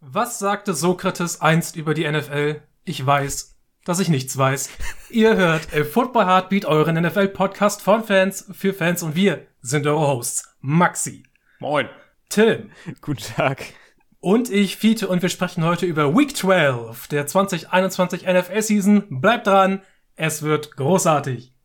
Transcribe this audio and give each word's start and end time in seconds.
Was 0.00 0.38
sagte 0.38 0.74
Sokrates 0.74 1.40
einst 1.40 1.74
über 1.74 1.94
die 1.94 2.10
NFL? 2.10 2.60
Ich 2.84 3.04
weiß, 3.04 3.56
dass 3.84 3.98
ich 3.98 4.10
nichts 4.10 4.36
weiß. 4.36 4.68
Ihr 5.08 5.36
hört 5.36 5.74
A 5.74 5.84
Football 5.84 6.26
Heartbeat, 6.26 6.66
euren 6.66 7.02
NFL-Podcast 7.02 7.80
von 7.80 8.04
Fans 8.04 8.46
für 8.52 8.74
Fans 8.74 9.02
und 9.02 9.14
wir 9.16 9.46
sind 9.62 9.86
eure 9.86 10.06
Hosts. 10.06 10.54
Maxi. 10.60 11.22
Moin. 11.60 11.88
Tim. 12.28 12.70
Guten 13.00 13.22
Tag. 13.22 13.64
Und 14.20 14.50
ich, 14.50 14.76
Fiete, 14.76 15.08
und 15.08 15.22
wir 15.22 15.30
sprechen 15.30 15.64
heute 15.64 15.86
über 15.86 16.14
Week 16.14 16.36
12 16.36 17.08
der 17.08 17.26
2021 17.26 18.26
NFL-Season. 18.26 19.20
Bleibt 19.20 19.46
dran, 19.46 19.80
es 20.14 20.42
wird 20.42 20.76
großartig. 20.76 21.55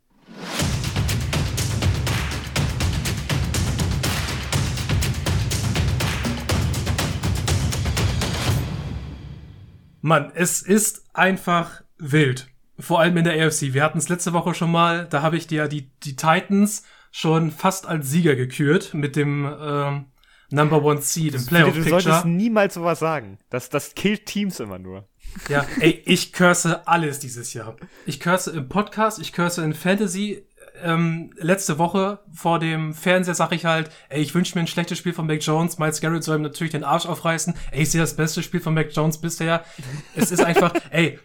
Mann, 10.01 10.31
es 10.35 10.61
ist 10.61 11.03
einfach 11.13 11.83
wild. 11.97 12.47
Vor 12.79 12.99
allem 12.99 13.17
in 13.17 13.23
der 13.23 13.45
AFC. 13.45 13.73
Wir 13.73 13.83
hatten 13.83 13.99
es 13.99 14.09
letzte 14.09 14.33
Woche 14.33 14.53
schon 14.55 14.71
mal, 14.71 15.07
da 15.07 15.21
habe 15.21 15.37
ich 15.37 15.47
dir 15.47 15.67
die, 15.67 15.91
die 16.03 16.15
Titans 16.15 16.83
schon 17.11 17.51
fast 17.51 17.85
als 17.85 18.09
Sieger 18.09 18.35
gekürt 18.35 18.93
mit 18.93 19.15
dem 19.15 19.45
ähm, 19.61 20.05
Number 20.49 20.83
One 20.83 21.01
Seed 21.01 21.35
im 21.35 21.45
Playoff 21.45 21.73
Picture. 21.73 21.97
Du 21.97 22.01
solltest 22.01 22.25
niemals 22.25 22.73
sowas 22.73 22.99
sagen. 22.99 23.37
Das, 23.49 23.69
das 23.69 23.95
killt 23.95 24.25
Teams 24.25 24.59
immer 24.59 24.79
nur. 24.79 25.07
Ja, 25.47 25.65
ey, 25.79 26.01
ich 26.05 26.33
curse 26.33 26.87
alles 26.87 27.19
dieses 27.19 27.53
Jahr. 27.53 27.77
Ich 28.05 28.19
curse 28.19 28.51
im 28.51 28.67
Podcast, 28.67 29.19
ich 29.19 29.31
curse 29.31 29.63
in 29.63 29.73
Fantasy. 29.73 30.45
Ähm, 30.83 31.31
letzte 31.37 31.77
Woche 31.77 32.19
vor 32.33 32.59
dem 32.59 32.93
Fernseher 32.93 33.35
sag 33.35 33.51
ich 33.51 33.65
halt, 33.65 33.89
ey, 34.09 34.21
ich 34.21 34.33
wünsche 34.33 34.55
mir 34.55 34.61
ein 34.61 34.67
schlechtes 34.67 34.97
Spiel 34.97 35.13
von 35.13 35.27
Mac 35.27 35.41
Jones. 35.41 35.79
Miles 35.79 36.01
Garrett 36.01 36.23
soll 36.23 36.37
ihm 36.37 36.41
natürlich 36.41 36.71
den 36.71 36.83
Arsch 36.83 37.05
aufreißen. 37.05 37.53
Ey, 37.71 37.83
ich 37.83 37.91
sehe 37.91 38.01
das 38.01 38.15
beste 38.15 38.43
Spiel 38.43 38.59
von 38.59 38.73
Mac 38.73 38.89
Jones 38.91 39.19
bisher. 39.19 39.63
Es 40.15 40.31
ist 40.31 40.43
einfach, 40.43 40.73
ey, 40.91 41.19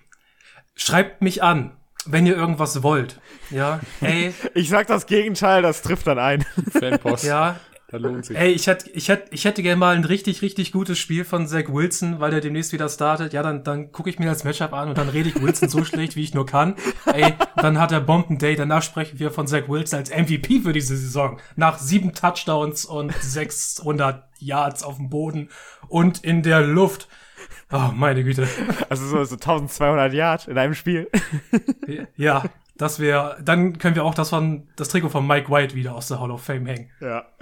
schreibt 0.75 1.23
mich 1.23 1.43
an, 1.43 1.77
wenn 2.05 2.27
ihr 2.27 2.37
irgendwas 2.37 2.83
wollt. 2.83 3.21
Ja, 3.51 3.81
ey. 4.01 4.33
Ich 4.55 4.69
sag 4.69 4.87
das 4.87 5.07
Gegenteil, 5.07 5.63
das 5.63 5.83
trifft 5.83 6.07
dann 6.07 6.19
ein. 6.19 6.45
Fanpost. 6.71 7.25
Ja, 7.25 7.57
da 7.89 7.99
lohnt 7.99 8.25
sich. 8.25 8.37
Ey, 8.37 8.51
ich 8.51 8.67
hätte, 8.67 8.91
ich 8.91 9.09
hätte, 9.09 9.33
ich 9.33 9.45
hätte 9.45 9.63
gerne 9.63 9.79
mal 9.79 9.95
ein 9.95 10.05
richtig, 10.05 10.43
richtig 10.43 10.73
gutes 10.73 10.99
Spiel 10.99 11.25
von 11.25 11.47
Zach 11.47 11.69
Wilson, 11.69 12.19
weil 12.19 12.33
der 12.33 12.41
demnächst 12.41 12.73
wieder 12.73 12.89
startet. 12.89 13.33
Ja, 13.33 13.45
dann, 13.45 13.63
dann 13.63 13.93
gucke 13.93 14.11
ich 14.11 14.19
mir 14.19 14.27
das 14.27 14.43
Matchup 14.43 14.73
an 14.73 14.89
und 14.89 14.99
dann 14.99 15.09
rede 15.09 15.29
ich 15.29 15.41
Wilson 15.41 15.69
so 15.69 15.85
schlecht, 15.85 16.17
wie 16.17 16.25
ich 16.25 16.35
nur 16.35 16.47
kann. 16.47 16.75
Ey, 17.07 17.35
dann 17.57 17.79
hat 17.79 17.93
er 17.93 18.01
Bomben-Day. 18.01 18.57
Danach 18.57 18.83
sprechen 18.83 19.21
wir 19.21 19.31
von 19.31 19.47
Zach 19.47 19.69
Wilson 19.69 20.01
als 20.01 20.11
MVP 20.11 20.61
für 20.61 20.73
diese 20.73 20.97
Saison. 20.97 21.39
Nach 21.55 21.79
sieben 21.79 22.13
Touchdowns 22.13 22.85
und 22.85 23.15
600 23.15 24.25
Yards 24.39 24.83
auf 24.83 24.97
dem 24.97 25.09
Boden 25.09 25.51
und 25.89 26.25
in 26.25 26.43
der 26.43 26.63
Luft. 26.63 27.09
Oh, 27.71 27.91
meine 27.95 28.25
Güte. 28.25 28.49
Also 28.89 29.07
so, 29.07 29.23
so 29.25 29.37
1200 29.37 30.13
Yards 30.13 30.47
in 30.49 30.59
einem 30.59 30.75
Spiel. 30.75 31.09
Ja, 32.17 32.45
das 32.79 32.99
wäre, 33.01 33.39
dann 33.43 33.79
können 33.79 33.95
wir 33.95 34.05
auch 34.05 34.15
das 34.15 34.31
von, 34.31 34.69
das 34.77 34.89
Trikot 34.89 35.09
von 35.09 35.27
Mike 35.27 35.51
White 35.51 35.75
wieder 35.75 35.95
aus 35.95 36.09
der 36.09 36.21
Hall 36.21 36.31
of 36.31 36.43
Fame 36.43 36.67
hängen. 36.67 36.91
Ja. 37.01 37.27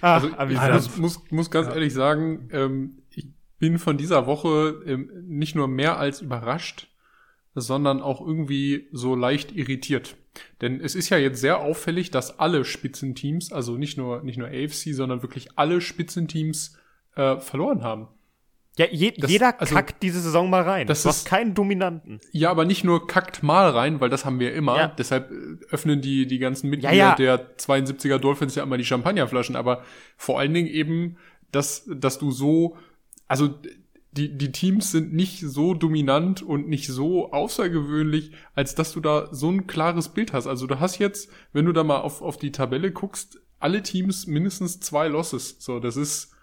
Ah, 0.00 0.16
also, 0.36 0.52
ich 0.52 0.60
muss, 0.60 0.96
muss, 0.98 1.30
muss 1.30 1.50
ganz 1.50 1.68
ja. 1.68 1.74
ehrlich 1.74 1.94
sagen, 1.94 2.50
ähm, 2.52 3.02
ich 3.10 3.28
bin 3.58 3.78
von 3.78 3.96
dieser 3.96 4.26
Woche 4.26 4.82
ähm, 4.86 5.10
nicht 5.22 5.54
nur 5.54 5.66
mehr 5.66 5.98
als 5.98 6.20
überrascht, 6.20 6.88
sondern 7.54 8.02
auch 8.02 8.20
irgendwie 8.20 8.88
so 8.92 9.14
leicht 9.14 9.52
irritiert. 9.52 10.16
Denn 10.60 10.80
es 10.80 10.94
ist 10.94 11.08
ja 11.08 11.16
jetzt 11.16 11.40
sehr 11.40 11.60
auffällig, 11.60 12.10
dass 12.10 12.38
alle 12.38 12.64
Spitzenteams, 12.64 13.52
also 13.52 13.76
nicht 13.76 13.96
nur, 13.96 14.22
nicht 14.22 14.36
nur 14.36 14.48
AFC, 14.48 14.92
sondern 14.92 15.22
wirklich 15.22 15.56
alle 15.56 15.80
Spitzenteams 15.80 16.76
äh, 17.14 17.38
verloren 17.38 17.82
haben. 17.82 18.08
Ja, 18.76 18.86
je, 18.90 19.12
das, 19.12 19.30
jeder 19.30 19.60
also, 19.60 19.74
kackt 19.74 20.02
diese 20.02 20.20
Saison 20.20 20.50
mal 20.50 20.62
rein. 20.62 20.86
Das 20.88 21.04
du 21.04 21.08
ist, 21.08 21.26
keinen 21.26 21.54
Dominanten. 21.54 22.20
Ja, 22.32 22.50
aber 22.50 22.64
nicht 22.64 22.82
nur 22.82 23.06
kackt 23.06 23.42
mal 23.42 23.70
rein, 23.70 24.00
weil 24.00 24.10
das 24.10 24.24
haben 24.24 24.40
wir 24.40 24.52
immer. 24.52 24.76
Ja. 24.76 24.88
Deshalb 24.88 25.30
äh, 25.30 25.64
öffnen 25.70 26.00
die, 26.00 26.26
die 26.26 26.38
ganzen 26.38 26.70
Mitglieder 26.70 26.94
ja, 26.94 27.10
ja. 27.10 27.14
der 27.14 27.56
72er 27.56 28.18
Dolphins 28.18 28.56
ja 28.56 28.64
immer 28.64 28.76
die 28.76 28.84
Champagnerflaschen. 28.84 29.54
Aber 29.54 29.84
vor 30.16 30.40
allen 30.40 30.52
Dingen 30.52 30.66
eben, 30.66 31.18
dass, 31.52 31.88
dass 31.88 32.18
du 32.18 32.32
so, 32.32 32.76
also 33.28 33.54
die, 34.10 34.36
die 34.36 34.50
Teams 34.50 34.90
sind 34.90 35.12
nicht 35.12 35.40
so 35.40 35.74
dominant 35.74 36.42
und 36.42 36.68
nicht 36.68 36.88
so 36.88 37.32
außergewöhnlich, 37.32 38.32
als 38.56 38.74
dass 38.74 38.92
du 38.92 39.00
da 39.00 39.28
so 39.32 39.50
ein 39.50 39.68
klares 39.68 40.08
Bild 40.08 40.32
hast. 40.32 40.48
Also 40.48 40.66
du 40.66 40.80
hast 40.80 40.98
jetzt, 40.98 41.30
wenn 41.52 41.64
du 41.64 41.72
da 41.72 41.84
mal 41.84 41.98
auf, 41.98 42.22
auf 42.22 42.38
die 42.38 42.50
Tabelle 42.50 42.90
guckst, 42.90 43.40
alle 43.60 43.82
Teams 43.82 44.26
mindestens 44.26 44.80
zwei 44.80 45.06
Losses. 45.06 45.56
So, 45.60 45.78
das 45.78 45.96
ist, 45.96 46.33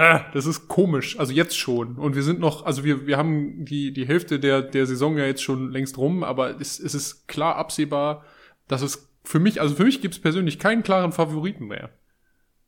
äh, 0.00 0.20
das 0.32 0.46
ist 0.46 0.66
komisch. 0.66 1.18
Also 1.18 1.34
jetzt 1.34 1.58
schon. 1.58 1.96
Und 1.96 2.14
wir 2.14 2.22
sind 2.22 2.40
noch, 2.40 2.64
also 2.64 2.84
wir, 2.84 3.06
wir 3.06 3.18
haben 3.18 3.66
die, 3.66 3.92
die 3.92 4.06
Hälfte 4.06 4.40
der, 4.40 4.62
der 4.62 4.86
Saison 4.86 5.18
ja 5.18 5.26
jetzt 5.26 5.42
schon 5.42 5.70
längst 5.70 5.98
rum, 5.98 6.24
aber 6.24 6.58
es, 6.58 6.80
es 6.80 6.94
ist 6.94 7.28
klar 7.28 7.56
absehbar, 7.56 8.24
dass 8.66 8.80
es 8.80 9.10
für 9.24 9.38
mich, 9.38 9.60
also 9.60 9.74
für 9.74 9.84
mich 9.84 10.00
gibt 10.00 10.14
es 10.14 10.20
persönlich 10.20 10.58
keinen 10.58 10.82
klaren 10.82 11.12
Favoriten 11.12 11.66
mehr. 11.66 11.90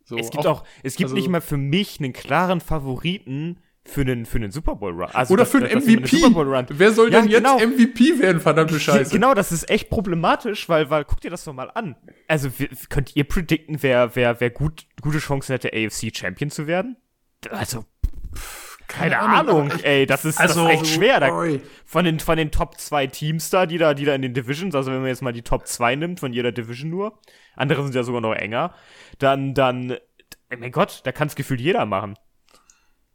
So, 0.05 0.19
es 0.19 0.31
gibt 0.31 0.47
auch, 0.47 0.61
auch 0.61 0.67
es 0.83 0.97
gibt 0.97 1.07
also, 1.07 1.15
nicht 1.15 1.29
mal 1.29 1.41
für 1.41 1.57
mich 1.57 2.01
einen 2.01 2.13
klaren 2.13 2.61
Favoriten 2.61 3.59
für 3.85 4.03
einen, 4.03 4.27
für 4.27 4.37
einen 4.37 4.51
Super 4.51 4.77
Bowl 4.77 4.93
Run. 4.93 5.11
Also 5.15 5.33
Oder 5.33 5.45
das, 5.45 5.53
für 5.53 5.59
einen 5.59 5.83
MVP. 5.83 6.23
Einen 6.23 6.67
Wer 6.69 6.93
soll 6.93 7.11
ja, 7.11 7.23
denn 7.23 7.31
jetzt 7.31 7.39
genau. 7.39 7.59
MVP 7.59 8.21
werden, 8.21 8.43
verdammte 8.43 8.79
Scheiße? 8.81 9.11
Genau, 9.11 9.33
das 9.33 9.53
ist 9.53 9.71
echt 9.71 9.89
problematisch, 9.89 10.69
weil, 10.69 10.91
weil, 10.91 11.07
guck 11.07 11.23
dir 11.23 11.31
das 11.31 11.45
doch 11.45 11.55
mal 11.55 11.71
an. 11.71 11.97
Also, 12.29 12.51
könnt 12.91 13.17
ihr 13.17 13.25
predikten, 13.25 13.83
wer, 13.83 14.15
wer, 14.15 14.39
wer 14.41 14.51
gut, 14.51 14.87
gute 15.01 15.19
Chancen 15.19 15.53
hätte, 15.53 15.71
AFC 15.73 16.15
Champion 16.15 16.51
zu 16.51 16.67
werden? 16.67 16.97
Also 17.51 17.85
keine, 18.93 19.15
keine 19.15 19.19
Ahnung, 19.21 19.71
Ahnung 19.71 19.81
ey, 19.83 20.07
das 20.07 20.25
ist, 20.25 20.39
also, 20.39 20.65
das 20.69 20.75
ist 20.75 20.81
echt 20.83 20.95
schwer. 20.95 21.21
Da, 21.21 21.29
von, 21.85 22.05
den, 22.05 22.21
von 22.21 22.37
den 22.37 22.51
Top 22.51 22.79
2 22.79 23.07
Teams 23.07 23.51
da, 23.51 23.67
die 23.67 23.79
da, 23.79 23.95
die 23.95 24.05
da 24.05 24.15
in 24.15 24.23
den 24.23 24.35
Divisions, 24.35 24.75
also 24.75 24.91
wenn 24.91 25.01
man 25.01 25.09
jetzt 25.09 25.23
mal 25.23 25.33
die 25.33 25.43
Top 25.43 25.67
2 25.67 25.97
nimmt, 25.97 26.21
von 26.21 26.33
jeder 26.33 26.53
Division 26.53 26.91
nur, 26.91 27.19
andere 27.57 27.83
sind 27.83 27.95
ja 27.95 28.03
sogar 28.03 28.21
noch 28.21 28.35
enger, 28.35 28.75
dann, 29.19 29.55
dann, 29.55 29.97
ey, 30.49 30.59
mein 30.59 30.73
Gott, 30.73 31.01
da 31.05 31.13
kann 31.13 31.29
es 31.29 31.35
gefühlt 31.35 31.61
jeder 31.61 31.87
machen. 31.87 32.17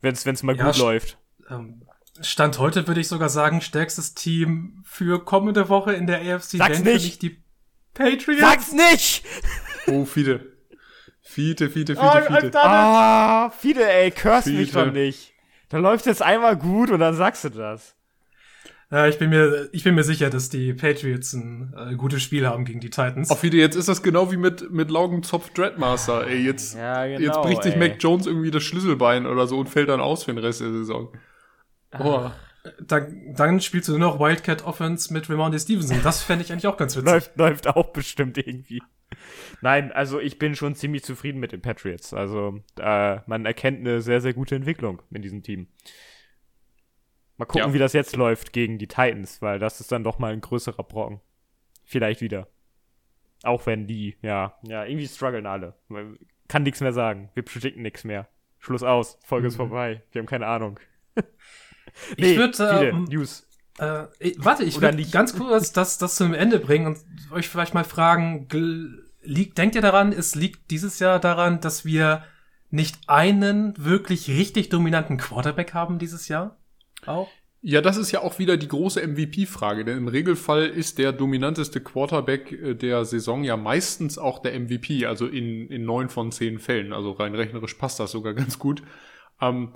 Wenn 0.02 0.14
es 0.14 0.44
mal 0.44 0.56
ja, 0.56 0.66
gut 0.66 0.78
läuft. 0.78 1.18
Ähm, 1.50 1.84
Stand 2.22 2.58
heute 2.58 2.88
würde 2.88 3.02
ich 3.02 3.08
sogar 3.08 3.30
sagen, 3.30 3.62
stärkstes 3.62 4.16
Team 4.16 4.82
für 4.84 5.24
kommende 5.24 5.70
Woche 5.70 5.94
in 5.94 6.08
der 6.08 6.22
AFC 6.22 6.58
Sag's 6.58 6.84
nicht. 6.84 7.22
die 7.22 7.44
Patriots. 7.94 8.42
Sag's 8.42 8.72
nicht! 8.74 9.26
Oh, 9.88 10.06
viele. 10.06 10.57
Fiete, 11.38 11.70
Fiete, 11.70 11.96
Fiete, 11.96 12.28
oh, 12.32 12.40
Fiete. 12.42 12.60
Ah, 12.64 13.52
Fiete, 13.52 13.88
ey, 13.88 14.10
curse 14.10 14.50
mich 14.50 14.72
doch 14.72 14.92
nicht. 14.92 15.34
Da 15.70 15.78
läuft 15.78 16.08
jetzt 16.08 16.24
einmal 16.24 16.58
gut 16.58 16.90
und 16.90 17.00
dann 17.00 17.14
sagst 17.14 17.44
du 17.44 17.50
das. 17.50 17.96
Ja, 18.90 19.06
ich 19.06 19.20
bin 19.20 19.30
mir, 19.30 19.70
ich 19.72 19.84
bin 19.84 19.94
mir 19.94 20.04
sicher, 20.04 20.32
dass 20.32 20.50
die 20.50 20.74
Patriots 20.74 21.34
ein 21.34 21.76
äh, 21.78 21.94
gutes 21.94 22.24
Spiel 22.24 22.48
haben 22.48 22.66
gegen 22.66 22.80
die 22.80 22.90
Titans. 22.90 23.30
Auf 23.30 23.42
Fiete, 23.42 23.58
jetzt 23.58 23.76
ist 23.76 23.88
das 23.88 24.02
genau 24.02 24.32
wie 24.32 24.38
mit, 24.38 24.72
mit 24.72 24.90
Laugenzopf 24.90 25.52
Dreadmaster, 25.52 26.26
ey. 26.26 26.44
Jetzt, 26.44 26.76
ja, 26.76 27.06
genau, 27.06 27.20
jetzt 27.20 27.42
bricht 27.44 27.62
sich 27.62 27.74
ey. 27.76 27.80
Mac 27.80 27.98
Jones 28.00 28.26
irgendwie 28.26 28.50
das 28.50 28.64
Schlüsselbein 28.64 29.28
oder 29.28 29.46
so 29.46 29.60
und 29.60 29.70
fällt 29.70 29.90
dann 29.90 30.02
aus 30.02 30.24
für 30.24 30.34
den 30.34 30.44
Rest 30.44 30.62
der 30.62 30.72
Saison. 30.72 31.14
Oh. 32.00 32.32
Dann, 32.82 33.36
dann 33.36 33.62
spielst 33.62 33.90
du 33.90 33.92
nur 33.92 34.14
noch 34.14 34.20
Wildcat 34.20 34.66
Offense 34.66 35.14
mit 35.14 35.30
Ramondi 35.30 35.60
Stevenson. 35.60 36.00
Das 36.02 36.24
fände 36.24 36.44
ich 36.44 36.52
eigentlich 36.52 36.66
auch 36.66 36.78
ganz 36.78 36.96
witzig. 36.96 37.12
läuft, 37.12 37.38
läuft 37.38 37.68
auch 37.68 37.90
bestimmt 37.90 38.40
irgendwie. 38.40 38.82
Nein, 39.62 39.92
also 39.92 40.20
ich 40.20 40.38
bin 40.38 40.56
schon 40.56 40.76
ziemlich 40.76 41.04
zufrieden 41.04 41.40
mit 41.40 41.52
den 41.52 41.62
Patriots. 41.62 42.14
Also 42.14 42.62
äh, 42.80 43.20
man 43.26 43.46
erkennt 43.46 43.80
eine 43.80 44.02
sehr, 44.02 44.22
sehr 44.22 44.34
gute 44.34 44.56
Entwicklung 44.56 45.02
in 45.12 45.22
diesem 45.22 45.44
Team. 45.44 45.68
Mal 47.38 47.46
gucken, 47.46 47.70
ja. 47.70 47.74
wie 47.74 47.80
das 47.80 47.94
jetzt 47.94 48.16
läuft 48.16 48.52
gegen 48.52 48.78
die 48.80 48.88
Titans, 48.88 49.42
weil 49.42 49.60
das 49.60 49.80
ist 49.80 49.92
dann 49.92 50.04
doch 50.04 50.20
mal 50.20 50.34
ein 50.34 50.42
größerer 50.42 50.84
Brocken. 50.84 51.22
Vielleicht 51.86 52.22
wieder. 52.22 52.48
Auch 53.44 53.66
wenn 53.66 53.88
die, 53.88 54.18
ja, 54.22 54.58
ja, 54.64 54.84
irgendwie 54.84 55.08
strugglen 55.08 55.46
alle. 55.46 55.76
Kann 56.48 56.64
nichts 56.64 56.82
mehr 56.82 56.94
sagen. 56.94 57.30
Wir 57.36 57.44
predikten 57.44 57.84
nichts 57.84 58.04
mehr. 58.04 58.28
Schluss 58.60 58.84
aus. 58.84 59.20
Folge 59.24 59.44
mhm. 59.44 59.48
ist 59.50 59.56
vorbei. 59.56 60.02
Wir 60.12 60.20
haben 60.20 60.28
keine 60.28 60.48
Ahnung. 60.48 60.80
nee, 62.18 62.32
ich 62.32 62.38
würde 62.38 62.88
ähm, 62.88 63.04
News. 63.06 63.47
Äh, 63.78 64.08
warte, 64.38 64.64
ich 64.64 64.82
würde 64.82 65.04
ganz 65.06 65.36
kurz 65.36 65.72
das, 65.74 65.98
das 65.98 66.16
zum 66.16 66.34
Ende 66.34 66.60
bringen 66.60 66.88
und 66.88 66.98
euch 67.32 67.48
vielleicht 67.48 67.74
mal 67.74 67.84
fragen, 67.84 68.48
liegt, 69.22 69.58
denkt 69.58 69.76
ihr 69.76 69.82
daran, 69.82 70.12
es 70.12 70.36
liegt 70.36 70.72
dieses 70.72 71.00
Jahr 71.00 71.20
daran, 71.20 71.62
dass 71.62 71.86
wir 71.86 72.24
nicht 72.70 72.98
einen 73.08 73.74
wirklich 73.78 74.30
richtig 74.30 74.70
dominanten 74.70 75.18
Quarterback 75.18 75.74
haben 75.74 76.00
dieses 76.00 76.28
Jahr? 76.28 76.58
Auch? 77.06 77.30
Ja, 77.62 77.82
das 77.82 77.98
ist 77.98 78.12
ja 78.12 78.22
auch 78.22 78.40
wieder 78.40 78.56
die 78.56 78.68
große 78.68 79.06
MVP-Frage, 79.06 79.84
denn 79.84 79.98
im 79.98 80.08
Regelfall 80.08 80.68
ist 80.68 81.00
der 81.00 81.12
dominanteste 81.12 81.82
Quarterback 81.82 82.52
äh, 82.52 82.76
der 82.76 83.04
Saison 83.06 83.44
ja 83.44 83.58
meistens 83.58 84.18
auch 84.18 84.40
der 84.40 84.58
MVP, 84.60 85.06
also 85.06 85.28
in, 85.28 85.68
in 85.68 85.84
neun 85.84 86.10
von 86.10 86.32
zehn 86.32 86.60
Fällen. 86.60 86.94
Also 86.94 87.12
rein 87.12 87.36
rechnerisch 87.36 87.74
passt 87.74 88.00
das 88.00 88.12
sogar 88.12 88.34
ganz 88.36 88.60
gut. 88.60 88.84
Ähm, 89.42 89.74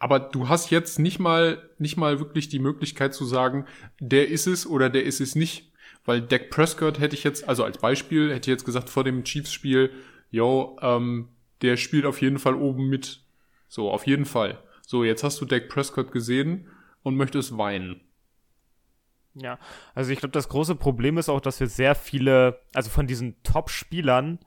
aber 0.00 0.18
du 0.18 0.48
hast 0.48 0.70
jetzt 0.70 0.98
nicht 0.98 1.18
mal, 1.18 1.70
nicht 1.78 1.98
mal 1.98 2.18
wirklich 2.18 2.48
die 2.48 2.58
Möglichkeit 2.58 3.14
zu 3.14 3.26
sagen, 3.26 3.66
der 4.00 4.28
ist 4.28 4.46
es 4.46 4.66
oder 4.66 4.88
der 4.88 5.04
ist 5.04 5.20
es 5.20 5.36
nicht. 5.36 5.70
Weil 6.06 6.22
Dak 6.22 6.48
Prescott 6.48 6.98
hätte 6.98 7.14
ich 7.14 7.22
jetzt, 7.22 7.46
also 7.46 7.62
als 7.62 7.76
Beispiel, 7.78 8.30
hätte 8.30 8.50
ich 8.50 8.54
jetzt 8.54 8.64
gesagt 8.64 8.88
vor 8.88 9.04
dem 9.04 9.24
Chiefs-Spiel, 9.24 9.92
yo, 10.30 10.78
ähm, 10.80 11.28
der 11.60 11.76
spielt 11.76 12.06
auf 12.06 12.22
jeden 12.22 12.38
Fall 12.38 12.54
oben 12.54 12.88
mit. 12.88 13.22
So, 13.68 13.90
auf 13.90 14.06
jeden 14.06 14.24
Fall. 14.24 14.62
So, 14.86 15.04
jetzt 15.04 15.22
hast 15.22 15.38
du 15.42 15.44
Dak 15.44 15.68
Prescott 15.68 16.12
gesehen 16.12 16.68
und 17.02 17.16
möchtest 17.16 17.58
weinen. 17.58 18.00
Ja, 19.34 19.58
also 19.94 20.10
ich 20.10 20.18
glaube, 20.18 20.32
das 20.32 20.48
große 20.48 20.76
Problem 20.76 21.18
ist 21.18 21.28
auch, 21.28 21.40
dass 21.40 21.60
wir 21.60 21.66
sehr 21.66 21.94
viele, 21.94 22.58
also 22.72 22.88
von 22.88 23.06
diesen 23.06 23.42
Top-Spielern, 23.42 24.38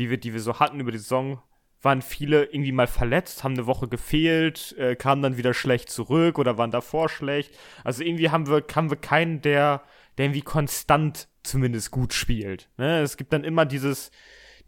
die 0.00 0.10
wir, 0.10 0.18
die 0.18 0.32
wir 0.32 0.40
so 0.40 0.58
hatten 0.58 0.80
über 0.80 0.90
die 0.90 0.98
Saison, 0.98 1.40
waren 1.86 2.02
viele 2.02 2.44
irgendwie 2.44 2.72
mal 2.72 2.86
verletzt, 2.86 3.44
haben 3.44 3.54
eine 3.54 3.66
Woche 3.66 3.88
gefehlt, 3.88 4.74
äh, 4.76 4.96
kamen 4.96 5.22
dann 5.22 5.38
wieder 5.38 5.54
schlecht 5.54 5.88
zurück 5.88 6.38
oder 6.38 6.58
waren 6.58 6.70
davor 6.70 7.08
schlecht. 7.08 7.56
Also 7.84 8.02
irgendwie 8.02 8.28
haben 8.28 8.46
wir, 8.46 8.62
haben 8.74 8.90
wir 8.90 8.98
keinen, 8.98 9.40
der, 9.40 9.82
der 10.18 10.26
irgendwie 10.26 10.42
konstant 10.42 11.28
zumindest 11.42 11.92
gut 11.92 12.12
spielt. 12.12 12.68
Ne? 12.76 13.00
Es 13.00 13.16
gibt 13.16 13.32
dann 13.32 13.44
immer 13.44 13.64
dieses, 13.64 14.10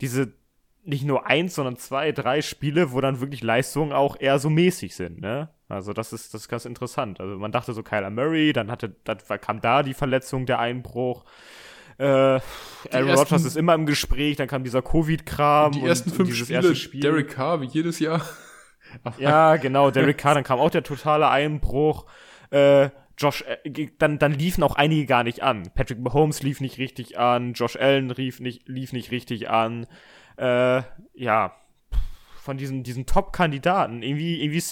diese 0.01 0.33
nicht 0.85 1.05
nur 1.05 1.27
eins, 1.27 1.57
sondern 1.57 1.77
zwei, 1.77 2.13
drei 2.13 2.41
Spiele, 2.41 2.93
wo 2.93 3.01
dann 3.03 3.21
wirklich 3.21 3.43
Leistungen 3.43 3.93
auch 3.93 4.17
eher 4.19 4.39
so 4.39 4.49
mäßig 4.49 4.95
sind, 4.95 5.21
ne? 5.21 5.51
Also 5.69 5.93
das 5.93 6.15
ist, 6.15 6.33
das 6.33 6.43
ist 6.43 6.49
ganz 6.49 6.65
interessant. 6.65 7.21
Also 7.21 7.37
man 7.37 7.53
dachte 7.53 7.75
so 7.75 7.83
Kyler 7.83 8.09
Murray, 8.09 8.55
dann 8.55 8.71
hatte, 8.71 8.97
dann 9.05 9.19
kam 9.41 9.61
da 9.61 9.83
die 9.83 9.93
Verletzung, 9.93 10.47
der 10.47 10.61
Einbruch. 10.61 11.27
Äh, 11.99 12.05
Aaron 12.93 13.11
Rodgers 13.11 13.45
ist 13.45 13.57
immer 13.57 13.75
im 13.75 13.85
Gespräch, 13.85 14.37
dann 14.37 14.47
kam 14.47 14.63
dieser 14.63 14.83
Covid-Kram. 14.83 15.73
Die 15.73 15.83
ersten 15.83 16.11
und, 16.11 16.17
fünf 16.17 16.29
und 16.31 16.35
Spiele, 16.37 16.77
Spiel. 16.77 17.01
Derek 17.01 17.31
Carr, 17.31 17.61
wie 17.61 17.67
jedes 17.67 17.99
Jahr. 17.99 18.23
ja, 19.19 19.57
genau, 19.57 19.91
Derek 19.91 20.19
Carr, 20.19 20.35
dann 20.35 20.45
kam 20.45 20.61
auch 20.61 20.71
der 20.71 20.85
totale 20.85 21.29
Einbruch. 21.29 22.07
Äh, 22.51 22.91
Josh, 23.19 23.43
äh, 23.43 23.89
dann, 23.99 24.19
dann 24.21 24.33
liefen 24.33 24.63
auch 24.63 24.77
einige 24.77 25.07
gar 25.07 25.25
nicht 25.25 25.43
an. 25.43 25.71
Patrick 25.75 25.99
Mahomes 25.99 26.43
lief 26.43 26.61
nicht 26.61 26.79
richtig 26.79 27.19
an, 27.19 27.53
Josh 27.53 27.77
Allen 27.77 28.11
lief 28.11 28.39
nicht, 28.39 28.69
lief 28.69 28.93
nicht 28.93 29.11
richtig 29.11 29.51
an. 29.51 29.87
Äh, 30.37 30.83
ja, 31.15 31.57
von 32.41 32.57
diesen, 32.57 32.85
diesen 32.85 33.07
Top-Kandidaten, 33.07 34.03
irgendwie, 34.03 34.41
irgendwie 34.41 34.63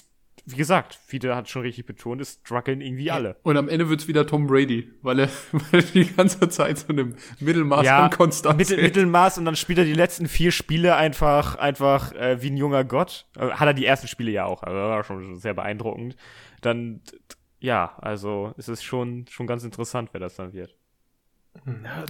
wie 0.49 0.57
gesagt, 0.57 0.95
Fiete 0.95 1.35
hat 1.35 1.49
schon 1.51 1.63
richtig 1.63 1.87
betont, 1.87 2.21
es 2.21 2.41
strugglen 2.45 2.81
irgendwie 2.81 3.11
alle. 3.11 3.37
Und 3.43 3.57
am 3.57 3.69
Ende 3.69 3.89
wird's 3.89 4.07
wieder 4.07 4.29
Tom 4.29 4.47
Brady, 4.47 4.93
weil 5.03 5.19
er, 5.19 5.29
weil 5.53 5.81
er 5.81 5.83
die 5.83 6.07
ganze 6.07 6.49
Zeit 6.49 6.79
so 6.79 6.89
einem 6.89 7.17
Mittelmaß 7.41 7.85
ja, 7.85 8.05
an 8.05 8.11
Konstanz 8.11 8.57
Mittel, 8.57 8.81
Mittelmaß 8.81 9.39
und 9.39 9.45
dann 9.45 9.57
spielt 9.57 9.79
er 9.79 9.85
die 9.85 9.93
letzten 9.93 10.29
vier 10.29 10.53
Spiele 10.53 10.95
einfach, 10.95 11.57
einfach 11.57 12.13
äh, 12.13 12.41
wie 12.43 12.51
ein 12.51 12.57
junger 12.57 12.85
Gott. 12.85 13.27
Äh, 13.37 13.51
hat 13.51 13.67
er 13.67 13.75
die 13.75 13.85
ersten 13.85 14.07
Spiele 14.07 14.31
ja 14.31 14.45
auch, 14.45 14.63
also 14.63 14.77
war 14.77 15.03
schon 15.03 15.37
sehr 15.37 15.53
beeindruckend. 15.53 16.17
Dann, 16.61 17.01
ja, 17.59 17.97
also 18.01 18.55
es 18.57 18.69
ist 18.69 18.85
schon, 18.85 19.27
schon 19.29 19.49
ganz 19.49 19.65
interessant, 19.65 20.11
wer 20.13 20.21
das 20.21 20.37
dann 20.37 20.53
wird. 20.53 20.77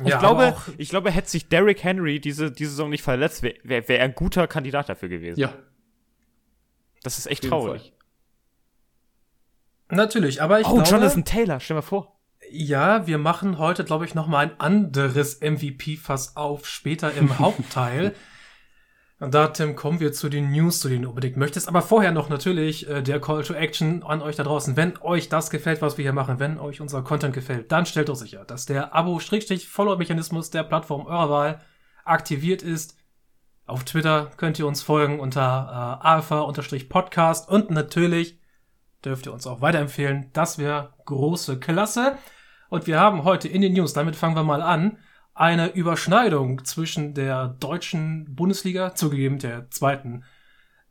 Ich 0.03 0.09
ja, 0.09 0.19
glaube, 0.19 0.57
ich 0.77 0.91
glaube, 0.91 1.11
hätte 1.11 1.31
sich 1.31 1.49
Derrick 1.49 1.83
Henry 1.83 2.21
diese, 2.21 2.51
diese 2.51 2.71
Saison 2.71 2.91
nicht 2.91 3.03
verletzt, 3.03 3.43
wäre 3.43 3.55
wär, 3.63 3.89
wär 3.89 3.99
er 4.01 4.05
ein 4.05 4.15
guter 4.15 4.47
Kandidat 4.47 4.91
dafür 4.91 5.09
gewesen. 5.09 5.41
Ja. 5.41 5.55
Das 7.03 7.17
ist 7.17 7.27
echt 7.29 7.45
traurig. 7.45 7.93
Natürlich, 9.89 10.43
aber 10.43 10.61
ich 10.61 10.67
oh, 10.67 10.75
glaube... 10.75 10.89
Oh, 10.89 10.93
Jonathan 10.93 11.25
Taylor, 11.25 11.61
stell 11.61 11.77
mal 11.77 11.83
vor. 11.83 12.17
Ja, 12.51 13.07
wir 13.07 13.19
machen 13.19 13.59
heute, 13.59 13.85
glaube 13.85 14.05
ich, 14.05 14.15
noch 14.15 14.27
mal 14.27 14.47
ein 14.47 14.61
anderes 14.61 15.41
MVP-Fass 15.41 16.37
auf, 16.37 16.67
später 16.67 17.13
im 17.13 17.39
Hauptteil. 17.39 18.15
Und 19.19 19.33
da, 19.33 19.49
Tim, 19.49 19.77
kommen 19.77 19.99
wir 19.99 20.13
zu 20.13 20.29
den 20.29 20.51
News, 20.51 20.81
zu 20.81 20.89
denen 20.89 21.05
du 21.05 21.09
unbedingt 21.09 21.39
möchtest. 21.39 21.69
Aber 21.69 21.81
vorher 21.81 22.13
noch 22.13 22.29
natürlich 22.29 22.89
äh, 22.89 23.03
der 23.03 23.19
Call 23.19 23.43
to 23.45 23.55
Action 23.55 24.03
an 24.03 24.21
euch 24.21 24.37
da 24.37 24.43
draußen. 24.43 24.77
Wenn 24.77 24.99
euch 25.01 25.31
das 25.31 25.49
gefällt, 25.49 25.81
was 25.81 25.97
wir 25.97 26.03
hier 26.03 26.13
machen, 26.13 26.39
wenn 26.39 26.59
euch 26.59 26.83
unser 26.83 27.03
Content 27.03 27.33
gefällt, 27.33 27.73
dann 27.73 27.87
stellt 27.87 28.11
doch 28.11 28.15
sicher, 28.15 28.45
dass 28.45 28.67
der 28.67 28.95
Abo-Follow-Mechanismus 28.95 30.51
der 30.51 30.65
Plattform 30.65 31.07
eurer 31.07 31.31
Wahl 31.31 31.61
aktiviert 32.05 32.63
ist. 32.63 32.99
Auf 33.65 33.85
Twitter 33.85 34.31
könnt 34.37 34.59
ihr 34.59 34.67
uns 34.67 34.83
folgen 34.83 35.19
unter 35.19 36.01
äh, 36.03 36.07
alpha-podcast 36.07 37.49
und 37.49 37.71
natürlich 37.71 38.39
dürft 39.07 39.27
ihr 39.27 39.33
uns 39.33 39.47
auch 39.47 39.63
weiterempfehlen. 39.63 40.31
Das 40.33 40.59
wäre 40.59 40.93
große 41.07 41.59
Klasse. 41.59 42.19
Und 42.69 42.87
wir 42.87 43.01
haben 43.01 43.25
heute 43.25 43.49
in 43.49 43.63
den 43.63 43.73
News, 43.73 43.93
damit 43.93 44.17
fangen 44.17 44.37
wir 44.37 44.43
mal 44.43 44.61
an, 44.61 44.99
eine 45.33 45.69
Überschneidung 45.73 46.65
zwischen 46.65 47.15
der 47.15 47.49
deutschen 47.61 48.35
Bundesliga, 48.35 48.95
zugegeben 48.95 49.39
der 49.39 49.71
zweiten 49.71 50.25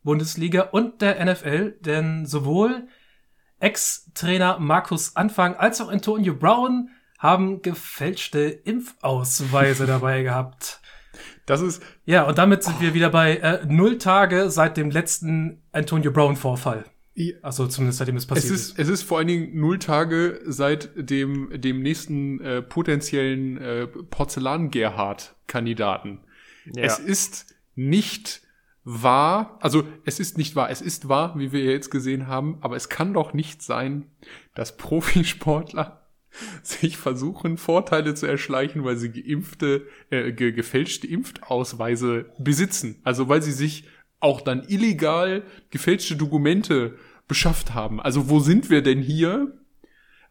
Bundesliga 0.04 0.62
und 0.72 1.02
der 1.02 1.24
NFL, 1.24 1.78
denn 1.82 2.26
sowohl 2.26 2.88
Ex-Trainer 3.60 4.60
Markus 4.60 5.16
Anfang 5.16 5.56
als 5.56 5.82
auch 5.82 5.90
Antonio 5.90 6.36
Brown 6.36 6.90
haben 7.18 7.62
gefälschte 7.62 8.44
Impfausweise 8.44 9.86
dabei 9.88 10.22
gehabt. 10.22 10.80
Das 11.46 11.62
ist. 11.62 11.82
Ja, 12.06 12.24
und 12.24 12.38
damit 12.38 12.64
sind 12.64 12.80
wir 12.82 12.94
wieder 12.94 13.10
bei 13.10 13.38
äh, 13.38 13.66
null 13.66 13.98
Tage 13.98 14.50
seit 14.50 14.78
dem 14.78 14.92
letzten 14.92 15.64
Antonio 15.72 16.12
Brown-Vorfall. 16.12 16.86
Also 17.42 17.68
zumindest 17.68 18.00
seitdem 18.00 18.18
es 18.18 18.26
passiert 18.26 18.54
es 18.54 18.62
ist, 18.62 18.72
ist. 18.72 18.80
Es 18.80 18.90
ist 18.90 19.04
vor 19.04 19.20
allen 19.20 19.28
Dingen 19.28 19.58
null 19.58 19.80
Tage 19.80 20.42
seit 20.46 20.90
dem, 20.96 21.62
dem 21.62 21.82
nächsten 21.82 22.42
äh, 22.42 22.62
potenziellen 22.62 23.58
äh, 23.58 23.88
Porzellan-Gerhard-Kandidaten. 23.88 26.20
Ja. 26.74 26.84
Es 26.84 27.00
ist 27.00 27.56
nicht 27.76 28.42
wahr, 28.84 29.58
also 29.62 29.84
es 30.04 30.20
ist 30.20 30.38
nicht 30.38 30.56
wahr, 30.56 30.70
es 30.70 30.82
ist 30.82 31.10
wahr, 31.10 31.34
wie 31.38 31.52
wir 31.52 31.64
jetzt 31.64 31.90
gesehen 31.90 32.28
haben, 32.28 32.58
aber 32.62 32.76
es 32.76 32.90
kann 32.90 33.14
doch 33.14 33.34
nicht 33.34 33.62
sein, 33.62 34.06
dass 34.54 34.78
Profisportler 34.78 36.02
sich 36.64 36.98
versuchen, 36.98 37.58
Vorteile 37.58 38.14
zu 38.14 38.28
erschleichen, 38.28 38.84
weil 38.84 38.98
sie 38.98 39.12
geimpfte, 39.12 39.88
äh, 40.10 40.32
ge 40.32 40.52
gefälschte 40.52 41.08
Impfausweise 41.08 42.32
besitzen. 42.38 43.00
Also 43.04 43.30
weil 43.30 43.42
sie 43.42 43.54
sich 43.54 43.86
auch 44.26 44.42
dann 44.42 44.64
illegal 44.68 45.44
gefälschte 45.70 46.16
Dokumente 46.16 46.96
beschafft 47.28 47.74
haben. 47.74 48.02
Also 48.02 48.30
wo 48.30 48.40
sind 48.40 48.70
wir 48.70 48.82
denn 48.82 49.02
hier? 49.02 49.54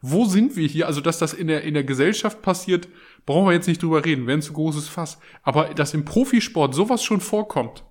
Wo 0.01 0.25
sind 0.25 0.55
wir 0.55 0.67
hier? 0.67 0.85
Also, 0.85 1.01
dass 1.01 1.17
das 1.17 1.33
in 1.33 1.47
der, 1.47 1.63
in 1.63 1.73
der 1.73 1.83
Gesellschaft 1.83 2.41
passiert, 2.41 2.89
brauchen 3.25 3.47
wir 3.47 3.53
jetzt 3.53 3.67
nicht 3.67 3.81
drüber 3.81 4.05
reden, 4.05 4.27
wäre 4.27 4.37
ein 4.37 4.41
zu 4.43 4.53
großes 4.53 4.87
Fass. 4.87 5.17
Aber 5.41 5.73
dass 5.73 5.95
im 5.95 6.05
Profisport 6.05 6.75
sowas 6.75 7.03
schon 7.03 7.21
vorkommt, 7.21 7.83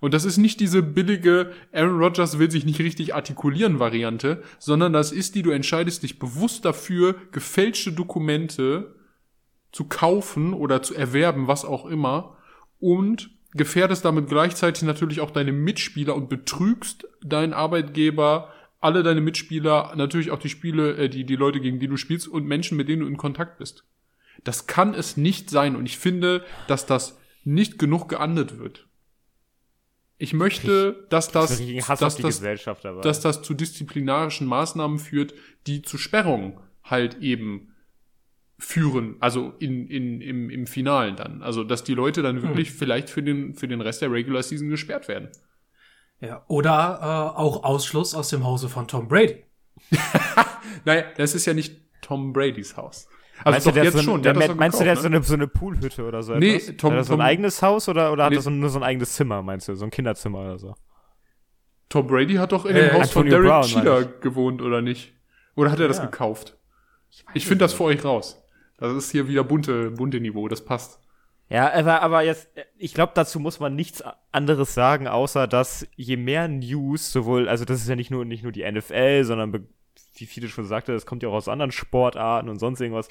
und 0.00 0.14
das 0.14 0.24
ist 0.24 0.36
nicht 0.36 0.60
diese 0.60 0.82
billige 0.82 1.52
Aaron 1.72 1.98
Rodgers 1.98 2.38
will 2.38 2.50
sich 2.50 2.64
nicht 2.64 2.78
richtig 2.78 3.14
artikulieren 3.14 3.80
Variante, 3.80 4.42
sondern 4.58 4.92
das 4.92 5.10
ist 5.10 5.34
die, 5.34 5.42
du 5.42 5.50
entscheidest 5.50 6.02
dich 6.02 6.18
bewusst 6.18 6.64
dafür, 6.64 7.16
gefälschte 7.32 7.92
Dokumente 7.92 8.94
zu 9.72 9.84
kaufen 9.86 10.54
oder 10.54 10.82
zu 10.82 10.94
erwerben, 10.94 11.48
was 11.48 11.64
auch 11.64 11.86
immer, 11.86 12.36
und 12.78 13.37
gefährdest 13.58 14.04
damit 14.04 14.28
gleichzeitig 14.28 14.82
natürlich 14.84 15.20
auch 15.20 15.30
deine 15.30 15.52
Mitspieler 15.52 16.14
und 16.14 16.30
betrügst 16.30 17.06
deinen 17.22 17.52
Arbeitgeber, 17.52 18.52
alle 18.80 19.02
deine 19.02 19.20
Mitspieler, 19.20 19.92
natürlich 19.96 20.30
auch 20.30 20.38
die 20.38 20.48
Spiele, 20.48 20.96
äh, 20.96 21.08
die, 21.10 21.24
die 21.24 21.36
Leute, 21.36 21.60
gegen 21.60 21.78
die 21.78 21.88
du 21.88 21.96
spielst 21.96 22.28
und 22.28 22.46
Menschen, 22.46 22.76
mit 22.76 22.88
denen 22.88 23.02
du 23.02 23.08
in 23.08 23.16
Kontakt 23.16 23.58
bist. 23.58 23.84
Das 24.44 24.66
kann 24.66 24.94
es 24.94 25.16
nicht 25.16 25.50
sein 25.50 25.76
und 25.76 25.84
ich 25.84 25.98
finde, 25.98 26.44
dass 26.68 26.86
das 26.86 27.18
nicht 27.44 27.78
genug 27.78 28.08
geahndet 28.08 28.58
wird. 28.58 28.86
Ich 30.16 30.32
möchte, 30.32 31.06
dass 31.10 31.30
das, 31.30 31.58
das 31.58 31.98
dass, 31.98 32.16
das 32.16 32.40
dass 33.02 33.20
das 33.20 33.42
zu 33.42 33.54
disziplinarischen 33.54 34.46
Maßnahmen 34.46 34.98
führt, 34.98 35.34
die 35.66 35.82
zu 35.82 35.96
Sperrungen 35.96 36.58
halt 36.82 37.18
eben 37.20 37.67
führen, 38.58 39.16
also 39.20 39.54
in, 39.60 39.86
in, 39.86 40.20
im, 40.20 40.50
im 40.50 40.66
Finalen 40.66 41.16
dann. 41.16 41.42
Also, 41.42 41.62
dass 41.62 41.84
die 41.84 41.94
Leute 41.94 42.22
dann 42.22 42.42
wirklich 42.42 42.70
hm. 42.70 42.76
vielleicht 42.76 43.08
für 43.08 43.22
den, 43.22 43.54
für 43.54 43.68
den 43.68 43.80
Rest 43.80 44.02
der 44.02 44.10
Regular 44.10 44.42
Season 44.42 44.68
gesperrt 44.68 45.06
werden. 45.06 45.28
Ja, 46.20 46.44
oder 46.48 46.98
äh, 47.00 47.38
auch 47.38 47.62
Ausschluss 47.62 48.14
aus 48.14 48.30
dem 48.30 48.44
Hause 48.44 48.68
von 48.68 48.88
Tom 48.88 49.06
Brady. 49.06 49.44
naja, 50.84 51.04
das 51.16 51.36
ist 51.36 51.46
ja 51.46 51.54
nicht 51.54 51.76
Tom 52.02 52.32
Bradys 52.32 52.76
Haus. 52.76 53.08
Also 53.44 53.50
meinst 53.52 53.66
du, 53.66 53.84
jetzt 53.84 53.96
so 53.96 54.02
schon, 54.02 54.22
der, 54.22 54.32
der 54.32 54.54
meinst 54.56 54.78
gekauft, 54.78 54.80
du, 54.80 54.84
der 54.84 54.92
hat 54.96 55.02
so 55.02 55.06
eine, 55.06 55.22
so 55.22 55.34
eine 55.34 55.46
Poolhütte 55.46 56.04
oder 56.04 56.24
so? 56.24 56.34
Nee, 56.34 56.56
etwas? 56.56 56.76
Tom, 56.76 56.94
hat 56.94 57.04
so 57.04 57.12
ein 57.12 57.18
Tom, 57.18 57.26
eigenes 57.26 57.62
Haus 57.62 57.88
oder, 57.88 58.12
oder 58.12 58.24
hat 58.24 58.32
er 58.32 58.40
so, 58.42 58.50
nur 58.50 58.68
so 58.68 58.80
ein 58.80 58.82
eigenes 58.82 59.12
Zimmer, 59.12 59.42
meinst 59.42 59.68
du? 59.68 59.76
So 59.76 59.84
ein 59.84 59.92
Kinderzimmer 59.92 60.40
oder 60.40 60.58
so? 60.58 60.74
Tom 61.88 62.08
Brady 62.08 62.34
hat 62.34 62.50
doch 62.50 62.64
in 62.66 62.74
dem 62.74 62.86
äh, 62.86 62.92
Haus 62.92 63.16
Antonio 63.16 63.36
von 63.36 63.44
Derek 63.44 63.64
Cheetah 63.64 64.02
gewohnt, 64.20 64.60
oder 64.60 64.82
nicht? 64.82 65.14
Oder 65.54 65.70
hat 65.70 65.78
er 65.78 65.86
das 65.86 65.98
ja. 65.98 66.06
gekauft? 66.06 66.56
Ich, 67.10 67.24
ich 67.34 67.46
finde 67.46 67.64
das 67.64 67.74
für 67.74 67.84
euch 67.84 68.04
raus. 68.04 68.42
Das 68.78 68.94
ist 68.94 69.10
hier 69.10 69.28
wieder 69.28 69.44
bunte, 69.44 69.90
bunte 69.90 70.20
Niveau, 70.20 70.48
das 70.48 70.64
passt. 70.64 71.00
Ja, 71.50 71.72
aber, 71.72 72.02
aber 72.02 72.22
jetzt, 72.22 72.48
ich 72.76 72.94
glaube, 72.94 73.12
dazu 73.14 73.40
muss 73.40 73.58
man 73.58 73.74
nichts 73.74 74.02
anderes 74.32 74.74
sagen, 74.74 75.08
außer 75.08 75.46
dass 75.46 75.86
je 75.96 76.16
mehr 76.16 76.46
News, 76.46 77.10
sowohl, 77.10 77.48
also 77.48 77.64
das 77.64 77.80
ist 77.80 77.88
ja 77.88 77.96
nicht 77.96 78.10
nur, 78.10 78.24
nicht 78.24 78.42
nur 78.42 78.52
die 78.52 78.70
NFL, 78.70 79.24
sondern 79.24 79.66
wie 80.14 80.26
viele 80.26 80.48
schon 80.48 80.66
sagte, 80.66 80.92
das 80.92 81.06
kommt 81.06 81.22
ja 81.22 81.30
auch 81.30 81.34
aus 81.34 81.48
anderen 81.48 81.72
Sportarten 81.72 82.48
und 82.48 82.58
sonst 82.58 82.80
irgendwas. 82.80 83.08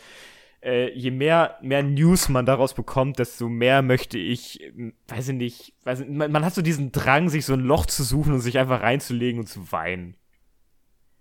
Äh, 0.61 0.91
je 0.93 1.11
mehr, 1.11 1.57
mehr 1.61 1.83
News 1.83 2.29
man 2.29 2.45
daraus 2.45 2.73
bekommt, 2.73 3.19
desto 3.19 3.49
mehr 3.49 3.81
möchte 3.81 4.17
ich, 4.17 4.71
weiß 5.07 5.29
ich 5.29 5.35
nicht, 5.35 5.73
weiß 5.83 6.01
ich, 6.01 6.09
man, 6.09 6.31
man 6.31 6.45
hat 6.45 6.53
so 6.53 6.61
diesen 6.61 6.91
Drang, 6.91 7.29
sich 7.29 7.45
so 7.45 7.53
ein 7.53 7.59
Loch 7.59 7.85
zu 7.85 8.03
suchen 8.03 8.33
und 8.33 8.39
sich 8.39 8.57
einfach 8.59 8.81
reinzulegen 8.81 9.39
und 9.39 9.47
zu 9.47 9.71
weinen. 9.71 10.15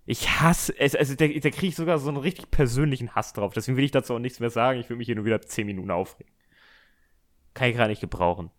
Ich 0.09 0.39
hasse 0.39 0.73
es, 0.79 0.95
also 0.95 1.15
da, 1.15 1.27
da 1.27 1.49
kriege 1.49 1.67
ich 1.67 1.75
sogar 1.75 1.99
so 1.99 2.07
einen 2.07 2.17
richtig 2.17 2.49
persönlichen 2.49 3.13
Hass 3.13 3.33
drauf. 3.33 3.53
Deswegen 3.53 3.75
will 3.75 3.83
ich 3.83 3.91
dazu 3.91 4.15
auch 4.15 4.19
nichts 4.19 4.39
mehr 4.39 4.49
sagen. 4.49 4.79
Ich 4.79 4.89
will 4.89 4.95
mich 4.95 5.05
hier 5.05 5.15
nur 5.15 5.25
wieder 5.25 5.41
10 5.41 5.67
Minuten 5.67 5.91
aufregen. 5.91 6.33
Kann 7.53 7.69
ich 7.69 7.75
gar 7.75 7.89
nicht 7.89 7.99
gebrauchen. 7.99 8.49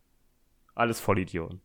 Alles 0.75 1.01
Vollidioten. 1.01 1.63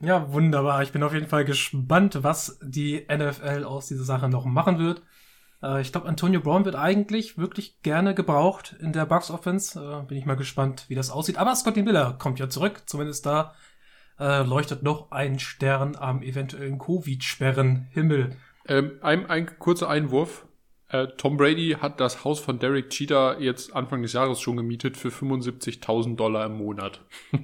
Ja, 0.00 0.32
wunderbar. 0.32 0.82
Ich 0.82 0.90
bin 0.90 1.04
auf 1.04 1.14
jeden 1.14 1.28
Fall 1.28 1.44
gespannt, 1.44 2.24
was 2.24 2.58
die 2.60 3.06
NFL 3.08 3.62
aus 3.62 3.86
dieser 3.86 4.04
Sache 4.04 4.28
noch 4.28 4.46
machen 4.46 4.80
wird. 4.80 5.02
Äh, 5.62 5.80
ich 5.80 5.92
glaube, 5.92 6.08
Antonio 6.08 6.40
Brown 6.40 6.64
wird 6.64 6.74
eigentlich 6.74 7.38
wirklich 7.38 7.82
gerne 7.82 8.14
gebraucht 8.16 8.74
in 8.80 8.92
der 8.92 9.06
Bucks 9.06 9.30
Offense. 9.30 9.80
Äh, 9.80 10.04
bin 10.06 10.18
ich 10.18 10.26
mal 10.26 10.34
gespannt, 10.34 10.86
wie 10.88 10.96
das 10.96 11.10
aussieht. 11.10 11.38
Aber 11.38 11.54
Scotty 11.54 11.84
Miller 11.84 12.16
kommt 12.18 12.40
ja 12.40 12.48
zurück. 12.48 12.82
Zumindest 12.86 13.26
da 13.26 13.54
äh, 14.18 14.42
leuchtet 14.42 14.82
noch 14.82 15.10
ein 15.10 15.38
Stern 15.38 15.96
am 15.96 16.22
eventuellen 16.22 16.78
Covid-Sperren-Himmel. 16.78 18.36
Ähm, 18.68 18.92
ein, 19.02 19.28
ein 19.28 19.58
kurzer 19.58 19.88
Einwurf. 19.88 20.46
Äh, 20.88 21.08
Tom 21.16 21.36
Brady 21.36 21.76
hat 21.80 22.00
das 22.00 22.24
Haus 22.24 22.40
von 22.40 22.58
Derek 22.58 22.90
Cheetah 22.90 23.38
jetzt 23.38 23.74
Anfang 23.74 24.02
des 24.02 24.12
Jahres 24.12 24.40
schon 24.40 24.56
gemietet 24.56 24.96
für 24.96 25.08
75.000 25.08 26.16
Dollar 26.16 26.46
im 26.46 26.56
Monat. 26.58 27.00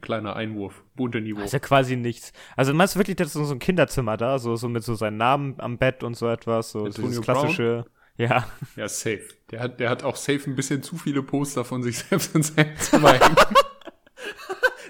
Kleiner 0.00 0.34
Einwurf, 0.34 0.82
bunte 0.96 1.20
Niveau. 1.20 1.38
Das 1.38 1.46
ist 1.46 1.52
ja 1.52 1.58
quasi 1.60 1.96
nichts. 1.96 2.32
Also 2.56 2.74
meinst 2.74 2.96
du 2.96 2.98
wirklich, 2.98 3.16
das 3.16 3.28
ist 3.28 3.34
so 3.34 3.54
ein 3.54 3.60
Kinderzimmer 3.60 4.16
da, 4.16 4.40
so, 4.40 4.56
so 4.56 4.68
mit 4.68 4.82
so 4.82 4.96
seinem 4.96 5.16
Namen 5.16 5.54
am 5.58 5.78
Bett 5.78 6.02
und 6.02 6.14
so 6.16 6.28
etwas, 6.28 6.72
so 6.72 6.86
Antonio 6.86 7.08
dieses 7.08 7.24
klassische. 7.24 7.84
Brown? 7.84 7.92
Ja. 8.16 8.46
Ja, 8.76 8.88
safe. 8.88 9.28
Der 9.50 9.60
hat, 9.60 9.80
der 9.80 9.88
hat 9.88 10.02
auch 10.02 10.16
safe 10.16 10.50
ein 10.50 10.56
bisschen 10.56 10.82
zu 10.82 10.96
viele 10.96 11.22
Poster 11.22 11.64
von 11.64 11.82
sich 11.82 11.98
selbst 11.98 12.34
in 12.34 12.42
seinem 12.42 12.76
Zimmer 12.76 13.12
hängen. 13.12 13.36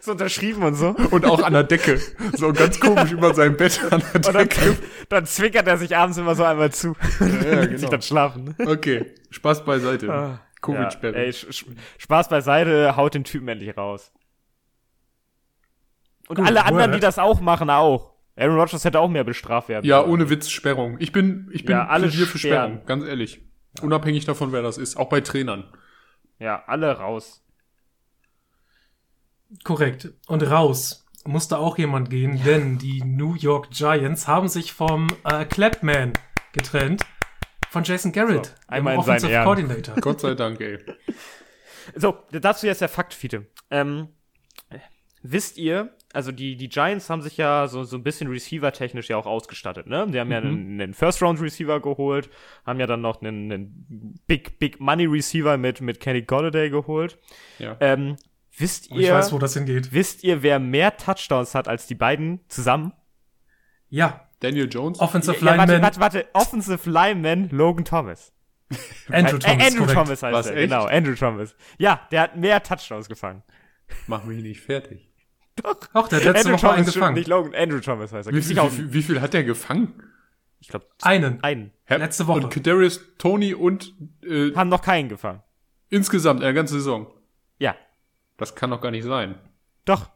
so 0.02 0.12
unterschrieben 0.12 0.64
und 0.64 0.74
so. 0.74 0.88
Und 1.10 1.24
auch 1.24 1.42
an 1.42 1.52
der 1.52 1.62
Decke. 1.62 2.00
So 2.34 2.52
ganz 2.52 2.80
komisch 2.80 3.12
über 3.12 3.34
sein 3.34 3.56
Bett 3.56 3.80
an 3.90 4.02
der 4.12 4.20
Decke. 4.20 4.60
Dann, 4.60 4.76
dann, 5.08 5.26
zwinkert 5.26 5.66
er 5.68 5.78
sich 5.78 5.96
abends 5.96 6.18
immer 6.18 6.34
so 6.34 6.42
einmal 6.42 6.72
zu. 6.72 6.96
Ja, 7.20 7.26
ja 7.26 7.60
genau. 7.66 7.78
sich 7.78 7.88
dann 7.88 8.02
schlafen. 8.02 8.56
Okay, 8.58 9.14
Spaß 9.30 9.64
beiseite. 9.64 10.12
Ah, 10.12 10.40
Covid-Sperre. 10.60 11.16
Ja, 11.16 11.22
ey, 11.22 11.32
Spaß 11.98 12.28
beiseite, 12.28 12.96
haut 12.96 13.14
den 13.14 13.22
Typen 13.22 13.46
endlich 13.46 13.76
raus. 13.76 14.12
Und 16.28 16.36
Gut, 16.36 16.46
alle 16.46 16.64
anderen, 16.64 16.92
die 16.92 17.00
das 17.00 17.20
auch 17.20 17.40
machen, 17.40 17.70
auch. 17.70 18.12
Aaron 18.34 18.58
Rodgers 18.58 18.84
hätte 18.84 18.98
auch 18.98 19.08
mehr 19.08 19.24
bestraft 19.24 19.68
werden. 19.68 19.84
Ja, 19.84 20.04
ohne 20.04 20.30
Witz 20.30 20.50
Sperrung. 20.50 20.96
Ich 20.98 21.12
bin, 21.12 21.48
ich 21.52 21.64
bin 21.64 21.76
ja, 21.76 21.86
alle 21.86 22.08
hier 22.08 22.26
für 22.26 22.38
Sperrung, 22.38 22.84
ganz 22.86 23.04
ehrlich. 23.04 23.40
Ja. 23.76 23.84
Unabhängig 23.84 24.24
davon, 24.24 24.52
wer 24.52 24.62
das 24.62 24.78
ist. 24.78 24.96
Auch 24.96 25.08
bei 25.08 25.20
Trainern. 25.20 25.64
Ja, 26.38 26.64
alle 26.66 26.90
raus. 26.90 27.41
Korrekt. 29.64 30.12
Und 30.26 30.42
raus 30.42 31.06
musste 31.24 31.58
auch 31.58 31.78
jemand 31.78 32.10
gehen, 32.10 32.36
ja. 32.36 32.44
denn 32.44 32.78
die 32.78 33.02
New 33.04 33.34
York 33.34 33.70
Giants 33.70 34.26
haben 34.26 34.48
sich 34.48 34.72
vom 34.72 35.08
äh, 35.24 35.44
Clapman 35.44 36.12
getrennt. 36.52 37.02
Von 37.70 37.84
Jason 37.84 38.12
Garrett, 38.12 38.46
so, 38.46 38.52
einmal 38.68 38.96
in 38.96 39.02
seinen 39.02 39.30
Ehren. 39.30 39.44
Coordinator. 39.44 39.94
Gott 39.96 40.20
sei 40.20 40.34
Dank, 40.34 40.60
ey. 40.60 40.78
So, 41.96 42.16
dazu 42.30 42.66
jetzt 42.66 42.80
der 42.80 42.88
Fakt, 42.88 43.12
Fiete. 43.12 43.46
Ähm, 43.68 44.08
wisst 45.22 45.58
ihr, 45.58 45.96
also 46.12 46.30
die, 46.30 46.56
die 46.56 46.68
Giants 46.68 47.10
haben 47.10 47.22
sich 47.22 47.36
ja 47.36 47.66
so, 47.66 47.84
so 47.84 47.96
ein 47.96 48.02
bisschen 48.02 48.28
Receiver-technisch 48.28 49.08
ja 49.08 49.16
auch 49.16 49.26
ausgestattet, 49.26 49.86
ne? 49.86 50.06
Die 50.08 50.20
haben 50.20 50.28
mhm. 50.28 50.32
ja 50.32 50.38
einen, 50.38 50.80
einen 50.80 50.94
First-Round-Receiver 50.94 51.80
geholt, 51.80 52.30
haben 52.64 52.78
ja 52.78 52.86
dann 52.86 53.00
noch 53.00 53.20
einen, 53.20 53.50
einen 53.50 54.20
Big, 54.26 54.58
Big 54.58 54.80
Money-Receiver 54.80 55.56
mit, 55.56 55.80
mit 55.80 56.00
Kenny 56.00 56.22
Golladay 56.22 56.70
geholt. 56.70 57.18
Ja. 57.58 57.76
Ähm, 57.80 58.16
wisst 58.62 58.90
ihr. 58.90 59.00
Ich 59.00 59.10
weiß, 59.10 59.32
wo 59.32 59.38
das 59.38 59.54
hingeht. 59.54 59.92
Wisst 59.92 60.24
ihr, 60.24 60.42
wer 60.42 60.58
mehr 60.58 60.96
Touchdowns 60.96 61.54
hat 61.54 61.68
als 61.68 61.86
die 61.86 61.94
beiden 61.94 62.40
zusammen? 62.48 62.92
Ja. 63.88 64.28
Daniel 64.40 64.68
Jones? 64.68 64.98
Offensive 64.98 65.36
ja, 65.44 65.54
Lineman. 65.54 65.82
Warte, 65.82 66.00
warte, 66.00 66.00
warte. 66.00 66.28
Offensive 66.32 66.90
Lineman 66.90 67.48
Logan 67.50 67.84
Thomas. 67.84 68.32
Andrew 69.10 69.38
Thomas. 69.38 69.62
Äh, 69.62 69.66
Andrew 69.66 69.86
Thomas 69.86 70.22
heißt 70.22 70.34
Was, 70.34 70.46
er, 70.46 70.56
echt? 70.56 70.70
genau, 70.70 70.86
Andrew 70.86 71.14
Thomas. 71.14 71.54
Ja, 71.78 72.08
der 72.10 72.22
hat 72.22 72.36
mehr 72.36 72.62
Touchdowns 72.62 73.08
gefangen. 73.08 73.42
Mach 74.06 74.24
mich 74.24 74.42
nicht 74.42 74.60
fertig. 74.60 75.12
Doch. 75.56 75.76
Auch 75.92 76.08
der 76.08 76.20
letzte 76.20 76.38
Andrew 76.38 76.52
Woche 76.52 76.60
Thomas 76.60 76.76
einen 76.76 76.86
gefangen. 76.86 77.14
Nicht 77.14 77.28
Logan, 77.28 77.54
Andrew 77.54 77.80
Thomas 77.80 78.12
heißt 78.12 78.28
er. 78.28 78.34
Wie 78.34 78.42
viel, 78.42 78.56
wie, 78.56 78.68
viel, 78.68 78.92
wie 78.92 79.02
viel, 79.02 79.20
hat 79.20 79.34
der 79.34 79.44
gefangen? 79.44 80.02
Ich 80.60 80.68
glaube 80.68 80.86
einen. 81.02 81.42
Einen. 81.42 81.72
Herr, 81.84 81.98
letzte 81.98 82.26
Woche. 82.26 82.40
Und 82.40 82.50
Kadarius, 82.50 83.00
Tony 83.18 83.52
und 83.52 83.94
äh, 84.24 84.54
haben 84.54 84.70
noch 84.70 84.82
keinen 84.82 85.08
gefangen. 85.08 85.42
Insgesamt 85.88 86.40
in 86.40 86.44
der 86.44 86.54
ganzen 86.54 86.74
Saison. 86.74 87.12
Das 88.36 88.54
kann 88.54 88.70
doch 88.70 88.80
gar 88.80 88.90
nicht 88.90 89.04
sein. 89.04 89.38
Doch. 89.84 90.10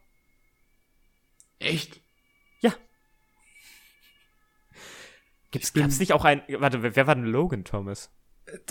Echt? 1.59 2.01
Ja. 2.61 2.73
Gibt's, 5.51 5.73
gab's 5.73 5.99
nicht 5.99 6.13
auch 6.13 6.25
ein. 6.25 6.43
Warte, 6.49 6.83
wer 6.83 7.07
war 7.07 7.15
denn 7.15 7.25
Logan 7.25 7.65
Thomas? 7.65 8.11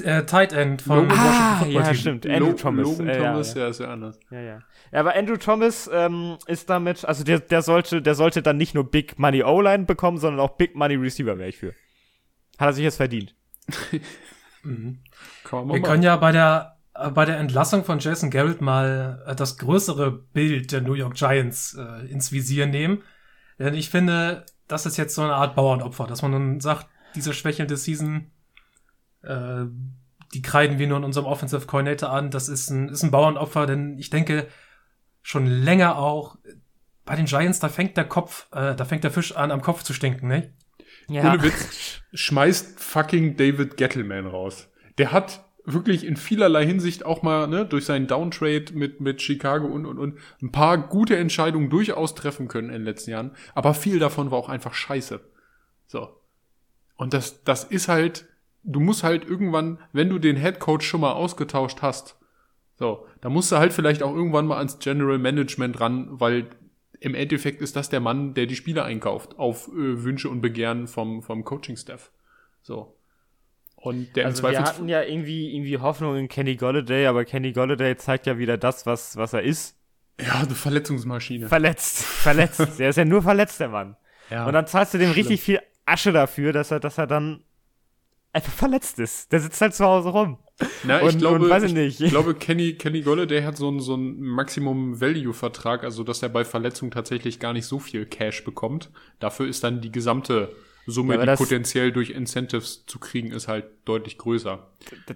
äh, 0.04 0.24
Tight 0.24 0.54
End 0.54 0.82
von 0.82 1.10
Logan 1.10 1.18
ah, 1.20 1.66
ja, 1.68 1.94
stimmt. 1.94 2.25
Andrew 2.25 2.52
Lo 2.52 2.54
Thomas. 2.54 2.86
Logan 2.86 3.10
äh, 3.10 3.18
Thomas, 3.18 3.54
ja, 3.54 3.60
ja. 3.60 3.64
ja, 3.64 3.70
ist 3.70 3.80
ja 3.80 3.88
anders. 3.88 4.20
Ja, 4.32 4.40
ja. 4.40 4.60
Ja, 4.92 5.00
aber 5.00 5.16
Andrew 5.16 5.38
Thomas 5.38 5.90
ähm, 5.92 6.38
ist 6.48 6.70
damit, 6.70 7.04
also 7.04 7.24
der, 7.24 7.40
der 7.40 7.62
sollte, 7.62 8.02
der 8.02 8.16
sollte 8.16 8.42
dann 8.42 8.58
nicht 8.58 8.74
nur 8.74 8.90
Big 8.90 9.20
Money 9.20 9.44
O-Line 9.44 9.86
bekommen, 9.86 10.18
sondern 10.18 10.40
auch 10.40 10.56
Big 10.58 10.75
Money 10.75 10.96
Receiver 10.96 11.38
wäre 11.38 11.50
ich 11.50 11.58
für. 11.58 11.74
Hat 12.58 12.70
er 12.70 12.74
sich 12.74 12.84
jetzt 12.84 12.98
verdient. 12.98 13.36
mhm. 14.64 15.00
Wir 15.52 15.82
können 15.82 16.04
ja 16.04 16.16
bei 16.16 16.32
der 16.32 16.72
äh, 16.72 16.75
bei 17.14 17.25
der 17.25 17.38
Entlassung 17.38 17.84
von 17.84 18.00
Jason 18.00 18.30
Garrett 18.30 18.62
mal 18.62 19.24
äh, 19.28 19.36
das 19.36 19.58
größere 19.58 20.12
Bild 20.12 20.72
der 20.72 20.82
New 20.82 20.94
York 20.94 21.16
Giants 21.16 21.75
äh, 21.75 22.06
ins 22.08 22.32
Visier 22.32 22.66
nehmen. 22.66 23.04
Denn 23.60 23.74
ich 23.74 23.90
finde, 23.90 24.46
das 24.68 24.86
ist 24.86 24.98
jetzt 24.98 25.16
so 25.16 25.22
eine 25.22 25.36
Art 25.36 25.56
Bauernopfer, 25.56 26.08
dass 26.08 26.22
man 26.22 26.32
dann 26.32 26.60
sagt, 26.60 26.88
diese 27.16 27.34
schwächelnde 27.34 27.78
Season 27.78 28.32
äh, 29.24 29.66
die 30.34 30.42
kreiden 30.42 30.80
wir 30.80 30.88
nur 30.88 30.98
in 30.98 31.04
unserem 31.04 31.25
Offensive 31.25 31.66
Coordinator 31.66 32.10
an. 32.10 32.30
Das 32.30 32.50
ist 32.50 32.70
ein, 32.70 32.90
ist 32.90 33.04
ein 33.04 33.12
Bauernopfer, 33.12 33.66
denn 33.66 33.98
ich 33.98 34.10
denke 34.10 34.48
schon 35.22 35.46
länger 35.46 35.98
auch 35.98 36.38
bei 37.06 37.16
den 37.16 37.25
Giants, 37.25 37.60
da 37.60 37.70
fängt 37.70 37.98
der 37.98 38.06
Kopf, 38.06 38.48
äh, 38.52 38.75
da 38.75 38.86
fängt 38.86 39.04
der 39.04 39.12
Fisch 39.12 39.36
an, 39.36 39.52
am 39.52 39.62
Kopf 39.62 39.84
zu 39.84 39.94
stinken, 39.94 40.28
ne? 40.28 40.54
Ja. 41.08 41.32
Ohne 41.32 41.44
Witz, 41.44 42.02
schmeißt 42.14 42.80
fucking 42.80 43.38
David 43.38 43.78
Gettleman 43.78 44.25
raus. 44.25 44.70
Der 44.98 45.12
hat 45.12 45.45
wirklich 45.65 46.05
in 46.05 46.15
vielerlei 46.15 46.65
Hinsicht 46.65 47.05
auch 47.05 47.24
mal 47.24 47.48
ne, 47.48 47.65
durch 47.65 47.86
seinen 47.86 48.07
Downtrade 48.07 48.65
mit, 48.74 49.01
mit 49.01 49.22
Chicago 49.22 49.67
und, 49.67 49.86
und, 49.86 49.98
und 49.98 50.19
ein 50.41 50.51
paar 50.51 50.77
gute 50.77 51.17
Entscheidungen 51.17 51.69
durchaus 51.69 52.15
treffen 52.15 52.48
können 52.48 52.69
in 52.69 52.75
den 52.75 52.86
letzten 52.86 53.12
Jahren. 53.12 53.31
Aber 53.53 53.74
viel 53.74 54.00
davon 54.00 54.31
war 54.31 54.38
auch 54.38 54.50
einfach 54.50 54.74
scheiße. 54.74 55.19
So. 55.88 56.10
Und 56.98 57.13
das, 57.13 57.43
das 57.43 57.63
ist 57.63 57.88
halt, 57.88 58.25
du 58.63 58.79
musst 58.79 59.03
halt 59.03 59.25
irgendwann, 59.25 59.79
wenn 59.91 60.10
du 60.10 60.19
den 60.19 60.38
Head 60.38 60.60
Coach 60.60 60.86
schon 60.88 61.01
mal 61.01 61.13
ausgetauscht 61.13 61.81
hast, 61.81 62.17
so, 62.77 63.07
da 63.22 63.29
musst 63.29 63.51
du 63.51 63.57
halt 63.57 63.72
vielleicht 63.72 64.03
auch 64.03 64.13
irgendwann 64.13 64.48
mal 64.48 64.57
ans 64.57 64.79
General 64.79 65.17
Management 65.17 65.79
ran, 65.79 66.07
weil 66.12 66.48
im 67.00 67.15
Endeffekt 67.15 67.62
ist 67.62 67.75
das 67.75 67.89
der 67.89 68.00
Mann, 68.00 68.34
der 68.34 68.45
die 68.48 68.55
Spieler 68.55 68.86
einkauft 68.86 69.39
auf 69.39 69.67
äh, 69.69 70.03
Wünsche 70.03 70.29
und 70.29 70.41
Begehren 70.41 70.88
vom, 70.88 71.22
vom 71.22 71.43
Coaching-Staff. 71.43 72.12
So. 72.62 72.95
Und 73.86 74.15
der 74.15 74.25
also 74.25 74.38
im 74.38 74.42
Zweifel. 74.42 74.60
Wir 74.60 74.65
hatten 74.68 74.89
ja 74.89 75.04
irgendwie, 75.04 75.56
irgendwie 75.56 75.77
Hoffnung 75.77 76.18
in 76.18 76.27
Kenny 76.27 76.56
Golladay, 76.56 77.06
aber 77.06 77.24
Kenny 77.24 77.51
Golladay 77.51 77.96
zeigt 77.98 78.25
ja 78.25 78.39
wieder 78.39 78.58
das, 78.58 78.88
was, 78.88 79.15
was 79.15 79.34
er 79.34 79.44
ist. 79.44 79.77
Ja, 80.20 80.39
eine 80.39 80.56
Verletzungsmaschine. 80.56 81.48
Verletzt, 81.48 82.04
verletzt. 82.04 82.80
der 82.80 82.89
ist 82.89 82.96
ja 82.96 83.06
nur 83.06 83.22
verletzt, 83.22 83.60
der 83.60 83.70
Mann. 83.70 83.96
Ja, 84.32 84.48
und 84.48 84.54
dann 84.54 84.65
zahlst 84.65 84.92
du 84.92 84.98
dem 84.98 85.12
schlimm. 85.13 85.27
richtig 85.27 85.39
viel 85.39 85.60
Asche 85.86 86.12
dafür, 86.12 86.51
dass 86.51 86.72
er, 86.72 86.80
dass 86.80 86.98
er 86.98 87.06
dann 87.06 87.44
einfach 88.34 88.51
verletzt 88.51 88.98
ist. 88.98 89.32
Der 89.32 89.39
sitzt 89.39 89.62
halt 89.62 89.75
zu 89.75 89.86
Hause 89.86 90.10
rum. 90.10 90.39
Na, 90.84 91.00
ich 91.04 91.13
und, 91.13 91.20
glaube, 91.20 91.36
und 91.36 91.50
weiß 91.50 91.62
ich, 91.62 91.74
nicht. 91.74 92.01
ich 92.01 92.10
glaube, 92.10 92.34
Kenny, 92.34 92.74
Kenny 92.74 93.01
Golladay 93.01 93.44
hat 93.44 93.56
so 93.56 93.68
einen, 93.68 93.82
so 93.82 93.94
einen 93.94 94.20
Maximum-Value-Vertrag, 94.20 95.84
also 95.84 96.04
dass 96.04 96.24
er 96.24 96.30
bei 96.30 96.44
Verletzung 96.44 96.89
tatsächlich 96.89 97.39
gar 97.39 97.54
nicht 97.54 97.68
so 97.68 97.77
viel 97.77 98.08
Cash 98.08 98.44
bekommt. 98.44 98.89
Dafür 99.20 99.48
ist 99.48 99.63
dann 99.63 99.80
die 99.80 99.92
gesamte 99.92 100.56
Summe, 100.86 101.15
ja, 101.15 101.25
die 101.25 101.36
potenziell 101.36 101.92
durch 101.92 102.12
Incentives 102.12 102.86
zu 102.86 103.00
kriegen 103.00 103.32
ist, 103.32 103.48
halt 103.48 103.65
deutlich 103.86 104.18
größer. 104.18 104.68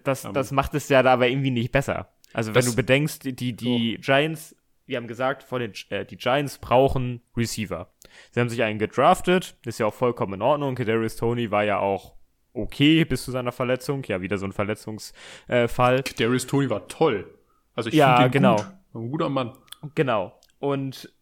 Das, 0.04 0.26
um, 0.26 0.34
das 0.34 0.52
macht 0.52 0.74
es 0.74 0.90
ja 0.90 1.04
da 1.04 1.14
aber 1.14 1.28
irgendwie 1.28 1.52
nicht 1.52 1.72
besser. 1.72 2.12
Also 2.34 2.56
wenn 2.56 2.66
du 2.66 2.76
bedenkst, 2.76 3.26
die, 3.26 3.56
die 3.56 3.96
so. 3.96 4.02
Giants, 4.02 4.56
wir 4.86 4.98
haben 4.98 5.08
gesagt, 5.08 5.44
vor 5.44 5.60
den, 5.60 5.74
äh, 5.90 6.06
die 6.06 6.18
Giants 6.18 6.58
brauchen 6.58 7.22
Receiver. 7.36 7.92
Sie 8.32 8.40
haben 8.40 8.50
sich 8.50 8.64
einen 8.64 8.80
gedraftet, 8.80 9.56
ist 9.66 9.80
ja 9.80 9.86
auch 9.86 9.94
vollkommen 9.94 10.36
in 10.36 10.42
Ordnung. 10.42 10.76
Kadarius 10.76 11.16
Tony 11.16 11.52
war 11.52 11.64
ja 11.64 11.80
auch 11.80 12.16
okay 12.54 13.06
bis 13.06 13.24
zu 13.24 13.32
seiner 13.32 13.52
Verletzung. 13.52 14.04
Ja, 14.06 14.22
wieder 14.22 14.38
so 14.38 14.46
ein 14.46 14.54
Verletzungsfall. 14.54 16.00
Äh, 16.00 16.14
Darius 16.18 16.48
Tony 16.48 16.70
war 16.70 16.88
toll. 16.88 17.34
Also 17.76 17.90
ich 17.90 17.96
ja, 17.96 18.18
finde 18.18 18.32
genau. 18.32 18.56
Gut. 18.56 18.66
Ein 18.96 19.12
guter 19.12 19.30
Mann. 19.30 19.54
Genau. 19.96 20.40
Und 20.60 21.14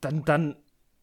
dann, 0.00 0.24
dann 0.24 0.56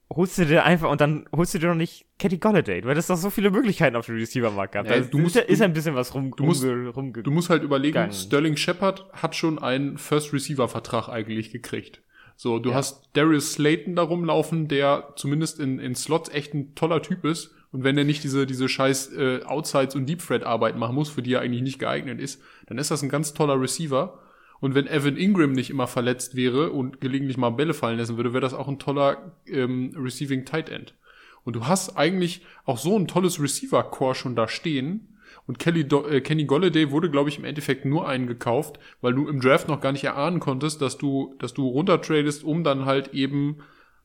holst 0.10 0.38
du 0.38 0.46
dir 0.46 0.64
einfach 0.64 0.90
und 0.90 1.02
dann 1.02 1.28
holst 1.36 1.54
du 1.54 1.60
dir 1.60 1.68
noch 1.68 1.76
nicht 1.76 2.06
Kenny 2.18 2.38
Golladay. 2.38 2.82
Du 2.82 2.90
hättest 2.90 3.10
doch 3.10 3.18
so 3.18 3.30
viele 3.30 3.52
Möglichkeiten 3.52 3.96
auf 3.96 4.06
dem 4.06 4.16
Receiver-Markt 4.16 4.74
gehabt. 4.74 4.90
Ja, 4.90 5.00
du 5.02 5.18
musst, 5.18 5.36
ist 5.36 5.62
ein 5.62 5.74
bisschen 5.74 5.96
was 5.96 6.14
rum, 6.14 6.34
du 6.36 6.46
musst, 6.46 6.64
rumge 6.64 7.24
Du 7.24 7.32
musst 7.32 7.50
halt 7.50 7.64
überlegen, 7.64 8.12
Sterling 8.12 8.56
Shepard 8.56 9.06
hat 9.14 9.36
schon 9.36 9.60
einen 9.60 9.98
First-Receiver-Vertrag 9.98 11.10
eigentlich 11.10 11.52
gekriegt. 11.52 12.02
So, 12.36 12.60
du 12.60 12.70
ja. 12.70 12.76
hast 12.76 13.10
Darius 13.14 13.54
Slayton 13.54 13.96
da 13.96 14.04
rumlaufen, 14.04 14.68
der 14.68 15.14
zumindest 15.16 15.60
in, 15.60 15.80
in 15.80 15.96
Slots 15.96 16.30
echt 16.30 16.54
ein 16.54 16.76
toller 16.76 17.02
Typ 17.02 17.26
ist. 17.26 17.54
Und 17.72 17.84
wenn 17.84 17.98
er 17.98 18.06
nicht 18.06 18.24
diese, 18.24 18.46
diese 18.46 18.70
scheiß 18.70 19.14
äh, 19.14 19.42
Outsides 19.44 19.96
und 19.96 20.08
Deep 20.08 20.26
Thread 20.26 20.44
Arbeit 20.44 20.78
machen 20.78 20.96
muss, 20.96 21.10
für 21.10 21.22
die 21.22 21.34
er 21.34 21.42
eigentlich 21.42 21.64
nicht 21.64 21.80
geeignet 21.80 22.22
ist, 22.22 22.42
dann 22.68 22.78
ist 22.78 22.92
das 22.92 23.02
ein 23.04 23.10
ganz 23.10 23.34
toller 23.34 23.60
Receiver. 23.60 24.20
Und 24.60 24.76
wenn 24.76 24.88
Evan 24.88 25.18
Ingram 25.18 25.52
nicht 25.52 25.70
immer 25.70 25.88
verletzt 25.88 26.36
wäre 26.36 26.72
und 26.72 27.00
gelegentlich 27.02 27.38
mal 27.38 27.52
Bälle 27.52 27.74
fallen 27.74 28.00
lassen 28.00 28.18
würde, 28.18 28.34
wäre 28.34 28.42
das 28.42 28.54
auch 28.54 28.68
ein 28.68 28.80
toller 28.80 29.34
ähm, 29.46 29.94
Receiving 29.96 30.46
Tight 30.46 30.70
End. 30.70 30.96
Und 31.44 31.56
du 31.56 31.68
hast 31.68 31.96
eigentlich 31.96 32.42
auch 32.66 32.78
so 32.78 32.98
ein 32.98 33.08
tolles 33.08 33.42
Receiver-Core 33.42 34.16
schon 34.16 34.36
da 34.36 34.48
stehen. 34.48 35.18
Und 35.46 35.60
Kelly 35.60 35.82
äh, 35.82 36.22
Kenny 36.22 36.44
Golladay 36.44 36.92
wurde, 36.92 37.10
glaube 37.10 37.30
ich, 37.30 37.38
im 37.38 37.46
Endeffekt 37.46 37.86
nur 37.86 38.08
eingekauft, 38.08 38.80
weil 39.00 39.14
du 39.14 39.28
im 39.28 39.40
Draft 39.40 39.68
noch 39.68 39.80
gar 39.80 39.94
nicht 39.94 40.04
erahnen 40.04 40.40
konntest, 40.40 40.82
dass 40.82 40.98
du, 40.98 41.36
dass 41.40 41.54
du 41.54 41.68
runtertradest, 41.68 42.44
um 42.44 42.64
dann 42.64 42.86
halt 42.86 43.14
eben 43.14 43.60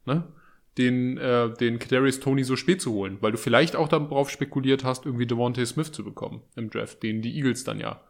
ne, 0.07 0.25
den, 0.79 1.19
äh, 1.19 1.53
den 1.53 1.79
Kadarius 1.79 2.21
Tony 2.21 2.45
so 2.45 2.57
spät 2.57 2.81
zu 2.81 2.93
holen, 2.93 3.19
weil 3.21 3.33
du 3.33 3.39
vielleicht 3.39 3.75
auch 3.75 3.89
darauf 3.89 4.31
spekuliert 4.31 4.85
hast, 4.85 5.05
irgendwie 5.05 5.27
Devontae 5.27 5.67
Smith 5.67 5.93
zu 5.93 6.05
bekommen 6.05 6.43
im 6.55 6.71
Draft, 6.71 7.03
den 7.03 7.23
die 7.23 7.37
Eagles 7.37 7.65
dann 7.65 7.81
ja 7.81 8.01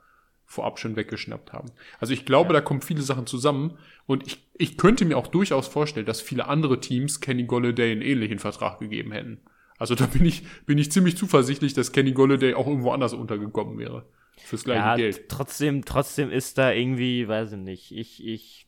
vorab 0.52 0.78
schon 0.78 0.96
weggeschnappt 0.96 1.54
haben. 1.54 1.70
Also 1.98 2.12
ich 2.12 2.26
glaube, 2.26 2.52
ja. 2.52 2.54
da 2.54 2.60
kommen 2.60 2.82
viele 2.82 3.00
Sachen 3.00 3.26
zusammen 3.26 3.78
und 4.06 4.26
ich, 4.26 4.46
ich 4.58 4.76
könnte 4.76 5.06
mir 5.06 5.16
auch 5.16 5.26
durchaus 5.26 5.66
vorstellen, 5.66 6.04
dass 6.04 6.20
viele 6.20 6.46
andere 6.46 6.78
Teams 6.78 7.20
Kenny 7.20 7.44
Golladay 7.44 7.92
einen 7.92 8.02
ähnlichen 8.02 8.38
Vertrag 8.38 8.78
gegeben 8.78 9.12
hätten. 9.12 9.40
Also 9.78 9.94
da 9.94 10.04
bin 10.04 10.26
ich, 10.26 10.44
bin 10.66 10.76
ich 10.76 10.92
ziemlich 10.92 11.16
zuversichtlich, 11.16 11.72
dass 11.72 11.92
Kenny 11.92 12.12
Golladay 12.12 12.52
auch 12.52 12.66
irgendwo 12.66 12.92
anders 12.92 13.14
untergekommen 13.14 13.78
wäre. 13.78 14.04
Fürs 14.36 14.64
gleiche 14.64 14.80
ja, 14.80 14.96
Geld. 14.96 15.28
Trotzdem, 15.30 15.86
trotzdem 15.86 16.30
ist 16.30 16.58
da 16.58 16.70
irgendwie, 16.70 17.26
weiß 17.26 17.52
ich 17.52 17.58
nicht, 17.58 17.92
ich, 17.92 18.26
ich. 18.26 18.66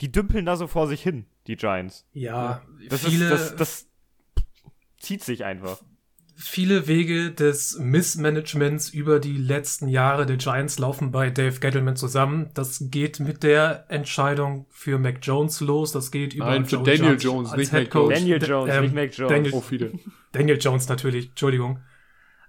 Die 0.00 0.12
dümpeln 0.12 0.46
da 0.46 0.56
so 0.56 0.68
vor 0.68 0.86
sich 0.86 1.02
hin, 1.02 1.26
die 1.48 1.56
Giants. 1.56 2.06
Ja, 2.12 2.62
das 2.88 3.04
viele. 3.04 3.24
Ist, 3.24 3.32
das, 3.32 3.56
das 3.56 3.88
zieht 4.98 5.24
sich 5.24 5.44
einfach 5.44 5.80
viele 6.38 6.86
Wege 6.86 7.30
des 7.30 7.78
Missmanagements 7.78 8.90
über 8.90 9.20
die 9.20 9.38
letzten 9.38 9.88
Jahre 9.88 10.26
der 10.26 10.36
Giants 10.36 10.78
laufen 10.78 11.10
bei 11.10 11.30
Dave 11.30 11.58
Gettleman 11.58 11.96
zusammen. 11.96 12.50
Das 12.52 12.84
geht 12.90 13.20
mit 13.20 13.42
der 13.42 13.86
Entscheidung 13.88 14.66
für 14.68 14.98
Mac 14.98 15.18
Jones 15.22 15.60
los. 15.60 15.92
Das 15.92 16.10
geht 16.10 16.34
über 16.34 16.46
Nein, 16.46 16.66
für 16.66 16.76
Joe 16.76 16.84
Daniel 16.84 17.12
Judge 17.12 17.24
Jones, 17.24 17.56
nicht 17.56 17.72
Mac 17.72 17.92
Jones. 17.92 18.18
Daniel 18.18 18.42
Jones, 18.42 18.74
ähm, 18.74 18.82
nicht 18.82 18.94
Mac 18.94 19.16
Jones. 19.16 19.32
Daniel, 19.32 19.52
oh, 19.54 19.60
viele. 19.62 19.92
Daniel 20.32 20.58
Jones 20.60 20.88
natürlich, 20.88 21.28
Entschuldigung. 21.30 21.80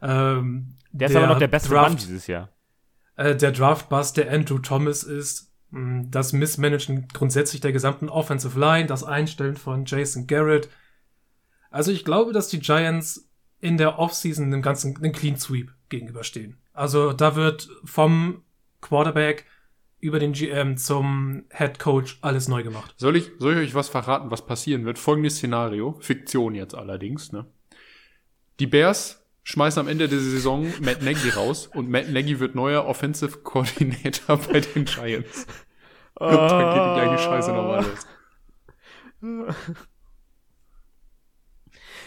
Ähm, 0.02 0.76
der 0.92 1.08
ist 1.08 1.14
der 1.14 1.24
aber 1.24 1.34
noch 1.34 1.40
der 1.40 1.48
beste 1.48 1.70
Draft, 1.70 1.90
Mann 1.90 1.98
dieses 1.98 2.28
Jahr. 2.28 2.50
Äh, 3.16 3.38
der 3.38 3.54
Draftbus 3.54 4.12
der 4.12 4.32
Andrew 4.32 4.60
Thomas 4.60 5.04
ist 5.04 5.54
mh, 5.72 5.80
hm, 5.80 6.12
das 6.12 6.34
Missmanagen 6.34 7.08
grundsätzlich 7.14 7.62
der 7.62 7.72
gesamten 7.72 8.10
Offensive 8.10 8.60
Line, 8.60 8.88
das 8.88 9.06
Einstellen 9.06 9.56
von 9.56 9.86
Jason 9.86 10.28
Garrett. 10.28 10.68
Also 11.70 11.92
ich 11.92 12.04
glaube, 12.04 12.34
dass 12.34 12.50
die 12.50 12.60
Giants 12.60 13.27
in 13.60 13.78
der 13.78 14.00
Offseason 14.00 14.46
einem 14.46 14.62
ganzen 14.62 14.96
einem 14.98 15.12
Clean 15.12 15.38
Sweep 15.38 15.74
gegenüberstehen. 15.90 16.58
Also 16.74 17.14
da 17.14 17.36
wird 17.36 17.70
vom 17.84 18.44
Quarterback 18.82 19.46
über 20.00 20.20
den 20.20 20.34
GM 20.34 20.78
zum 20.78 21.46
Head 21.50 21.80
Coach 21.80 22.20
alles 22.22 22.48
neu 22.48 22.62
gemacht. 22.62 22.94
Soll 22.98 23.16
ich, 23.16 23.32
soll 23.40 23.54
ich 23.54 23.70
euch 23.70 23.76
was 23.76 23.90
verraten, 23.90 24.30
was 24.30 24.46
passieren 24.46 24.86
wird? 24.86 25.00
Folgendes 25.00 25.38
Szenario, 25.38 25.98
Fiktion 26.00 26.54
jetzt 26.54 26.76
allerdings, 26.76 27.32
ne? 27.32 27.46
Die 28.60 28.68
Bears 28.68 29.26
schmeißen 29.44 29.80
am 29.80 29.88
Ende 29.88 30.08
der 30.08 30.20
Saison 30.20 30.68
Matt 30.82 31.02
Nagy 31.02 31.30
raus 31.30 31.68
und 31.68 31.90
Matt 31.90 32.10
Nagy 32.10 32.40
wird 32.40 32.54
neuer 32.54 32.86
Offensive 32.86 33.40
Coordinator 33.40 34.38
bei 34.52 34.60
den 34.60 34.86
Giants. 34.86 35.48
Und 36.16 36.32
dann 36.32 36.74
geht 36.74 36.84
die 36.84 37.08
gleiche 37.08 37.24
Scheiße 37.24 37.52
nochmal 37.52 37.86
los. 39.22 39.48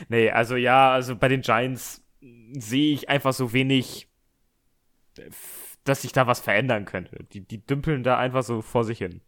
Nee, 0.09 0.31
also 0.31 0.57
ja, 0.57 0.93
also 0.93 1.17
bei 1.17 1.29
den 1.29 1.43
Giants 1.43 2.05
sehe 2.53 2.93
ich 2.95 3.09
einfach 3.09 3.33
so 3.33 3.53
wenig, 3.53 4.09
dass 5.85 6.03
sich 6.03 6.13
da 6.13 6.27
was 6.27 6.41
verändern 6.41 6.85
könnte. 6.85 7.25
Die, 7.33 7.41
die 7.41 7.65
dümpeln 7.65 8.03
da 8.03 8.19
einfach 8.19 8.43
so 8.43 8.63
vor 8.63 8.85
sich 8.85 8.99
hin. 8.99 9.21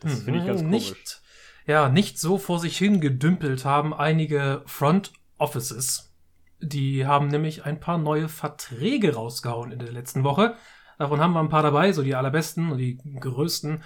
Das 0.00 0.20
mhm, 0.20 0.24
finde 0.24 0.40
ich 0.40 0.46
ganz 0.46 0.60
komisch. 0.62 0.90
Nicht, 0.90 1.22
ja, 1.66 1.88
nicht 1.88 2.18
so 2.18 2.38
vor 2.38 2.60
sich 2.60 2.76
hin 2.76 3.00
gedümpelt 3.00 3.64
haben 3.64 3.94
einige 3.94 4.62
Front 4.66 5.12
Offices. 5.38 6.14
Die 6.60 7.06
haben 7.06 7.28
nämlich 7.28 7.64
ein 7.64 7.80
paar 7.80 7.98
neue 7.98 8.28
Verträge 8.28 9.14
rausgehauen 9.14 9.72
in 9.72 9.78
der 9.78 9.92
letzten 9.92 10.24
Woche. 10.24 10.56
Davon 10.98 11.20
haben 11.20 11.34
wir 11.34 11.40
ein 11.40 11.50
paar 11.50 11.62
dabei, 11.62 11.92
so 11.92 12.02
die 12.02 12.14
allerbesten 12.14 12.70
und 12.72 12.78
die 12.78 12.96
größten. 12.96 13.82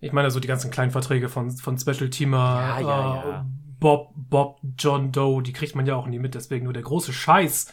Ich 0.00 0.12
meine, 0.12 0.30
so 0.30 0.40
die 0.40 0.48
ganzen 0.48 0.70
kleinen 0.70 0.90
Verträge 0.90 1.28
von, 1.28 1.50
von 1.50 1.78
Special 1.78 2.08
Teamer, 2.08 2.78
ja, 2.78 2.80
ja, 2.80 3.14
ja. 3.16 3.46
Bob, 3.80 4.12
Bob, 4.14 4.60
John 4.78 5.10
Doe, 5.10 5.42
die 5.42 5.52
kriegt 5.52 5.74
man 5.74 5.86
ja 5.86 5.96
auch 5.96 6.06
nie 6.06 6.18
mit, 6.18 6.34
deswegen 6.34 6.64
nur 6.64 6.72
der 6.72 6.82
große 6.82 7.12
Scheiß. 7.12 7.72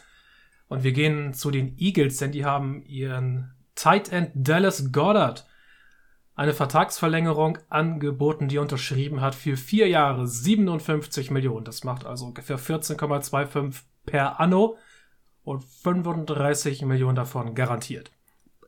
Und 0.69 0.83
wir 0.83 0.91
gehen 0.93 1.33
zu 1.33 1.51
den 1.51 1.77
Eagles, 1.77 2.17
denn 2.17 2.31
die 2.31 2.45
haben 2.45 2.83
ihren 2.85 3.53
Tight 3.75 4.11
End 4.11 4.31
Dallas 4.33 4.91
Goddard 4.91 5.45
eine 6.35 6.53
Vertragsverlängerung 6.53 7.57
angeboten, 7.69 8.47
die 8.47 8.57
er 8.57 8.61
unterschrieben 8.61 9.21
hat 9.21 9.33
für 9.33 9.57
vier 9.57 9.87
Jahre 9.87 10.27
57 10.27 11.31
Millionen. 11.31 11.65
Das 11.65 11.83
macht 11.83 12.05
also 12.05 12.25
ungefähr 12.25 12.59
14,25 12.59 13.81
per 14.05 14.39
Anno 14.39 14.77
und 15.43 15.63
35 15.63 16.83
Millionen 16.83 17.15
davon 17.15 17.55
garantiert. 17.55 18.11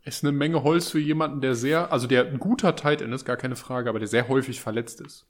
Ist 0.04 0.24
eine 0.24 0.32
Menge 0.32 0.64
Holz 0.64 0.90
für 0.90 1.00
jemanden, 1.00 1.42
der 1.42 1.54
sehr, 1.54 1.92
also 1.92 2.08
der 2.08 2.26
ein 2.26 2.40
guter 2.40 2.76
Tight 2.76 3.02
End 3.02 3.14
ist, 3.14 3.26
gar 3.26 3.38
keine 3.38 3.56
Frage, 3.56 3.90
aber 3.90 4.00
der 4.00 4.08
sehr 4.08 4.28
häufig 4.28 4.62
verletzt 4.62 5.02
ist. 5.02 5.28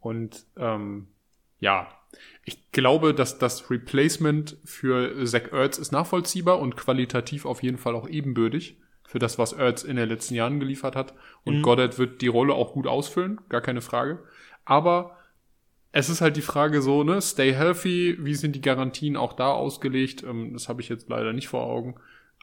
Und 0.00 0.44
ähm, 0.56 1.08
ja, 1.62 1.86
ich 2.44 2.72
glaube, 2.72 3.14
dass 3.14 3.38
das 3.38 3.70
Replacement 3.70 4.56
für 4.64 5.24
Zach 5.24 5.52
Ertz 5.52 5.78
ist 5.78 5.92
nachvollziehbar 5.92 6.58
und 6.58 6.76
qualitativ 6.76 7.46
auf 7.46 7.62
jeden 7.62 7.78
Fall 7.78 7.94
auch 7.94 8.08
ebenbürtig 8.08 8.78
für 9.04 9.20
das, 9.20 9.38
was 9.38 9.52
Ertz 9.52 9.84
in 9.84 9.94
den 9.94 10.08
letzten 10.08 10.34
Jahren 10.34 10.58
geliefert 10.58 10.96
hat. 10.96 11.14
Und 11.44 11.58
mhm. 11.58 11.62
Goddard 11.62 11.98
wird 11.98 12.20
die 12.20 12.26
Rolle 12.26 12.54
auch 12.54 12.72
gut 12.72 12.88
ausfüllen, 12.88 13.40
gar 13.48 13.60
keine 13.60 13.80
Frage. 13.80 14.24
Aber 14.64 15.16
es 15.92 16.08
ist 16.08 16.20
halt 16.20 16.36
die 16.36 16.42
Frage 16.42 16.82
so, 16.82 17.04
ne, 17.04 17.22
stay 17.22 17.54
healthy, 17.54 18.16
wie 18.18 18.34
sind 18.34 18.56
die 18.56 18.60
Garantien 18.60 19.16
auch 19.16 19.34
da 19.34 19.52
ausgelegt? 19.52 20.24
Ähm, 20.24 20.52
das 20.52 20.68
habe 20.68 20.80
ich 20.80 20.88
jetzt 20.88 21.08
leider 21.08 21.32
nicht 21.32 21.46
vor 21.46 21.62
Augen. 21.62 21.94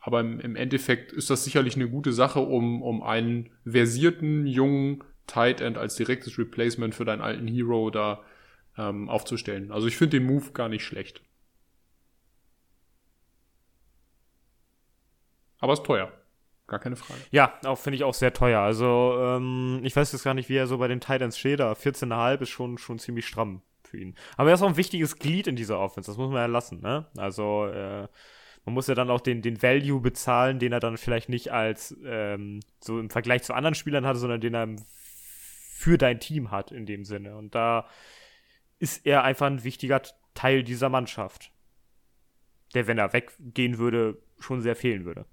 Aber 0.02 0.22
im, 0.22 0.40
im, 0.40 0.56
Endeffekt 0.56 1.12
ist 1.12 1.30
das 1.30 1.44
sicherlich 1.44 1.76
eine 1.76 1.90
gute 1.90 2.14
Sache, 2.14 2.40
um, 2.40 2.82
um 2.82 3.04
einen 3.04 3.50
versierten, 3.66 4.48
jungen 4.48 5.04
Tight 5.28 5.60
End 5.60 5.78
als 5.78 5.96
direktes 5.96 6.38
Replacement 6.38 6.96
für 6.96 7.04
deinen 7.04 7.22
alten 7.22 7.48
Hero 7.48 7.90
da 7.90 8.22
ähm, 8.80 9.10
aufzustellen. 9.10 9.72
Also 9.72 9.88
ich 9.88 9.98
finde 9.98 10.20
den 10.20 10.26
Move 10.26 10.52
gar 10.54 10.70
nicht 10.70 10.84
schlecht. 10.84 11.22
Aber 15.60 15.74
ist 15.74 15.86
teuer. 15.86 16.12
Gar 16.68 16.80
keine 16.80 16.96
Frage. 16.96 17.20
Ja, 17.32 17.60
auch 17.66 17.78
finde 17.78 17.98
ich 17.98 18.04
auch 18.04 18.14
sehr 18.14 18.32
teuer. 18.32 18.62
Also, 18.62 19.18
ähm, 19.20 19.82
ich 19.84 19.96
weiß 19.96 20.12
jetzt 20.12 20.24
gar 20.24 20.36
nicht, 20.36 20.50
wie 20.50 20.56
er 20.56 20.68
so 20.68 20.78
bei 20.78 20.88
den 20.88 21.02
Titans 21.02 21.38
steht, 21.38 21.62
aber 21.62 21.74
14,5 21.74 22.42
ist 22.42 22.50
schon, 22.50 22.78
schon 22.78 23.00
ziemlich 23.00 23.26
stramm 23.28 23.62
für 23.84 23.98
ihn. 23.98 24.16
Aber 24.38 24.50
er 24.50 24.56
ist 24.56 24.62
auch 24.62 24.70
ein 24.70 24.78
wichtiges 24.78 25.18
Glied 25.18 25.48
in 25.48 25.56
dieser 25.56 25.80
Offense, 25.80 26.10
das 26.10 26.18
muss 26.18 26.30
man 26.30 26.38
ja 26.38 26.46
lassen, 26.46 26.80
ne? 26.82 27.08
Also, 27.18 27.66
äh, 27.66 28.08
man 28.66 28.74
muss 28.76 28.86
ja 28.86 28.94
dann 28.94 29.10
auch 29.10 29.22
den, 29.22 29.42
den 29.42 29.64
Value 29.64 30.00
bezahlen, 30.00 30.60
den 30.60 30.72
er 30.72 30.80
dann 30.80 30.98
vielleicht 30.98 31.28
nicht 31.28 31.52
als 31.52 31.98
ähm, 32.06 32.60
so 32.80 33.00
im 33.00 33.10
Vergleich 33.10 33.42
zu 33.42 33.56
anderen 33.56 33.74
Spielern 33.74 34.06
hatte, 34.06 34.20
sondern 34.20 34.42
den 34.42 34.54
er 34.54 34.68
für 35.74 35.98
dein 35.98 36.20
Team 36.20 36.52
hat 36.52 36.72
in 36.72 36.86
dem 36.86 37.04
Sinne. 37.04 37.36
Und 37.36 37.56
da 37.56 37.88
ist 38.80 39.06
er 39.06 39.24
einfach 39.24 39.48
ein 39.48 39.64
wichtiger 39.64 40.02
Teil 40.34 40.64
dieser 40.64 40.90
Mannschaft. 40.90 41.52
Der, 42.74 42.88
wenn 42.88 42.98
er 42.98 43.14
weggehen 43.14 43.78
würde, 43.78 44.22
schon 44.40 44.62
sehr 44.62 44.76
fehlen 44.76 45.06
würde. 45.06 45.26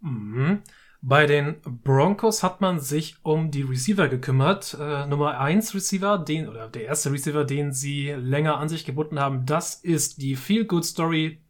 Mhm. 0.00 0.62
Bei 1.04 1.26
den 1.26 1.60
Broncos 1.62 2.44
hat 2.44 2.60
man 2.60 2.78
sich 2.78 3.16
um 3.24 3.50
die 3.50 3.62
Receiver 3.62 4.08
gekümmert. 4.08 4.76
Äh, 4.78 5.06
Nummer 5.06 5.40
1 5.40 5.74
Receiver, 5.74 6.16
den, 6.16 6.48
oder 6.48 6.68
der 6.68 6.84
erste 6.84 7.10
Receiver, 7.10 7.44
den 7.44 7.72
sie 7.72 8.10
länger 8.10 8.58
an 8.58 8.68
sich 8.68 8.84
gebunden 8.84 9.18
haben, 9.18 9.44
das 9.44 9.74
ist 9.74 10.22
die 10.22 10.36
Feel 10.36 10.64
Good 10.64 10.84
Story 10.84 11.42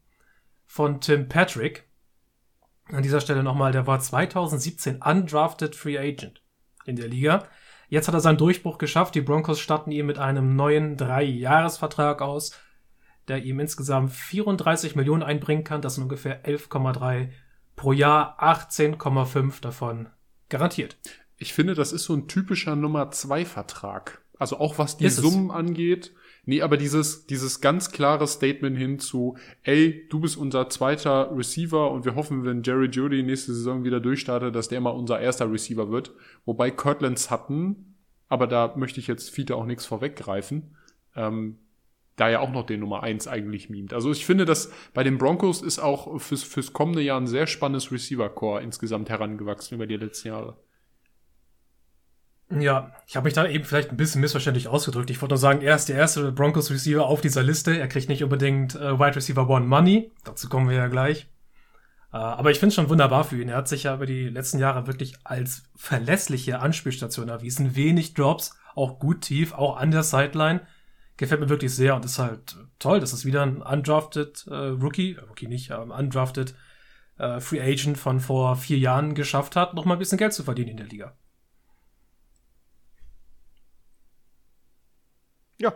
von 0.65 1.03
Tim 1.03 1.29
Patrick. 1.29 1.87
An 2.87 3.03
dieser 3.03 3.21
Stelle 3.21 3.43
nochmal, 3.43 3.73
der 3.73 3.87
war 3.87 4.01
2017 4.01 5.03
undrafted 5.03 5.77
Free 5.77 5.99
Agent 5.99 6.43
in 6.87 6.97
der 6.97 7.09
Liga. 7.09 7.47
Jetzt 7.93 8.09
hat 8.09 8.15
er 8.15 8.21
seinen 8.21 8.39
Durchbruch 8.39 8.79
geschafft. 8.79 9.15
Die 9.15 9.21
Broncos 9.21 9.61
starten 9.61 9.91
ihm 9.93 10.07
mit 10.07 10.17
einem 10.17 10.57
neuen 10.57 10.97
Drei-Jahres-Vertrag 10.97 12.23
aus, 12.23 12.59
der 13.29 13.45
ihm 13.45 13.61
insgesamt 13.61 14.13
34 14.13 14.97
Millionen 14.97 15.23
einbringen 15.23 15.63
kann. 15.63 15.83
Das 15.83 15.97
sind 15.97 16.05
ungefähr 16.05 16.43
11,3 16.43 17.29
pro 17.77 17.93
Jahr, 17.93 18.43
18,5 18.43 19.61
davon 19.61 20.09
garantiert. 20.49 20.97
Ich 21.37 21.53
finde, 21.53 21.75
das 21.75 21.93
ist 21.93 22.05
so 22.05 22.15
ein 22.15 22.29
typischer 22.29 22.77
Nummer 22.77 23.11
2 23.11 23.45
Vertrag. 23.45 24.22
Also 24.43 24.59
auch 24.59 24.77
was 24.77 24.97
die 24.97 25.05
ist 25.05 25.19
Summen 25.19 25.51
es? 25.51 25.55
angeht. 25.55 26.13
Nee, 26.45 26.63
aber 26.63 26.77
dieses, 26.77 27.27
dieses 27.27 27.61
ganz 27.61 27.93
klare 27.93 28.27
Statement 28.27 28.77
hin 28.77 28.99
zu, 28.99 29.37
ey, 29.63 30.09
du 30.09 30.19
bist 30.19 30.37
unser 30.37 30.69
zweiter 30.69 31.31
Receiver 31.33 31.93
und 31.93 32.05
wir 32.05 32.17
hoffen, 32.17 32.45
wenn 32.45 32.65
Jerry 32.65 32.89
Judy 32.89 33.23
nächste 33.23 33.55
Saison 33.55 33.85
wieder 33.85 34.01
durchstartet, 34.01 34.57
dass 34.57 34.69
der 34.69 34.81
mal 34.81 34.91
unser 34.91 35.21
erster 35.21 35.51
Receiver 35.51 35.93
wird. 35.93 36.13
Wobei 36.45 36.73
Kirtland 36.73 37.21
Sutton, 37.21 37.95
aber 38.29 38.49
da 38.49 38.75
möchte 38.77 38.99
ich 38.99 39.07
jetzt 39.07 39.31
Fiete 39.31 39.55
auch 39.55 39.65
nichts 39.65 39.87
vorweggreifen, 39.87 40.77
ähm, 41.15 41.59
da 42.17 42.29
ja 42.29 42.41
auch 42.41 42.51
noch 42.51 42.67
den 42.67 42.81
Nummer 42.81 43.05
eins 43.05 43.29
eigentlich 43.29 43.71
mimt. 43.71 43.95
Also 43.95 44.11
ich 44.11 44.27
finde, 44.27 44.45
dass 44.45 44.73
bei 44.93 45.05
den 45.05 45.19
Broncos 45.19 45.63
ist 45.63 45.79
auch 45.79 46.21
fürs, 46.21 46.43
fürs 46.43 46.73
kommende 46.73 47.03
Jahr 47.03 47.21
ein 47.21 47.29
sehr 47.29 47.47
spannendes 47.47 47.93
Receiver-Core 47.93 48.63
insgesamt 48.63 49.09
herangewachsen 49.09 49.77
über 49.77 49.87
die 49.87 49.97
letzten 49.97 50.29
Jahre. 50.29 50.57
Ja, 52.59 52.93
ich 53.07 53.17
habe 53.17 53.25
mich 53.25 53.35
da 53.35 53.47
eben 53.47 53.65
vielleicht 53.65 53.91
ein 53.91 53.97
bisschen 53.97 54.21
missverständlich 54.21 54.69
ausgedrückt. 54.69 55.11
Ich 55.11 55.21
wollte 55.23 55.33
nur 55.33 55.39
sagen, 55.39 55.63
er 55.63 55.77
ist 55.77 55.89
der 55.89 55.97
erste 55.97 56.33
Broncos 56.33 56.71
Receiver 56.71 57.07
auf 57.07 57.21
dieser 57.21 57.43
Liste. 57.43 57.79
Er 57.79 57.89
kriegt 57.89 58.09
nicht 58.09 58.23
unbedingt 58.23 58.75
äh, 58.75 58.99
Wide 58.99 59.17
Receiver 59.17 59.49
One 59.49 59.67
Money. 59.67 60.11
Dazu 60.25 60.49
kommen 60.49 60.69
wir 60.69 60.77
ja 60.77 60.89
gleich. 60.89 61.29
Äh, 62.13 62.17
aber 62.17 62.51
ich 62.51 62.59
finde 62.59 62.69
es 62.69 62.75
schon 62.75 62.91
wunderbar 62.91 63.25
für 63.25 63.41
ihn. 63.41 63.49
Er 63.49 63.57
hat 63.57 63.69
sich 63.69 63.85
ja 63.85 63.95
über 63.95 64.07
die 64.07 64.29
letzten 64.29 64.59
Jahre 64.59 64.87
wirklich 64.87 65.15
als 65.25 65.63
verlässliche 65.77 66.61
Anspielstation 66.61 67.29
erwiesen. 67.29 67.75
Wenig 67.75 68.15
Drops, 68.15 68.59
auch 68.75 68.99
gut 68.99 69.23
tief, 69.23 69.55
auch 69.55 69.77
an 69.77 69.91
der 69.91 70.03
Sideline. 70.03 70.61
Gefällt 71.17 71.41
mir 71.41 71.49
wirklich 71.49 71.75
sehr 71.75 71.95
und 71.95 72.05
ist 72.05 72.19
halt 72.19 72.57
toll, 72.79 73.01
dass 73.01 73.13
es 73.13 73.25
wieder 73.25 73.43
ein 73.43 73.63
undrafted 73.63 74.47
äh, 74.49 74.55
Rookie, 74.55 75.15
äh, 75.15 75.21
Rookie 75.21 75.49
nicht, 75.49 75.71
ähm, 75.71 75.91
undrafted 75.91 76.55
äh, 77.19 77.41
Free 77.41 77.61
Agent 77.61 77.97
von 77.97 78.21
vor 78.21 78.57
vier 78.57 78.79
Jahren 78.79 79.15
geschafft 79.15 79.57
hat, 79.57 79.75
noch 79.75 79.85
mal 79.85 79.95
ein 79.95 79.99
bisschen 79.99 80.19
Geld 80.19 80.33
zu 80.35 80.43
verdienen 80.43 80.71
in 80.71 80.77
der 80.79 80.87
Liga. 80.87 81.17
Ja. 85.59 85.75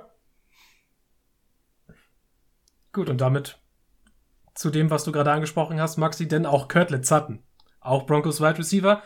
Gut, 2.93 3.11
und 3.11 3.21
damit 3.21 3.59
zu 4.55 4.71
dem, 4.71 4.91
was 4.91 5.05
du 5.05 5.13
gerade 5.13 5.33
angesprochen 5.33 5.81
hast, 5.81 5.99
Maxi, 5.99 6.27
denn 6.27 6.47
auch 6.47 6.69
Kurtlet 6.69 7.05
Sutton, 7.05 7.43
auch 7.81 8.07
Broncos 8.07 8.41
Wide 8.41 8.59
Receiver, 8.59 9.03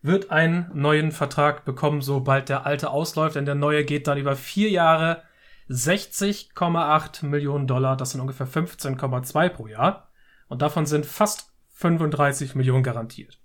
wird 0.00 0.30
einen 0.30 0.70
neuen 0.72 1.12
Vertrag 1.12 1.64
bekommen, 1.64 2.00
sobald 2.00 2.48
der 2.48 2.66
alte 2.66 2.90
ausläuft, 2.90 3.36
denn 3.36 3.44
der 3.44 3.54
neue 3.54 3.84
geht 3.84 4.06
dann 4.06 4.18
über 4.18 4.34
vier 4.34 4.70
Jahre 4.70 5.22
60,8 5.68 7.24
Millionen 7.24 7.66
Dollar, 7.66 7.96
das 7.96 8.10
sind 8.10 8.20
ungefähr 8.20 8.48
15,2 8.48 9.48
pro 9.50 9.66
Jahr. 9.66 10.10
Und 10.48 10.60
davon 10.60 10.86
sind 10.86 11.06
fast 11.06 11.52
35 11.74 12.54
Millionen 12.54 12.82
garantiert. 12.82 13.41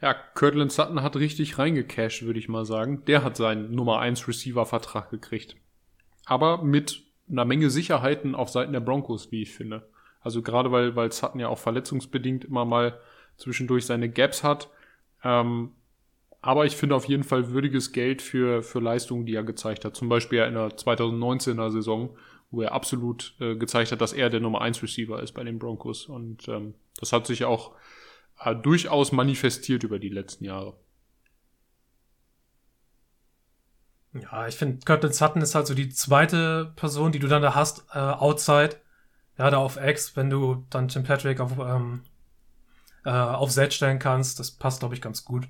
Ja, 0.00 0.14
Kirtland 0.14 0.70
Sutton 0.70 1.02
hat 1.02 1.16
richtig 1.16 1.58
reingecashed, 1.58 2.24
würde 2.24 2.38
ich 2.38 2.48
mal 2.48 2.64
sagen. 2.64 3.04
Der 3.06 3.24
hat 3.24 3.36
seinen 3.36 3.74
Nummer 3.74 3.98
1 3.98 4.28
Receiver-Vertrag 4.28 5.10
gekriegt. 5.10 5.56
Aber 6.24 6.62
mit 6.62 7.02
einer 7.28 7.44
Menge 7.44 7.68
Sicherheiten 7.70 8.34
auf 8.34 8.48
Seiten 8.48 8.72
der 8.72 8.80
Broncos, 8.80 9.32
wie 9.32 9.42
ich 9.42 9.52
finde. 9.52 9.88
Also 10.20 10.42
gerade 10.42 10.70
weil, 10.70 10.94
weil 10.94 11.10
Sutton 11.10 11.40
ja 11.40 11.48
auch 11.48 11.58
verletzungsbedingt 11.58 12.44
immer 12.44 12.64
mal 12.64 13.00
zwischendurch 13.36 13.86
seine 13.86 14.08
Gaps 14.08 14.44
hat. 14.44 14.68
Ähm, 15.24 15.72
aber 16.40 16.66
ich 16.66 16.76
finde 16.76 16.94
auf 16.94 17.06
jeden 17.06 17.24
Fall 17.24 17.50
würdiges 17.50 17.92
Geld 17.92 18.22
für, 18.22 18.62
für 18.62 18.78
Leistungen, 18.78 19.26
die 19.26 19.34
er 19.34 19.42
gezeigt 19.42 19.84
hat. 19.84 19.96
Zum 19.96 20.08
Beispiel 20.08 20.40
in 20.40 20.54
der 20.54 20.68
2019er 20.68 21.70
Saison, 21.70 22.16
wo 22.50 22.62
er 22.62 22.72
absolut 22.72 23.34
äh, 23.40 23.56
gezeigt 23.56 23.90
hat, 23.90 24.00
dass 24.00 24.12
er 24.12 24.30
der 24.30 24.40
Nummer 24.40 24.60
1 24.60 24.82
Receiver 24.82 25.20
ist 25.20 25.32
bei 25.32 25.42
den 25.42 25.58
Broncos. 25.58 26.06
Und 26.06 26.48
ähm, 26.48 26.74
das 27.00 27.12
hat 27.12 27.26
sich 27.26 27.44
auch 27.44 27.72
durchaus 28.62 29.12
manifestiert 29.12 29.82
über 29.82 29.98
die 29.98 30.08
letzten 30.08 30.44
Jahre. 30.44 30.76
Ja, 34.14 34.46
ich 34.48 34.56
finde, 34.56 34.84
Curtin 34.84 35.12
Sutton 35.12 35.42
ist 35.42 35.54
halt 35.54 35.66
so 35.66 35.74
die 35.74 35.90
zweite 35.90 36.72
Person, 36.76 37.12
die 37.12 37.18
du 37.18 37.28
dann 37.28 37.42
da 37.42 37.54
hast, 37.54 37.84
äh, 37.92 37.98
outside. 37.98 38.76
Ja, 39.36 39.50
da 39.50 39.58
auf 39.58 39.78
X, 39.80 40.16
wenn 40.16 40.30
du 40.30 40.66
dann 40.70 40.88
Tim 40.88 41.04
Patrick 41.04 41.40
auf, 41.40 41.58
ähm, 41.58 42.02
äh, 43.04 43.10
auf 43.10 43.50
Set 43.50 43.74
stellen 43.74 43.98
kannst. 43.98 44.40
Das 44.40 44.50
passt, 44.50 44.80
glaube 44.80 44.94
ich, 44.94 45.02
ganz 45.02 45.24
gut. 45.24 45.48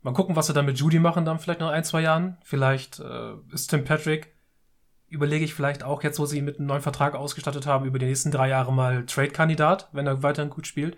Mal 0.00 0.14
gucken, 0.14 0.36
was 0.36 0.46
sie 0.46 0.54
dann 0.54 0.66
mit 0.66 0.78
Judy 0.78 0.98
machen, 0.98 1.24
dann 1.24 1.38
vielleicht 1.38 1.60
noch 1.60 1.70
ein, 1.70 1.84
zwei 1.84 2.00
Jahren. 2.00 2.38
Vielleicht 2.42 3.00
äh, 3.00 3.34
ist 3.52 3.68
Tim 3.68 3.84
Patrick, 3.84 4.34
überlege 5.08 5.44
ich 5.44 5.54
vielleicht 5.54 5.84
auch 5.84 6.02
jetzt, 6.02 6.18
wo 6.18 6.26
sie 6.26 6.38
ihn 6.38 6.44
mit 6.44 6.58
einem 6.58 6.66
neuen 6.66 6.82
Vertrag 6.82 7.14
ausgestattet 7.14 7.66
haben, 7.66 7.84
über 7.84 7.98
die 7.98 8.06
nächsten 8.06 8.30
drei 8.30 8.48
Jahre 8.48 8.72
mal 8.72 9.04
Trade-Kandidat, 9.04 9.90
wenn 9.92 10.06
er 10.06 10.22
weiterhin 10.22 10.50
gut 10.50 10.66
spielt 10.66 10.96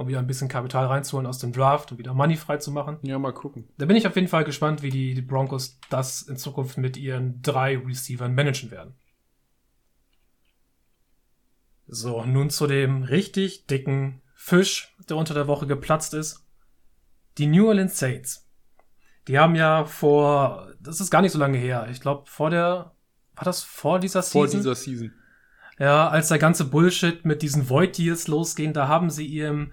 um 0.00 0.08
wieder 0.08 0.18
ein 0.18 0.26
bisschen 0.26 0.48
Kapital 0.48 0.86
reinzuholen 0.86 1.26
aus 1.26 1.38
dem 1.38 1.52
Draft 1.52 1.92
und 1.92 1.98
wieder 1.98 2.14
Money 2.14 2.36
frei 2.36 2.56
zu 2.56 2.72
machen. 2.72 2.98
Ja, 3.02 3.18
mal 3.18 3.32
gucken. 3.32 3.68
Da 3.78 3.86
bin 3.86 3.96
ich 3.96 4.06
auf 4.06 4.16
jeden 4.16 4.28
Fall 4.28 4.44
gespannt, 4.44 4.82
wie 4.82 4.90
die, 4.90 5.14
die 5.14 5.22
Broncos 5.22 5.78
das 5.90 6.22
in 6.22 6.36
Zukunft 6.36 6.78
mit 6.78 6.96
ihren 6.96 7.42
drei 7.42 7.76
Receivern 7.78 8.34
managen 8.34 8.70
werden. 8.70 8.94
So, 11.86 12.24
nun 12.24 12.50
zu 12.50 12.66
dem 12.66 13.02
richtig 13.02 13.66
dicken 13.66 14.22
Fisch, 14.34 14.94
der 15.08 15.16
unter 15.16 15.34
der 15.34 15.48
Woche 15.48 15.66
geplatzt 15.66 16.14
ist. 16.14 16.46
Die 17.36 17.46
New 17.46 17.68
Orleans 17.68 17.98
Saints. 17.98 18.48
Die 19.28 19.38
haben 19.38 19.54
ja 19.54 19.84
vor, 19.84 20.72
das 20.80 21.00
ist 21.00 21.10
gar 21.10 21.20
nicht 21.20 21.32
so 21.32 21.38
lange 21.38 21.58
her, 21.58 21.88
ich 21.90 22.00
glaube 22.00 22.24
vor 22.26 22.50
der, 22.50 22.94
war 23.34 23.44
das 23.44 23.62
vor 23.62 24.00
dieser 24.00 24.22
Season? 24.22 24.40
Vor 24.40 24.46
dieser 24.48 24.74
Season. 24.74 25.12
Ja, 25.78 26.08
als 26.08 26.28
der 26.28 26.38
ganze 26.38 26.66
Bullshit 26.66 27.24
mit 27.24 27.42
diesen 27.42 27.68
Void 27.68 27.96
Deals 27.96 28.28
losging, 28.28 28.72
da 28.72 28.86
haben 28.86 29.08
sie 29.08 29.26
ihrem 29.26 29.72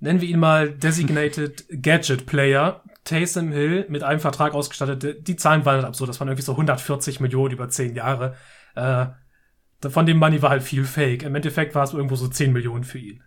nennen 0.00 0.20
wir 0.20 0.28
ihn 0.28 0.38
mal 0.38 0.70
Designated 0.70 1.66
Gadget 1.82 2.26
Player, 2.26 2.82
Taysom 3.04 3.52
Hill, 3.52 3.86
mit 3.88 4.02
einem 4.02 4.20
Vertrag 4.20 4.54
ausgestattet. 4.54 5.26
Die 5.26 5.36
Zahlen 5.36 5.64
waren 5.64 5.76
halt 5.76 5.86
absurd. 5.86 6.08
Das 6.08 6.20
waren 6.20 6.28
irgendwie 6.28 6.44
so 6.44 6.52
140 6.52 7.20
Millionen 7.20 7.54
über 7.54 7.68
10 7.68 7.94
Jahre. 7.94 8.36
Äh, 8.74 9.06
von 9.88 10.06
dem 10.06 10.18
Money 10.18 10.42
war 10.42 10.50
halt 10.50 10.62
viel 10.62 10.84
Fake. 10.84 11.22
Im 11.22 11.34
Endeffekt 11.34 11.74
war 11.74 11.84
es 11.84 11.92
irgendwo 11.92 12.16
so 12.16 12.28
10 12.28 12.52
Millionen 12.52 12.84
für 12.84 12.98
ihn. 12.98 13.22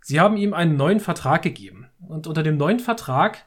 Sie 0.00 0.20
haben 0.20 0.36
ihm 0.36 0.54
einen 0.54 0.76
neuen 0.76 1.00
Vertrag 1.00 1.42
gegeben. 1.42 1.86
Und 2.00 2.26
unter 2.26 2.42
dem 2.42 2.56
neuen 2.56 2.80
Vertrag, 2.80 3.46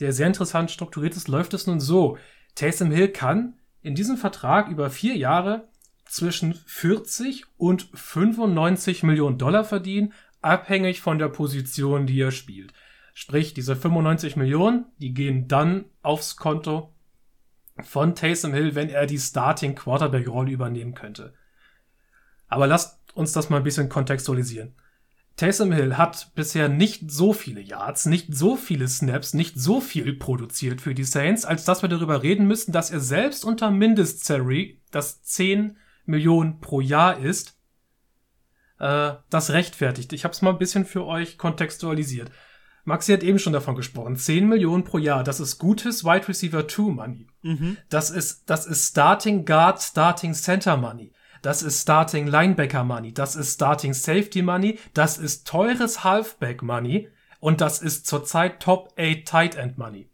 der 0.00 0.12
sehr 0.12 0.28
interessant 0.28 0.70
strukturiert 0.70 1.16
ist, 1.16 1.28
läuft 1.28 1.54
es 1.54 1.66
nun 1.66 1.80
so. 1.80 2.18
Taysom 2.54 2.90
Hill 2.90 3.08
kann 3.08 3.58
in 3.80 3.94
diesem 3.94 4.16
Vertrag 4.16 4.68
über 4.68 4.90
vier 4.90 5.16
Jahre 5.16 5.68
zwischen 6.06 6.54
40 6.54 7.44
und 7.56 7.88
95 7.94 9.02
Millionen 9.02 9.38
Dollar 9.38 9.64
verdienen, 9.64 10.12
abhängig 10.42 11.00
von 11.00 11.18
der 11.18 11.28
Position, 11.28 12.06
die 12.06 12.20
er 12.20 12.30
spielt. 12.30 12.72
Sprich, 13.14 13.54
diese 13.54 13.76
95 13.76 14.36
Millionen, 14.36 14.86
die 14.98 15.14
gehen 15.14 15.48
dann 15.48 15.84
aufs 16.02 16.36
Konto 16.36 16.94
von 17.80 18.14
Taysom 18.14 18.52
Hill, 18.52 18.74
wenn 18.74 18.88
er 18.88 19.06
die 19.06 19.18
Starting 19.18 19.74
Quarterback 19.74 20.28
Rolle 20.28 20.52
übernehmen 20.52 20.94
könnte. 20.94 21.34
Aber 22.48 22.66
lasst 22.66 23.00
uns 23.14 23.32
das 23.32 23.50
mal 23.50 23.58
ein 23.58 23.64
bisschen 23.64 23.88
kontextualisieren. 23.88 24.74
Taysom 25.36 25.72
Hill 25.72 25.96
hat 25.96 26.32
bisher 26.34 26.68
nicht 26.68 27.10
so 27.10 27.32
viele 27.32 27.60
Yards, 27.60 28.06
nicht 28.06 28.34
so 28.34 28.56
viele 28.56 28.86
Snaps, 28.86 29.32
nicht 29.32 29.58
so 29.58 29.80
viel 29.80 30.14
produziert 30.14 30.80
für 30.80 30.94
die 30.94 31.04
Saints, 31.04 31.44
als 31.44 31.64
dass 31.64 31.82
wir 31.82 31.88
darüber 31.88 32.22
reden 32.22 32.46
müssen, 32.46 32.72
dass 32.72 32.90
er 32.90 33.00
selbst 33.00 33.44
unter 33.44 33.70
Mindestsalary, 33.70 34.80
das 34.90 35.22
10 35.22 35.76
Millionen 36.04 36.60
pro 36.60 36.80
Jahr 36.80 37.18
ist, 37.18 37.58
äh, 38.82 39.14
das 39.30 39.50
rechtfertigt. 39.50 40.12
Ich 40.12 40.24
habe 40.24 40.32
es 40.32 40.42
mal 40.42 40.50
ein 40.50 40.58
bisschen 40.58 40.84
für 40.84 41.06
euch 41.06 41.38
kontextualisiert. 41.38 42.30
Maxi 42.84 43.12
hat 43.12 43.22
eben 43.22 43.38
schon 43.38 43.52
davon 43.52 43.76
gesprochen. 43.76 44.16
10 44.16 44.48
Millionen 44.48 44.82
pro 44.82 44.98
Jahr, 44.98 45.22
das 45.22 45.38
ist 45.38 45.58
gutes 45.58 46.04
Wide 46.04 46.26
Receiver 46.26 46.66
2 46.66 46.82
Money. 46.90 47.28
Mhm. 47.42 47.76
Das 47.90 48.10
ist, 48.10 48.50
das 48.50 48.66
ist 48.66 48.88
Starting 48.88 49.44
Guard, 49.44 49.80
Starting 49.80 50.34
Center 50.34 50.76
Money. 50.76 51.12
Das 51.42 51.62
ist 51.62 51.82
Starting 51.82 52.26
Linebacker 52.26 52.82
Money. 52.82 53.14
Das 53.14 53.36
ist 53.36 53.54
Starting 53.54 53.94
Safety 53.94 54.42
Money. 54.42 54.80
Das 54.94 55.16
ist 55.16 55.46
teures 55.46 56.02
Halfback 56.02 56.62
Money. 56.62 57.08
Und 57.38 57.60
das 57.60 57.80
ist 57.80 58.08
zurzeit 58.08 58.60
Top 58.60 58.92
8 58.98 59.24
Tight 59.24 59.54
End 59.54 59.78
Money. 59.78 60.10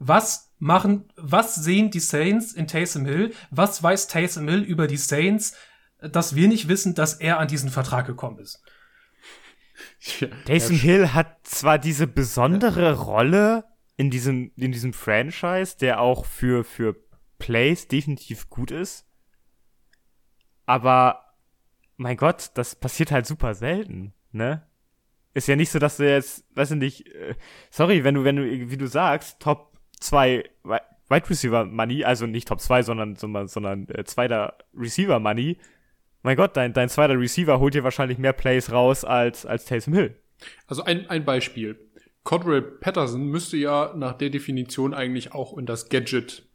Was 0.00 0.52
machen, 0.58 1.08
was 1.16 1.54
sehen 1.54 1.92
die 1.92 2.00
Saints 2.00 2.52
in 2.52 2.66
Taysom 2.66 3.04
Hill? 3.04 3.32
Was 3.52 3.80
weiß 3.80 4.08
Taysom 4.08 4.48
Hill 4.48 4.62
über 4.62 4.88
die 4.88 4.96
Saints? 4.96 5.54
Dass 6.10 6.34
wir 6.34 6.48
nicht 6.48 6.68
wissen, 6.68 6.94
dass 6.94 7.14
er 7.14 7.38
an 7.38 7.48
diesen 7.48 7.70
Vertrag 7.70 8.06
gekommen 8.06 8.38
ist. 8.38 8.62
Ja, 10.20 10.28
Taysom 10.46 10.76
Hill 10.76 11.12
hat 11.12 11.46
zwar 11.46 11.78
diese 11.78 12.06
besondere 12.06 12.98
Rolle 13.00 13.64
in 13.96 14.10
diesem, 14.10 14.52
in 14.56 14.72
diesem 14.72 14.92
Franchise, 14.92 15.76
der 15.78 16.00
auch 16.00 16.26
für, 16.26 16.64
für 16.64 16.96
Plays 17.38 17.88
definitiv 17.88 18.50
gut 18.50 18.70
ist, 18.70 19.06
aber 20.66 21.24
mein 21.96 22.16
Gott, 22.16 22.50
das 22.54 22.74
passiert 22.74 23.12
halt 23.12 23.26
super 23.26 23.54
selten, 23.54 24.14
ne? 24.32 24.66
Ist 25.32 25.48
ja 25.48 25.56
nicht 25.56 25.70
so, 25.70 25.78
dass 25.80 25.96
du 25.96 26.08
jetzt, 26.08 26.44
weiß 26.54 26.72
ich 26.72 26.78
nicht, 26.78 27.08
äh, 27.08 27.34
sorry, 27.70 28.04
wenn 28.04 28.14
du, 28.14 28.24
wenn 28.24 28.36
du, 28.36 28.70
wie 28.70 28.76
du 28.76 28.86
sagst, 28.86 29.40
Top 29.40 29.78
2 29.98 30.44
Wide 30.62 31.30
Receiver 31.30 31.64
Money, 31.64 32.04
also 32.04 32.26
nicht 32.26 32.48
Top 32.48 32.60
2, 32.60 32.82
sondern, 32.82 33.16
sondern, 33.16 33.48
sondern 33.48 33.88
äh, 33.88 34.04
zweiter 34.04 34.56
Receiver 34.74 35.18
Money, 35.18 35.58
mein 36.24 36.36
Gott, 36.36 36.56
dein, 36.56 36.72
dein 36.72 36.88
zweiter 36.88 37.20
Receiver 37.20 37.60
holt 37.60 37.74
dir 37.74 37.84
wahrscheinlich 37.84 38.18
mehr 38.18 38.32
Plays 38.32 38.72
raus 38.72 39.04
als, 39.04 39.44
als 39.44 39.66
Taysom 39.66 39.92
Hill. 39.92 40.16
Also 40.66 40.82
ein, 40.82 41.08
ein 41.10 41.24
Beispiel. 41.24 41.78
Cordell 42.24 42.62
Patterson 42.62 43.26
müsste 43.26 43.58
ja 43.58 43.92
nach 43.94 44.14
der 44.14 44.30
Definition 44.30 44.94
eigentlich 44.94 45.34
auch 45.34 45.56
in 45.58 45.66
das 45.66 45.90
Gadget 45.90 46.46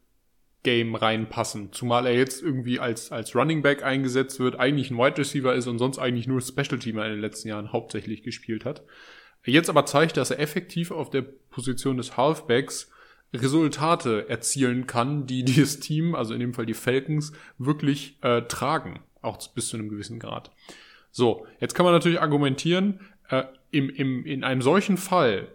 Game 0.64 0.96
reinpassen. 0.96 1.72
Zumal 1.72 2.08
er 2.08 2.16
jetzt 2.16 2.42
irgendwie 2.42 2.80
als, 2.80 3.12
als 3.12 3.36
Running 3.36 3.62
Back 3.62 3.84
eingesetzt 3.84 4.40
wird, 4.40 4.60
eigentlich 4.60 4.90
ein 4.90 4.98
Wide 4.98 5.20
Receiver 5.20 5.54
ist 5.54 5.68
und 5.68 5.78
sonst 5.78 6.00
eigentlich 6.00 6.28
nur 6.28 6.42
Special 6.42 6.80
Teamer 6.80 7.06
in 7.06 7.12
den 7.12 7.22
letzten 7.22 7.48
Jahren 7.48 7.72
hauptsächlich 7.72 8.24
gespielt 8.24 8.66
hat. 8.66 8.84
Jetzt 9.46 9.70
aber 9.70 9.86
zeigt, 9.86 10.18
dass 10.18 10.32
er 10.32 10.40
effektiv 10.40 10.90
auf 10.90 11.12
der 11.12 11.22
Position 11.22 11.98
des 11.98 12.18
Halfbacks 12.18 12.92
Resultate 13.34 14.28
erzielen 14.28 14.88
kann, 14.88 15.28
die 15.28 15.44
dieses 15.46 15.80
Team, 15.80 16.16
also 16.16 16.34
in 16.34 16.40
dem 16.40 16.56
Fall 16.56 16.66
die 16.66 16.74
Falcons, 16.74 17.34
wirklich 17.60 18.18
äh, 18.24 18.42
tragen, 18.42 19.00
auch 19.22 19.38
bis 19.54 19.70
zu 19.70 19.78
einem 19.78 19.90
gewissen 19.90 20.20
Grad. 20.20 20.52
So, 21.12 21.46
jetzt 21.60 21.74
kann 21.74 21.86
man 21.86 21.94
natürlich 21.94 22.22
argumentieren, 22.22 23.00
äh, 23.30 23.44
im, 23.72 23.90
im, 23.90 24.26
in 24.26 24.44
einem 24.44 24.62
solchen 24.62 24.98
Fall 24.98 25.48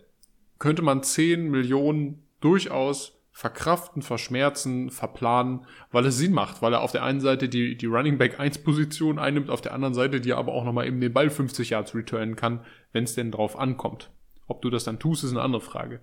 könnte 0.58 0.82
man 0.82 1.02
10 1.02 1.50
Millionen 1.50 2.22
durchaus 2.40 3.20
verkraften, 3.32 4.02
verschmerzen, 4.02 4.90
verplanen, 4.90 5.66
weil 5.90 6.06
es 6.06 6.18
Sinn 6.18 6.32
macht, 6.32 6.62
weil 6.62 6.72
er 6.72 6.82
auf 6.82 6.92
der 6.92 7.02
einen 7.02 7.20
Seite 7.20 7.48
die, 7.48 7.76
die 7.76 7.86
Running 7.86 8.16
Back 8.16 8.38
1 8.38 8.58
Position 8.58 9.18
einnimmt, 9.18 9.50
auf 9.50 9.60
der 9.60 9.74
anderen 9.74 9.92
Seite 9.92 10.20
die 10.20 10.32
aber 10.32 10.52
auch 10.52 10.64
nochmal 10.64 10.86
eben 10.86 11.00
den 11.00 11.12
Ball 11.12 11.30
50 11.30 11.70
Yards 11.70 11.96
returnen 11.96 12.36
kann, 12.36 12.60
wenn 12.92 13.02
es 13.02 13.16
denn 13.16 13.32
drauf 13.32 13.58
ankommt. 13.58 14.10
Ob 14.46 14.62
du 14.62 14.70
das 14.70 14.84
dann 14.84 15.00
tust, 15.00 15.24
ist 15.24 15.32
eine 15.32 15.42
andere 15.42 15.62
Frage. 15.62 16.00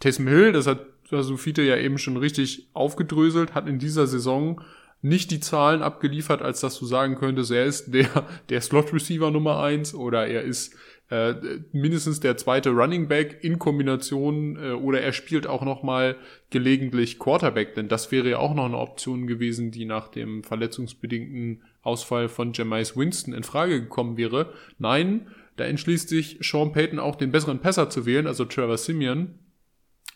Taysom 0.00 0.28
Hill, 0.28 0.52
das 0.52 0.66
hat 0.66 0.86
Sufite 1.08 1.62
ja 1.62 1.76
eben 1.78 1.96
schon 1.96 2.18
richtig 2.18 2.68
aufgedröselt, 2.74 3.54
hat 3.54 3.68
in 3.68 3.78
dieser 3.78 4.06
Saison 4.06 4.60
nicht 5.06 5.30
die 5.30 5.40
Zahlen 5.40 5.82
abgeliefert, 5.82 6.42
als 6.42 6.60
dass 6.60 6.78
du 6.78 6.84
sagen 6.84 7.14
könntest, 7.14 7.52
er 7.52 7.64
ist 7.64 7.94
der, 7.94 8.26
der 8.48 8.60
Slot 8.60 8.92
Receiver 8.92 9.30
Nummer 9.30 9.62
eins 9.62 9.94
oder 9.94 10.26
er 10.26 10.42
ist 10.42 10.74
äh, 11.10 11.34
mindestens 11.72 12.18
der 12.18 12.36
zweite 12.36 12.70
Running 12.70 13.06
Back 13.06 13.38
in 13.42 13.60
Kombination 13.60 14.56
äh, 14.56 14.72
oder 14.72 15.00
er 15.00 15.12
spielt 15.12 15.46
auch 15.46 15.62
noch 15.62 15.84
mal 15.84 16.16
gelegentlich 16.50 17.20
Quarterback, 17.20 17.74
denn 17.74 17.86
das 17.86 18.10
wäre 18.10 18.30
ja 18.30 18.38
auch 18.38 18.54
noch 18.54 18.64
eine 18.64 18.78
Option 18.78 19.28
gewesen, 19.28 19.70
die 19.70 19.84
nach 19.84 20.08
dem 20.08 20.42
verletzungsbedingten 20.42 21.62
Ausfall 21.82 22.28
von 22.28 22.52
Jamais 22.52 22.96
Winston 22.96 23.32
in 23.32 23.44
Frage 23.44 23.80
gekommen 23.80 24.16
wäre. 24.16 24.52
Nein, 24.78 25.28
da 25.56 25.64
entschließt 25.64 26.08
sich 26.08 26.38
Sean 26.40 26.72
Payton 26.72 26.98
auch 26.98 27.14
den 27.14 27.30
besseren 27.30 27.60
Passer 27.60 27.88
zu 27.88 28.04
wählen, 28.06 28.26
also 28.26 28.44
Trevor 28.44 28.76
Simeon 28.76 29.38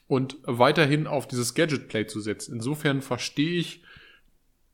und 0.08 0.38
weiterhin 0.42 1.06
auf 1.06 1.28
dieses 1.28 1.54
Gadget 1.54 1.86
Play 1.86 2.08
zu 2.08 2.18
setzen. 2.20 2.56
Insofern 2.56 3.00
verstehe 3.00 3.60
ich 3.60 3.84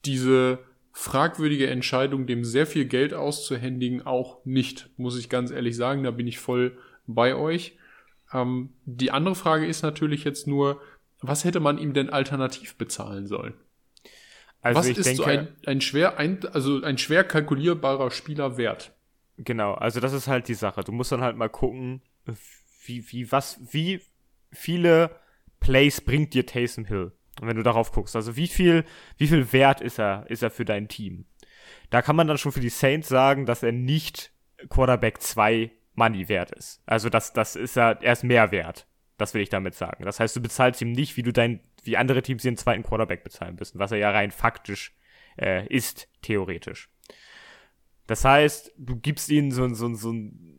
diese 0.06 0.60
fragwürdige 0.92 1.68
Entscheidung, 1.68 2.26
dem 2.26 2.44
sehr 2.44 2.66
viel 2.66 2.86
Geld 2.86 3.12
auszuhändigen, 3.12 4.06
auch 4.06 4.44
nicht, 4.44 4.88
muss 4.96 5.18
ich 5.18 5.28
ganz 5.28 5.50
ehrlich 5.50 5.76
sagen. 5.76 6.04
Da 6.04 6.10
bin 6.10 6.26
ich 6.26 6.38
voll 6.38 6.78
bei 7.06 7.34
euch. 7.34 7.76
Ähm, 8.32 8.70
die 8.84 9.10
andere 9.10 9.34
Frage 9.34 9.66
ist 9.66 9.82
natürlich 9.82 10.24
jetzt 10.24 10.46
nur, 10.46 10.80
was 11.20 11.44
hätte 11.44 11.60
man 11.60 11.78
ihm 11.78 11.92
denn 11.92 12.10
alternativ 12.10 12.76
bezahlen 12.76 13.26
sollen? 13.26 13.54
Also 14.62 14.80
was 14.80 14.88
ist 14.88 15.06
denke, 15.06 15.22
so 15.22 15.24
ein, 15.24 15.48
ein 15.66 15.80
schwer 15.80 16.18
ein, 16.18 16.44
also 16.46 16.82
ein 16.82 16.98
schwer 16.98 17.24
kalkulierbarer 17.24 18.10
Spieler 18.10 18.56
wert? 18.56 18.92
Genau, 19.38 19.74
also 19.74 20.00
das 20.00 20.12
ist 20.12 20.28
halt 20.28 20.48
die 20.48 20.54
Sache. 20.54 20.82
Du 20.82 20.92
musst 20.92 21.12
dann 21.12 21.20
halt 21.20 21.36
mal 21.36 21.50
gucken, 21.50 22.00
wie, 22.84 23.04
wie, 23.12 23.30
was, 23.30 23.60
wie 23.72 24.00
viele 24.50 25.10
Plays 25.60 26.00
bringt 26.00 26.34
dir 26.34 26.46
Taysom 26.46 26.86
Hill? 26.86 27.12
Wenn 27.40 27.56
du 27.56 27.62
darauf 27.62 27.92
guckst. 27.92 28.16
Also 28.16 28.36
wie 28.36 28.48
viel, 28.48 28.84
wie 29.16 29.26
viel 29.26 29.52
wert 29.52 29.80
ist 29.80 29.98
er, 29.98 30.24
ist 30.28 30.42
er 30.42 30.50
für 30.50 30.64
dein 30.64 30.88
Team? 30.88 31.26
Da 31.90 32.02
kann 32.02 32.16
man 32.16 32.26
dann 32.26 32.38
schon 32.38 32.52
für 32.52 32.60
die 32.60 32.68
Saints 32.68 33.08
sagen, 33.08 33.46
dass 33.46 33.62
er 33.62 33.72
nicht 33.72 34.32
Quarterback 34.68 35.20
2 35.20 35.70
Money 35.94 36.28
wert 36.28 36.50
ist. 36.52 36.82
Also 36.86 37.08
das, 37.08 37.32
das 37.32 37.56
ist 37.56 37.76
er, 37.76 38.02
er 38.02 38.12
ist 38.12 38.24
mehr 38.24 38.50
wert. 38.50 38.86
Das 39.18 39.32
will 39.32 39.40
ich 39.40 39.48
damit 39.48 39.74
sagen. 39.74 40.04
Das 40.04 40.20
heißt, 40.20 40.36
du 40.36 40.42
bezahlst 40.42 40.82
ihm 40.82 40.92
nicht, 40.92 41.16
wie 41.16 41.22
du 41.22 41.32
dein, 41.32 41.60
wie 41.84 41.96
andere 41.96 42.22
Teams 42.22 42.44
ihren 42.44 42.56
zweiten 42.56 42.82
Quarterback 42.82 43.24
bezahlen 43.24 43.56
müssen, 43.58 43.78
was 43.78 43.92
er 43.92 43.98
ja 43.98 44.10
rein 44.10 44.30
faktisch 44.30 44.94
äh, 45.40 45.66
ist, 45.68 46.08
theoretisch. 46.22 46.90
Das 48.06 48.24
heißt, 48.24 48.72
du 48.76 48.96
gibst 48.96 49.30
ihnen 49.30 49.50
so, 49.50 49.66
so, 49.74 49.92
so 49.94 50.12
ein 50.12 50.56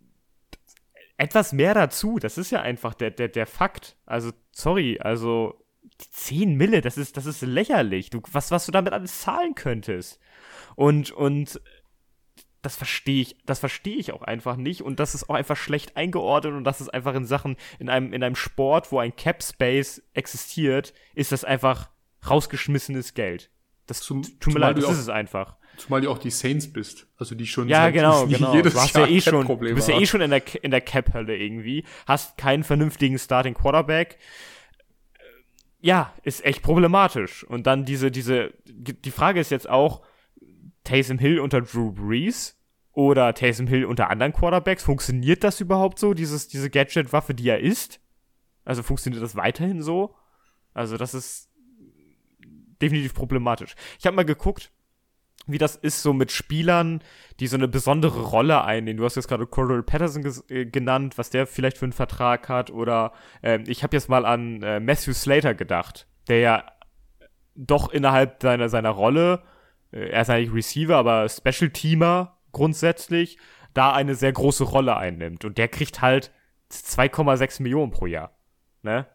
etwas 1.17 1.53
mehr 1.53 1.73
dazu. 1.73 2.19
Das 2.19 2.37
ist 2.37 2.51
ja 2.51 2.61
einfach 2.61 2.93
der, 2.93 3.11
der, 3.11 3.27
der 3.27 3.47
Fakt. 3.47 3.97
Also, 4.05 4.31
sorry, 4.51 4.99
also 4.99 5.63
10 5.99 6.55
Mille, 6.55 6.81
das 6.81 6.97
ist, 6.97 7.17
das 7.17 7.25
ist 7.25 7.41
lächerlich. 7.41 8.09
Du, 8.09 8.21
was, 8.31 8.51
was 8.51 8.65
du 8.65 8.71
damit 8.71 8.93
alles 8.93 9.21
zahlen 9.21 9.55
könntest. 9.55 10.19
Und, 10.75 11.11
und 11.11 11.59
das 12.61 12.75
verstehe 12.75 13.21
ich, 13.21 13.37
das 13.45 13.59
verstehe 13.59 13.95
ich 13.95 14.11
auch 14.11 14.23
einfach 14.23 14.57
nicht 14.57 14.81
und 14.81 14.99
das 14.99 15.15
ist 15.15 15.29
auch 15.29 15.35
einfach 15.35 15.55
schlecht 15.55 15.95
eingeordnet 15.95 16.53
und 16.53 16.63
das 16.63 16.81
ist 16.81 16.89
einfach 16.89 17.15
in 17.15 17.25
Sachen, 17.25 17.55
in 17.79 17.87
einem, 17.89 18.13
in 18.13 18.23
einem 18.23 18.35
Sport, 18.35 18.91
wo 18.91 18.99
ein 18.99 19.15
Cap 19.15 19.41
Space 19.41 20.01
existiert, 20.13 20.93
ist 21.15 21.31
das 21.31 21.43
einfach 21.43 21.89
rausgeschmissenes 22.29 23.13
Geld. 23.13 23.51
Das 23.85 24.01
Zum, 24.01 24.23
tut 24.39 24.53
mir 24.53 24.59
leid, 24.59 24.77
das 24.77 24.91
ist 24.91 24.99
es 24.99 25.09
einfach. 25.09 25.55
Zumal 25.77 26.01
du 26.01 26.09
auch 26.09 26.17
die 26.17 26.31
Saints 26.31 26.71
bist, 26.71 27.07
also 27.17 27.35
die 27.35 27.45
schon 27.45 27.69
ja 27.69 27.89
genau 27.89 28.25
genau. 28.25 28.59
du 28.61 28.73
hast 28.73 28.95
Jahr 28.95 29.07
ja 29.07 29.15
eh 29.15 29.21
schon, 29.21 29.47
du 29.47 29.75
bist 29.75 29.87
ja 29.87 29.99
eh 29.99 30.05
schon 30.05 30.21
in 30.21 30.31
der 30.31 30.63
in 30.63 30.71
der 30.71 30.81
Cap 30.81 31.13
Hölle 31.13 31.37
irgendwie, 31.37 31.85
hast 32.05 32.37
keinen 32.37 32.63
vernünftigen 32.63 33.17
Starting 33.17 33.53
Quarterback 33.53 34.17
ja, 35.79 36.13
ist 36.23 36.43
echt 36.43 36.63
problematisch. 36.63 37.43
Und 37.43 37.67
dann 37.67 37.85
diese, 37.85 38.11
diese, 38.11 38.53
die 38.65 39.11
Frage 39.11 39.39
ist 39.39 39.51
jetzt 39.51 39.69
auch, 39.69 40.01
Taysom 40.83 41.19
Hill 41.19 41.39
unter 41.39 41.61
Drew 41.61 41.91
Brees 41.91 42.57
oder 42.93 43.33
Taysom 43.33 43.67
Hill 43.67 43.85
unter 43.85 44.09
anderen 44.09 44.33
Quarterbacks, 44.33 44.83
funktioniert 44.83 45.43
das 45.43 45.59
überhaupt 45.59 45.99
so, 45.99 46.13
dieses, 46.13 46.47
diese 46.47 46.69
Gadget-Waffe, 46.69 47.33
die 47.33 47.49
er 47.49 47.59
ist? 47.59 47.99
Also 48.63 48.83
funktioniert 48.83 49.21
das 49.21 49.35
weiterhin 49.35 49.81
so? 49.81 50.15
Also 50.73 50.97
das 50.97 51.13
ist 51.13 51.49
definitiv 52.81 53.13
problematisch. 53.13 53.75
Ich 53.99 54.05
habe 54.05 54.15
mal 54.15 54.23
geguckt, 54.23 54.71
wie 55.45 55.57
das 55.57 55.75
ist 55.75 56.01
so 56.01 56.13
mit 56.13 56.31
Spielern, 56.31 57.01
die 57.39 57.47
so 57.47 57.55
eine 57.55 57.67
besondere 57.67 58.21
Rolle 58.21 58.63
einnehmen. 58.63 58.97
Du 58.97 59.05
hast 59.05 59.15
jetzt 59.15 59.27
gerade 59.27 59.47
Cordell 59.47 59.83
Patterson 59.83 60.25
äh, 60.49 60.65
genannt, 60.65 61.17
was 61.17 61.29
der 61.29 61.47
vielleicht 61.47 61.77
für 61.77 61.85
einen 61.85 61.93
Vertrag 61.93 62.49
hat. 62.49 62.69
Oder 62.69 63.13
äh, 63.41 63.59
ich 63.67 63.83
habe 63.83 63.95
jetzt 63.95 64.09
mal 64.09 64.25
an 64.25 64.61
äh, 64.61 64.79
Matthew 64.79 65.13
Slater 65.13 65.53
gedacht, 65.53 66.07
der 66.27 66.39
ja 66.39 66.63
doch 67.55 67.89
innerhalb 67.89 68.41
seiner, 68.41 68.69
seiner 68.69 68.89
Rolle, 68.89 69.43
äh, 69.91 70.09
er 70.09 70.21
ist 70.21 70.29
eigentlich 70.29 70.53
Receiver, 70.53 70.95
aber 70.95 71.29
Special 71.29 71.69
Teamer 71.71 72.37
grundsätzlich, 72.51 73.37
da 73.73 73.93
eine 73.93 74.15
sehr 74.15 74.31
große 74.31 74.63
Rolle 74.63 74.97
einnimmt. 74.97 75.45
Und 75.45 75.57
der 75.57 75.67
kriegt 75.67 76.01
halt 76.01 76.31
2,6 76.71 77.61
Millionen 77.61 77.91
pro 77.91 78.05
Jahr. 78.05 78.31
Ne? 78.81 79.05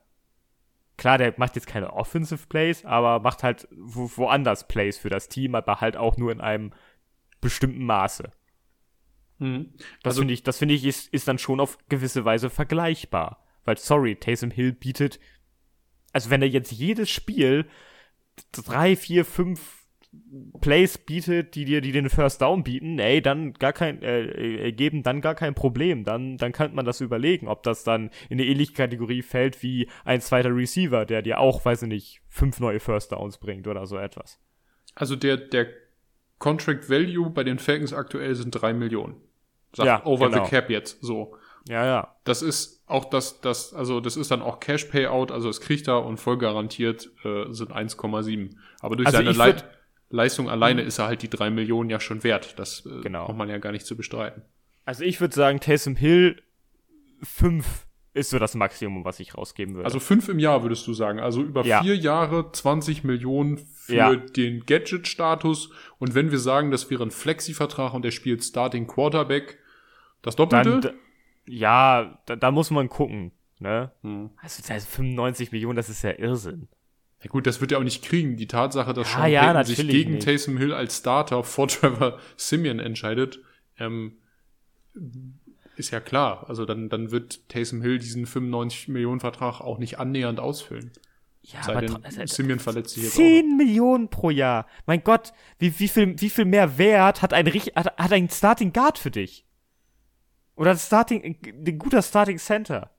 Klar, 1.03 1.19
der 1.19 1.35
macht 1.37 1.57
jetzt 1.57 1.67
keine 1.67 1.93
Offensive 1.93 2.47
Plays, 2.47 2.85
aber 2.85 3.19
macht 3.19 3.43
halt 3.43 3.67
wo, 3.77 4.09
woanders 4.15 4.69
Plays 4.69 4.99
für 4.99 5.09
das 5.11 5.29
Team, 5.29 5.57
aber 5.57 5.81
halt 5.81 5.97
auch 5.97 6.17
nur 6.17 6.31
in 6.31 6.41
einem 6.41 6.73
bestimmten 7.41 7.85
Maße. 7.85 8.31
Mhm. 9.41 9.73
Das 10.05 10.13
also, 10.13 10.21
finde 10.21 10.35
ich, 10.35 10.45
das 10.45 10.59
finde 10.59 10.75
ich 10.75 10.85
ist, 10.85 11.09
ist 11.13 11.27
dann 11.27 11.39
schon 11.39 11.59
auf 11.59 11.77
gewisse 11.89 12.25
Weise 12.25 12.51
vergleichbar. 12.51 13.45
Weil, 13.65 13.79
sorry, 13.79 14.15
Taysom 14.15 14.53
Hill 14.53 14.75
bietet, 14.75 15.19
also 16.13 16.31
wenn 16.31 16.41
er 16.41 16.49
jetzt 16.49 16.71
jedes 16.71 17.11
Spiel 17.11 17.69
drei, 18.53 18.95
vier, 18.95 19.25
fünf 19.25 19.82
Plays 20.61 20.99
bietet, 20.99 21.55
die 21.55 21.65
dir, 21.65 21.81
die 21.81 21.93
den 21.93 22.11
First 22.11 22.43
Down 22.43 22.63
bieten, 22.63 22.99
ey, 22.99 23.23
dann 23.23 23.55
gar 23.55 23.73
kein, 23.73 24.03
äh, 24.03 24.69
äh, 24.69 24.73
geben 24.73 25.03
dann 25.03 25.21
gar 25.23 25.35
kein 25.35 25.55
Problem. 25.55 26.05
Dann, 26.05 26.37
dann 26.37 26.53
könnte 26.53 26.77
man 26.77 26.85
das 26.85 27.01
überlegen, 27.01 27.49
ob 27.49 27.63
das 27.63 27.83
dann 27.83 28.11
in 28.29 28.39
eine 28.39 28.45
ähnliche 28.45 28.75
Kategorie 28.75 29.23
fällt 29.23 29.63
wie 29.63 29.89
ein 30.05 30.21
zweiter 30.21 30.55
Receiver, 30.55 31.07
der 31.07 31.23
dir 31.23 31.39
auch, 31.39 31.65
weiß 31.65 31.83
ich 31.83 31.89
nicht, 31.89 32.23
fünf 32.29 32.61
neue 32.61 32.81
First 32.81 33.13
Downs 33.13 33.39
bringt 33.39 33.67
oder 33.67 33.87
so 33.87 33.97
etwas. 33.97 34.39
Also 34.95 35.17
der, 35.17 35.39
der 35.39 35.69
Contract 36.39 36.91
Value 36.91 37.31
bei 37.31 37.45
den 37.45 37.59
Falcons 37.59 37.95
aktuell 37.95 38.35
sind 38.35 38.51
drei 38.51 38.75
Millionen. 38.75 39.17
Sagt 39.75 39.87
ja, 39.87 40.05
over 40.05 40.29
genau. 40.29 40.45
the 40.45 40.51
cap 40.51 40.69
jetzt, 40.69 41.01
so. 41.01 41.37
Ja, 41.69 41.87
ja. 41.87 42.17
Das 42.25 42.43
ist 42.43 42.83
auch 42.87 43.07
das, 43.07 43.41
das, 43.41 43.73
also 43.73 44.01
das 44.01 44.17
ist 44.17 44.31
dann 44.31 44.43
auch 44.43 44.61
Cash 44.61 44.87
Payout, 44.87 45.31
also 45.31 45.49
es 45.49 45.61
kriegt 45.61 45.89
er 45.89 46.05
und 46.05 46.19
voll 46.19 46.37
garantiert 46.37 47.11
äh, 47.25 47.51
sind 47.53 47.73
1,7. 47.73 48.57
Aber 48.81 48.97
durch 48.97 49.07
also 49.07 49.19
seine 49.19 49.33
Leit 49.33 49.65
Leistung 50.13 50.49
alleine 50.49 50.83
mhm. 50.83 50.89
ist 50.89 50.99
er 50.99 51.07
halt 51.07 51.23
die 51.23 51.31
drei 51.31 51.51
Millionen 51.51 51.91
ja 51.91 51.99
schon 51.99 52.23
wert. 52.23 52.59
Das 52.59 52.87
äh, 52.87 53.01
genau. 53.03 53.27
braucht 53.27 53.37
man 53.37 53.49
ja 53.49 53.59
gar 53.59 53.73
nicht 53.73 53.87
zu 53.87 53.97
bestreiten. 53.97 54.43
Also 54.85 55.05
ich 55.05 55.21
würde 55.21 55.35
sagen, 55.35 55.59
Taysom 55.59 55.97
Hill 55.97 56.43
fünf 57.23 57.87
ist 58.15 58.31
so 58.31 58.39
das 58.39 58.55
Maximum, 58.55 59.05
was 59.05 59.21
ich 59.21 59.37
rausgeben 59.37 59.75
würde. 59.75 59.87
Also 59.87 59.99
fünf 59.99 60.29
im 60.29 60.39
Jahr 60.39 60.63
würdest 60.63 60.87
du 60.87 60.93
sagen. 60.93 61.19
Also 61.19 61.43
über 61.43 61.65
ja. 61.65 61.83
vier 61.83 61.97
Jahre 61.97 62.53
20 62.53 63.05
Millionen 63.05 63.57
für 63.57 63.95
ja. 63.95 64.15
den 64.15 64.67
Gadget-Status. 64.67 65.71
Und 65.99 66.15
wenn 66.15 66.31
wir 66.31 66.39
sagen, 66.39 66.71
das 66.71 66.91
wäre 66.91 67.05
ein 67.05 67.11
Flexi-Vertrag 67.11 67.95
und 67.95 68.05
er 68.05 68.11
spielt 68.11 68.45
Starting 68.45 68.87
Quarterback, 68.87 69.59
das 70.21 70.37
Doppelte? 70.37 70.81
Dann, 70.81 70.95
ja, 71.47 72.21
da, 72.27 72.37
da, 72.37 72.51
muss 72.51 72.71
man 72.71 72.89
gucken. 72.89 73.33
Ne? 73.59 73.93
Hm. 74.03 74.31
Also 74.37 74.63
95 74.63 75.53
Millionen, 75.53 75.77
das 75.77 75.89
ist 75.89 76.03
ja 76.03 76.11
Irrsinn. 76.11 76.69
Ja 77.23 77.31
gut, 77.31 77.47
das 77.47 77.61
wird 77.61 77.73
er 77.73 77.79
auch 77.79 77.85
nicht 77.85 78.05
kriegen. 78.05 78.37
Die 78.37 78.49
Tatsache, 78.49 78.93
dass 78.93 79.13
ja, 79.13 79.19
Sean 79.19 79.31
ja, 79.31 79.53
Payton 79.53 79.65
sich 79.65 79.89
gegen 79.89 80.11
nicht. 80.15 80.25
Taysom 80.25 80.57
Hill 80.57 80.73
als 80.73 80.99
Starter 80.99 81.45
vor 81.45 81.69
Trevor 81.69 82.19
Simeon 82.37 82.81
entscheidet, 82.81 83.41
ähm, 83.79 84.19
ist 85.77 85.93
ja 85.93 86.01
klar. 86.01 86.49
Also 86.49 86.65
dann, 86.65 86.89
dann 86.89 87.13
wird 87.13 87.49
Taysom 87.49 87.81
Hill 87.81 87.99
diesen 87.99 88.27
95 88.27 88.89
Millionen 88.89 89.21
Vertrag 89.21 89.61
auch 89.61 89.79
nicht 89.79 89.99
annähernd 89.99 90.41
ausfüllen. 90.41 90.91
Ja, 91.43 91.63
Sei 91.63 91.73
aber 91.73 91.87
denn, 91.87 92.05
also, 92.05 92.27
Simeon 92.27 92.61
verletzt 92.61 92.95
sich 92.95 93.05
jetzt 93.05 93.17
10 93.17 93.57
Millionen 93.57 94.09
pro 94.09 94.31
Jahr. 94.31 94.67
Mein 94.87 95.03
Gott, 95.03 95.33
wie, 95.59 95.77
wie, 95.79 95.89
viel, 95.89 96.21
wie 96.21 96.31
viel 96.31 96.45
mehr 96.45 96.79
Wert 96.79 97.23
hat 97.23 97.33
ein, 97.33 97.47
hat, 97.47 97.97
hat 97.97 98.13
ein 98.13 98.31
Starting 98.31 98.73
Guard 98.73 98.99
für 98.99 99.11
dich? 99.11 99.45
Oder 100.55 100.73
ein 100.73 100.79
Starting, 100.79 101.37
ein 101.45 101.79
guter 101.79 102.03
Starting 102.03 102.39
Center? 102.39 102.92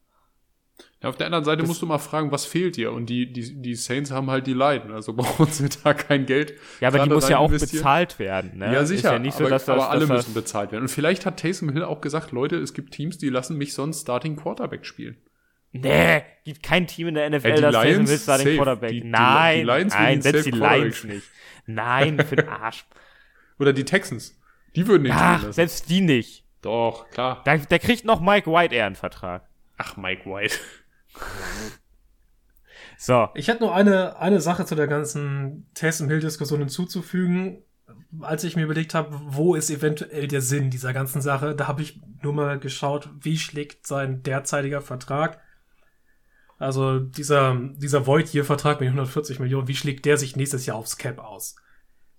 Ja, 1.01 1.09
auf 1.09 1.17
der 1.17 1.25
anderen 1.25 1.43
Seite 1.43 1.61
das 1.61 1.67
musst 1.67 1.81
du 1.81 1.85
mal 1.85 1.97
fragen, 1.97 2.31
was 2.31 2.45
fehlt 2.45 2.77
dir? 2.77 2.93
Und 2.93 3.07
die, 3.07 3.31
die, 3.31 3.61
die 3.61 3.75
Saints 3.75 4.09
haben 4.11 4.31
halt 4.31 4.47
die 4.47 4.53
Leiden, 4.53 4.91
also 4.91 5.13
brauchen 5.15 5.47
sie 5.47 5.67
da 5.83 5.93
kein 5.93 6.25
Geld. 6.25 6.53
Ja, 6.79 6.87
aber 6.87 6.99
die 6.99 7.09
muss 7.09 7.27
ja 7.27 7.39
auch 7.39 7.51
bezahlt 7.51 8.19
werden, 8.19 8.57
ne? 8.57 8.73
Ja, 8.73 8.85
sicher. 8.85 9.21
Ja 9.21 9.31
so, 9.31 9.41
aber, 9.41 9.49
das, 9.49 9.67
aber 9.67 9.89
alle 9.89 10.07
müssen 10.07 10.33
bezahlt 10.33 10.71
werden. 10.71 10.83
Und 10.83 10.89
vielleicht 10.89 11.25
hat 11.25 11.39
Taysom 11.39 11.69
Hill 11.69 11.83
auch 11.83 11.99
gesagt, 11.99 12.31
Leute, 12.31 12.55
es 12.55 12.73
gibt 12.73 12.93
Teams, 12.93 13.17
die 13.17 13.29
lassen 13.29 13.57
mich 13.57 13.73
sonst 13.73 14.01
Starting 14.01 14.37
Quarterback 14.37 14.85
spielen. 14.85 15.17
Nee, 15.73 16.23
gibt 16.45 16.63
kein 16.63 16.87
Team 16.87 17.07
in 17.09 17.15
der 17.15 17.29
NFL, 17.29 17.49
ja, 17.49 17.71
das 17.71 17.75
Taysom 17.75 18.05
Hill 18.05 18.17
Starting 18.17 18.55
Quarterback. 18.55 18.91
Die, 18.91 19.03
nein, 19.03 19.59
die, 19.59 19.65
Lions 19.65 19.93
nein, 19.93 20.21
selbst 20.21 20.45
die 20.45 20.51
Lions 20.51 21.03
nicht. 21.03 21.27
Nein, 21.65 22.19
für 22.19 22.35
den 22.37 22.47
Arsch. 22.47 22.85
Oder 23.59 23.73
die 23.73 23.83
Texans. 23.83 24.39
Die 24.75 24.87
würden 24.87 25.03
den 25.03 25.13
Ach, 25.13 25.51
selbst 25.51 25.89
die 25.89 26.01
nicht. 26.01 26.45
Doch, 26.61 27.09
klar. 27.09 27.41
Da, 27.43 27.57
der 27.57 27.79
kriegt 27.79 28.05
noch 28.05 28.21
Mike 28.21 28.49
White 28.49 28.73
eher 28.73 28.85
einen 28.85 28.95
Vertrag. 28.95 29.47
Ach, 29.77 29.97
Mike 29.97 30.25
White. 30.25 30.55
so. 32.97 33.29
Ich 33.35 33.47
hätte 33.47 33.63
nur 33.63 33.75
eine, 33.75 34.17
eine 34.17 34.41
Sache 34.41 34.65
zu 34.65 34.75
der 34.75 34.87
ganzen 34.87 35.69
Taysom 35.73 36.07
Hill-Diskussion 36.09 36.59
hinzuzufügen. 36.59 37.63
Als 38.21 38.43
ich 38.43 38.55
mir 38.55 38.63
überlegt 38.63 38.93
habe, 38.93 39.19
wo 39.25 39.55
ist 39.55 39.69
eventuell 39.69 40.27
der 40.27 40.41
Sinn 40.41 40.69
dieser 40.69 40.93
ganzen 40.93 41.21
Sache, 41.21 41.55
da 41.55 41.67
habe 41.67 41.81
ich 41.81 42.01
nur 42.21 42.33
mal 42.33 42.59
geschaut, 42.59 43.09
wie 43.19 43.37
schlägt 43.37 43.87
sein 43.87 44.23
derzeitiger 44.23 44.81
Vertrag 44.81 45.41
also 46.63 46.99
dieser, 46.99 47.59
dieser 47.75 48.07
Void-Year-Vertrag 48.07 48.79
mit 48.79 48.87
140 48.87 49.39
Millionen, 49.39 49.67
wie 49.67 49.75
schlägt 49.75 50.05
der 50.05 50.17
sich 50.17 50.37
nächstes 50.37 50.65
Jahr 50.65 50.77
aufs 50.77 50.97
Cap 50.97 51.19
aus? 51.19 51.57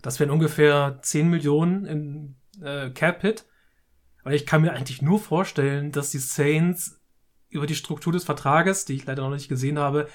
Das 0.02 0.20
wären 0.20 0.30
ungefähr 0.30 0.98
10 1.00 1.30
Millionen 1.30 1.86
in 1.86 2.36
äh, 2.62 2.90
Cap-Hit. 2.90 3.46
Aber 4.22 4.34
ich 4.34 4.44
kann 4.44 4.60
mir 4.60 4.72
eigentlich 4.72 5.00
nur 5.00 5.18
vorstellen, 5.18 5.92
dass 5.92 6.10
die 6.10 6.18
Saints 6.18 7.00
über 7.54 7.66
die 7.66 7.74
Struktur 7.74 8.12
des 8.12 8.24
Vertrages, 8.24 8.84
die 8.84 8.94
ich 8.94 9.06
leider 9.06 9.22
noch 9.22 9.30
nicht 9.30 9.48
gesehen 9.48 9.78
habe, 9.78 10.08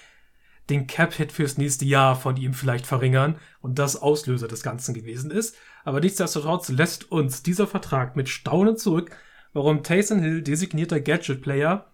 den 0.69 0.87
Cap-Hit 0.87 1.31
fürs 1.31 1.57
nächste 1.57 1.85
Jahr 1.85 2.15
von 2.15 2.37
ihm 2.37 2.53
vielleicht 2.53 2.85
verringern 2.85 3.39
und 3.61 3.79
das 3.79 3.95
Auslöser 3.95 4.47
des 4.47 4.61
Ganzen 4.61 4.93
gewesen 4.93 5.31
ist. 5.31 5.55
Aber 5.83 5.99
nichtsdestotrotz 5.99 6.69
lässt 6.69 7.11
uns 7.11 7.41
dieser 7.41 7.65
Vertrag 7.65 8.15
mit 8.15 8.29
Staunen 8.29 8.77
zurück, 8.77 9.15
warum 9.53 9.83
Taysom 9.83 10.19
Hill, 10.19 10.43
designierter 10.43 10.99
Gadget-Player, 10.99 11.91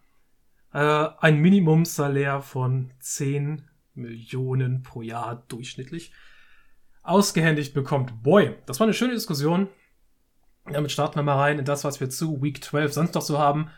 äh, 0.73 1.08
ein 1.19 1.39
Minimumsalär 1.39 2.41
von 2.41 2.91
10 2.99 3.63
Millionen 3.93 4.84
pro 4.84 5.01
Jahr 5.01 5.45
durchschnittlich 5.47 6.12
ausgehändigt 7.01 7.73
bekommt. 7.73 8.23
Boy, 8.23 8.55
das 8.65 8.79
war 8.79 8.86
eine 8.86 8.93
schöne 8.93 9.13
Diskussion. 9.13 9.69
Damit 10.65 10.91
starten 10.91 11.15
wir 11.15 11.23
mal 11.23 11.38
rein 11.38 11.60
in 11.60 11.65
das, 11.65 11.84
was 11.84 11.99
wir 11.99 12.10
zu 12.10 12.41
Week 12.41 12.63
12 12.63 12.91
sonst 12.91 13.15
noch 13.15 13.21
so 13.21 13.38
haben. 13.38 13.69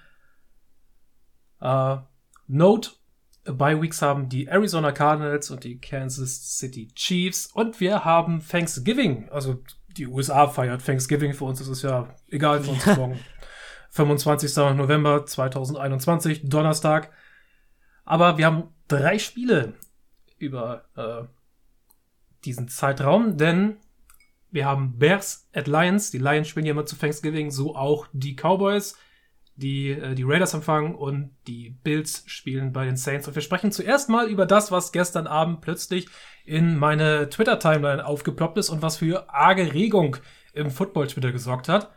Äh, 1.61 1.97
Note, 2.47 2.91
bei 3.43 3.81
Weeks 3.81 4.01
haben 4.01 4.29
die 4.29 4.47
Arizona 4.47 4.91
Cardinals 4.91 5.51
und 5.51 5.63
die 5.63 5.79
Kansas 5.79 6.57
City 6.57 6.89
Chiefs 6.95 7.47
und 7.47 7.79
wir 7.79 8.03
haben 8.03 8.45
Thanksgiving. 8.45 9.29
Also 9.29 9.63
die 9.97 10.07
USA 10.07 10.47
feiert 10.47 10.85
Thanksgiving. 10.85 11.33
Für 11.33 11.45
uns 11.45 11.61
ist 11.61 11.69
es 11.69 11.81
ja 11.81 12.13
egal, 12.29 12.61
für 12.61 12.71
uns 12.71 12.85
morgen 12.97 13.19
25. 13.91 14.55
November 14.75 15.25
2021, 15.25 16.49
Donnerstag. 16.49 17.11
Aber 18.05 18.37
wir 18.37 18.45
haben 18.45 18.73
drei 18.87 19.19
Spiele 19.19 19.73
über 20.37 20.85
äh, 20.95 21.27
diesen 22.45 22.67
Zeitraum, 22.67 23.37
denn 23.37 23.77
wir 24.51 24.65
haben 24.65 24.97
Bears 24.97 25.49
at 25.53 25.67
Lions. 25.67 26.11
Die 26.11 26.19
Lions 26.19 26.47
spielen 26.47 26.65
ja 26.65 26.71
immer 26.71 26.85
zu 26.85 26.95
Thanksgiving, 26.95 27.51
so 27.51 27.75
auch 27.75 28.07
die 28.13 28.35
Cowboys, 28.35 28.97
die 29.57 29.89
äh, 29.89 30.15
die 30.15 30.23
Raiders 30.23 30.53
empfangen 30.53 30.95
und 30.95 31.35
die 31.47 31.71
Bills 31.83 32.23
spielen 32.27 32.71
bei 32.71 32.85
den 32.85 32.95
Saints. 32.95 33.27
Und 33.27 33.35
wir 33.35 33.41
sprechen 33.41 33.71
zuerst 33.71 34.07
mal 34.07 34.29
über 34.29 34.45
das, 34.45 34.71
was 34.71 34.91
gestern 34.91 35.27
Abend 35.27 35.61
plötzlich 35.61 36.07
in 36.45 36.77
meine 36.77 37.29
Twitter-Timeline 37.29 38.05
aufgeploppt 38.05 38.57
ist 38.57 38.69
und 38.69 38.81
was 38.81 38.97
für 38.97 39.29
arge 39.33 39.73
Regung 39.73 40.17
im 40.53 40.71
Football-Twitter 40.71 41.31
gesorgt 41.31 41.67
hat. 41.67 41.91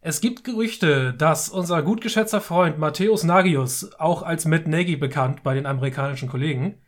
Es 0.00 0.20
gibt 0.20 0.42
Gerüchte, 0.42 1.14
dass 1.14 1.48
unser 1.48 1.82
gut 1.82 2.00
geschätzter 2.00 2.40
Freund 2.40 2.78
Matthäus 2.78 3.22
Nagius, 3.22 3.92
auch 3.98 4.22
als 4.22 4.46
Matt 4.46 4.66
Nagy 4.66 4.96
bekannt 4.96 5.42
bei 5.42 5.54
den 5.54 5.66
amerikanischen 5.66 6.28
Kollegen, 6.28 6.80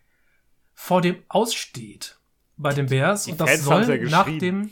vor 0.73 1.01
dem 1.01 1.17
aussteht 1.29 2.19
bei 2.57 2.73
den 2.73 2.87
Bears 2.87 3.29
und 3.29 3.41
das 3.41 3.63
soll 3.63 4.05
nach 4.07 4.27
dem 4.39 4.71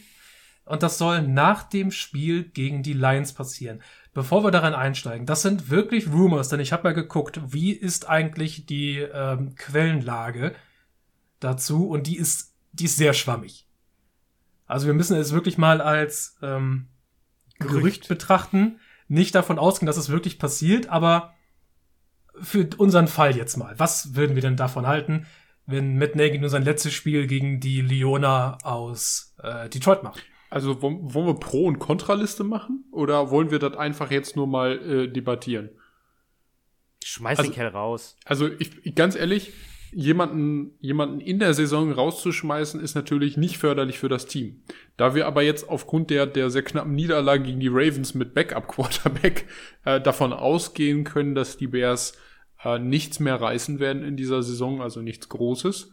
und 0.65 0.83
das 0.83 0.99
soll 0.99 1.23
nach 1.23 1.65
dem 1.65 1.91
Spiel 1.91 2.45
gegen 2.45 2.83
die 2.83 2.93
Lions 2.93 3.33
passieren. 3.33 3.83
Bevor 4.15 4.45
wir 4.45 4.51
daran 4.51 4.75
einsteigen, 4.75 5.27
das 5.27 5.43
sind 5.43 5.71
wirklich 5.71 6.09
Rumors, 6.09 6.49
denn 6.49 6.61
ich 6.61 6.73
habe 6.73 6.85
mal 6.85 6.95
geguckt, 6.95 7.41
wie 7.47 7.73
ist 7.73 8.09
eigentlich 8.09 8.67
die 8.67 8.99
ähm, 8.99 9.55
Quellenlage 9.55 10.55
dazu 11.41 11.89
und 11.89 12.07
die 12.07 12.17
ist 12.17 12.53
die 12.73 12.85
ist 12.87 12.97
sehr 12.97 13.13
schwammig. 13.13 13.67
Also 14.67 14.87
wir 14.87 14.95
müssen 14.95 15.17
es 15.17 15.33
wirklich 15.33 15.59
mal 15.59 15.81
als 15.81 16.37
ähm, 16.43 16.89
Gerücht. 17.59 17.75
Gerücht 17.75 18.09
betrachten, 18.09 18.81
nicht 19.09 19.35
davon 19.35 19.59
ausgehen, 19.59 19.87
dass 19.87 19.99
es 19.99 20.09
wirklich 20.09 20.39
passiert, 20.39 20.89
aber 20.89 21.35
für 22.41 22.69
unseren 22.79 23.09
Fall 23.09 23.37
jetzt 23.37 23.57
mal. 23.57 23.79
Was 23.79 24.15
würden 24.15 24.35
wir 24.35 24.43
denn 24.43 24.57
davon 24.57 24.87
halten, 24.87 25.27
wenn 25.67 25.99
Matt 25.99 26.17
Nagy 26.17 26.39
nur 26.39 26.49
sein 26.49 26.63
letztes 26.63 26.95
Spiel 26.95 27.27
gegen 27.27 27.61
die 27.61 27.83
Leona 27.83 28.57
aus 28.63 29.35
äh, 29.43 29.69
Detroit 29.69 30.03
macht? 30.03 30.25
Also 30.53 30.83
wollen 30.83 31.27
wir 31.27 31.41
Pro- 31.41 31.65
und 31.65 31.79
Kontraliste 31.79 32.45
machen? 32.45 32.85
Oder 32.91 33.31
wollen 33.31 33.51
wir 33.51 33.59
das 33.59 33.75
einfach 33.75 34.11
jetzt 34.11 34.37
nur 34.37 34.47
mal 34.47 34.79
äh, 34.87 35.09
debattieren? 35.09 35.71
Schmeiß 37.03 37.39
also, 37.39 37.51
den 37.51 37.55
Kerl 37.55 37.69
raus. 37.69 38.19
Also 38.27 38.51
ich, 38.59 38.95
ganz 38.95 39.17
ehrlich, 39.17 39.55
jemanden, 39.93 40.73
jemanden 40.79 41.21
in 41.21 41.39
der 41.39 41.55
Saison 41.55 41.91
rauszuschmeißen, 41.91 42.81
ist 42.81 42.95
natürlich 42.95 43.39
nicht 43.39 43.57
förderlich 43.57 43.99
für 43.99 44.11
das 44.11 44.27
Team. 44.27 44.63
Da 44.99 45.15
wir 45.15 45.27
aber 45.27 45.41
jetzt 45.41 45.71
aufgrund 45.71 46.11
der, 46.11 46.27
der 46.27 46.51
sehr 46.51 46.63
knappen 46.63 46.95
Niederlage 46.95 47.45
gegen 47.45 47.61
die 47.61 47.71
Ravens 47.73 48.13
mit 48.13 48.35
Backup-Quarterback 48.35 49.47
äh, 49.87 50.03
davon 50.03 50.35
ausgehen 50.35 51.05
können, 51.05 51.35
dass 51.35 51.57
die 51.57 51.69
Bears 51.69 52.13
äh, 52.63 52.79
nichts 52.79 53.21
mehr 53.21 53.41
reißen 53.41 53.81
werden 53.81 54.05
in 54.05 54.19
dieser 54.19 54.43
Saison, 54.43 54.83
also 54.83 55.01
nichts 55.01 55.31
Großes. 55.31 55.93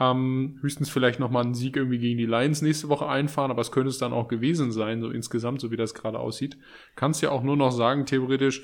Ähm, 0.00 0.58
höchstens 0.60 0.90
vielleicht 0.90 1.20
nochmal 1.20 1.44
einen 1.44 1.54
Sieg 1.54 1.76
irgendwie 1.76 1.98
gegen 1.98 2.18
die 2.18 2.26
Lions 2.26 2.62
nächste 2.62 2.88
Woche 2.88 3.06
einfahren, 3.06 3.50
aber 3.50 3.60
es 3.60 3.70
könnte 3.70 3.90
es 3.90 3.98
dann 3.98 4.12
auch 4.12 4.26
gewesen 4.28 4.72
sein, 4.72 5.00
so 5.00 5.10
insgesamt, 5.10 5.60
so 5.60 5.70
wie 5.70 5.76
das 5.76 5.94
gerade 5.94 6.18
aussieht. 6.18 6.56
Kannst 6.96 7.22
ja 7.22 7.30
auch 7.30 7.42
nur 7.42 7.56
noch 7.56 7.70
sagen, 7.70 8.04
theoretisch, 8.04 8.62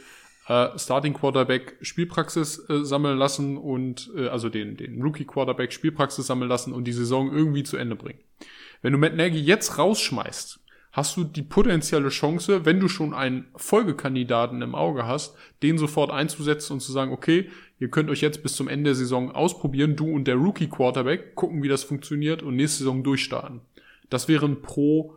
äh, 0.49 0.77
Starting 0.77 1.14
Quarterback 1.14 1.77
Spielpraxis 1.81 2.69
äh, 2.69 2.85
sammeln 2.85 3.19
lassen 3.19 3.57
und 3.57 4.11
äh, 4.16 4.27
also 4.27 4.49
den, 4.49 4.77
den 4.77 5.01
Rookie 5.01 5.25
Quarterback 5.25 5.73
Spielpraxis 5.73 6.27
sammeln 6.27 6.49
lassen 6.49 6.73
und 6.73 6.85
die 6.85 6.93
Saison 6.93 7.33
irgendwie 7.33 7.62
zu 7.62 7.77
Ende 7.77 7.95
bringen. 7.95 8.19
Wenn 8.83 8.93
du 8.93 8.99
Matt 8.99 9.14
Nagy 9.14 9.38
jetzt 9.38 9.79
rausschmeißt, 9.79 10.59
hast 10.92 11.16
du 11.16 11.24
die 11.24 11.42
potenzielle 11.42 12.09
Chance, 12.09 12.64
wenn 12.64 12.81
du 12.81 12.88
schon 12.88 13.14
einen 13.14 13.46
Folgekandidaten 13.57 14.61
im 14.62 14.74
Auge 14.74 15.07
hast, 15.07 15.37
den 15.62 15.79
sofort 15.79 16.11
einzusetzen 16.11 16.74
und 16.74 16.81
zu 16.81 16.92
sagen, 16.92 17.12
okay, 17.12 17.48
ihr 17.79 17.88
könnt 17.88 18.11
euch 18.11 18.20
jetzt 18.20 18.42
bis 18.42 18.57
zum 18.57 18.68
Ende 18.68 18.90
der 18.90 18.94
Saison 18.96 19.31
ausprobieren, 19.31 19.96
du 19.96 20.11
und 20.11 20.26
der 20.26 20.35
Rookie 20.35 20.68
Quarterback, 20.68 21.35
gucken, 21.35 21.62
wie 21.62 21.68
das 21.68 21.85
funktioniert 21.85 22.42
und 22.42 22.57
nächste 22.57 22.79
Saison 22.79 23.05
durchstarten. 23.05 23.61
Das 24.09 24.26
wäre 24.26 24.46
ein 24.46 24.62
Pro 24.62 25.14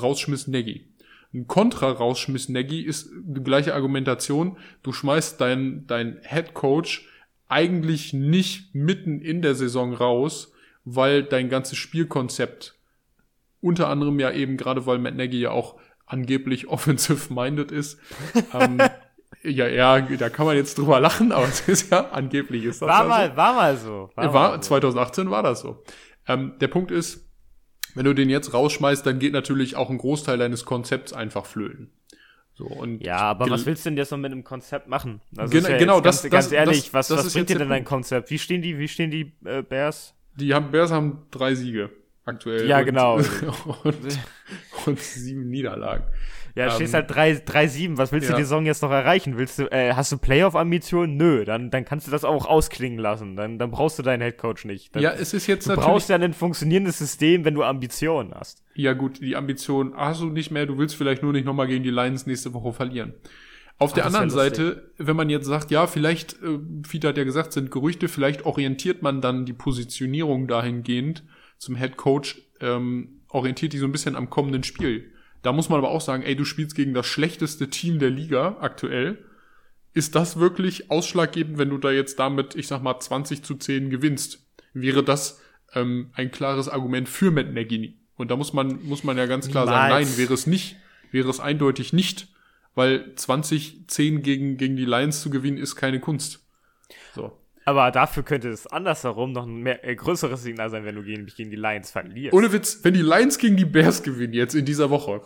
Rausschmiss 0.00 0.46
Nagy. 0.46 0.86
Ein 1.34 1.46
Kontra 1.46 1.90
rausschmiss 1.90 2.48
Nagy 2.48 2.80
ist 2.80 3.10
die 3.22 3.42
gleiche 3.42 3.74
Argumentation. 3.74 4.56
Du 4.82 4.92
schmeißt 4.92 5.40
dein, 5.40 5.86
dein 5.86 6.20
Head 6.22 6.54
Coach 6.54 7.06
eigentlich 7.48 8.12
nicht 8.14 8.74
mitten 8.74 9.20
in 9.20 9.42
der 9.42 9.54
Saison 9.54 9.92
raus, 9.92 10.52
weil 10.84 11.22
dein 11.22 11.48
ganzes 11.48 11.76
Spielkonzept 11.76 12.77
unter 13.60 13.88
anderem 13.88 14.18
ja 14.20 14.30
eben 14.30 14.56
gerade, 14.56 14.86
weil 14.86 14.98
Matt 14.98 15.16
Nagy 15.16 15.40
ja 15.40 15.50
auch 15.50 15.76
angeblich 16.06 16.66
offensive-minded 16.68 17.70
ist. 17.70 17.98
ähm, 18.52 18.78
ja, 19.42 19.68
ja, 19.68 20.00
da 20.00 20.28
kann 20.30 20.46
man 20.46 20.56
jetzt 20.56 20.78
drüber 20.78 21.00
lachen, 21.00 21.32
aber 21.32 21.46
es 21.46 21.60
ist 21.68 21.90
ja 21.90 22.10
angeblich 22.10 22.64
ist 22.64 22.82
das 22.82 22.88
war 22.88 22.98
also. 22.98 23.08
mal, 23.08 23.36
war 23.36 23.54
mal 23.54 23.76
so. 23.76 24.10
War, 24.14 24.34
war 24.34 24.50
mal 24.50 24.60
2018 24.60 25.24
so. 25.24 25.30
war 25.30 25.42
das 25.42 25.60
so. 25.60 25.82
Ähm, 26.26 26.54
der 26.60 26.68
Punkt 26.68 26.90
ist, 26.90 27.28
wenn 27.94 28.04
du 28.04 28.14
den 28.14 28.30
jetzt 28.30 28.52
rausschmeißt, 28.52 29.04
dann 29.04 29.18
geht 29.18 29.32
natürlich 29.32 29.76
auch 29.76 29.90
ein 29.90 29.98
Großteil 29.98 30.38
deines 30.38 30.64
Konzepts 30.64 31.12
einfach 31.12 31.46
flöten. 31.46 31.90
So, 32.54 32.64
und 32.64 33.04
ja, 33.04 33.18
aber 33.18 33.48
was 33.50 33.66
willst 33.66 33.86
du 33.86 33.90
denn 33.90 33.96
jetzt 33.96 34.10
noch 34.10 34.18
mit 34.18 34.32
einem 34.32 34.42
Konzept 34.42 34.88
machen? 34.88 35.20
Also 35.36 35.52
gen 35.52 35.62
ja 35.62 35.78
genau, 35.78 36.00
das, 36.00 36.22
ganz, 36.22 36.22
das, 36.22 36.30
ganz 36.30 36.52
ehrlich, 36.52 36.84
das, 36.86 36.94
was, 36.94 37.08
das 37.08 37.26
was 37.26 37.32
bringt 37.32 37.50
dir 37.50 37.58
denn 37.58 37.68
dein 37.68 37.84
Konzept? 37.84 38.30
Wie 38.30 38.38
stehen 38.38 38.62
die, 38.62 38.78
wie 38.78 38.88
stehen 38.88 39.12
die 39.12 39.32
äh, 39.44 39.62
Bears? 39.62 40.14
Die 40.34 40.52
haben, 40.52 40.72
Bears 40.72 40.90
haben 40.90 41.26
drei 41.30 41.54
Siege 41.54 41.90
aktuell. 42.28 42.68
Ja, 42.68 42.78
und, 42.78 42.84
genau. 42.84 43.16
und, 43.84 44.18
und 44.86 45.00
sieben 45.00 45.48
Niederlagen. 45.48 46.04
Ja, 46.54 46.66
ähm, 46.66 46.70
stehst 46.72 46.94
halt 46.94 47.10
3-7. 47.10 47.98
Was 47.98 48.10
willst 48.10 48.28
ja. 48.28 48.34
du 48.34 48.38
die 48.40 48.44
Saison 48.44 48.66
jetzt 48.66 48.82
noch 48.82 48.90
erreichen? 48.90 49.36
Willst 49.36 49.60
du, 49.60 49.70
äh, 49.70 49.94
hast 49.94 50.10
du 50.10 50.18
Playoff-Ambitionen? 50.18 51.16
Nö, 51.16 51.44
dann, 51.44 51.70
dann 51.70 51.84
kannst 51.84 52.08
du 52.08 52.10
das 52.10 52.24
auch 52.24 52.46
ausklingen 52.46 52.98
lassen. 52.98 53.36
Dann, 53.36 53.58
dann 53.58 53.70
brauchst 53.70 53.98
du 53.98 54.02
deinen 54.02 54.22
Headcoach 54.22 54.64
nicht. 54.64 54.94
Dann, 54.94 55.02
ja, 55.02 55.12
es 55.12 55.34
ist 55.34 55.46
jetzt 55.46 55.66
du 55.66 55.70
natürlich. 55.70 55.86
Du 55.86 55.92
brauchst 55.92 56.08
ja 56.08 56.16
ein 56.16 56.34
funktionierendes 56.34 56.98
System, 56.98 57.44
wenn 57.44 57.54
du 57.54 57.62
Ambitionen 57.62 58.34
hast. 58.34 58.64
Ja, 58.74 58.92
gut, 58.92 59.20
die 59.20 59.36
Ambitionen 59.36 59.94
hast 59.96 60.20
du 60.20 60.26
nicht 60.26 60.50
mehr. 60.50 60.66
Du 60.66 60.78
willst 60.78 60.96
vielleicht 60.96 61.22
nur 61.22 61.32
nicht 61.32 61.44
nochmal 61.44 61.68
gegen 61.68 61.84
die 61.84 61.90
Lions 61.90 62.26
nächste 62.26 62.52
Woche 62.54 62.72
verlieren. 62.72 63.14
Auf 63.78 63.90
Ach, 63.90 63.94
der 63.94 64.06
anderen 64.06 64.30
Seite, 64.30 64.90
wenn 64.98 65.14
man 65.14 65.30
jetzt 65.30 65.46
sagt, 65.46 65.70
ja, 65.70 65.86
vielleicht, 65.86 66.32
äh, 66.42 66.58
Fiete 66.84 67.06
hat 67.06 67.16
ja 67.16 67.22
gesagt, 67.22 67.52
sind 67.52 67.70
Gerüchte, 67.70 68.08
vielleicht 68.08 68.44
orientiert 68.44 69.02
man 69.02 69.20
dann 69.20 69.46
die 69.46 69.52
Positionierung 69.52 70.48
dahingehend 70.48 71.22
zum 71.58 71.76
Head 71.76 71.96
Coach, 71.96 72.40
ähm, 72.60 73.20
orientiert 73.28 73.72
die 73.72 73.78
so 73.78 73.84
ein 73.84 73.92
bisschen 73.92 74.16
am 74.16 74.30
kommenden 74.30 74.62
Spiel. 74.62 75.12
Da 75.42 75.52
muss 75.52 75.68
man 75.68 75.78
aber 75.78 75.90
auch 75.90 76.00
sagen, 76.00 76.22
ey, 76.22 76.34
du 76.34 76.44
spielst 76.44 76.74
gegen 76.74 76.94
das 76.94 77.06
schlechteste 77.06 77.68
Team 77.68 77.98
der 77.98 78.10
Liga 78.10 78.56
aktuell. 78.60 79.24
Ist 79.94 80.14
das 80.14 80.38
wirklich 80.38 80.90
ausschlaggebend, 80.90 81.58
wenn 81.58 81.70
du 81.70 81.78
da 81.78 81.90
jetzt 81.90 82.18
damit, 82.18 82.54
ich 82.54 82.66
sag 82.66 82.82
mal, 82.82 82.98
20 82.98 83.42
zu 83.42 83.54
10 83.54 83.90
gewinnst? 83.90 84.46
Wäre 84.72 85.02
das 85.02 85.40
ähm, 85.74 86.10
ein 86.14 86.30
klares 86.30 86.68
Argument 86.68 87.08
für 87.08 87.30
Matt 87.30 87.52
Nagy? 87.52 87.98
Und 88.16 88.30
da 88.30 88.36
muss 88.36 88.52
man, 88.52 88.82
muss 88.84 89.04
man 89.04 89.16
ja 89.16 89.26
ganz 89.26 89.48
klar 89.48 89.64
Niemals. 89.64 89.90
sagen, 89.90 90.04
nein, 90.04 90.18
wäre 90.18 90.34
es 90.34 90.46
nicht. 90.46 90.76
Wäre 91.10 91.30
es 91.30 91.40
eindeutig 91.40 91.92
nicht 91.92 92.28
weil 92.78 93.12
20-10 93.16 94.20
gegen, 94.20 94.56
gegen 94.56 94.76
die 94.76 94.84
Lions 94.84 95.20
zu 95.20 95.30
gewinnen 95.30 95.58
ist 95.58 95.74
keine 95.74 95.98
Kunst. 95.98 96.46
Aber 97.68 97.90
dafür 97.90 98.22
könnte 98.22 98.48
es 98.48 98.66
andersherum 98.66 99.32
noch 99.32 99.44
ein 99.44 99.58
mehr, 99.58 99.86
äh, 99.86 99.94
größeres 99.94 100.42
Signal 100.42 100.70
sein, 100.70 100.86
wenn 100.86 100.94
du 100.94 101.02
gegen, 101.02 101.26
gegen 101.26 101.50
die 101.50 101.56
Lions 101.56 101.90
verlierst. 101.90 102.32
Ohne 102.32 102.50
Witz, 102.50 102.80
wenn 102.82 102.94
die 102.94 103.02
Lions 103.02 103.36
gegen 103.36 103.58
die 103.58 103.66
Bears 103.66 104.02
gewinnen 104.02 104.32
jetzt 104.32 104.54
in 104.54 104.64
dieser 104.64 104.88
Woche, 104.88 105.20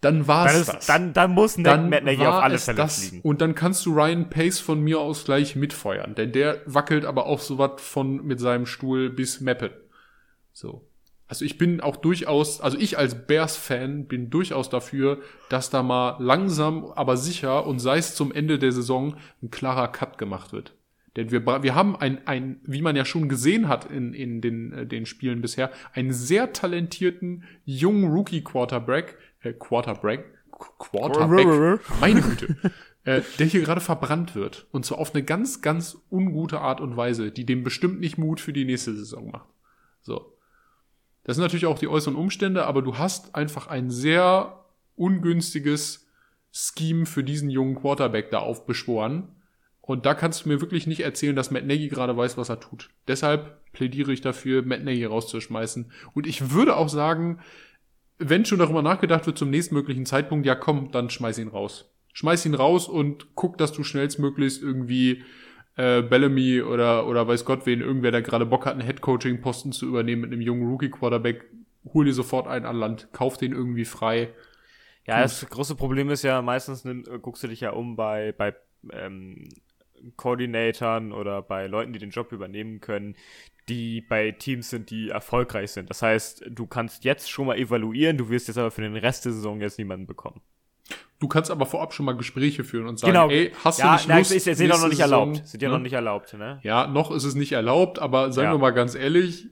dann 0.00 0.26
war 0.26 0.52
es 0.52 0.66
das. 0.66 0.86
Dann, 0.86 1.12
dann 1.12 1.30
muss 1.30 1.54
dann 1.54 1.90
Matt 1.90 2.02
Nagy 2.02 2.26
auf 2.26 2.42
alle 2.42 2.58
Fälle 2.58 2.78
das. 2.78 2.98
fliegen. 2.98 3.20
Und 3.20 3.40
dann 3.40 3.54
kannst 3.54 3.86
du 3.86 3.94
Ryan 3.94 4.28
Pace 4.28 4.58
von 4.58 4.80
mir 4.80 4.98
aus 4.98 5.24
gleich 5.24 5.54
mitfeuern, 5.54 6.16
denn 6.16 6.32
der 6.32 6.62
wackelt 6.66 7.04
aber 7.04 7.26
auch 7.26 7.38
so 7.38 7.58
was 7.58 7.80
von 7.80 8.26
mit 8.26 8.40
seinem 8.40 8.66
Stuhl 8.66 9.08
bis 9.08 9.40
Mappen. 9.40 9.70
So. 10.52 10.90
Also 11.28 11.44
ich 11.44 11.58
bin 11.58 11.80
auch 11.80 11.94
durchaus, 11.94 12.60
also 12.60 12.76
ich 12.76 12.98
als 12.98 13.28
Bears-Fan 13.28 14.08
bin 14.08 14.30
durchaus 14.30 14.68
dafür, 14.68 15.20
dass 15.48 15.70
da 15.70 15.84
mal 15.84 16.16
langsam, 16.18 16.86
aber 16.96 17.16
sicher 17.16 17.64
und 17.68 17.78
sei 17.78 17.98
es 17.98 18.16
zum 18.16 18.32
Ende 18.32 18.58
der 18.58 18.72
Saison 18.72 19.14
ein 19.44 19.52
klarer 19.52 19.92
Cut 19.92 20.18
gemacht 20.18 20.52
wird. 20.52 20.74
Denn 21.16 21.30
wir, 21.30 21.44
wir 21.62 21.74
haben 21.74 21.96
ein, 21.96 22.26
ein, 22.26 22.60
wie 22.64 22.82
man 22.82 22.96
ja 22.96 23.04
schon 23.04 23.28
gesehen 23.28 23.68
hat 23.68 23.90
in, 23.90 24.14
in 24.14 24.40
den, 24.40 24.72
äh, 24.72 24.86
den 24.86 25.06
Spielen 25.06 25.40
bisher, 25.40 25.70
einen 25.92 26.12
sehr 26.12 26.52
talentierten 26.52 27.44
jungen 27.64 28.10
Rookie-Quarterback, 28.10 29.16
äh, 29.40 29.52
Quarterback, 29.52 30.24
Quarterback, 30.78 31.80
meine 32.00 32.20
Güte, 32.20 32.56
äh, 33.04 33.22
der 33.38 33.46
hier 33.46 33.62
gerade 33.62 33.80
verbrannt 33.80 34.34
wird. 34.34 34.66
Und 34.72 34.84
zwar 34.84 34.98
auf 34.98 35.14
eine 35.14 35.22
ganz, 35.22 35.62
ganz 35.62 35.98
ungute 36.10 36.60
Art 36.60 36.80
und 36.80 36.96
Weise, 36.96 37.30
die 37.30 37.46
dem 37.46 37.62
bestimmt 37.62 38.00
nicht 38.00 38.18
Mut 38.18 38.40
für 38.40 38.52
die 38.52 38.64
nächste 38.64 38.94
Saison 38.94 39.30
macht. 39.30 39.48
So. 40.02 40.32
Das 41.22 41.36
sind 41.36 41.42
natürlich 41.42 41.66
auch 41.66 41.78
die 41.78 41.88
äußeren 41.88 42.16
Umstände, 42.16 42.66
aber 42.66 42.82
du 42.82 42.98
hast 42.98 43.34
einfach 43.34 43.66
ein 43.68 43.90
sehr 43.90 44.64
ungünstiges 44.96 46.06
Scheme 46.52 47.06
für 47.06 47.24
diesen 47.24 47.50
jungen 47.50 47.76
Quarterback 47.76 48.30
da 48.30 48.38
aufbeschworen. 48.38 49.33
Und 49.86 50.06
da 50.06 50.14
kannst 50.14 50.44
du 50.44 50.48
mir 50.48 50.62
wirklich 50.62 50.86
nicht 50.86 51.00
erzählen, 51.00 51.36
dass 51.36 51.50
Matt 51.50 51.66
Nagy 51.66 51.88
gerade 51.88 52.16
weiß, 52.16 52.38
was 52.38 52.48
er 52.48 52.58
tut. 52.58 52.88
Deshalb 53.06 53.60
plädiere 53.72 54.12
ich 54.12 54.22
dafür, 54.22 54.62
Matt 54.62 54.82
Nagy 54.82 55.04
rauszuschmeißen. 55.04 55.92
Und 56.14 56.26
ich 56.26 56.52
würde 56.52 56.76
auch 56.76 56.88
sagen, 56.88 57.40
wenn 58.18 58.46
schon 58.46 58.60
darüber 58.60 58.80
nachgedacht 58.80 59.26
wird 59.26 59.36
zum 59.36 59.50
nächstmöglichen 59.50 60.06
Zeitpunkt, 60.06 60.46
ja 60.46 60.54
komm, 60.54 60.90
dann 60.90 61.10
schmeiß 61.10 61.38
ihn 61.38 61.48
raus. 61.48 61.90
Schmeiß 62.14 62.46
ihn 62.46 62.54
raus 62.54 62.88
und 62.88 63.34
guck, 63.34 63.58
dass 63.58 63.72
du 63.72 63.84
schnellstmöglichst 63.84 64.62
irgendwie 64.62 65.22
äh, 65.76 66.00
Bellamy 66.00 66.62
oder, 66.62 67.06
oder 67.06 67.28
weiß 67.28 67.44
Gott 67.44 67.66
wen, 67.66 67.82
irgendwer, 67.82 68.10
der 68.10 68.22
gerade 68.22 68.46
Bock 68.46 68.64
hat, 68.64 68.72
einen 68.72 68.86
Headcoaching-Posten 68.86 69.72
zu 69.72 69.86
übernehmen 69.86 70.22
mit 70.22 70.32
einem 70.32 70.40
jungen 70.40 70.66
Rookie-Quarterback, 70.66 71.44
hol 71.92 72.06
dir 72.06 72.14
sofort 72.14 72.46
einen 72.46 72.64
an 72.64 72.76
Land, 72.76 73.08
kauf 73.12 73.36
den 73.36 73.52
irgendwie 73.52 73.84
frei. 73.84 74.32
Ja, 75.06 75.20
das 75.20 75.46
große 75.46 75.74
Problem 75.74 76.08
ist 76.08 76.22
ja, 76.22 76.40
meistens 76.40 76.86
nimm, 76.86 77.04
guckst 77.20 77.42
du 77.42 77.48
dich 77.48 77.60
ja 77.60 77.72
um 77.72 77.96
bei, 77.96 78.32
bei 78.32 78.54
ähm, 78.92 79.48
Koordinatoren 80.16 81.12
oder 81.12 81.42
bei 81.42 81.66
Leuten, 81.66 81.92
die 81.92 81.98
den 81.98 82.10
Job 82.10 82.32
übernehmen 82.32 82.80
können, 82.80 83.16
die 83.68 84.00
bei 84.02 84.30
Teams 84.32 84.70
sind, 84.70 84.90
die 84.90 85.08
erfolgreich 85.08 85.72
sind. 85.72 85.90
Das 85.90 86.02
heißt, 86.02 86.44
du 86.50 86.66
kannst 86.66 87.04
jetzt 87.04 87.30
schon 87.30 87.46
mal 87.46 87.56
evaluieren, 87.56 88.18
du 88.18 88.28
wirst 88.28 88.48
jetzt 88.48 88.58
aber 88.58 88.70
für 88.70 88.82
den 88.82 88.96
Rest 88.96 89.24
der 89.24 89.32
Saison 89.32 89.60
jetzt 89.60 89.78
niemanden 89.78 90.06
bekommen. 90.06 90.40
Du 91.18 91.28
kannst 91.28 91.50
aber 91.50 91.64
vorab 91.64 91.94
schon 91.94 92.04
mal 92.04 92.16
Gespräche 92.16 92.64
führen 92.64 92.86
und 92.86 92.98
sagen, 92.98 93.14
genau. 93.14 93.30
ey, 93.30 93.52
hast 93.64 93.78
ja, 93.78 93.86
du 93.86 93.92
nicht 93.92 94.08
Lust? 94.08 94.30
Ja, 94.30 94.36
ist, 94.36 94.46
ist 94.46 94.60
ja 94.60 94.68
noch 94.68 94.88
nicht 94.88 95.00
erlaubt. 95.00 95.46
Sind 95.46 95.62
ja 95.62 95.68
ne? 95.68 95.74
noch 95.74 95.82
nicht 95.82 95.94
erlaubt, 95.94 96.34
ne? 96.34 96.60
Ja, 96.62 96.86
noch 96.86 97.10
ist 97.10 97.24
es 97.24 97.34
nicht 97.34 97.52
erlaubt, 97.52 97.98
aber 97.98 98.32
sagen 98.32 98.48
ja. 98.48 98.54
wir 98.54 98.58
mal 98.58 98.72
ganz 98.72 98.94
ehrlich, 98.94 99.48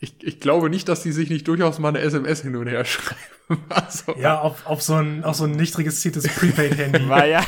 ich, 0.00 0.22
ich 0.22 0.40
glaube 0.40 0.70
nicht, 0.70 0.88
dass 0.88 1.02
die 1.02 1.12
sich 1.12 1.28
nicht 1.28 1.46
durchaus 1.46 1.78
mal 1.78 1.88
eine 1.88 2.00
SMS 2.00 2.42
hin 2.42 2.56
und 2.56 2.66
her 2.66 2.84
schreiben. 2.84 3.64
Also, 3.68 4.14
ja, 4.18 4.40
auf, 4.40 4.66
auf 4.66 4.82
so 4.82 4.94
ein, 4.94 5.24
auf 5.24 5.36
so 5.36 5.44
ein 5.44 5.52
nicht 5.52 5.76
registriertes 5.78 6.28
Prepaid-Handy. 6.28 7.08
War 7.08 7.26
ja. 7.26 7.44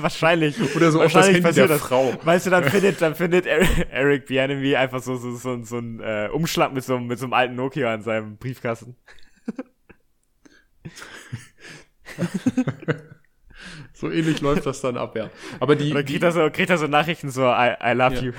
Wahrscheinlich. 0.02 0.56
Oder 0.74 0.90
so 0.90 0.98
Wahrscheinlich 0.98 1.38
auf 1.38 1.42
das 1.42 1.56
Handy 1.56 1.68
der 1.68 1.68
das. 1.68 1.80
Frau. 1.80 2.12
Weißt 2.22 2.46
du, 2.46 2.50
dann 2.50 2.64
findet, 2.64 3.00
dann 3.00 3.14
findet 3.14 3.46
Eric 3.46 4.26
Bianemi 4.26 4.76
einfach 4.76 5.02
so, 5.02 5.16
so, 5.16 5.34
so, 5.34 5.62
so 5.62 5.78
ein 5.78 6.00
äh, 6.00 6.28
Umschlag 6.32 6.72
mit 6.72 6.84
so, 6.84 6.98
mit 6.98 7.18
so 7.18 7.26
einem 7.26 7.32
alten 7.32 7.54
Nokia 7.56 7.94
in 7.94 8.02
seinem 8.02 8.36
Briefkasten. 8.36 8.96
so 13.92 14.10
ähnlich 14.10 14.40
läuft 14.40 14.66
das 14.66 14.80
dann 14.80 14.96
ab, 14.96 15.16
ja. 15.16 15.30
Aber 15.60 15.76
die. 15.76 15.90
Oder 15.90 16.02
kriegt 16.02 16.22
er 16.22 16.32
so, 16.32 16.48
kriegt 16.50 16.70
er 16.70 16.78
so 16.78 16.86
Nachrichten 16.86 17.30
so, 17.30 17.42
I, 17.42 17.74
I 17.82 17.92
love 17.92 18.16
ja. 18.16 18.22
you. 18.22 18.32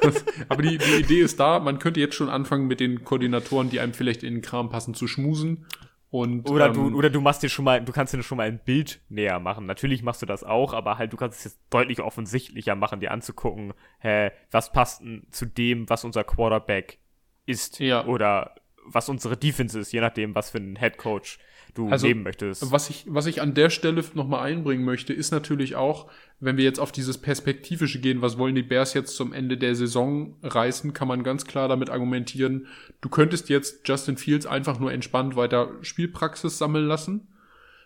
aber 0.48 0.62
die, 0.62 0.78
die 0.78 1.00
Idee 1.00 1.20
ist 1.20 1.38
da, 1.38 1.58
man 1.58 1.78
könnte 1.78 2.00
jetzt 2.00 2.14
schon 2.14 2.28
anfangen 2.28 2.66
mit 2.66 2.80
den 2.80 3.04
Koordinatoren, 3.04 3.70
die 3.70 3.80
einem 3.80 3.94
vielleicht 3.94 4.22
in 4.22 4.34
den 4.34 4.42
Kram 4.42 4.70
passen, 4.70 4.94
zu 4.94 5.06
schmusen. 5.06 5.66
Und, 6.10 6.48
oder 6.48 6.66
ähm, 6.66 6.72
du 6.72 6.96
oder 6.96 7.10
du 7.10 7.20
machst 7.20 7.42
dir 7.42 7.50
schon 7.50 7.66
mal 7.66 7.84
du 7.84 7.92
kannst 7.92 8.14
dir 8.14 8.22
schon 8.22 8.38
mal 8.38 8.48
ein 8.48 8.58
Bild 8.58 9.00
näher 9.08 9.40
machen. 9.40 9.66
Natürlich 9.66 10.02
machst 10.02 10.22
du 10.22 10.26
das 10.26 10.42
auch, 10.42 10.72
aber 10.72 10.96
halt 10.96 11.12
du 11.12 11.16
kannst 11.16 11.38
es 11.38 11.44
jetzt 11.44 11.60
deutlich 11.70 12.00
offensichtlicher 12.00 12.74
machen, 12.74 13.00
dir 13.00 13.10
anzugucken, 13.10 13.74
hä, 13.98 14.30
was 14.50 14.72
passt 14.72 15.02
denn 15.02 15.26
zu 15.30 15.44
dem, 15.44 15.88
was 15.90 16.04
unser 16.04 16.24
Quarterback 16.24 16.98
ist 17.44 17.78
ja. 17.80 18.06
oder 18.06 18.54
was 18.84 19.08
unsere 19.10 19.36
Defense 19.36 19.78
ist, 19.78 19.92
je 19.92 20.00
nachdem, 20.00 20.34
was 20.34 20.50
für 20.50 20.58
ein 20.58 20.76
Head 20.76 20.96
Coach 20.96 21.38
du 21.78 21.88
also, 21.88 22.06
nehmen 22.06 22.22
möchtest. 22.22 22.70
Was 22.70 22.90
ich, 22.90 23.04
was 23.08 23.26
ich 23.26 23.40
an 23.40 23.54
der 23.54 23.70
Stelle 23.70 24.04
nochmal 24.14 24.46
einbringen 24.46 24.84
möchte, 24.84 25.12
ist 25.12 25.30
natürlich 25.30 25.76
auch, 25.76 26.10
wenn 26.40 26.56
wir 26.56 26.64
jetzt 26.64 26.80
auf 26.80 26.92
dieses 26.92 27.18
Perspektivische 27.18 28.00
gehen, 28.00 28.20
was 28.20 28.38
wollen 28.38 28.54
die 28.54 28.62
Bears 28.62 28.94
jetzt 28.94 29.16
zum 29.16 29.32
Ende 29.32 29.56
der 29.56 29.74
Saison 29.74 30.36
reißen, 30.42 30.92
kann 30.92 31.08
man 31.08 31.22
ganz 31.22 31.46
klar 31.46 31.68
damit 31.68 31.90
argumentieren, 31.90 32.66
du 33.00 33.08
könntest 33.08 33.48
jetzt 33.48 33.86
Justin 33.88 34.16
Fields 34.16 34.46
einfach 34.46 34.78
nur 34.78 34.92
entspannt 34.92 35.36
weiter 35.36 35.70
Spielpraxis 35.82 36.58
sammeln 36.58 36.86
lassen. 36.86 37.28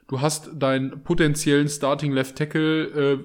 Du 0.08 0.20
hast 0.20 0.50
deinen 0.54 1.04
potenziellen 1.04 1.68
Starting 1.68 2.12
Left 2.12 2.36
Tackle, 2.36 2.84
äh, 2.84 3.18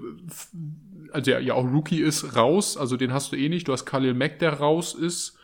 also 1.12 1.32
ja, 1.32 1.40
ja 1.40 1.54
auch 1.54 1.66
Rookie 1.66 2.02
ist, 2.02 2.36
raus, 2.36 2.78
also 2.78 2.98
den 2.98 3.12
hast 3.12 3.32
du 3.32 3.36
eh 3.36 3.50
nicht. 3.50 3.68
Du 3.68 3.74
hast 3.74 3.86
Khalil 3.86 4.14
Mack, 4.14 4.40
der 4.40 4.54
raus 4.54 4.94
ist, 4.94 5.38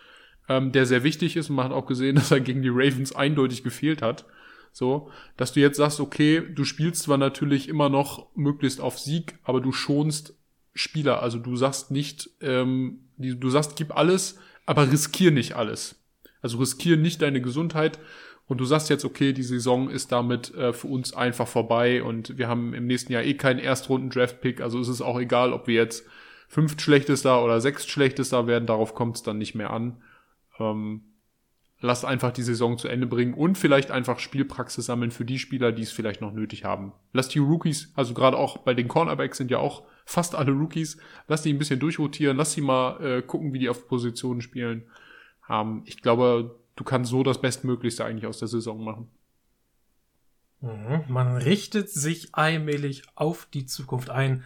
ähm, 0.47 0.71
der 0.71 0.86
sehr 0.86 1.03
wichtig 1.03 1.36
ist 1.36 1.49
und 1.49 1.55
man 1.55 1.65
hat 1.65 1.71
auch 1.71 1.86
gesehen, 1.86 2.15
dass 2.17 2.32
er 2.32 2.39
gegen 2.39 2.61
die 2.61 2.69
Ravens 2.69 3.15
eindeutig 3.15 3.63
gefehlt 3.63 4.01
hat. 4.01 4.26
So, 4.74 5.11
dass 5.38 5.53
du 5.53 5.59
jetzt 5.59 5.78
sagst, 5.78 5.99
okay, 5.99 6.41
du 6.41 6.65
spielst 6.65 7.03
zwar 7.03 7.19
natürlich 7.19 7.69
immer 7.69 7.89
noch 7.89 8.28
möglichst 8.36 8.82
auf 8.82 8.97
Sieg, 8.97 9.38
aber 9.43 9.61
du 9.61 9.71
schonst 9.71 10.34
Spieler. 10.74 11.21
Also 11.21 11.38
du 11.38 11.55
sagst 11.55 11.91
nicht, 11.91 12.32
ähm, 12.41 13.01
du 13.17 13.49
sagst, 13.51 13.76
gib 13.76 13.95
alles, 13.95 14.39
aber 14.65 14.91
riskier 14.91 15.30
nicht 15.30 15.53
alles. 15.53 15.95
Also 16.41 16.57
riskier 16.57 16.97
nicht 16.97 17.21
deine 17.21 17.39
Gesundheit. 17.39 17.99
Und 18.47 18.57
du 18.57 18.65
sagst 18.65 18.89
jetzt, 18.89 19.05
okay, 19.05 19.32
die 19.32 19.43
Saison 19.43 19.91
ist 19.91 20.11
damit 20.11 20.53
äh, 20.55 20.74
für 20.74 20.88
uns 20.88 21.13
einfach 21.13 21.47
vorbei 21.47 22.03
und 22.03 22.38
wir 22.38 22.47
haben 22.47 22.74
im 22.74 22.88
nächsten 22.88 23.13
Jahr 23.13 23.24
eh 23.24 23.36
keinen 23.36 23.59
Erstrunden-Draft-Pick. 23.59 24.59
Also 24.59 24.82
ist 24.82 24.89
es 24.89 25.01
auch 25.01 25.19
egal, 25.19 25.53
ob 25.53 25.67
wir 25.67 25.76
jetzt 25.76 26.05
fünft 26.49 26.82
schlechtester 26.82 27.43
oder 27.43 27.61
sechst 27.61 27.89
schlechtester 27.91 28.47
werden, 28.47 28.65
darauf 28.65 28.95
kommt 28.95 29.17
es 29.17 29.24
dann 29.24 29.38
nicht 29.38 29.53
mehr 29.53 29.69
an. 29.69 30.01
Ähm, 30.59 31.12
lasst 31.84 32.06
einfach 32.06 32.32
die 32.32 32.44
Saison 32.44 32.78
zu 32.78 32.88
Ende 32.88 33.06
bringen 33.06 33.34
und 33.34 33.58
vielleicht 33.58 33.92
einfach 33.92 34.18
Spielpraxis 34.18 34.86
sammeln 34.86 35.12
für 35.12 35.26
die 35.26 35.38
Spieler, 35.38 35.74
die 35.74 35.82
es 35.82 35.92
vielleicht 35.92 36.22
noch 36.22 36.32
nötig 36.32 36.64
haben. 36.64 36.94
Lasst 37.12 37.36
die 37.36 37.40
Rookies, 37.40 37.92
also 37.94 38.14
gerade 38.14 38.38
auch 38.38 38.60
bei 38.60 38.74
den 38.74 38.88
Cornerbacks 38.88 39.38
sind 39.38 39.52
ja 39.52 39.58
auch 39.58 39.84
fast 40.06 40.34
alle 40.34 40.54
Rookies, 40.54 40.98
lasst 41.28 41.44
die 41.44 41.52
ein 41.52 41.60
bisschen 41.60 41.82
durchrotieren, 41.82 42.38
lasst 42.38 42.54
sie 42.54 42.62
mal 42.62 43.04
äh, 43.04 43.22
gucken, 43.22 43.52
wie 43.52 43.60
die 43.60 43.68
auf 43.68 43.86
Positionen 43.86 44.40
spielen. 44.40 44.84
Ähm, 45.50 45.84
ich 45.86 46.02
glaube, 46.02 46.58
du 46.78 46.86
kannst 46.86 47.12
so 47.12 47.22
das 47.22 47.42
Bestmöglichste 47.42 48.06
eigentlich 48.06 48.28
aus 48.28 48.40
der 48.40 48.48
Saison 48.48 48.82
machen. 48.82 49.10
Mhm. 50.62 51.04
Man 51.10 51.36
richtet 51.36 51.90
sich 51.90 52.34
allmählich 52.34 53.04
auf 53.16 53.46
die 53.54 53.66
Zukunft 53.66 54.10
ein. 54.10 54.46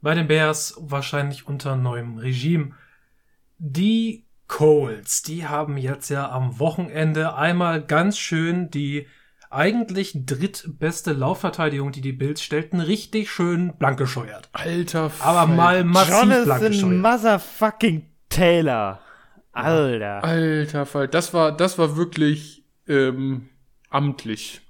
Bei 0.00 0.14
den 0.14 0.28
Bears 0.28 0.76
wahrscheinlich 0.78 1.48
unter 1.48 1.74
neuem 1.74 2.18
Regime. 2.18 2.76
Die 3.58 4.24
Colts, 4.50 5.22
die 5.22 5.46
haben 5.46 5.78
jetzt 5.78 6.10
ja 6.10 6.28
am 6.28 6.58
Wochenende 6.58 7.34
einmal 7.34 7.80
ganz 7.80 8.18
schön 8.18 8.68
die 8.68 9.06
eigentlich 9.48 10.26
drittbeste 10.26 11.12
Laufverteidigung, 11.12 11.92
die 11.92 12.00
die 12.00 12.12
Bills 12.12 12.42
stellten, 12.42 12.80
richtig 12.80 13.30
schön 13.30 13.74
blank 13.78 13.96
gescheuert. 13.96 14.48
Alter, 14.52 15.12
aber 15.20 15.46
mal 15.46 15.84
massiv 15.84 16.14
Jonathan 16.14 16.44
blank 16.44 16.62
gescheuert. 16.62 17.00
Motherfucking 17.00 18.06
Taylor. 18.28 19.00
Alter. 19.52 20.24
Alter 20.24 20.84
Fall, 20.84 21.06
das 21.06 21.32
war 21.32 21.56
das 21.56 21.78
war 21.78 21.96
wirklich 21.96 22.64
ähm, 22.88 23.48
amtlich. 23.88 24.62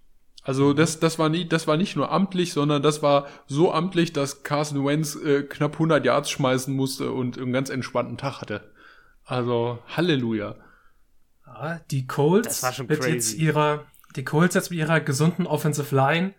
Also 0.43 0.75
das, 0.75 1.01
das, 1.01 1.19
war 1.19 1.31
nie, 1.31 1.47
das 1.47 1.67
war 1.67 1.79
nicht 1.79 1.97
nur 1.97 2.13
amtlich, 2.13 2.53
sondern 2.53 2.83
das 2.83 3.03
war 3.03 3.29
so 3.47 3.73
amtlich, 3.73 4.13
dass 4.13 4.43
Carson 4.43 4.85
Wentz 4.85 5.17
äh, 5.17 5.43
knapp 5.43 5.75
100 5.75 6.05
Yards 6.05 6.31
schmeißen 6.31 6.75
musste 6.75 7.13
und 7.13 7.39
einen 7.39 7.53
ganz 7.53 7.71
entspannten 7.71 8.19
Tag 8.19 8.43
hatte. 8.43 8.71
Also 9.31 9.79
Halleluja. 9.97 10.57
Ja, 11.47 11.81
die 11.91 12.09
Colts 12.09 12.79
mit 12.81 13.05
jetzt 13.07 13.35
ihrer, 13.35 13.87
die 14.17 14.25
Colts 14.25 14.57
jetzt 14.57 14.71
mit 14.71 14.81
ihrer 14.81 14.99
gesunden 15.01 15.47
Offensive 15.47 15.95
Line, 15.95 16.35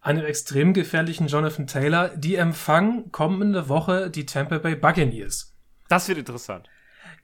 einem 0.00 0.24
extrem 0.24 0.72
gefährlichen 0.72 1.26
Jonathan 1.26 1.66
Taylor, 1.66 2.10
die 2.10 2.36
empfangen 2.36 3.10
kommende 3.10 3.68
Woche 3.68 4.08
die 4.08 4.24
Tampa 4.24 4.58
Bay 4.58 4.76
Buccaneers. 4.76 5.56
Das 5.88 6.06
wird 6.06 6.18
interessant. 6.18 6.68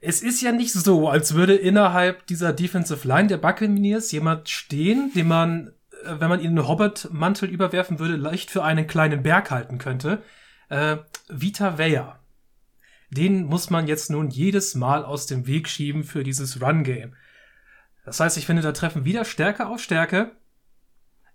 Es 0.01 0.21
ist 0.21 0.41
ja 0.41 0.51
nicht 0.51 0.73
so, 0.73 1.07
als 1.07 1.33
würde 1.33 1.55
innerhalb 1.55 2.27
dieser 2.27 2.51
Defensive 2.51 3.07
Line 3.07 3.29
der 3.29 3.37
Buccaneers 3.37 4.11
jemand 4.11 4.49
stehen, 4.49 5.13
den 5.15 5.29
man, 5.29 5.71
äh, 6.03 6.15
wenn 6.19 6.27
man 6.27 6.41
ihn 6.41 6.49
einen 6.49 6.67
Hobbit-Mantel 6.67 7.49
überwerfen 7.49 7.99
würde, 7.99 8.17
leicht 8.17 8.51
für 8.51 8.65
einen 8.65 8.85
kleinen 8.85 9.23
Berg 9.23 9.49
halten 9.49 9.77
könnte. 9.77 10.21
Äh, 10.67 10.97
Vita 11.29 11.77
Vea. 11.77 12.19
Den 13.09 13.45
muss 13.45 13.69
man 13.69 13.87
jetzt 13.87 14.09
nun 14.09 14.29
jedes 14.29 14.75
Mal 14.75 15.05
aus 15.05 15.27
dem 15.27 15.47
Weg 15.47 15.69
schieben 15.69 16.03
für 16.03 16.23
dieses 16.23 16.61
Run-Game. 16.61 17.15
Das 18.05 18.19
heißt, 18.19 18.37
ich 18.37 18.45
finde, 18.45 18.61
da 18.61 18.71
treffen 18.71 19.05
wieder 19.05 19.25
Stärke 19.25 19.67
auf 19.67 19.81
Stärke 19.81 20.31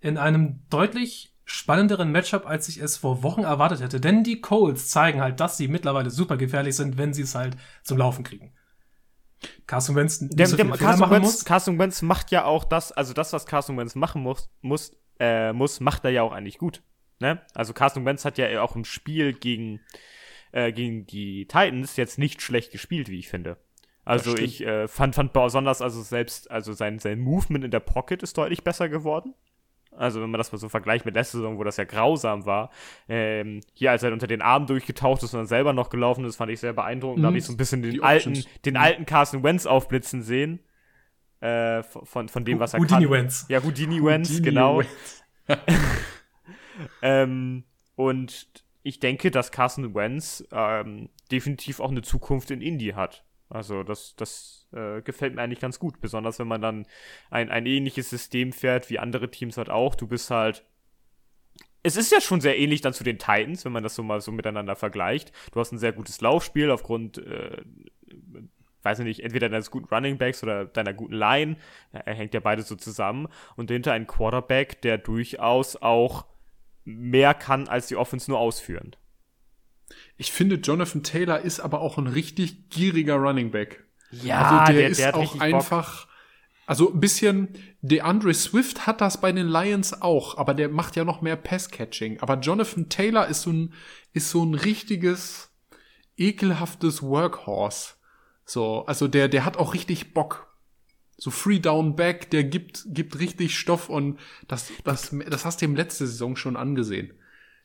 in 0.01 0.19
einem 0.19 0.63
deutlich 0.69 1.35
spannenderen 1.45 2.13
Matchup, 2.13 2.47
als 2.47 2.69
ich 2.69 2.79
es 2.79 2.97
vor 2.97 3.23
Wochen 3.23 3.43
erwartet 3.43 3.81
hätte. 3.81 4.01
Denn 4.01 4.25
die 4.25 4.41
Colts 4.41 4.89
zeigen 4.89 5.21
halt, 5.21 5.41
dass 5.41 5.57
sie 5.57 5.69
mittlerweile 5.69 6.11
super 6.11 6.37
gefährlich 6.37 6.77
sind, 6.77 6.99
wenn 6.99 7.13
sie 7.13 7.23
es 7.23 7.35
halt 7.35 7.57
zum 7.83 7.99
Laufen 7.99 8.25
kriegen. 8.25 8.53
Carson 9.67 9.97
Wentz, 9.97 10.21
der, 10.21 10.47
so 10.47 10.57
der, 10.57 10.69
Carson, 10.71 11.11
Wentz. 11.11 11.45
Carson 11.45 11.79
Wentz 11.79 12.03
macht 12.03 12.31
ja 12.31 12.45
auch 12.45 12.65
das, 12.65 12.93
also 12.93 13.13
das, 13.13 13.33
was 13.33 13.47
Carson 13.47 13.77
Wentz 13.77 13.95
machen 13.95 14.23
muss, 14.23 14.51
muss, 14.61 14.97
äh, 15.19 15.53
muss 15.53 15.81
macht 15.81 16.05
er 16.05 16.11
ja 16.11 16.23
auch 16.23 16.33
eigentlich 16.33 16.59
gut. 16.59 16.83
Ne? 17.19 17.41
Also 17.55 17.73
Carson 17.73 18.05
Wentz 18.05 18.25
hat 18.25 18.39
ja 18.39 18.63
auch 18.63 18.77
im 18.77 18.85
Spiel 18.85 19.33
gegen, 19.33 19.81
äh, 20.53 20.73
gegen 20.73 21.07
die 21.07 21.47
Titans 21.47 21.97
jetzt 21.97 22.19
nicht 22.19 22.41
schlecht 22.43 22.73
gespielt, 22.73 23.09
wie 23.09 23.19
ich 23.19 23.29
finde. 23.29 23.57
Also 24.05 24.37
ich 24.37 24.65
äh, 24.67 24.89
fand, 24.89 25.15
fand 25.15 25.33
besonders, 25.33 25.81
also 25.81 26.03
selbst, 26.03 26.51
also 26.51 26.73
sein, 26.73 26.99
sein 26.99 27.21
Movement 27.21 27.65
in 27.65 27.71
der 27.71 27.81
Pocket 27.81 28.23
ist 28.23 28.37
deutlich 28.37 28.65
besser 28.65 28.89
geworden. 28.89 29.35
Also 29.95 30.23
wenn 30.23 30.31
man 30.31 30.39
das 30.39 30.51
mal 30.51 30.59
so 30.59 30.69
vergleicht 30.69 31.05
mit 31.05 31.15
letzter 31.15 31.39
Saison, 31.39 31.59
wo 31.59 31.65
das 31.65 31.77
ja 31.77 31.85
grausam 31.85 32.47
war. 32.47 32.71
Ähm, 33.09 33.61
hier, 33.75 33.91
als 33.91 34.03
er 34.03 34.13
unter 34.13 34.27
den 34.27 34.43
Armen 34.43 34.67
durchgetaucht 34.67 35.23
ist 35.23 35.35
und 35.35 35.41
dann 35.41 35.47
selber 35.47 35.73
noch 35.73 35.91
gelaufen 35.91 36.25
ist, 36.25 36.37
fand 36.37 36.51
ich 36.51 36.61
sehr 36.61 36.73
beeindruckend. 36.73 37.19
Mhm. 37.19 37.23
Da 37.23 37.27
habe 37.29 37.39
ich 37.39 37.45
so 37.45 37.53
ein 37.53 37.59
bisschen 37.59 37.83
den 37.83 38.03
alten, 38.03 38.43
den 38.65 38.77
alten 38.77 39.07
Carson 39.07 39.43
Wentz 39.43 39.67
aufblitzen 39.67 40.23
sehen. 40.23 40.61
Äh, 41.41 41.83
von, 41.83 42.29
von 42.29 42.45
dem, 42.45 42.61
was 42.61 42.73
er 42.73 42.81
Houdini 42.81 43.03
kann. 43.03 43.11
Wentz. 43.11 43.47
Ja, 43.49 43.63
Houdini 43.63 44.03
Wentz, 44.03 44.31
Houdini 44.31 44.45
genau. 44.45 44.79
Wentz. 44.79 45.25
ähm, 47.03 47.65
und 47.97 48.62
ich 48.83 49.01
denke, 49.01 49.31
dass 49.31 49.53
Carson 49.53 49.95
Wentz 49.95 50.45
ähm, 50.53 51.09
definitiv 51.31 51.81
auch 51.81 51.91
eine 51.91 52.03
Zukunft 52.03 52.51
in 52.51 52.61
Indie 52.61 52.95
hat. 52.95 53.25
Also 53.49 53.83
das, 53.83 54.17
das 54.17 54.69
äh, 54.73 55.03
gefällt 55.03 55.35
mir 55.35 55.43
eigentlich 55.43 55.61
ganz 55.61 55.79
gut, 55.79 56.01
besonders 56.01 56.39
wenn 56.39 56.49
man 56.49 56.63
dann 56.63 56.87
ein, 57.31 57.51
ein 57.51 57.67
ähnliches 57.67 58.11
System 58.11 58.53
fährt 58.53 58.91
wie 58.91 58.99
andere 58.99 59.31
Teams 59.31 59.57
halt 59.57 59.71
auch. 59.71 59.95
Du 59.95 60.07
bist 60.07 60.31
halt. 60.31 60.65
Es 61.85 61.97
ist 61.97 62.13
ja 62.13 62.21
schon 62.21 62.41
sehr 62.41 62.59
ähnlich 62.59 62.81
dann 62.81 62.93
zu 62.93 63.03
den 63.03 63.19
Titans, 63.19 63.65
wenn 63.65 63.73
man 63.73 63.83
das 63.83 63.97
so 63.97 64.03
mal 64.05 64.21
so 64.21 64.31
miteinander 64.31 64.77
vergleicht. 64.77 65.33
Du 65.53 65.59
hast 65.59 65.73
ein 65.73 65.79
sehr 65.79 65.93
gutes 65.93 66.21
Laufspiel 66.21 66.71
aufgrund, 66.71 67.19
äh, 67.19 67.61
weiß 68.83 69.01
ich 69.01 69.05
nicht, 69.05 69.21
entweder 69.21 69.49
deines 69.49 69.71
guten 69.71 69.93
Running 69.93 70.17
Backs 70.17 70.45
oder 70.45 70.65
deiner 70.65 70.95
guten 70.95 71.15
Line. 71.15 71.57
Er 71.91 72.15
hängt 72.15 72.35
ja 72.35 72.41
beide 72.41 72.63
so 72.63 72.77
zusammen. 72.77 73.27
Und 73.57 73.69
dahinter 73.69 73.93
ein 73.93 74.07
Quarterback, 74.07 74.81
der 74.83 74.97
durchaus 74.97 75.75
auch 75.75 76.27
mehr 76.85 77.35
kann, 77.35 77.69
als 77.69 77.87
die 77.87 77.97
Offense 77.97 78.31
nur 78.31 78.39
ausführen. 78.41 78.97
Ich 80.17 80.33
finde, 80.33 80.57
Jonathan 80.57 81.03
Taylor 81.03 81.41
ist 81.41 81.61
aber 81.61 81.81
auch 81.81 81.99
ein 81.99 82.07
richtig 82.07 82.71
gieriger 82.71 83.17
Running 83.17 83.51
Back. 83.51 83.85
Ja, 84.11 84.61
also 84.61 84.73
der, 84.73 84.81
der 84.83 84.89
ist 84.91 85.01
der 85.01 85.17
auch 85.17 85.41
einfach. 85.41 86.03
Bock. 86.03 86.13
Also 86.65 86.93
ein 86.93 87.01
bisschen, 87.01 87.49
DeAndre 87.83 88.33
Swift 88.33 88.87
hat 88.87 89.01
das 89.01 89.21
bei 89.21 89.33
den 89.33 89.49
Lions 89.49 90.01
auch, 90.01 90.39
aber 90.39 90.55
der 90.55 90.69
macht 90.69 90.95
ja 90.95 91.05
noch 91.05 91.21
mehr 91.21 91.37
Pass-Catching. 91.37 92.21
Aber 92.21 92.39
Jonathan 92.39 92.89
Taylor 92.89 93.27
ist 93.27 93.43
so 93.43 93.51
ein, 93.51 93.75
ist 94.13 94.31
so 94.31 94.45
ein 94.45 94.55
richtiges, 94.55 95.51
ekelhaftes 96.17 97.03
Workhorse. 97.03 97.95
So, 98.45 98.87
also 98.87 99.09
der, 99.09 99.29
der 99.29 99.45
hat 99.45 99.57
auch 99.57 99.75
richtig 99.75 100.15
Bock. 100.15 100.52
So 101.23 101.31
Free 101.31 101.61
Down 101.61 101.95
Back, 101.95 102.31
der 102.31 102.43
gibt, 102.43 102.83
gibt 102.89 103.21
richtig 103.21 103.57
Stoff 103.57 103.89
und 103.89 104.19
das, 104.49 104.73
das, 104.83 105.15
das 105.31 105.45
hast 105.45 105.61
du 105.61 105.67
ihm 105.67 105.77
letzte 105.77 106.05
Saison 106.05 106.35
schon 106.35 106.57
angesehen. 106.57 107.13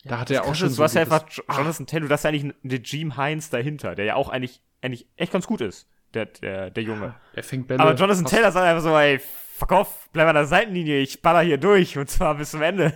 Da 0.05 0.19
hat 0.19 0.29
er 0.29 0.43
auch 0.45 0.53
schon 0.53 0.67
Du 0.67 0.75
so 0.75 0.83
hast 0.83 0.93
ja 0.93 1.01
einfach 1.01 1.25
Jonathan 1.27 1.87
Taylor, 1.87 2.07
du 2.07 2.13
hast 2.13 2.21
ja 2.21 2.29
eigentlich 2.29 2.53
den 2.61 2.83
Jim 2.83 3.17
Heinz 3.17 3.49
dahinter, 3.49 3.95
der 3.95 4.05
ja 4.05 4.13
auch 4.13 4.29
eigentlich, 4.29 4.61
eigentlich 4.83 5.07
echt 5.15 5.31
ganz 5.31 5.47
gut 5.47 5.61
ist, 5.61 5.89
der, 6.13 6.27
der, 6.27 6.69
der 6.69 6.83
Junge. 6.83 7.15
Der 7.35 7.41
fängt 7.41 7.67
Bälle. 7.67 7.79
Aber 7.79 7.95
Jonathan 7.95 8.25
Taylor 8.25 8.51
sagt 8.51 8.63
einfach 8.63 8.83
so, 8.83 8.95
ey, 8.95 9.19
fuck 9.55 9.71
off, 9.71 10.07
bleib 10.13 10.27
an 10.27 10.35
der 10.35 10.45
Seitenlinie, 10.45 10.99
ich 10.99 11.23
baller 11.23 11.41
hier 11.41 11.57
durch 11.57 11.97
und 11.97 12.11
zwar 12.11 12.35
bis 12.35 12.51
zum 12.51 12.61
Ende. 12.61 12.93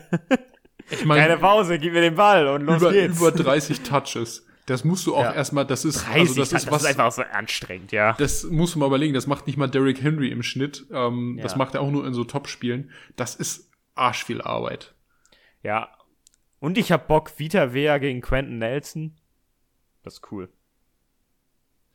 Ich 0.91 1.05
meine, 1.05 1.21
Keine 1.21 1.37
Pause, 1.37 1.79
gib 1.79 1.93
mir 1.93 2.01
den 2.01 2.13
Ball 2.13 2.47
und 2.47 2.67
los 2.67 2.81
über, 2.81 2.91
geht's. 2.91 3.17
Über 3.17 3.31
30 3.31 3.81
Touches. 3.81 4.45
Das 4.71 4.85
musst 4.85 5.05
du 5.05 5.17
auch 5.17 5.23
ja. 5.23 5.33
erstmal, 5.33 5.65
das 5.65 5.83
ist, 5.83 6.05
30, 6.05 6.15
also 6.15 6.35
das 6.35 6.53
ist 6.53 6.71
was. 6.71 6.83
Das 6.83 6.83
ist 6.83 6.87
einfach 6.87 7.11
so 7.11 7.23
anstrengend, 7.23 7.91
ja. 7.91 8.13
Das 8.13 8.45
musst 8.45 8.73
du 8.73 8.79
mal 8.79 8.85
überlegen, 8.85 9.13
das 9.13 9.27
macht 9.27 9.45
nicht 9.45 9.57
mal 9.57 9.67
Derrick 9.67 10.01
Henry 10.01 10.29
im 10.29 10.43
Schnitt. 10.43 10.85
Ähm, 10.93 11.35
ja. 11.35 11.43
Das 11.43 11.57
macht 11.57 11.75
er 11.75 11.81
auch 11.81 11.91
nur 11.91 12.07
in 12.07 12.13
so 12.13 12.23
Top-Spielen. 12.23 12.89
Das 13.17 13.35
ist 13.35 13.69
arsch 13.95 14.23
viel 14.23 14.41
Arbeit. 14.41 14.95
Ja, 15.61 15.89
und 16.59 16.77
ich 16.77 16.93
hab 16.93 17.09
Bock, 17.09 17.37
Vita 17.37 17.73
Vea 17.73 17.97
gegen 17.97 18.21
Quentin 18.21 18.59
Nelson. 18.59 19.17
Das 20.03 20.13
ist 20.13 20.31
cool. 20.31 20.47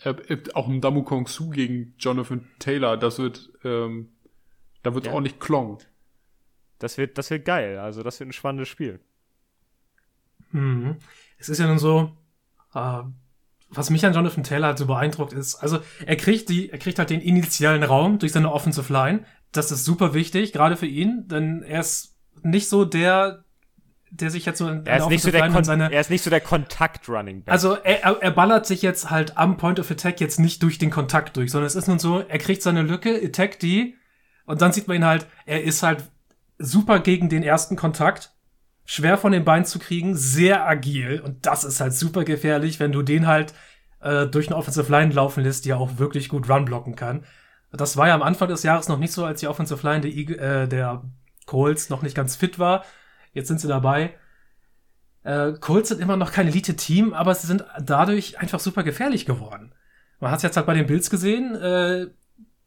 Äh, 0.04 0.10
äh, 0.10 0.42
auch 0.52 0.68
ein 0.68 0.82
Damu 0.82 1.02
Kong 1.02 1.26
Su 1.28 1.48
gegen 1.48 1.94
Jonathan 1.98 2.46
Taylor, 2.58 2.98
das 2.98 3.18
wird, 3.18 3.52
ähm, 3.64 4.12
da 4.82 4.92
wird 4.92 5.06
ja. 5.06 5.12
ordentlich 5.14 5.38
klong. 5.40 5.78
Das 6.78 6.98
wird, 6.98 7.16
das 7.16 7.30
wird 7.30 7.46
geil. 7.46 7.78
Also, 7.78 8.02
das 8.02 8.20
wird 8.20 8.28
ein 8.28 8.34
spannendes 8.34 8.68
Spiel. 8.68 9.00
Mhm. 10.50 10.96
Es 11.38 11.48
ist 11.48 11.58
ja 11.58 11.66
nun 11.66 11.78
so, 11.78 12.14
äh, 12.76 13.02
was 13.70 13.90
mich 13.90 14.06
an 14.06 14.14
Jonathan 14.14 14.44
Taylor 14.44 14.68
halt 14.68 14.78
so 14.78 14.86
beeindruckt 14.86 15.32
ist, 15.32 15.56
also 15.56 15.80
er 16.04 16.16
kriegt 16.16 16.48
die, 16.48 16.70
er 16.70 16.78
kriegt 16.78 16.98
halt 16.98 17.10
den 17.10 17.20
initialen 17.20 17.82
Raum 17.82 18.18
durch 18.18 18.32
seine 18.32 18.52
Offensive 18.52 18.92
Line. 18.92 19.24
Das 19.52 19.72
ist 19.72 19.84
super 19.84 20.14
wichtig, 20.14 20.52
gerade 20.52 20.76
für 20.76 20.86
ihn, 20.86 21.26
denn 21.28 21.62
er 21.62 21.80
ist 21.80 22.14
nicht 22.42 22.68
so 22.68 22.84
der, 22.84 23.44
der 24.10 24.30
sich 24.30 24.46
jetzt 24.46 24.58
so 24.58 24.68
in 24.68 24.86
er 24.86 24.98
ist, 24.98 25.08
nicht 25.08 25.22
so 25.22 25.30
der 25.30 25.50
Kon 25.50 25.64
seine, 25.64 25.92
er 25.92 26.00
ist 26.00 26.10
nicht 26.10 26.22
so 26.22 26.30
der 26.30 26.40
Kontakt-Running 26.40 27.42
Back. 27.42 27.52
Also 27.52 27.74
er, 27.74 28.22
er 28.22 28.30
ballert 28.30 28.66
sich 28.66 28.82
jetzt 28.82 29.10
halt 29.10 29.36
am 29.36 29.56
Point 29.56 29.80
of 29.80 29.90
Attack 29.90 30.20
jetzt 30.20 30.38
nicht 30.38 30.62
durch 30.62 30.78
den 30.78 30.90
Kontakt 30.90 31.36
durch, 31.36 31.50
sondern 31.50 31.66
es 31.66 31.74
ist 31.74 31.88
nun 31.88 31.98
so, 31.98 32.20
er 32.20 32.38
kriegt 32.38 32.62
seine 32.62 32.82
Lücke, 32.82 33.20
attack 33.24 33.58
die 33.58 33.96
und 34.44 34.62
dann 34.62 34.72
sieht 34.72 34.86
man 34.86 34.98
ihn 34.98 35.04
halt, 35.04 35.26
er 35.44 35.64
ist 35.64 35.82
halt 35.82 36.04
super 36.58 37.00
gegen 37.00 37.28
den 37.28 37.42
ersten 37.42 37.76
Kontakt, 37.76 38.35
schwer 38.86 39.18
von 39.18 39.32
den 39.32 39.44
Beinen 39.44 39.66
zu 39.66 39.78
kriegen, 39.78 40.16
sehr 40.16 40.66
agil 40.66 41.20
und 41.20 41.44
das 41.44 41.64
ist 41.64 41.80
halt 41.80 41.92
super 41.92 42.24
gefährlich, 42.24 42.80
wenn 42.80 42.92
du 42.92 43.02
den 43.02 43.26
halt 43.26 43.52
äh, 44.00 44.26
durch 44.26 44.46
eine 44.46 44.56
Offensive 44.56 44.90
Line 44.90 45.12
laufen 45.12 45.42
lässt, 45.42 45.64
die 45.64 45.70
ja 45.70 45.76
auch 45.76 45.98
wirklich 45.98 46.28
gut 46.28 46.48
Run 46.48 46.64
blocken 46.64 46.96
kann. 46.96 47.24
Das 47.72 47.96
war 47.96 48.08
ja 48.08 48.14
am 48.14 48.22
Anfang 48.22 48.48
des 48.48 48.62
Jahres 48.62 48.88
noch 48.88 48.98
nicht 48.98 49.12
so, 49.12 49.24
als 49.24 49.40
die 49.40 49.48
Offensive 49.48 49.86
Line 49.86 50.00
der, 50.00 50.62
äh, 50.62 50.68
der 50.68 51.04
Colts 51.44 51.90
noch 51.90 52.02
nicht 52.02 52.16
ganz 52.16 52.36
fit 52.36 52.58
war 52.58 52.84
Jetzt 53.36 53.48
sind 53.48 53.60
sie 53.60 53.68
dabei. 53.68 54.14
Äh, 55.22 55.52
Colts 55.60 55.90
sind 55.90 56.00
immer 56.00 56.16
noch 56.16 56.32
kein 56.32 56.48
Elite-Team, 56.48 57.12
aber 57.12 57.34
sie 57.34 57.46
sind 57.46 57.66
dadurch 57.78 58.38
einfach 58.38 58.60
super 58.60 58.82
gefährlich 58.82 59.26
geworden. 59.26 59.74
Man 60.20 60.30
hat 60.30 60.38
es 60.38 60.42
jetzt 60.42 60.56
halt 60.56 60.64
bei 60.64 60.72
den 60.72 60.86
Bills 60.86 61.10
gesehen. 61.10 61.54
Äh, 61.54 62.06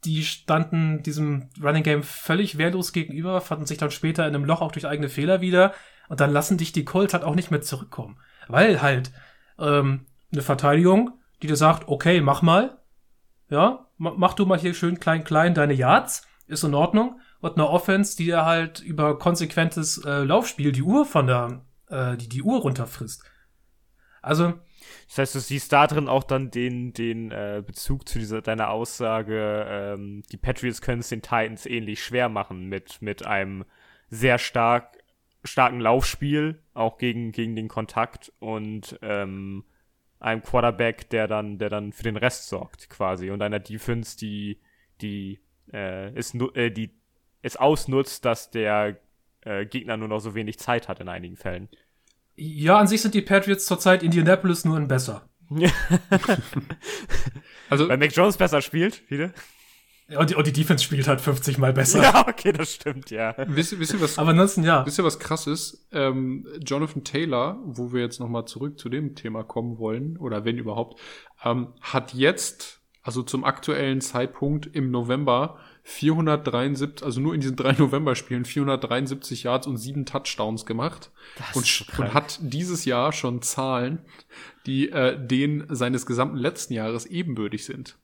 die 0.04 0.22
standen 0.22 1.02
diesem 1.02 1.50
Running 1.60 1.82
Game 1.82 2.02
völlig 2.04 2.56
wehrlos 2.56 2.92
gegenüber, 2.92 3.40
fanden 3.40 3.66
sich 3.66 3.78
dann 3.78 3.90
später 3.90 4.28
in 4.28 4.36
einem 4.36 4.44
Loch 4.44 4.60
auch 4.60 4.70
durch 4.70 4.86
eigene 4.86 5.08
Fehler 5.08 5.40
wieder. 5.40 5.74
Und 6.10 6.18
dann 6.18 6.32
lassen 6.32 6.58
dich 6.58 6.72
die 6.72 6.84
Colts 6.84 7.14
halt 7.14 7.22
auch 7.22 7.36
nicht 7.36 7.52
mehr 7.52 7.62
zurückkommen. 7.62 8.18
Weil 8.48 8.82
halt 8.82 9.12
ähm, 9.60 10.06
eine 10.32 10.42
Verteidigung, 10.42 11.12
die 11.40 11.46
dir 11.46 11.54
sagt, 11.54 11.86
okay, 11.86 12.20
mach 12.20 12.42
mal. 12.42 12.78
Ja, 13.48 13.86
mach 13.96 14.34
du 14.34 14.44
mal 14.44 14.58
hier 14.58 14.74
schön 14.74 14.98
klein, 14.98 15.22
klein 15.22 15.54
deine 15.54 15.72
Yards. 15.72 16.26
Ist 16.48 16.64
in 16.64 16.74
Ordnung 16.74 17.20
und 17.40 17.54
eine 17.54 17.68
Offense, 17.68 18.16
die 18.16 18.26
ja 18.26 18.44
halt 18.44 18.80
über 18.80 19.20
konsequentes 19.20 20.04
äh, 20.04 20.24
Laufspiel 20.24 20.72
die 20.72 20.82
Uhr 20.82 21.06
von 21.06 21.28
der, 21.28 21.62
äh, 21.88 22.16
die 22.16 22.28
die 22.28 22.42
Uhr 22.42 22.60
runterfrisst. 22.60 23.22
Also. 24.20 24.54
Das 25.06 25.18
heißt, 25.18 25.34
du 25.36 25.40
siehst 25.40 25.72
da 25.72 25.86
drin 25.86 26.08
auch 26.08 26.24
dann 26.24 26.50
den, 26.50 26.92
den 26.92 27.30
äh, 27.30 27.62
Bezug 27.64 28.08
zu 28.08 28.18
dieser 28.18 28.42
deiner 28.42 28.70
Aussage, 28.70 29.64
ähm, 29.68 30.24
die 30.32 30.36
Patriots 30.36 30.82
können 30.82 31.00
es 31.00 31.08
den 31.08 31.22
Titans 31.22 31.66
ähnlich 31.66 32.02
schwer 32.02 32.28
machen 32.28 32.66
mit, 32.66 33.00
mit 33.00 33.24
einem 33.24 33.64
sehr 34.08 34.38
stark, 34.38 34.99
starken 35.44 35.80
Laufspiel, 35.80 36.62
auch 36.74 36.98
gegen, 36.98 37.32
gegen 37.32 37.56
den 37.56 37.68
Kontakt 37.68 38.32
und 38.38 38.98
ähm, 39.02 39.64
einem 40.18 40.42
Quarterback, 40.42 41.08
der 41.10 41.26
dann, 41.26 41.58
der 41.58 41.70
dann 41.70 41.92
für 41.92 42.02
den 42.02 42.16
Rest 42.16 42.48
sorgt, 42.48 42.90
quasi, 42.90 43.30
und 43.30 43.42
einer 43.42 43.58
Defense, 43.58 44.18
die, 44.18 44.60
die 45.00 45.40
äh, 45.72 46.12
ist, 46.14 46.34
äh, 46.54 46.70
die 46.70 46.90
es 47.42 47.56
ausnutzt, 47.56 48.24
dass 48.24 48.50
der 48.50 49.00
äh, 49.42 49.64
Gegner 49.64 49.96
nur 49.96 50.08
noch 50.08 50.20
so 50.20 50.34
wenig 50.34 50.58
Zeit 50.58 50.88
hat 50.88 51.00
in 51.00 51.08
einigen 51.08 51.36
Fällen. 51.36 51.68
Ja, 52.36 52.78
an 52.78 52.86
sich 52.86 53.00
sind 53.00 53.14
die 53.14 53.22
Patriots 53.22 53.66
zurzeit 53.66 54.02
Indianapolis 54.02 54.64
nur 54.64 54.76
in 54.76 54.88
besser. 54.88 55.28
also, 57.70 57.88
Weil 57.88 57.96
Mac 57.96 58.14
Jones 58.14 58.36
besser 58.36 58.62
spielt, 58.62 59.10
wieder. 59.10 59.32
Und 60.16 60.30
die, 60.30 60.34
und 60.34 60.46
die 60.46 60.52
Defense 60.52 60.82
spielt 60.82 61.06
halt 61.06 61.20
50 61.20 61.58
Mal 61.58 61.72
besser. 61.72 62.02
Ja, 62.02 62.26
okay, 62.28 62.52
das 62.52 62.74
stimmt, 62.74 63.10
ja. 63.10 63.34
Wisst, 63.46 63.78
wisst 63.78 63.94
ihr, 63.94 64.00
was, 64.00 64.18
Aber 64.18 64.30
ansonsten, 64.30 64.64
ja. 64.64 64.84
Wisst 64.84 64.98
ihr, 64.98 65.04
was 65.04 65.18
krass 65.18 65.46
ist? 65.46 65.86
Ähm, 65.92 66.46
Jonathan 66.64 67.04
Taylor, 67.04 67.58
wo 67.64 67.92
wir 67.92 68.00
jetzt 68.00 68.18
nochmal 68.18 68.44
zurück 68.46 68.78
zu 68.78 68.88
dem 68.88 69.14
Thema 69.14 69.44
kommen 69.44 69.78
wollen, 69.78 70.16
oder 70.16 70.44
wenn 70.44 70.58
überhaupt, 70.58 71.00
ähm, 71.44 71.68
hat 71.80 72.12
jetzt, 72.12 72.80
also 73.02 73.22
zum 73.22 73.44
aktuellen 73.44 74.00
Zeitpunkt 74.00 74.66
im 74.66 74.90
November, 74.90 75.58
473, 75.84 77.04
also 77.04 77.20
nur 77.20 77.34
in 77.34 77.40
diesen 77.40 77.56
drei 77.56 77.72
November-Spielen 77.78 78.44
473 78.44 79.44
Yards 79.44 79.66
und 79.66 79.76
sieben 79.76 80.06
Touchdowns 80.06 80.66
gemacht 80.66 81.10
und, 81.54 81.86
und, 81.98 82.14
hat 82.14 82.38
dieses 82.42 82.84
Jahr 82.84 83.12
schon 83.12 83.42
Zahlen, 83.42 84.00
die 84.66 84.90
äh, 84.90 85.18
denen 85.24 85.66
seines 85.74 86.04
gesamten 86.04 86.36
letzten 86.36 86.74
Jahres 86.74 87.06
ebenbürtig 87.06 87.64
sind 87.64 87.96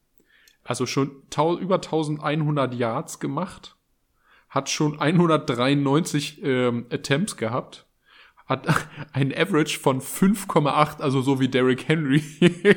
also 0.66 0.86
schon 0.86 1.22
über 1.60 1.76
1100 1.76 2.74
Yards 2.74 3.20
gemacht, 3.20 3.76
hat 4.48 4.68
schon 4.68 5.00
193 5.00 6.42
ähm, 6.42 6.86
Attempts 6.90 7.36
gehabt, 7.36 7.86
hat 8.46 8.66
ein 9.12 9.32
Average 9.36 9.78
von 9.78 10.00
5,8, 10.00 11.00
also 11.00 11.20
so 11.22 11.40
wie 11.40 11.48
Derrick 11.48 11.88
Henry. 11.88 12.22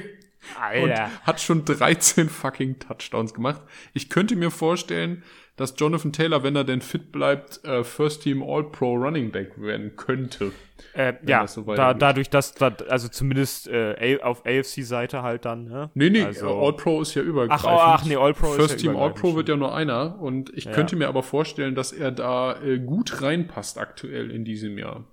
Alter. 0.57 0.83
Und 0.83 1.27
hat 1.27 1.41
schon 1.41 1.65
13 1.65 2.29
fucking 2.29 2.79
Touchdowns 2.79 3.33
gemacht. 3.33 3.61
Ich 3.93 4.09
könnte 4.09 4.35
mir 4.35 4.51
vorstellen, 4.51 5.23
dass 5.59 5.73
Jonathan 5.77 6.13
Taylor, 6.13 6.41
wenn 6.41 6.55
er 6.55 6.63
denn 6.63 6.79
fit 6.79 7.11
bleibt, 7.11 7.63
äh, 7.65 7.83
First 7.83 8.23
Team 8.23 8.41
All-Pro 8.41 8.93
Running 8.95 9.31
Back 9.31 9.61
werden 9.61 9.97
könnte. 9.97 10.53
Äh, 10.93 11.13
ja, 11.27 11.41
das 11.41 11.55
so 11.55 11.63
da, 11.63 11.93
dadurch, 11.93 12.29
dass, 12.29 12.53
da, 12.53 12.73
also 12.87 13.09
zumindest 13.09 13.67
äh, 13.67 14.19
auf 14.21 14.45
AFC-Seite 14.45 15.21
halt 15.21 15.43
dann. 15.43 15.65
Ne? 15.65 15.89
Nee, 15.95 16.09
nee, 16.09 16.23
also, 16.23 16.57
All-Pro 16.57 17.01
ist 17.01 17.13
ja 17.15 17.21
übergreifend. 17.21 17.69
Ach, 17.69 17.99
ach 17.99 18.05
nee, 18.05 18.15
All-Pro 18.15 18.47
First 18.53 18.75
ist 18.75 18.83
ja 18.83 18.91
Team 18.91 18.99
All-Pro 18.99 19.35
wird 19.35 19.49
ja 19.49 19.57
nur 19.57 19.75
einer 19.75 20.21
und 20.21 20.49
ich 20.55 20.65
ja. 20.65 20.71
könnte 20.71 20.95
mir 20.95 21.09
aber 21.09 21.23
vorstellen, 21.23 21.75
dass 21.75 21.91
er 21.91 22.11
da 22.11 22.61
äh, 22.61 22.79
gut 22.79 23.21
reinpasst 23.21 23.77
aktuell 23.77 24.31
in 24.31 24.45
diesem 24.45 24.77
Jahr. 24.77 25.03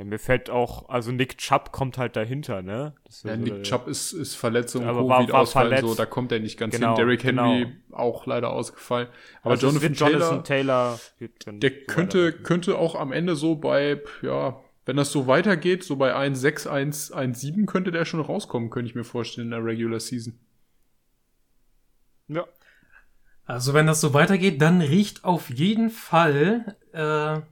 Ja, 0.00 0.06
mir 0.06 0.18
fällt 0.18 0.48
auch, 0.48 0.88
also 0.88 1.12
Nick 1.12 1.36
Chubb 1.36 1.72
kommt 1.72 1.98
halt 1.98 2.16
dahinter, 2.16 2.62
ne? 2.62 2.94
ja, 3.22 3.36
Nick 3.36 3.56
so, 3.56 3.62
Chubb 3.64 3.86
ist, 3.86 4.14
ist 4.14 4.34
Verletzung, 4.34 4.84
Covid-Ausfall, 4.84 5.78
so, 5.82 5.94
da 5.94 6.06
kommt 6.06 6.32
er 6.32 6.40
nicht 6.40 6.58
ganz 6.58 6.74
genau, 6.74 6.96
hin. 6.96 7.04
Derrick 7.04 7.22
Henry 7.22 7.66
genau. 7.66 7.98
auch 7.98 8.24
leider 8.24 8.48
ausgefallen. 8.48 9.08
Aber 9.42 9.50
also 9.50 9.66
Jonathan, 9.66 9.92
Jonathan 9.92 10.42
Taylor, 10.42 10.98
Taylor 11.38 11.58
der 11.58 11.70
könnte, 11.84 12.32
könnte 12.32 12.78
auch 12.78 12.94
am 12.94 13.12
Ende 13.12 13.36
so 13.36 13.56
bei, 13.56 14.00
ja, 14.22 14.58
wenn 14.86 14.96
das 14.96 15.12
so 15.12 15.26
weitergeht, 15.26 15.84
so 15.84 15.96
bei 15.96 16.16
1,6, 16.16 16.66
1,7 16.66 17.66
könnte 17.66 17.90
der 17.90 18.06
schon 18.06 18.22
rauskommen, 18.22 18.70
könnte 18.70 18.88
ich 18.88 18.94
mir 18.94 19.04
vorstellen, 19.04 19.48
in 19.48 19.50
der 19.50 19.66
Regular 19.66 20.00
Season. 20.00 20.32
Ja. 22.28 22.46
Also 23.44 23.74
wenn 23.74 23.86
das 23.86 24.00
so 24.00 24.14
weitergeht, 24.14 24.62
dann 24.62 24.80
riecht 24.80 25.26
auf 25.26 25.50
jeden 25.50 25.90
Fall 25.90 26.74
äh, 26.94 27.42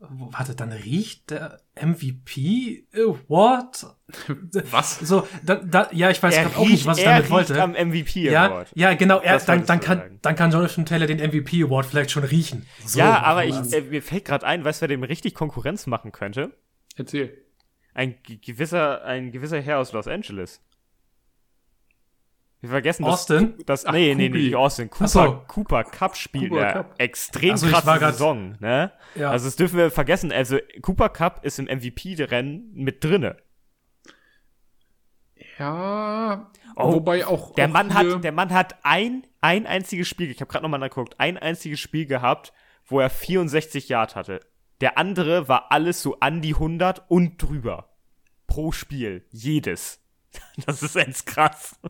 warte, 0.00 0.54
dann 0.54 0.72
riecht 0.72 1.30
der 1.30 1.60
MVP 1.80 2.86
Award? 2.94 3.86
Was? 4.70 4.98
So, 5.00 5.28
da, 5.44 5.56
da, 5.56 5.88
ja, 5.92 6.10
ich 6.10 6.22
weiß 6.22 6.34
gerade 6.34 6.56
auch 6.56 6.66
nicht, 6.66 6.86
was 6.86 6.98
ich 6.98 7.04
damit 7.04 7.30
wollte. 7.30 7.62
am 7.62 7.72
MVP 7.72 8.34
Award. 8.34 8.72
Ja, 8.74 8.90
ja 8.90 8.96
genau, 8.96 9.20
er, 9.20 9.38
dann, 9.40 9.66
dann, 9.66 9.80
kann, 9.80 10.18
dann 10.22 10.36
kann 10.36 10.50
Jonathan 10.50 10.86
Taylor 10.86 11.06
den 11.06 11.18
MVP 11.18 11.62
Award 11.64 11.86
vielleicht 11.86 12.10
schon 12.10 12.24
riechen. 12.24 12.66
So, 12.84 12.98
ja, 12.98 13.22
aber 13.22 13.44
ich, 13.44 13.54
äh, 13.72 13.82
mir 13.82 14.02
fällt 14.02 14.24
gerade 14.24 14.46
ein, 14.46 14.64
weißt 14.64 14.80
du, 14.80 14.82
wer 14.82 14.88
dem 14.88 15.02
richtig 15.02 15.34
Konkurrenz 15.34 15.86
machen 15.86 16.12
könnte? 16.12 16.56
Erzähl. 16.96 17.36
Ein 17.92 18.16
gewisser, 18.24 19.04
ein 19.04 19.32
gewisser 19.32 19.60
Herr 19.60 19.78
aus 19.78 19.92
Los 19.92 20.08
Angeles. 20.08 20.62
Wir 22.60 22.68
vergessen 22.70 23.04
Austin? 23.04 23.54
das. 23.64 23.84
das 23.84 23.92
nee, 23.92 24.14
nee, 24.14 24.28
nee, 24.28 24.38
nicht 24.38 24.54
Austin. 24.54 24.90
Cooper, 24.90 25.08
so. 25.08 25.44
Cooper 25.48 25.84
Cup 25.84 26.16
spielt 26.16 26.50
Cooper 26.50 26.72
Cup. 26.72 26.94
extrem 26.98 27.52
also, 27.52 27.66
krasse 27.68 27.98
Saison, 27.98 28.56
ne? 28.60 28.92
Ja. 29.14 29.30
Also 29.30 29.46
das 29.46 29.56
dürfen 29.56 29.78
wir 29.78 29.90
vergessen. 29.90 30.30
Also 30.30 30.58
Cooper 30.82 31.08
Cup 31.08 31.44
ist 31.44 31.58
im 31.58 31.66
MVP-Rennen 31.66 32.72
mit 32.74 33.02
drinne. 33.02 33.36
Ja, 35.58 36.50
oh, 36.76 36.94
wobei 36.94 37.26
auch 37.26 37.54
der 37.54 37.68
auch 37.68 37.72
Mann 37.72 37.94
hat 37.94 38.24
der 38.24 38.32
Mann 38.32 38.50
hat 38.50 38.76
ein 38.82 39.26
ein 39.40 39.66
einziges 39.66 40.08
Spiel, 40.08 40.30
ich 40.30 40.40
habe 40.40 40.50
gerade 40.50 40.62
noch 40.62 40.70
mal 40.70 40.78
nachgeguckt, 40.78 41.18
ein 41.18 41.38
einziges 41.38 41.80
Spiel 41.80 42.06
gehabt, 42.06 42.52
wo 42.84 43.00
er 43.00 43.10
64 43.10 43.88
Yard 43.88 44.16
hatte. 44.16 44.40
Der 44.80 44.98
andere 44.98 45.48
war 45.48 45.72
alles 45.72 46.02
so 46.02 46.20
an 46.20 46.40
die 46.40 46.54
100 46.54 47.10
und 47.10 47.40
drüber 47.42 47.90
pro 48.46 48.72
Spiel, 48.72 49.24
jedes. 49.30 49.98
Das 50.66 50.82
ist 50.82 50.94
ganz 50.94 51.24
krass. 51.24 51.80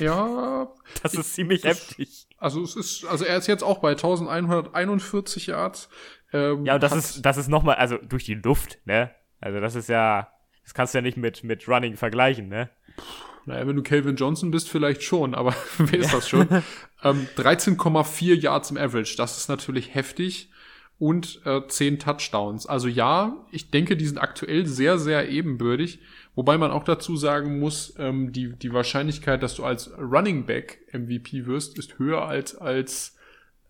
Ja. 0.00 0.68
Das 1.02 1.14
ist 1.14 1.34
ziemlich 1.34 1.62
das, 1.62 1.78
heftig. 1.78 2.26
Also 2.38 2.62
es 2.62 2.76
ist, 2.76 3.04
also 3.06 3.24
er 3.24 3.36
ist 3.36 3.46
jetzt 3.46 3.62
auch 3.62 3.78
bei 3.78 3.90
1141 3.90 5.46
Yards. 5.46 5.88
Ähm, 6.32 6.64
ja, 6.66 6.74
und 6.74 6.82
das 6.82 6.94
ist, 6.94 7.22
das 7.22 7.36
ist 7.36 7.48
nochmal, 7.48 7.76
also 7.76 7.96
durch 7.96 8.24
die 8.24 8.34
Luft, 8.34 8.78
ne? 8.84 9.10
Also 9.40 9.60
das 9.60 9.74
ist 9.74 9.88
ja, 9.88 10.28
das 10.62 10.74
kannst 10.74 10.94
du 10.94 10.98
ja 10.98 11.02
nicht 11.02 11.16
mit, 11.16 11.44
mit 11.44 11.68
Running 11.68 11.96
vergleichen, 11.96 12.48
ne? 12.48 12.70
Naja, 13.46 13.66
wenn 13.66 13.76
du 13.76 13.82
Calvin 13.82 14.16
Johnson 14.16 14.50
bist, 14.50 14.68
vielleicht 14.68 15.02
schon, 15.02 15.34
aber 15.34 15.54
wer 15.78 15.98
ist 16.00 16.12
das 16.12 16.28
schon? 16.28 16.48
ähm, 17.02 17.28
13,4 17.36 18.34
Yards 18.34 18.70
im 18.70 18.76
Average, 18.76 19.14
das 19.16 19.38
ist 19.38 19.48
natürlich 19.48 19.94
heftig. 19.94 20.50
Und 20.98 21.42
äh, 21.44 21.60
10 21.66 21.98
Touchdowns. 21.98 22.66
Also 22.66 22.88
ja, 22.88 23.44
ich 23.50 23.70
denke, 23.70 23.98
die 23.98 24.06
sind 24.06 24.16
aktuell 24.16 24.64
sehr, 24.64 24.98
sehr 24.98 25.28
ebenbürdig. 25.28 26.00
Wobei 26.36 26.58
man 26.58 26.70
auch 26.70 26.84
dazu 26.84 27.16
sagen 27.16 27.58
muss, 27.58 27.94
ähm, 27.98 28.30
die, 28.30 28.52
die 28.52 28.72
Wahrscheinlichkeit, 28.72 29.42
dass 29.42 29.54
du 29.56 29.64
als 29.64 29.90
Running 29.98 30.44
Back 30.44 30.80
MVP 30.92 31.46
wirst, 31.46 31.78
ist 31.78 31.98
höher 31.98 32.28
als 32.28 32.56
als 32.56 33.16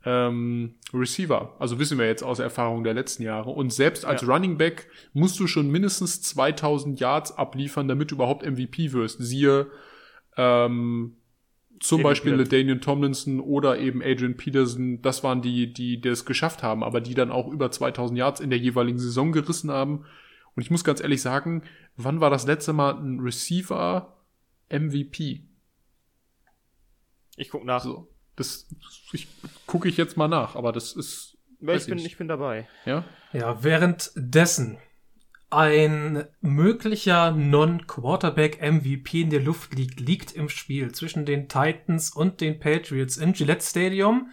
ähm, 0.04 0.74
Receiver. 0.92 1.54
Also 1.60 1.78
wissen 1.78 1.96
wir 1.96 2.06
jetzt 2.06 2.24
aus 2.24 2.40
Erfahrung 2.40 2.82
der 2.82 2.94
letzten 2.94 3.22
Jahre. 3.22 3.50
Und 3.50 3.72
selbst 3.72 4.04
als 4.04 4.22
ja. 4.22 4.28
Running 4.28 4.58
Back 4.58 4.88
musst 5.12 5.38
du 5.38 5.46
schon 5.46 5.70
mindestens 5.70 6.22
2000 6.22 6.98
Yards 6.98 7.38
abliefern, 7.38 7.86
damit 7.86 8.10
du 8.10 8.16
überhaupt 8.16 8.44
MVP 8.44 8.92
wirst. 8.92 9.22
Siehe 9.22 9.68
ähm, 10.36 11.16
zum 11.78 12.00
Adrian 12.00 12.10
Beispiel 12.10 12.44
Daniel 12.44 12.80
Tomlinson 12.80 13.38
oder 13.38 13.78
eben 13.78 14.02
Adrian 14.02 14.36
Peterson. 14.36 15.02
Das 15.02 15.22
waren 15.22 15.40
die, 15.40 15.72
die 15.72 16.00
das 16.00 16.24
geschafft 16.24 16.64
haben, 16.64 16.82
aber 16.82 17.00
die 17.00 17.14
dann 17.14 17.30
auch 17.30 17.46
über 17.46 17.70
2000 17.70 18.18
Yards 18.18 18.40
in 18.40 18.50
der 18.50 18.58
jeweiligen 18.58 18.98
Saison 18.98 19.30
gerissen 19.30 19.70
haben. 19.70 20.04
Und 20.56 20.62
ich 20.62 20.70
muss 20.70 20.84
ganz 20.84 21.00
ehrlich 21.00 21.20
sagen, 21.20 21.62
wann 21.96 22.20
war 22.20 22.30
das 22.30 22.46
letzte 22.46 22.72
Mal 22.72 22.94
ein 22.94 23.20
Receiver 23.20 24.16
MVP? 24.70 25.44
Ich 27.36 27.50
guck 27.50 27.64
nach. 27.64 27.82
So, 27.82 28.08
das 28.36 28.66
ich, 29.12 29.28
gucke 29.66 29.88
ich 29.88 29.98
jetzt 29.98 30.16
mal 30.16 30.28
nach, 30.28 30.56
aber 30.56 30.72
das 30.72 30.96
ist. 30.96 31.36
Ich 31.60 31.86
bin, 31.86 31.98
ich 31.98 32.16
bin 32.16 32.28
dabei. 32.28 32.68
Ja? 32.86 33.04
Ja, 33.32 33.62
währenddessen 33.62 34.78
ein 35.48 36.24
möglicher 36.40 37.30
Non-Quarterback-MVP 37.30 39.22
in 39.22 39.30
der 39.30 39.40
Luft 39.40 39.74
liegt, 39.74 40.00
liegt 40.00 40.32
im 40.32 40.48
Spiel 40.48 40.92
zwischen 40.92 41.24
den 41.24 41.48
Titans 41.48 42.10
und 42.10 42.40
den 42.40 42.58
Patriots 42.58 43.16
im 43.16 43.32
Gillette 43.32 43.64
Stadium. 43.64 44.30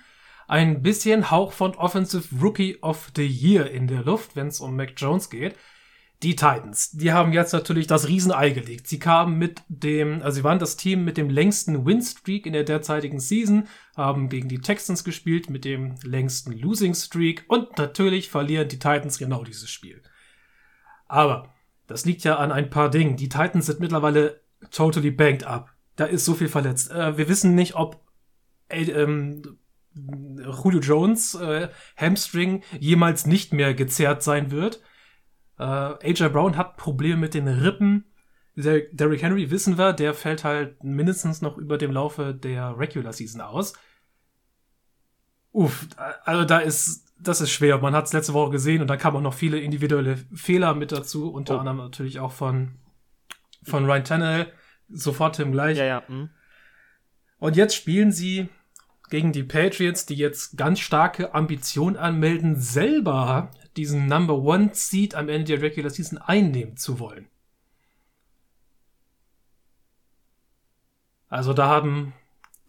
Ein 0.47 0.82
bisschen 0.82 1.32
Hauch 1.32 1.53
von 1.53 1.76
Offensive 1.76 2.36
Rookie 2.41 2.78
of 2.82 3.11
the 3.15 3.26
Year 3.26 3.69
in 3.69 3.88
der 3.88 4.03
Luft, 4.03 4.36
wenn 4.36 4.47
es 4.47 4.59
um 4.59 4.76
Mac 4.76 4.93
Jones 4.97 5.30
geht 5.30 5.55
die 6.24 6.36
Titans, 6.36 6.91
die 6.91 7.11
haben 7.11 7.34
jetzt 7.34 7.51
natürlich 7.51 7.86
das 7.86 8.07
Riesenei 8.07 8.51
gelegt. 8.51 8.88
Sie 8.88 8.99
kamen 8.99 9.38
mit 9.38 9.61
dem, 9.67 10.21
also 10.21 10.38
sie 10.38 10.43
waren 10.43 10.59
das 10.59 10.78
Team 10.78 11.03
mit 11.03 11.17
dem 11.17 11.30
längsten 11.30 11.86
Win-Streak 11.86 12.45
in 12.45 12.53
der 12.53 12.63
derzeitigen 12.63 13.19
Season, 13.19 13.67
haben 13.97 14.30
gegen 14.30 14.47
die 14.47 14.61
Texans 14.61 15.03
gespielt 15.03 15.49
mit 15.49 15.65
dem 15.65 15.95
längsten 16.03 16.53
Losing-Streak 16.53 17.45
und 17.49 17.78
natürlich 17.78 18.30
verlieren 18.30 18.69
die 18.69 18.80
Titans 18.80 19.17
genau 19.17 19.43
dieses 19.43 19.69
Spiel. 19.69 20.01
Aber 21.07 21.53
das 21.88 22.05
liegt 22.05 22.24
ja 22.24 22.38
an 22.38 22.51
ein 22.51 22.69
paar 22.69 22.89
Dingen. 22.89 23.17
Die 23.17 23.30
Titans 23.30 23.65
sind 23.65 23.82
mittlerweile 23.82 24.41
totally 24.71 25.11
banked 25.11 25.43
up. 25.45 25.74
Da 25.97 26.05
ist 26.05 26.26
so 26.26 26.34
viel 26.34 26.47
verletzt. 26.47 26.89
Äh, 26.89 27.17
wir 27.17 27.28
wissen 27.28 27.53
nicht, 27.53 27.76
ob 27.76 28.01
äh, 28.69 28.84
ähm, 28.84 29.59
Julio 29.93 30.80
Jones 30.80 31.36
äh, 31.36 31.69
Hamstring 31.97 32.63
jemals 32.80 33.28
nicht 33.28 33.53
mehr 33.53 33.74
gezerrt 33.74 34.24
sein 34.24 34.51
wird. 34.51 34.82
Äh, 35.60 35.64
AJ 35.64 36.30
Brown 36.30 36.58
hat 36.58 36.78
Probleme 36.78 37.18
mit 37.18 37.34
den 37.34 37.47
Rippen. 37.47 38.06
Der 38.56 38.82
Derrick 38.91 39.24
Henry 39.24 39.49
wissen 39.49 39.78
wir, 39.78 39.93
der 39.93 40.14
fällt 40.14 40.43
halt 40.43 40.84
mindestens 40.84 41.41
noch 41.41 41.58
über 41.58 41.78
dem 41.78 41.91
Laufe 41.91 42.34
der 42.34 42.78
Regular 42.78 43.14
Season 43.14 43.41
aus. 43.41 43.74
Uff, 45.51 45.88
also 46.24 46.45
da 46.45 46.60
ist, 46.60 47.14
das 47.20 47.41
ist 47.41 47.51
schwer. 47.51 47.78
Man 47.80 47.95
hat 47.95 48.06
es 48.06 48.14
letzte 48.14 48.34
Woche 48.34 48.51
gesehen 48.51 48.82
und 48.82 48.88
dann 48.88 48.97
kamen 48.99 49.18
auch 49.18 49.22
noch 49.22 49.34
viele 49.34 49.60
individuelle 49.60 50.18
Fehler 50.34 50.74
mit 50.76 50.91
dazu, 50.91 51.32
unter 51.32 51.56
oh. 51.56 51.60
anderem 51.60 51.78
natürlich 51.78 52.20
auch 52.20 52.32
von, 52.32 52.76
von 53.64 53.86
Ryan 53.86 54.04
Tannehill. 54.04 54.47
Sofort 54.89 55.36
Tim 55.36 55.51
gleich. 55.51 55.78
Ja, 55.78 55.86
ja. 55.86 56.04
Mhm. 56.08 56.30
Und 57.39 57.56
jetzt 57.56 57.76
spielen 57.76 58.12
sie 58.12 58.49
gegen 59.10 59.32
die 59.32 59.43
Patriots, 59.43 60.06
die 60.06 60.16
jetzt 60.16 60.58
ganz 60.58 60.80
starke 60.80 61.34
Ambitionen 61.34 61.97
anmelden, 61.97 62.56
selber 62.56 63.51
diesen 63.78 64.07
Number 64.07 64.38
One 64.38 64.71
Seed 64.74 65.15
am 65.15 65.30
Ende 65.30 65.53
der 65.53 65.61
Regular 65.61 65.89
Season 65.89 66.17
einnehmen 66.17 66.78
zu 66.78 66.99
wollen. 66.99 67.28
Also 71.28 71.53
da 71.53 71.67
haben 71.67 72.13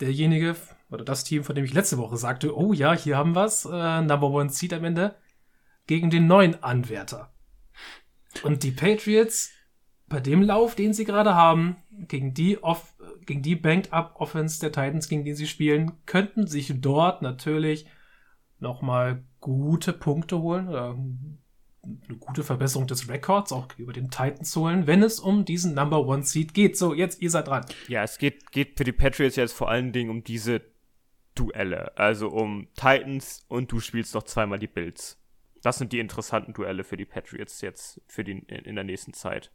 derjenige 0.00 0.56
oder 0.90 1.04
das 1.04 1.24
Team, 1.24 1.44
von 1.44 1.54
dem 1.54 1.64
ich 1.64 1.74
letzte 1.74 1.98
Woche 1.98 2.16
sagte, 2.16 2.56
oh 2.56 2.72
ja, 2.72 2.94
hier 2.94 3.16
haben 3.16 3.34
wir's, 3.34 3.64
äh, 3.64 4.00
Number 4.00 4.30
One 4.30 4.50
Seed 4.50 4.72
am 4.72 4.84
Ende, 4.84 5.16
gegen 5.86 6.08
den 6.08 6.26
neuen 6.26 6.62
Anwärter. 6.62 7.32
Und 8.42 8.62
die 8.62 8.70
Patriots, 8.70 9.50
bei 10.06 10.20
dem 10.20 10.42
Lauf, 10.42 10.74
den 10.74 10.92
sie 10.92 11.04
gerade 11.04 11.34
haben, 11.34 11.76
gegen 11.90 12.34
die, 12.34 12.62
off, 12.62 12.94
gegen 13.26 13.42
die 13.42 13.56
Banked-Up 13.56 14.14
Offense 14.16 14.60
der 14.60 14.72
Titans, 14.72 15.08
gegen 15.08 15.24
die 15.24 15.34
sie 15.34 15.46
spielen, 15.46 15.92
könnten 16.06 16.46
sich 16.46 16.72
dort 16.80 17.22
natürlich 17.22 17.86
nochmal 18.58 19.24
gute 19.44 19.92
Punkte 19.92 20.40
holen 20.40 20.68
oder 20.68 20.96
eine 21.82 22.18
gute 22.18 22.42
Verbesserung 22.42 22.86
des 22.86 23.10
Records 23.10 23.52
auch 23.52 23.68
über 23.76 23.92
den 23.92 24.10
Titans 24.10 24.56
holen, 24.56 24.86
wenn 24.86 25.02
es 25.02 25.20
um 25.20 25.44
diesen 25.44 25.74
Number 25.74 26.06
One 26.06 26.22
Seed 26.22 26.54
geht. 26.54 26.78
So, 26.78 26.94
jetzt 26.94 27.20
ihr 27.20 27.28
seid 27.28 27.48
dran. 27.48 27.66
Ja, 27.86 28.02
es 28.02 28.16
geht, 28.16 28.52
geht 28.52 28.78
für 28.78 28.84
die 28.84 28.92
Patriots 28.92 29.36
jetzt 29.36 29.52
vor 29.52 29.68
allen 29.68 29.92
Dingen 29.92 30.08
um 30.08 30.24
diese 30.24 30.62
Duelle, 31.34 31.94
also 31.98 32.28
um 32.28 32.68
Titans 32.74 33.44
und 33.48 33.70
du 33.70 33.80
spielst 33.80 34.14
noch 34.14 34.22
zweimal 34.22 34.58
die 34.58 34.66
Bills. 34.66 35.20
Das 35.60 35.76
sind 35.76 35.92
die 35.92 35.98
interessanten 35.98 36.54
Duelle 36.54 36.82
für 36.82 36.96
die 36.96 37.04
Patriots 37.04 37.60
jetzt 37.60 38.00
für 38.06 38.24
die, 38.24 38.32
in, 38.32 38.46
in 38.46 38.74
der 38.76 38.84
nächsten 38.84 39.12
Zeit. 39.12 39.52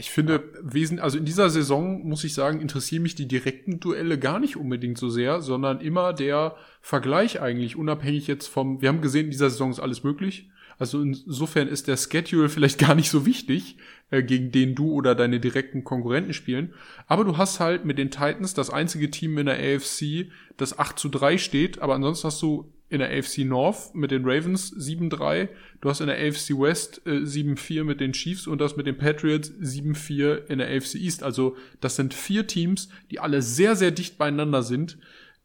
Ich 0.00 0.10
finde, 0.10 0.44
wesen, 0.62 1.00
also 1.00 1.18
in 1.18 1.24
dieser 1.24 1.50
Saison 1.50 2.06
muss 2.06 2.22
ich 2.22 2.32
sagen, 2.32 2.60
interessieren 2.60 3.02
mich 3.02 3.16
die 3.16 3.26
direkten 3.26 3.80
Duelle 3.80 4.16
gar 4.16 4.38
nicht 4.38 4.56
unbedingt 4.56 4.96
so 4.96 5.08
sehr, 5.08 5.42
sondern 5.42 5.80
immer 5.80 6.12
der 6.12 6.54
Vergleich 6.80 7.40
eigentlich, 7.40 7.74
unabhängig 7.74 8.28
jetzt 8.28 8.46
vom, 8.46 8.80
wir 8.80 8.90
haben 8.90 9.00
gesehen, 9.00 9.24
in 9.24 9.32
dieser 9.32 9.50
Saison 9.50 9.72
ist 9.72 9.80
alles 9.80 10.04
möglich. 10.04 10.48
Also 10.78 11.02
insofern 11.02 11.68
ist 11.68 11.88
der 11.88 11.96
Schedule 11.96 12.48
vielleicht 12.48 12.78
gar 12.78 12.94
nicht 12.94 13.10
so 13.10 13.26
wichtig, 13.26 13.76
äh, 14.10 14.22
gegen 14.22 14.52
den 14.52 14.74
du 14.74 14.92
oder 14.92 15.14
deine 15.14 15.40
direkten 15.40 15.84
Konkurrenten 15.84 16.32
spielen. 16.32 16.72
Aber 17.06 17.24
du 17.24 17.36
hast 17.36 17.60
halt 17.60 17.84
mit 17.84 17.98
den 17.98 18.10
Titans 18.10 18.54
das 18.54 18.70
einzige 18.70 19.10
Team 19.10 19.36
in 19.38 19.46
der 19.46 19.58
AFC, 19.58 20.30
das 20.56 20.78
8 20.78 20.98
zu 20.98 21.08
3 21.08 21.38
steht, 21.38 21.80
aber 21.80 21.94
ansonsten 21.94 22.28
hast 22.28 22.40
du 22.42 22.72
in 22.90 23.00
der 23.00 23.10
AFC 23.10 23.38
North 23.38 23.94
mit 23.94 24.10
den 24.10 24.24
Ravens 24.24 24.72
7-3, 24.72 25.48
du 25.80 25.90
hast 25.90 26.00
in 26.00 26.06
der 26.06 26.16
AFC 26.16 26.58
West 26.58 27.02
äh, 27.04 27.18
7-4 27.18 27.84
mit 27.84 28.00
den 28.00 28.12
Chiefs 28.12 28.46
und 28.46 28.60
das 28.60 28.76
mit 28.76 28.86
den 28.86 28.96
Patriots 28.96 29.50
7-4 29.50 30.46
in 30.46 30.58
der 30.58 30.68
AFC 30.68 30.94
East. 30.94 31.22
Also 31.22 31.56
das 31.80 31.96
sind 31.96 32.14
vier 32.14 32.46
Teams, 32.46 32.88
die 33.10 33.20
alle 33.20 33.42
sehr, 33.42 33.76
sehr 33.76 33.90
dicht 33.90 34.16
beieinander 34.16 34.62
sind, 34.62 34.98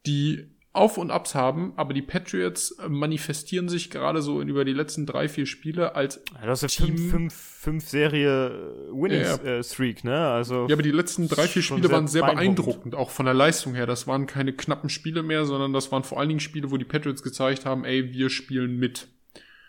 die 0.06 0.46
auf 0.74 0.98
und 0.98 1.12
Abs 1.12 1.36
haben, 1.36 1.74
aber 1.76 1.94
die 1.94 2.02
Patriots 2.02 2.72
äh, 2.72 2.90
manifestieren 2.90 3.70
sich 3.70 3.92
gerade 3.92 4.24
so 4.24 4.42
in, 4.42 4.48
über 4.48 4.66
die 4.66 4.74
letzten 4.74 5.06
drei, 5.06 5.30
vier 5.30 5.46
Spiele 5.46 5.96
als 5.96 6.24
ja, 6.34 6.48
das 6.48 6.64
ist 6.64 6.78
Team. 6.78 6.98
Fünf, 6.98 7.12
fünf, 7.12 7.34
fünf 7.34 7.88
Serie 7.88 8.48
äh, 8.48 8.92
Winning 8.92 9.22
ja, 9.22 9.36
ja. 9.36 9.60
Äh, 9.60 9.64
Streak, 9.64 10.04
ne? 10.04 10.28
Also 10.30 10.68
ja, 10.68 10.74
aber 10.74 10.82
die 10.82 10.92
letzten 10.92 11.28
drei, 11.28 11.48
vier 11.48 11.62
Spiele 11.62 11.92
waren 11.92 12.08
sehr 12.08 12.24
beeindruckend. 12.24 12.56
beeindruckend, 12.56 12.96
auch 12.96 13.12
von 13.12 13.26
der 13.26 13.36
Leistung 13.36 13.76
her. 13.76 13.86
Das 13.86 14.08
waren 14.08 14.26
keine 14.26 14.52
knappen 14.52 14.90
Spiele 14.90 15.22
mehr, 15.22 15.46
sondern 15.46 15.74
das 15.74 15.92
waren 15.92 16.04
vor 16.04 16.20
allen 16.20 16.30
Dingen 16.30 16.40
Spiele, 16.40 16.72
wo 16.72 16.78
die 16.78 16.86
Patriots 16.86 17.22
gezeigt 17.22 17.68
haben, 17.68 17.86
ey, 17.86 18.12
wir 18.12 18.32
spielen 18.32 18.78
mit. 18.78 19.10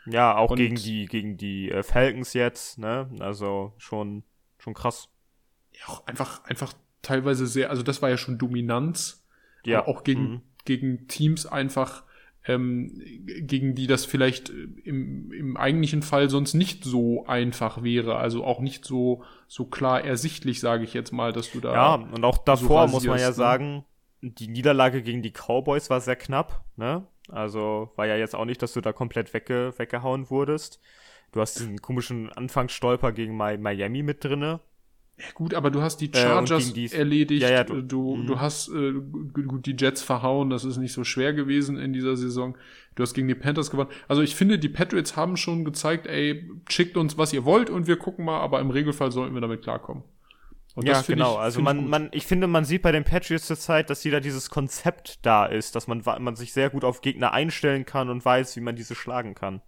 Ja, 0.07 0.37
auch 0.37 0.53
und 0.53 0.57
gegen 0.57 0.77
die 0.77 1.05
gegen 1.05 1.37
die 1.37 1.71
äh, 1.71 1.83
Falcons 1.83 2.33
jetzt, 2.33 2.79
ne? 2.79 3.11
Also 3.21 3.75
schon 3.77 4.23
schon 4.59 4.73
krass. 4.73 5.09
Ja, 5.73 5.93
auch 5.93 6.07
einfach 6.07 6.45
einfach 6.45 6.73
teilweise 7.03 7.47
sehr, 7.47 7.69
also 7.69 7.83
das 7.83 8.01
war 8.01 8.09
ja 8.09 8.17
schon 8.17 8.39
Dominanz. 8.39 9.21
Ja. 9.67 9.87
auch 9.87 10.05
gegen 10.05 10.23
mhm 10.23 10.43
gegen 10.65 11.09
Teams 11.09 11.47
einfach, 11.47 12.05
ähm, 12.47 12.93
gegen 13.25 13.75
die 13.75 13.87
das 13.87 14.05
vielleicht 14.05 14.51
im, 14.85 15.33
im 15.33 15.57
eigentlichen 15.57 16.03
Fall 16.03 16.29
sonst 16.29 16.55
nicht 16.55 16.85
so 16.85 17.27
einfach 17.27 17.83
wäre. 17.83 18.17
Also 18.17 18.45
auch 18.45 18.61
nicht 18.61 18.85
so, 18.85 19.25
so 19.49 19.65
klar 19.65 20.05
ersichtlich, 20.05 20.61
sage 20.61 20.85
ich 20.85 20.95
jetzt 20.95 21.13
mal, 21.13 21.33
dass 21.33 21.51
du 21.51 21.61
da. 21.61 21.73
Ja, 21.73 21.95
und 21.95 22.25
auch 22.25 22.39
davor 22.39 22.89
so 22.89 22.95
muss 22.95 23.07
man 23.07 23.19
ja 23.19 23.29
ne? 23.29 23.33
sagen, 23.33 23.85
die 24.21 24.49
Niederlage 24.49 25.03
gegen 25.03 25.23
die 25.23 25.33
Cowboys 25.33 25.91
war 25.91 26.01
sehr 26.01 26.17
knapp, 26.17 26.65
ne? 26.77 27.07
Also 27.29 27.91
war 27.97 28.07
ja 28.07 28.17
jetzt 28.17 28.35
auch 28.35 28.45
nicht, 28.45 28.61
dass 28.61 28.75
du 28.75 28.81
da 28.81 28.93
komplett 28.93 29.33
wegge 29.33 29.73
weggehauen 29.77 30.29
wurdest. 30.29 30.81
Du 31.33 31.41
hast 31.41 31.59
diesen 31.59 31.81
komischen 31.81 32.31
Anfangsstolper 32.33 33.13
gegen 33.13 33.37
Miami 33.37 34.03
mit 34.03 34.23
drinne, 34.23 34.61
ja, 35.17 35.27
gut, 35.35 35.55
aber 35.55 35.71
du 35.71 35.81
hast 35.81 35.99
die 35.99 36.13
äh, 36.13 36.17
Chargers 36.17 36.77
äh, 36.77 36.87
erledigt, 36.87 37.43
ja, 37.43 37.51
ja, 37.51 37.65
du, 37.65 37.83
du, 37.83 38.23
du 38.25 38.35
mhm. 38.35 38.41
hast 38.41 38.69
äh, 38.69 38.93
gut 38.93 39.65
die 39.67 39.77
Jets 39.79 40.03
verhauen, 40.03 40.51
das 40.51 40.65
ist 40.65 40.77
nicht 40.77 40.93
so 40.93 41.05
schwer 41.05 41.33
gewesen 41.33 41.77
in 41.79 41.93
dieser 41.93 42.17
Saison. 42.17 42.57
Du 42.97 43.03
hast 43.03 43.15
gegen 43.15 43.29
die 43.29 43.35
Panthers 43.35 43.71
gewonnen. 43.71 43.91
Also 44.09 44.23
ich 44.23 44.35
finde, 44.35 44.59
die 44.59 44.69
Patriots 44.69 45.17
haben 45.17 45.37
schon 45.37 45.65
gezeigt, 45.65 46.07
ey, 46.07 46.49
schickt 46.69 46.97
uns, 46.97 47.17
was 47.19 47.33
ihr 47.33 47.45
wollt 47.45 47.71
und 47.71 47.87
wir 47.87 47.97
gucken 47.97 48.25
mal, 48.25 48.41
aber 48.41 48.61
im 48.61 48.71
Regelfall 48.71 49.13
sollten 49.13 49.35
wir 49.35 49.41
damit 49.41 49.63
klarkommen. 49.63 50.05
Und 50.75 50.87
ja, 50.87 51.01
genau. 51.03 51.35
Ich, 51.35 51.39
also 51.39 51.61
man, 51.63 51.81
ich 51.81 51.89
man, 51.89 52.09
ich 52.13 52.27
finde, 52.27 52.47
man 52.49 52.65
sieht 52.65 52.83
bei 52.83 52.91
den 52.91 53.05
Patriots 53.05 53.47
zurzeit, 53.47 53.91
dass 53.91 54.05
wieder 54.05 54.21
dieses 54.21 54.51
Konzept 54.51 55.25
da 55.25 55.47
ist, 55.47 55.77
dass 55.77 55.87
man, 55.87 56.03
man 56.05 56.35
sich 56.35 56.53
sehr 56.53 56.71
gut 56.71 56.85
auf 56.85 57.01
Gegner 57.01 57.33
einstellen 57.33 57.85
kann 57.85 58.11
und 58.11 58.25
weiß, 58.25 58.57
wie 58.57 58.61
man 58.61 58.75
diese 58.75 58.97
schlagen 58.97 59.35
kann. 59.35 59.63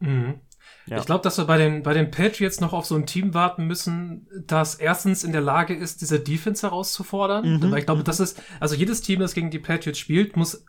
Mhm. 0.00 0.40
Ja. 0.86 0.98
Ich 0.98 1.06
glaube, 1.06 1.22
dass 1.22 1.38
wir 1.38 1.44
bei 1.44 1.58
den, 1.58 1.82
bei 1.82 1.94
den 1.94 2.10
Patriots 2.10 2.60
noch 2.60 2.72
auf 2.72 2.86
so 2.86 2.96
ein 2.96 3.06
Team 3.06 3.34
warten 3.34 3.66
müssen, 3.66 4.26
das 4.46 4.74
erstens 4.74 5.22
in 5.22 5.32
der 5.32 5.40
Lage 5.40 5.74
ist, 5.74 6.00
diese 6.00 6.18
Defense 6.18 6.66
herauszufordern. 6.66 7.58
Mhm. 7.58 7.70
Weil 7.70 7.78
ich 7.78 7.86
glaube, 7.86 8.02
das 8.02 8.20
ist, 8.20 8.42
also 8.58 8.74
jedes 8.74 9.00
Team, 9.00 9.20
das 9.20 9.34
gegen 9.34 9.50
die 9.50 9.60
Patriots 9.60 9.98
spielt, 9.98 10.36
muss 10.36 10.64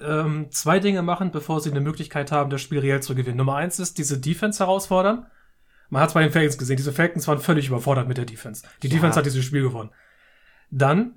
ähm, 0.00 0.48
zwei 0.50 0.80
Dinge 0.80 1.02
machen, 1.02 1.30
bevor 1.30 1.60
sie 1.60 1.70
eine 1.70 1.80
Möglichkeit 1.80 2.30
haben, 2.30 2.50
das 2.50 2.60
Spiel 2.60 2.80
reell 2.80 3.02
zu 3.02 3.14
gewinnen. 3.14 3.38
Nummer 3.38 3.56
eins 3.56 3.78
ist, 3.78 3.96
diese 3.96 4.18
Defense 4.18 4.58
herausfordern. 4.58 5.26
Man 5.88 6.02
hat 6.02 6.10
es 6.10 6.14
bei 6.14 6.22
den 6.22 6.30
Falcons 6.30 6.58
gesehen, 6.58 6.76
diese 6.76 6.92
Falcons 6.92 7.26
waren 7.26 7.40
völlig 7.40 7.68
überfordert 7.68 8.06
mit 8.06 8.18
der 8.18 8.24
Defense. 8.24 8.66
Die 8.82 8.88
ja. 8.88 8.94
Defense 8.94 9.18
hat 9.18 9.26
dieses 9.26 9.44
Spiel 9.44 9.62
gewonnen. 9.62 9.90
Dann, 10.70 11.14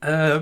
äh, 0.00 0.40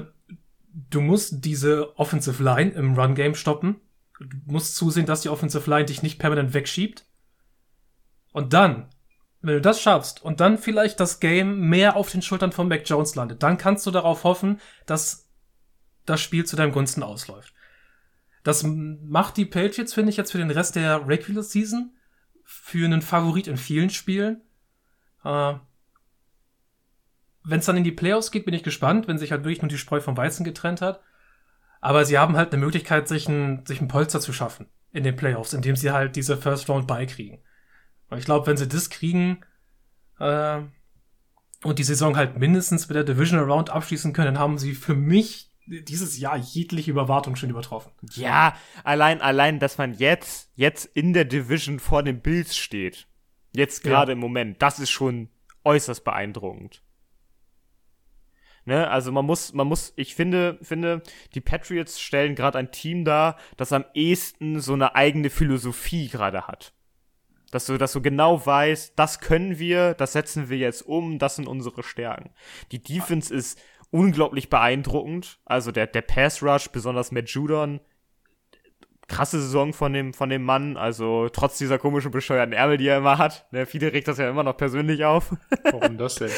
du 0.90 1.00
musst 1.00 1.44
diese 1.44 1.98
Offensive 1.98 2.42
Line 2.42 2.70
im 2.72 2.94
Run-Game 2.94 3.34
stoppen 3.34 3.76
Du 4.20 4.52
musst 4.52 4.76
zusehen, 4.76 5.06
dass 5.06 5.20
die 5.20 5.28
Offensive 5.28 5.68
Line 5.70 5.86
dich 5.86 6.02
nicht 6.02 6.18
permanent 6.18 6.54
wegschiebt. 6.54 7.04
Und 8.32 8.52
dann, 8.52 8.88
wenn 9.40 9.54
du 9.54 9.60
das 9.60 9.80
schaffst 9.80 10.22
und 10.22 10.40
dann 10.40 10.58
vielleicht 10.58 11.00
das 11.00 11.20
Game 11.20 11.60
mehr 11.68 11.96
auf 11.96 12.10
den 12.10 12.22
Schultern 12.22 12.52
von 12.52 12.68
Mac 12.68 12.88
Jones 12.88 13.14
landet, 13.14 13.42
dann 13.42 13.58
kannst 13.58 13.86
du 13.86 13.90
darauf 13.90 14.24
hoffen, 14.24 14.60
dass 14.86 15.28
das 16.04 16.20
Spiel 16.20 16.44
zu 16.44 16.56
deinem 16.56 16.72
Gunsten 16.72 17.02
ausläuft. 17.02 17.54
Das 18.42 18.62
macht 18.64 19.36
die 19.36 19.44
Patriots, 19.44 19.94
finde 19.94 20.10
ich, 20.10 20.16
jetzt 20.16 20.32
für 20.32 20.38
den 20.38 20.50
Rest 20.50 20.76
der 20.76 21.06
Regular 21.06 21.42
Season 21.42 21.94
für 22.44 22.84
einen 22.84 23.02
Favorit 23.02 23.46
in 23.46 23.56
vielen 23.56 23.90
Spielen. 23.90 24.40
Äh, 25.24 25.54
wenn 27.44 27.60
es 27.60 27.66
dann 27.66 27.76
in 27.76 27.84
die 27.84 27.92
Playoffs 27.92 28.30
geht, 28.30 28.44
bin 28.44 28.54
ich 28.54 28.62
gespannt, 28.62 29.08
wenn 29.08 29.18
sich 29.18 29.32
halt 29.32 29.44
wirklich 29.44 29.62
nur 29.62 29.68
die 29.68 29.78
Spreu 29.78 30.00
vom 30.00 30.16
Weizen 30.16 30.44
getrennt 30.44 30.80
hat. 30.80 31.00
Aber 31.80 32.04
sie 32.04 32.18
haben 32.18 32.36
halt 32.36 32.52
eine 32.52 32.64
Möglichkeit, 32.64 33.08
sich 33.08 33.28
ein, 33.28 33.64
sich 33.66 33.80
ein 33.80 33.88
Polster 33.88 34.20
zu 34.20 34.32
schaffen 34.32 34.66
in 34.92 35.04
den 35.04 35.16
Playoffs, 35.16 35.52
indem 35.52 35.76
sie 35.76 35.90
halt 35.90 36.16
diese 36.16 36.36
First 36.36 36.68
Round 36.68 36.86
beikriegen. 36.86 37.38
Und 38.10 38.18
ich 38.18 38.24
glaube, 38.24 38.46
wenn 38.46 38.56
sie 38.56 38.68
das 38.68 38.90
kriegen 38.90 39.44
äh, 40.18 40.60
und 41.62 41.78
die 41.78 41.84
Saison 41.84 42.16
halt 42.16 42.38
mindestens 42.38 42.88
mit 42.88 42.96
der 42.96 43.04
Divisional 43.04 43.50
Round 43.50 43.70
abschließen 43.70 44.12
können, 44.12 44.34
dann 44.34 44.42
haben 44.42 44.58
sie 44.58 44.74
für 44.74 44.94
mich 44.94 45.48
dieses 45.66 46.18
Jahr 46.18 46.36
jegliche 46.36 46.90
Überwartung 46.90 47.36
schon 47.36 47.50
übertroffen. 47.50 47.92
Ja, 48.14 48.56
allein, 48.84 49.20
allein, 49.20 49.58
dass 49.58 49.76
man 49.76 49.92
jetzt, 49.92 50.50
jetzt 50.54 50.86
in 50.86 51.12
der 51.12 51.26
Division 51.26 51.78
vor 51.78 52.02
den 52.02 52.20
Bills 52.20 52.56
steht. 52.56 53.06
Jetzt 53.52 53.82
gerade 53.82 54.12
ja. 54.12 54.14
im 54.14 54.18
Moment, 54.18 54.62
das 54.62 54.78
ist 54.78 54.90
schon 54.90 55.28
äußerst 55.64 56.04
beeindruckend. 56.04 56.82
Ne? 58.68 58.86
Also 58.90 59.12
man 59.12 59.24
muss, 59.24 59.54
man 59.54 59.66
muss, 59.66 59.94
ich 59.96 60.14
finde, 60.14 60.58
finde, 60.60 61.02
die 61.34 61.40
Patriots 61.40 61.98
stellen 61.98 62.34
gerade 62.34 62.58
ein 62.58 62.70
Team 62.70 63.06
dar, 63.06 63.38
das 63.56 63.72
am 63.72 63.86
ehesten 63.94 64.60
so 64.60 64.74
eine 64.74 64.94
eigene 64.94 65.30
Philosophie 65.30 66.08
gerade 66.08 66.46
hat. 66.46 66.74
Dass 67.50 67.64
du, 67.64 67.78
dass 67.78 67.94
du 67.94 68.02
genau 68.02 68.44
weißt, 68.44 68.92
das 68.94 69.20
können 69.20 69.58
wir, 69.58 69.94
das 69.94 70.12
setzen 70.12 70.50
wir 70.50 70.58
jetzt 70.58 70.82
um, 70.82 71.18
das 71.18 71.36
sind 71.36 71.48
unsere 71.48 71.82
Stärken. 71.82 72.28
Die 72.70 72.82
Defense 72.82 73.34
ist 73.34 73.58
unglaublich 73.90 74.50
beeindruckend. 74.50 75.40
Also 75.46 75.72
der, 75.72 75.86
der 75.86 76.02
Pass 76.02 76.42
Rush, 76.42 76.68
besonders 76.68 77.10
mit 77.10 77.30
Judon, 77.30 77.80
krasse 79.09 79.40
Saison 79.40 79.72
von 79.72 79.92
dem, 79.92 80.12
von 80.12 80.28
dem 80.28 80.44
Mann. 80.44 80.76
Also 80.76 81.28
trotz 81.30 81.59
dieser 81.59 81.78
komischen 81.78 82.11
bescheuerten 82.11 82.52
Ärmel, 82.52 82.76
die 82.76 82.86
er 82.86 82.98
immer 82.98 83.18
hat. 83.18 83.46
Ne, 83.50 83.66
viele 83.66 83.92
regt 83.92 84.06
das 84.06 84.18
ja 84.18 84.28
immer 84.28 84.44
noch 84.44 84.56
persönlich 84.56 85.04
auf. 85.04 85.34
Warum 85.64 85.96
das 85.96 86.16
denn? 86.16 86.30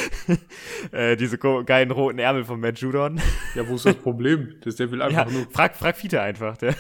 äh, 0.93 1.17
diese 1.17 1.37
geilen 1.39 1.91
roten 1.91 2.19
Ärmel 2.19 2.45
von 2.45 2.61
Matt 2.61 2.79
Judon. 2.79 3.21
ja, 3.55 3.69
wo 3.69 3.75
ist 3.75 3.87
das 3.87 3.97
Problem? 3.97 4.55
Das, 4.61 4.77
der 4.77 4.91
will 4.91 5.03
einfach 5.03 5.27
ja, 5.27 5.33
nur. 5.33 5.47
Frag, 5.51 5.75
frag 5.75 5.97
Fiete 5.97 6.21
einfach. 6.21 6.57
Der, 6.59 6.75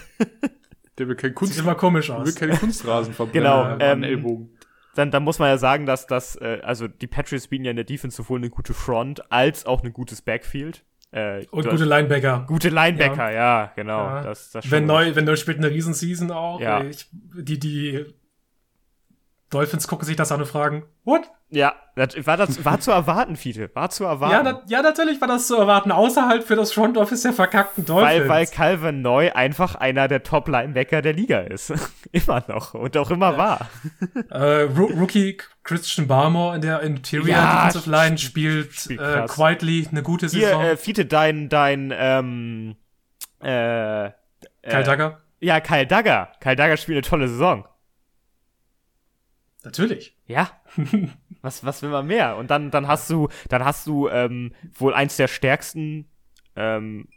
der 0.98 1.08
will 1.08 1.16
kein 1.16 1.34
Kunst. 1.34 1.54
Sieht 1.54 1.62
immer 1.62 1.74
komisch 1.74 2.10
aus. 2.10 2.26
will 2.26 2.34
keine 2.34 2.56
Kunstrasen 2.56 3.14
verbrennen. 3.14 3.42
Genau. 3.42 3.76
Ähm, 3.80 4.02
Ellbogen. 4.02 4.50
Dann, 4.94 5.10
dann 5.10 5.22
muss 5.22 5.38
man 5.38 5.48
ja 5.48 5.58
sagen, 5.58 5.86
dass 5.86 6.06
das, 6.06 6.36
äh, 6.36 6.60
also 6.62 6.88
die 6.88 7.06
Patriots 7.06 7.48
bieten 7.48 7.64
ja 7.64 7.70
in 7.70 7.76
der 7.76 7.84
Defense 7.84 8.16
sowohl 8.16 8.38
eine 8.38 8.50
gute 8.50 8.74
Front 8.74 9.30
als 9.32 9.66
auch 9.66 9.82
ein 9.82 9.92
gutes 9.92 10.22
Backfield. 10.22 10.84
Äh, 11.12 11.44
und 11.50 11.68
gute 11.68 11.84
Linebacker. 11.84 12.44
Gute 12.46 12.68
Linebacker, 12.68 13.32
ja, 13.32 13.62
ja 13.62 13.72
genau. 13.74 14.04
Ja. 14.04 14.22
Das, 14.22 14.50
das 14.50 14.70
wenn 14.70 14.86
neu, 14.86 15.14
wenn 15.16 15.24
neu 15.24 15.36
spielt 15.36 15.58
eine 15.58 15.70
Riesenseason 15.70 16.30
auch. 16.30 16.60
Ja. 16.60 16.84
Ich, 16.84 17.08
die, 17.34 17.58
die 17.58 18.06
Dolphins 19.50 19.88
gucken 19.88 20.06
sich 20.06 20.16
das 20.16 20.30
an 20.30 20.40
und 20.40 20.46
fragen, 20.46 20.84
what? 21.04 21.22
Ja, 21.48 21.74
das 21.96 22.14
war, 22.24 22.36
das 22.36 22.64
war 22.64 22.78
zu 22.78 22.92
erwarten, 22.92 23.34
Fiete. 23.34 23.68
War 23.74 23.90
zu 23.90 24.04
erwarten. 24.04 24.32
Ja, 24.32 24.42
na, 24.44 24.62
ja, 24.68 24.82
natürlich 24.82 25.20
war 25.20 25.26
das 25.26 25.48
zu 25.48 25.56
erwarten, 25.56 25.90
außerhalb 25.90 26.44
für 26.44 26.54
das 26.54 26.72
Front 26.72 26.96
Office 26.96 27.22
der 27.22 27.32
verkackten 27.32 27.84
Dolphins. 27.84 28.20
Weil, 28.20 28.28
weil 28.28 28.46
Calvin 28.46 29.02
Neu 29.02 29.32
einfach 29.32 29.74
einer 29.74 30.06
der 30.06 30.22
Top-Linebacker 30.22 31.02
der 31.02 31.12
Liga 31.12 31.40
ist. 31.40 31.72
immer 32.12 32.44
noch 32.46 32.74
und 32.74 32.96
auch 32.96 33.10
immer 33.10 33.32
ja. 33.32 33.38
war. 33.38 33.70
Äh, 34.30 34.62
Rookie 34.62 35.38
Christian 35.64 36.06
Barmore 36.06 36.54
in 36.54 36.62
der 36.62 36.80
Interior 36.80 37.28
ja, 37.28 37.66
Defensive 37.66 37.90
Line 37.90 38.18
spielt, 38.18 38.72
spielt 38.74 39.00
äh, 39.00 39.26
quietly 39.26 39.88
eine 39.90 40.02
gute 40.02 40.28
Saison. 40.28 40.62
Hier, 40.62 40.72
äh, 40.72 40.76
Fiete, 40.76 41.06
dein, 41.06 41.48
dein, 41.48 41.92
ähm, 41.96 42.76
äh, 43.40 44.10
Kyle 44.62 44.84
Duggar? 44.84 45.20
Ja, 45.40 45.60
Kyle 45.60 45.86
Duggar. 45.86 46.32
Kyle 46.40 46.56
Duggar 46.56 46.76
spielt 46.76 46.96
eine 46.96 47.02
tolle 47.02 47.28
Saison. 47.28 47.64
Natürlich. 49.64 50.16
Ja. 50.26 50.50
was, 51.42 51.64
was 51.64 51.82
will 51.82 51.90
man 51.90 52.06
mehr? 52.06 52.36
Und 52.36 52.50
dann, 52.50 52.70
dann 52.70 52.88
hast 52.88 53.10
du, 53.10 53.28
dann 53.48 53.64
hast 53.64 53.86
du 53.86 54.08
ähm, 54.08 54.54
wohl 54.74 54.94
eins 54.94 55.16
der 55.16 55.28
stärksten, 55.28 56.08
ähm, 56.56 57.08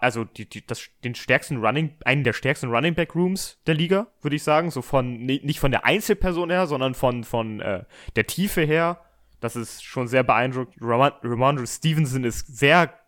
also 0.00 0.24
die, 0.24 0.48
die, 0.48 0.66
das, 0.66 0.88
den 1.04 1.14
stärksten 1.14 1.64
Running, 1.64 1.96
einen 2.04 2.24
der 2.24 2.32
stärksten 2.32 2.70
Running 2.70 2.94
Back 2.94 3.14
Rooms 3.14 3.58
der 3.66 3.74
Liga, 3.74 4.08
würde 4.20 4.36
ich 4.36 4.42
sagen. 4.42 4.70
So 4.70 4.82
von 4.82 5.24
nicht 5.24 5.60
von 5.60 5.70
der 5.70 5.84
Einzelperson 5.84 6.50
her, 6.50 6.66
sondern 6.66 6.94
von 6.94 7.24
von 7.24 7.60
äh, 7.60 7.84
der 8.16 8.26
Tiefe 8.26 8.62
her. 8.62 9.00
Das 9.40 9.56
ist 9.56 9.82
schon 9.82 10.08
sehr 10.08 10.22
beeindruckend. 10.22 10.76
Ramondre 10.80 11.66
Stevenson 11.66 12.24
ist 12.24 12.58
sehr 12.58 12.98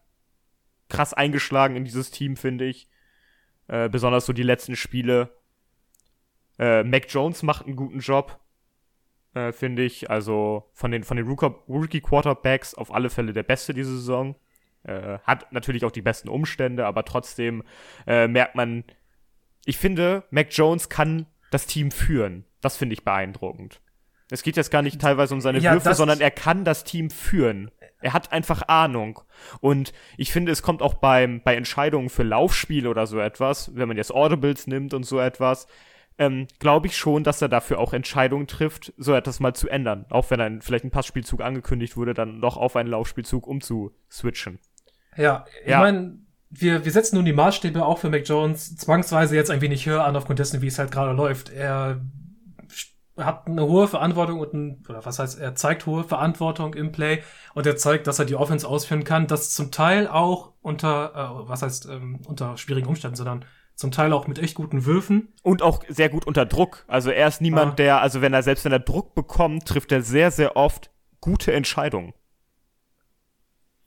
krass 0.88 1.12
eingeschlagen 1.12 1.76
in 1.76 1.84
dieses 1.84 2.10
Team, 2.10 2.36
finde 2.36 2.66
ich. 2.66 2.88
Äh, 3.68 3.88
besonders 3.88 4.26
so 4.26 4.32
die 4.32 4.42
letzten 4.42 4.76
Spiele. 4.76 5.36
Äh, 6.58 6.84
Mac 6.84 7.06
Jones 7.08 7.42
macht 7.42 7.66
einen 7.66 7.76
guten 7.76 7.98
Job 7.98 8.40
äh, 9.36 9.52
finde 9.52 9.82
ich. 9.82 10.10
Also 10.10 10.68
von 10.72 10.90
den, 10.90 11.04
von 11.04 11.16
den 11.16 11.28
Rookie 11.28 12.00
Quarterbacks 12.00 12.74
auf 12.74 12.92
alle 12.92 13.10
Fälle 13.10 13.32
der 13.32 13.42
beste 13.42 13.74
diese 13.74 13.96
Saison. 13.96 14.34
Äh, 14.82 15.18
hat 15.24 15.52
natürlich 15.52 15.84
auch 15.84 15.90
die 15.90 16.02
besten 16.02 16.28
Umstände, 16.28 16.86
aber 16.86 17.04
trotzdem 17.04 17.62
äh, 18.06 18.28
merkt 18.28 18.54
man, 18.54 18.84
ich 19.64 19.78
finde, 19.78 20.24
Mac 20.30 20.48
Jones 20.50 20.88
kann 20.88 21.26
das 21.50 21.66
Team 21.66 21.90
führen. 21.90 22.44
Das 22.60 22.76
finde 22.76 22.94
ich 22.94 23.04
beeindruckend. 23.04 23.80
Es 24.30 24.42
geht 24.42 24.56
jetzt 24.56 24.70
gar 24.70 24.82
nicht 24.82 25.00
teilweise 25.00 25.34
um 25.34 25.40
seine 25.40 25.58
ja, 25.58 25.72
Würfe, 25.72 25.94
sondern 25.94 26.20
er 26.20 26.32
kann 26.32 26.64
das 26.64 26.82
Team 26.82 27.10
führen. 27.10 27.70
Er 28.00 28.12
hat 28.12 28.32
einfach 28.32 28.62
Ahnung. 28.68 29.20
Und 29.60 29.92
ich 30.16 30.32
finde, 30.32 30.50
es 30.50 30.62
kommt 30.62 30.82
auch 30.82 30.94
beim, 30.94 31.42
bei 31.42 31.54
Entscheidungen 31.54 32.08
für 32.08 32.24
Laufspiele 32.24 32.88
oder 32.88 33.06
so 33.06 33.20
etwas, 33.20 33.76
wenn 33.76 33.86
man 33.86 33.96
jetzt 33.96 34.12
Audibles 34.12 34.66
nimmt 34.66 34.94
und 34.94 35.04
so 35.04 35.20
etwas, 35.20 35.68
ähm, 36.18 36.46
glaube 36.58 36.86
ich 36.86 36.96
schon, 36.96 37.24
dass 37.24 37.42
er 37.42 37.48
dafür 37.48 37.78
auch 37.78 37.92
Entscheidungen 37.92 38.46
trifft, 38.46 38.92
so 38.96 39.14
etwas 39.14 39.40
mal 39.40 39.54
zu 39.54 39.68
ändern. 39.68 40.06
Auch 40.10 40.30
wenn 40.30 40.40
ein, 40.40 40.62
vielleicht 40.62 40.84
ein 40.84 40.90
Passspielzug 40.90 41.42
angekündigt 41.42 41.96
wurde, 41.96 42.14
dann 42.14 42.38
noch 42.38 42.56
auf 42.56 42.76
einen 42.76 42.88
Laufspielzug 42.88 43.46
umzuswitchen. 43.46 44.58
Ja, 45.16 45.44
ich 45.64 45.70
ja. 45.70 45.80
meine, 45.80 46.18
wir, 46.50 46.84
wir 46.84 46.92
setzen 46.92 47.16
nun 47.16 47.24
die 47.24 47.32
Maßstäbe 47.32 47.84
auch 47.84 47.98
für 47.98 48.10
Mac 48.10 48.26
Jones 48.28 48.76
zwangsweise 48.76 49.34
jetzt 49.34 49.50
ein 49.50 49.60
wenig 49.60 49.86
höher 49.86 50.04
an, 50.04 50.16
aufgrund 50.16 50.38
dessen, 50.38 50.62
wie 50.62 50.68
es 50.68 50.78
halt 50.78 50.90
gerade 50.90 51.12
läuft. 51.12 51.50
Er 51.50 52.00
hat 53.18 53.46
eine 53.46 53.64
hohe 53.64 53.88
Verantwortung 53.88 54.40
und 54.40 54.52
ein, 54.52 54.84
oder 54.88 55.04
was 55.04 55.18
heißt, 55.18 55.38
er 55.38 55.54
zeigt 55.54 55.86
hohe 55.86 56.04
Verantwortung 56.04 56.74
im 56.74 56.92
Play 56.92 57.22
und 57.54 57.66
er 57.66 57.76
zeigt, 57.76 58.06
dass 58.06 58.18
er 58.18 58.26
die 58.26 58.34
Offense 58.34 58.68
ausführen 58.68 59.04
kann, 59.04 59.26
das 59.26 59.54
zum 59.54 59.70
Teil 59.70 60.06
auch 60.06 60.52
unter, 60.60 61.12
äh, 61.14 61.48
was 61.48 61.62
heißt, 61.62 61.86
ähm, 61.86 62.20
unter 62.26 62.56
schwierigen 62.58 62.88
Umständen, 62.88 63.16
sondern 63.16 63.44
zum 63.76 63.92
Teil 63.92 64.12
auch 64.12 64.26
mit 64.26 64.38
echt 64.38 64.54
guten 64.54 64.86
Würfen. 64.86 65.34
Und 65.42 65.62
auch 65.62 65.82
sehr 65.88 66.08
gut 66.08 66.26
unter 66.26 66.46
Druck. 66.46 66.84
Also 66.88 67.10
er 67.10 67.28
ist 67.28 67.40
niemand, 67.40 67.72
ah. 67.72 67.74
der, 67.76 68.00
also 68.00 68.22
wenn 68.22 68.32
er, 68.32 68.42
selbst 68.42 68.64
wenn 68.64 68.72
er 68.72 68.80
Druck 68.80 69.14
bekommt, 69.14 69.66
trifft 69.66 69.92
er 69.92 70.02
sehr, 70.02 70.30
sehr 70.30 70.56
oft 70.56 70.90
gute 71.20 71.52
Entscheidungen. 71.52 72.14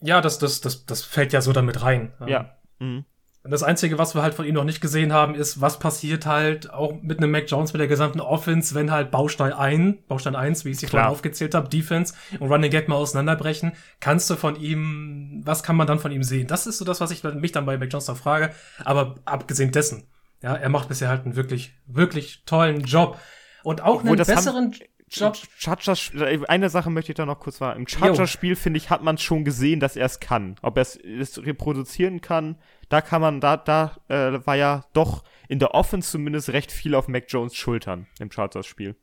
Ja, 0.01 0.21
das, 0.21 0.39
das, 0.39 0.61
das, 0.61 0.85
das 0.85 1.03
fällt 1.03 1.33
ja 1.33 1.41
so 1.41 1.51
damit 1.51 1.81
rein. 1.83 2.13
Ja. 2.25 2.57
Mhm. 2.79 3.03
Das 3.43 3.63
Einzige, 3.63 3.97
was 3.97 4.15
wir 4.15 4.21
halt 4.21 4.33
von 4.33 4.45
ihm 4.45 4.53
noch 4.53 4.65
nicht 4.65 4.81
gesehen 4.81 5.13
haben, 5.13 5.33
ist, 5.33 5.61
was 5.61 5.79
passiert 5.79 6.25
halt 6.25 6.73
auch 6.73 7.01
mit 7.01 7.19
einem 7.19 7.31
Mac 7.31 7.49
Jones 7.49 7.71
mit 7.71 7.79
der 7.79 7.87
gesamten 7.87 8.19
Offense, 8.19 8.75
wenn 8.75 8.91
halt 8.91 9.11
Baustein 9.11 9.53
1, 9.53 10.07
Baustein 10.07 10.35
1, 10.35 10.65
wie 10.65 10.71
ich 10.71 10.77
sie 10.79 10.87
vorhin 10.87 11.07
aufgezählt 11.07 11.55
habe, 11.55 11.69
Defense 11.69 12.13
und 12.39 12.51
Running 12.51 12.69
Gag 12.69 12.89
mal 12.89 12.97
auseinanderbrechen, 12.97 13.71
kannst 14.01 14.29
du 14.29 14.35
von 14.35 14.59
ihm, 14.59 15.41
was 15.45 15.63
kann 15.63 15.77
man 15.77 15.87
dann 15.87 15.99
von 15.99 16.11
ihm 16.11 16.23
sehen? 16.23 16.47
Das 16.47 16.67
ist 16.67 16.79
so 16.79 16.85
das, 16.85 16.99
was 16.99 17.11
ich 17.11 17.23
mich 17.23 17.53
dann 17.53 17.65
bei 17.65 17.77
Mac 17.77 17.91
Jones 17.91 18.07
noch 18.07 18.17
frage. 18.17 18.53
Aber 18.83 19.15
abgesehen 19.23 19.71
dessen, 19.71 20.03
ja, 20.41 20.55
er 20.55 20.69
macht 20.69 20.89
bisher 20.89 21.07
halt 21.07 21.25
einen 21.25 21.37
wirklich, 21.37 21.73
wirklich 21.87 22.43
tollen 22.45 22.81
Job. 22.81 23.17
Und 23.63 23.81
auch 23.81 24.01
Obwohl, 24.01 24.17
einen 24.17 24.25
besseren 24.25 24.71
Job. 24.71 24.87
Chargers, 25.12 26.12
eine 26.47 26.70
Sache 26.70 26.89
möchte 26.89 27.12
ich 27.12 27.16
da 27.16 27.26
noch 27.26 27.39
kurz 27.39 27.57
sagen. 27.57 27.80
Im 27.80 27.88
Chargers-Spiel, 27.88 28.55
finde 28.55 28.78
ich, 28.78 28.89
hat 28.89 29.03
man 29.03 29.18
schon 29.18 29.43
gesehen, 29.43 29.80
dass 29.80 29.95
er 29.95 30.05
es 30.05 30.20
kann. 30.20 30.55
Ob 30.62 30.78
er 30.78 30.82
es 30.82 31.45
reproduzieren 31.45 32.22
kann, 32.22 32.57
da 32.89 33.01
kann 33.01 33.22
man, 33.22 33.41
da, 33.41 33.57
da 33.57 33.97
äh, 34.07 34.45
war 34.45 34.55
ja 34.55 34.86
doch 34.93 35.24
in 35.47 35.60
der 35.60 35.74
Offense 35.74 36.12
zumindest 36.12 36.49
recht 36.49 36.72
viel 36.72 36.95
auf 36.95 37.07
Mac 37.07 37.26
Jones 37.28 37.55
Schultern 37.55 38.07
im 38.20 38.32
Chargers-Spiel. 38.32 38.95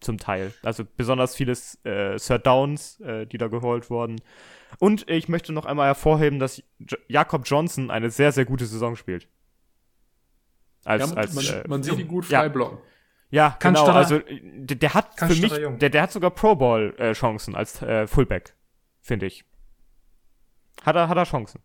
Zum 0.00 0.16
Teil. 0.16 0.54
Also 0.62 0.84
besonders 0.96 1.36
viele 1.36 1.52
äh, 1.84 2.16
Third 2.16 2.46
Downs, 2.46 3.00
äh, 3.00 3.26
die 3.26 3.36
da 3.36 3.48
geholt 3.48 3.90
wurden. 3.90 4.20
Und 4.78 5.08
ich 5.10 5.28
möchte 5.28 5.52
noch 5.52 5.66
einmal 5.66 5.88
hervorheben, 5.88 6.38
dass 6.38 6.62
J 6.78 6.98
Jakob 7.08 7.42
Johnson 7.44 7.90
eine 7.90 8.10
sehr, 8.10 8.32
sehr 8.32 8.46
gute 8.46 8.64
Saison 8.64 8.96
spielt. 8.96 9.28
Als, 10.84 11.10
ja, 11.10 11.16
als, 11.16 11.34
man, 11.34 11.44
äh, 11.44 11.68
man 11.68 11.82
sieht 11.82 11.98
ihn 11.98 12.08
gut 12.08 12.24
frei 12.24 12.48
blocken. 12.48 12.78
Ja, 13.30 13.56
Kann 13.58 13.74
genau. 13.74 13.86
Also 13.86 14.20
der, 14.28 14.76
der 14.76 14.94
hat 14.94 15.18
für 15.18 15.26
mich, 15.28 15.52
der, 15.78 15.90
der 15.90 16.02
hat 16.02 16.12
sogar 16.12 16.30
Pro 16.30 16.56
Bowl 16.56 16.94
äh, 16.98 17.12
Chancen 17.12 17.54
als 17.54 17.80
äh, 17.80 18.06
Fullback, 18.06 18.54
finde 19.00 19.26
ich. 19.26 19.44
Hat 20.84 20.96
er, 20.96 21.08
hat 21.08 21.16
er 21.16 21.24
Chancen. 21.24 21.60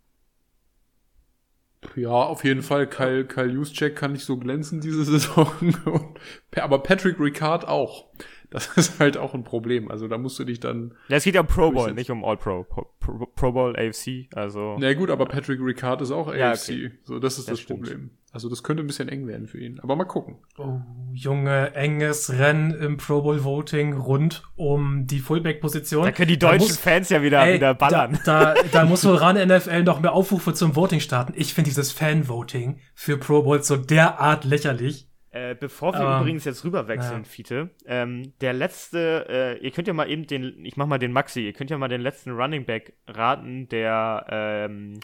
Ja, 1.95 2.09
auf 2.09 2.43
jeden 2.43 2.63
Fall. 2.63 2.87
Kyle, 2.87 3.25
Kyle 3.25 3.51
Juszczyk 3.51 3.95
kann 3.95 4.13
nicht 4.13 4.25
so 4.25 4.37
glänzen 4.37 4.81
diese 4.81 5.03
Saison. 5.05 6.15
aber 6.55 6.79
Patrick 6.79 7.19
Ricard 7.19 7.67
auch. 7.67 8.05
Das 8.49 8.67
ist 8.77 8.99
halt 8.99 9.17
auch 9.17 9.33
ein 9.33 9.43
Problem. 9.43 9.89
Also 9.89 10.07
da 10.07 10.17
musst 10.17 10.37
du 10.39 10.43
dich 10.43 10.59
dann. 10.59 10.93
Ja, 11.07 11.17
es 11.17 11.23
geht 11.23 11.35
ja 11.35 11.41
um 11.41 11.47
Pro 11.47 11.71
Bowl, 11.71 11.93
nicht 11.93 12.09
um 12.09 12.23
All 12.23 12.37
Pro. 12.37 12.63
Pro, 12.63 12.85
Pro 12.99 13.51
Bowl, 13.51 13.75
AFC, 13.75 14.27
also. 14.33 14.77
Na 14.79 14.93
gut, 14.93 15.09
aber 15.09 15.25
Patrick 15.25 15.59
Ricard 15.61 16.01
ist 16.01 16.11
auch 16.11 16.33
ja, 16.33 16.51
AFC. 16.51 16.69
Okay. 16.69 16.91
So, 17.03 17.19
das 17.19 17.37
ist 17.37 17.49
das, 17.49 17.59
das 17.59 17.65
Problem. 17.65 18.11
Also 18.35 18.49
das 18.49 18.63
könnte 18.63 18.83
ein 18.83 18.87
bisschen 18.87 19.07
eng 19.07 19.27
werden 19.27 19.47
für 19.47 19.59
ihn. 19.59 19.79
Aber 19.79 19.95
mal 19.95 20.03
gucken. 20.03 20.39
Oh, 20.57 20.81
Junge, 21.13 21.73
enges 21.73 22.37
Rennen 22.37 22.71
im 22.71 22.97
Pro 22.97 23.21
Bowl 23.21 23.45
Voting 23.45 23.93
rund 23.93 24.43
um 24.57 25.07
die 25.07 25.19
Fullback-Position. 25.19 26.03
Da 26.03 26.11
können 26.11 26.27
die 26.27 26.37
deutschen 26.37 26.67
muss, 26.67 26.77
Fans 26.77 27.07
ja 27.07 27.21
wieder, 27.21 27.45
ey, 27.45 27.55
wieder 27.55 27.73
ballern. 27.73 28.19
Da, 28.25 28.55
da, 28.55 28.61
da 28.73 28.85
muss 28.85 29.05
wohl 29.05 29.15
ran 29.15 29.37
NFL 29.37 29.83
noch 29.83 30.01
mehr 30.01 30.11
Aufrufe 30.11 30.53
zum 30.53 30.75
Voting 30.75 30.99
starten. 30.99 31.31
Ich 31.37 31.53
finde 31.53 31.69
dieses 31.69 31.93
Fan-Voting 31.93 32.81
für 32.93 33.15
Pro 33.15 33.43
Bowls 33.43 33.67
so 33.67 33.77
derart 33.77 34.43
lächerlich. 34.43 35.07
Äh, 35.35 35.53
bevor 35.53 35.91
wir 35.91 36.07
um, 36.07 36.21
übrigens 36.21 36.45
jetzt 36.45 36.63
rüberwechseln, 36.63 37.23
ja. 37.23 37.29
Fiete, 37.29 37.69
ähm, 37.85 38.31
der 38.39 38.53
letzte, 38.53 39.25
äh, 39.27 39.57
ihr 39.57 39.71
könnt 39.71 39.85
ja 39.85 39.93
mal 39.93 40.09
eben 40.09 40.25
den, 40.25 40.63
ich 40.63 40.77
mach 40.77 40.85
mal 40.87 40.97
den 40.97 41.11
Maxi, 41.11 41.41
ihr 41.41 41.51
könnt 41.51 41.69
ja 41.69 41.77
mal 41.77 41.89
den 41.89 41.99
letzten 41.99 42.31
Running 42.31 42.63
Back 42.63 42.93
raten, 43.05 43.67
der 43.67 44.25
ähm, 44.29 45.01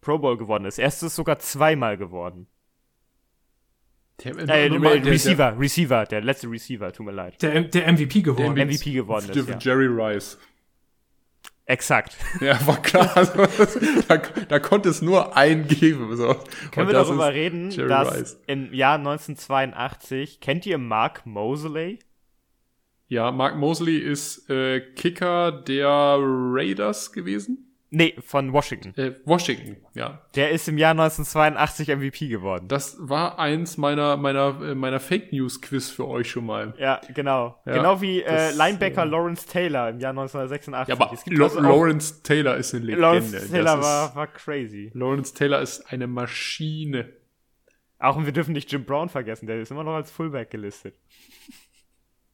Pro 0.00 0.16
Bowl 0.16 0.36
geworden 0.36 0.64
ist. 0.64 0.78
Er 0.78 0.86
ist 0.86 1.02
es 1.02 1.16
sogar 1.16 1.40
zweimal 1.40 1.96
geworden. 1.96 2.46
Der, 4.22 4.36
äh, 4.36 4.68
Receiver, 4.68 5.50
der, 5.50 5.58
Receiver, 5.58 6.04
der 6.04 6.20
letzte 6.20 6.48
Receiver, 6.48 6.92
tut 6.92 7.06
mir 7.06 7.12
leid. 7.12 7.42
Der, 7.42 7.60
der 7.62 7.92
MVP 7.92 8.22
geworden. 8.22 8.54
Der 8.54 8.64
MVP 8.64 8.92
geworden 8.92 9.28
ist. 9.28 9.48
Ja. 9.48 9.58
Jerry 9.58 9.88
Rice. 9.88 10.38
Exakt. 11.68 12.16
Ja, 12.40 12.58
war 12.66 12.80
klar. 12.80 13.12
Also, 13.16 13.46
da, 14.08 14.16
da 14.16 14.58
konnte 14.58 14.88
es 14.88 15.02
nur 15.02 15.36
einen 15.36 15.68
geben. 15.68 16.16
So. 16.16 16.34
Können 16.72 16.88
wir 16.88 16.94
darüber 16.94 17.32
reden, 17.32 17.70
Jerry 17.70 17.88
dass 17.88 18.18
Rice. 18.18 18.40
im 18.46 18.72
Jahr 18.72 18.96
1982, 18.96 20.40
kennt 20.40 20.64
ihr 20.64 20.78
Mark 20.78 21.26
Mosley? 21.26 21.98
Ja, 23.06 23.30
Mark 23.32 23.56
Mosley 23.56 23.98
ist 23.98 24.48
äh, 24.48 24.80
Kicker 24.80 25.52
der 25.52 26.16
Raiders 26.20 27.12
gewesen. 27.12 27.67
Nee, 27.90 28.14
von 28.20 28.52
Washington. 28.52 28.92
Äh, 28.96 29.14
Washington, 29.24 29.78
ja. 29.94 30.20
Der 30.34 30.50
ist 30.50 30.68
im 30.68 30.76
Jahr 30.76 30.90
1982 30.90 31.88
MVP 31.88 32.28
geworden. 32.28 32.68
Das 32.68 32.96
war 33.00 33.38
eins 33.38 33.78
meiner 33.78 34.18
meiner 34.18 34.60
äh, 34.62 34.74
meiner 34.74 35.00
Fake 35.00 35.32
News 35.32 35.62
Quiz 35.62 35.88
für 35.88 36.06
euch 36.06 36.30
schon 36.30 36.44
mal. 36.44 36.74
Ja, 36.78 37.00
genau. 37.14 37.58
Ja, 37.64 37.72
genau 37.72 38.00
wie 38.02 38.22
äh, 38.22 38.50
Linebacker 38.52 39.04
äh, 39.04 39.08
Lawrence 39.08 39.46
Taylor 39.46 39.88
im 39.88 40.00
Jahr 40.00 40.10
1986. 40.10 40.88
Ja, 40.88 40.94
aber 40.94 41.16
Lo 41.26 41.44
also 41.44 41.60
Lawrence 41.60 42.22
Taylor 42.22 42.56
ist 42.56 42.74
eine 42.74 42.84
Legende. 42.84 43.00
Lawrence 43.00 43.50
Taylor 43.50 43.82
war, 43.82 44.14
war 44.14 44.26
crazy. 44.26 44.90
Lawrence 44.92 45.32
Taylor 45.32 45.62
ist 45.62 45.90
eine 45.90 46.06
Maschine. 46.06 47.08
Auch 47.98 48.16
und 48.16 48.26
wir 48.26 48.32
dürfen 48.32 48.52
nicht 48.52 48.70
Jim 48.70 48.84
Brown 48.84 49.08
vergessen, 49.08 49.46
der 49.46 49.60
ist 49.60 49.70
immer 49.70 49.82
noch 49.82 49.94
als 49.94 50.10
Fullback 50.10 50.50
gelistet. 50.50 50.94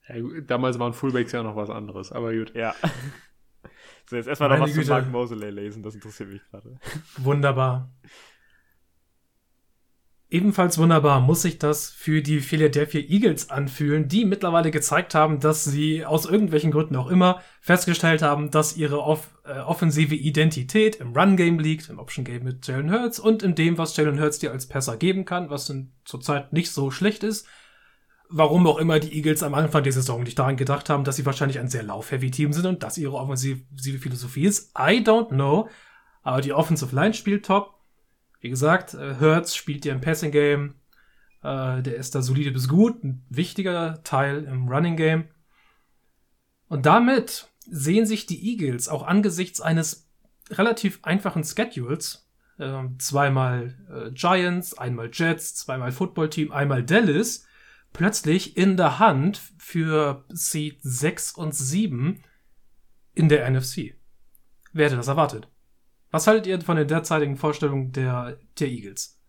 Ja, 0.08 0.16
damals 0.46 0.78
waren 0.78 0.92
Fullbacks 0.92 1.32
ja 1.32 1.42
noch 1.42 1.56
was 1.56 1.70
anderes, 1.70 2.12
aber 2.12 2.34
gut. 2.34 2.54
Ja. 2.54 2.74
So, 4.06 4.16
jetzt 4.16 4.26
erstmal 4.26 4.50
noch 4.50 4.60
was 4.60 4.72
Güte. 4.72 4.86
zu 4.86 4.92
Mark 4.92 5.10
Moseley 5.10 5.50
lesen, 5.50 5.82
das 5.82 5.94
interessiert 5.94 6.30
mich 6.30 6.42
gerade. 6.50 6.78
Wunderbar. 7.18 7.90
Ebenfalls 10.34 10.78
wunderbar 10.78 11.20
muss 11.20 11.42
sich 11.42 11.58
das 11.60 11.90
für 11.90 12.20
die 12.20 12.40
Philadelphia 12.40 13.00
Eagles 13.00 13.50
anfühlen, 13.50 14.08
die 14.08 14.24
mittlerweile 14.24 14.72
gezeigt 14.72 15.14
haben, 15.14 15.38
dass 15.38 15.64
sie 15.64 16.04
aus 16.04 16.26
irgendwelchen 16.26 16.72
Gründen 16.72 16.96
auch 16.96 17.08
immer 17.08 17.40
festgestellt 17.60 18.20
haben, 18.22 18.50
dass 18.50 18.76
ihre 18.76 19.00
off 19.00 19.30
äh, 19.44 19.60
offensive 19.60 20.16
Identität 20.16 20.96
im 20.96 21.12
Run-Game 21.12 21.60
liegt, 21.60 21.88
im 21.88 22.00
Option-Game 22.00 22.42
mit 22.42 22.66
Jalen 22.66 22.90
Hurts 22.90 23.20
und 23.20 23.44
in 23.44 23.54
dem, 23.54 23.78
was 23.78 23.96
Jalen 23.96 24.20
Hurts 24.20 24.40
dir 24.40 24.50
als 24.50 24.66
Passer 24.66 24.96
geben 24.96 25.24
kann, 25.24 25.50
was 25.50 25.72
zurzeit 26.04 26.52
nicht 26.52 26.72
so 26.72 26.90
schlecht 26.90 27.22
ist. 27.22 27.46
Warum 28.36 28.66
auch 28.66 28.78
immer 28.78 28.98
die 28.98 29.14
Eagles 29.14 29.44
am 29.44 29.54
Anfang 29.54 29.84
der 29.84 29.92
Saison 29.92 30.24
nicht 30.24 30.36
daran 30.36 30.56
gedacht 30.56 30.90
haben, 30.90 31.04
dass 31.04 31.14
sie 31.14 31.24
wahrscheinlich 31.24 31.60
ein 31.60 31.68
sehr 31.68 31.84
lauf-heavy-Team 31.84 32.52
sind 32.52 32.66
und 32.66 32.82
dass 32.82 32.98
ihre 32.98 33.14
offensive 33.14 33.62
Philosophie 34.00 34.46
ist. 34.46 34.72
I 34.76 34.98
don't 35.04 35.28
know. 35.28 35.68
Aber 36.22 36.40
die 36.40 36.52
Offensive 36.52 36.92
Line 36.92 37.14
spielt 37.14 37.46
top. 37.46 37.78
Wie 38.40 38.48
gesagt, 38.50 38.94
äh, 38.94 39.14
Hertz 39.20 39.54
spielt 39.54 39.84
ja 39.84 39.94
im 39.94 40.00
Passing 40.00 40.32
Game. 40.32 40.74
Äh, 41.44 41.80
der 41.82 41.94
ist 41.94 42.16
da 42.16 42.22
solide 42.22 42.50
bis 42.50 42.66
gut. 42.66 43.04
Ein 43.04 43.24
wichtiger 43.28 44.02
Teil 44.02 44.42
im 44.42 44.66
Running 44.68 44.96
Game. 44.96 45.28
Und 46.66 46.86
damit 46.86 47.46
sehen 47.60 48.04
sich 48.04 48.26
die 48.26 48.50
Eagles 48.50 48.88
auch 48.88 49.04
angesichts 49.04 49.60
eines 49.60 50.10
relativ 50.50 50.98
einfachen 51.04 51.44
Schedules, 51.44 52.28
äh, 52.58 52.82
zweimal 52.98 53.76
äh, 53.88 54.10
Giants, 54.10 54.76
einmal 54.76 55.10
Jets, 55.12 55.54
zweimal 55.54 55.92
Football 55.92 56.30
Team, 56.30 56.50
einmal 56.50 56.82
Dallas, 56.82 57.46
plötzlich 57.94 58.58
in 58.58 58.76
der 58.76 58.98
Hand 58.98 59.40
für 59.56 60.24
Seed 60.28 60.78
6 60.82 61.32
und 61.32 61.54
7 61.54 62.22
in 63.14 63.28
der 63.30 63.48
NFC. 63.48 63.94
Wer 64.74 64.86
hätte 64.86 64.96
das 64.96 65.08
erwartet? 65.08 65.48
Was 66.10 66.26
haltet 66.26 66.46
ihr 66.46 66.60
von 66.60 66.76
der 66.76 66.84
derzeitigen 66.84 67.38
Vorstellung 67.38 67.92
der, 67.92 68.38
der 68.58 68.68
Eagles? 68.68 69.22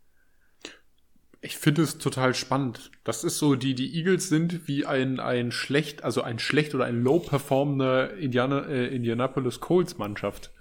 Ich 1.40 1.58
finde 1.58 1.84
es 1.84 2.00
total 2.00 2.34
spannend. 2.34 2.92
Das 3.04 3.24
ist 3.24 3.38
so, 3.38 3.56
die, 3.56 3.76
die 3.76 3.96
Eagles 3.96 4.30
sind 4.30 4.68
wie 4.68 4.86
ein, 4.86 5.20
ein 5.20 5.52
schlecht, 5.52 6.04
also 6.04 6.24
ein 6.24 6.40
schlecht 6.40 6.74
oder 6.74 6.86
ein 6.86 7.04
low 7.04 7.20
performender 7.20 8.18
Indiana, 8.18 8.66
äh, 8.66 8.88
Indianapolis 8.88 9.60
Colts 9.60 10.00
Mannschaft. 10.00 10.52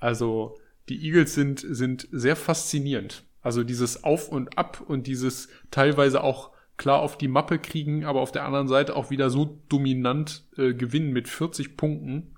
Also, 0.00 0.58
die 0.90 1.02
Eagles 1.02 1.32
sind, 1.34 1.64
sind 1.66 2.08
sehr 2.12 2.36
faszinierend. 2.36 3.24
Also 3.40 3.64
dieses 3.64 4.04
Auf 4.04 4.28
und 4.28 4.58
Ab 4.58 4.82
und 4.86 5.06
dieses 5.06 5.48
teilweise 5.70 6.22
auch 6.22 6.51
klar 6.76 7.00
auf 7.00 7.18
die 7.18 7.28
Mappe 7.28 7.58
kriegen, 7.58 8.04
aber 8.04 8.20
auf 8.20 8.32
der 8.32 8.44
anderen 8.44 8.68
Seite 8.68 8.96
auch 8.96 9.10
wieder 9.10 9.30
so 9.30 9.60
dominant 9.68 10.44
äh, 10.56 10.74
gewinnen 10.74 11.12
mit 11.12 11.28
40 11.28 11.76
Punkten. 11.76 12.34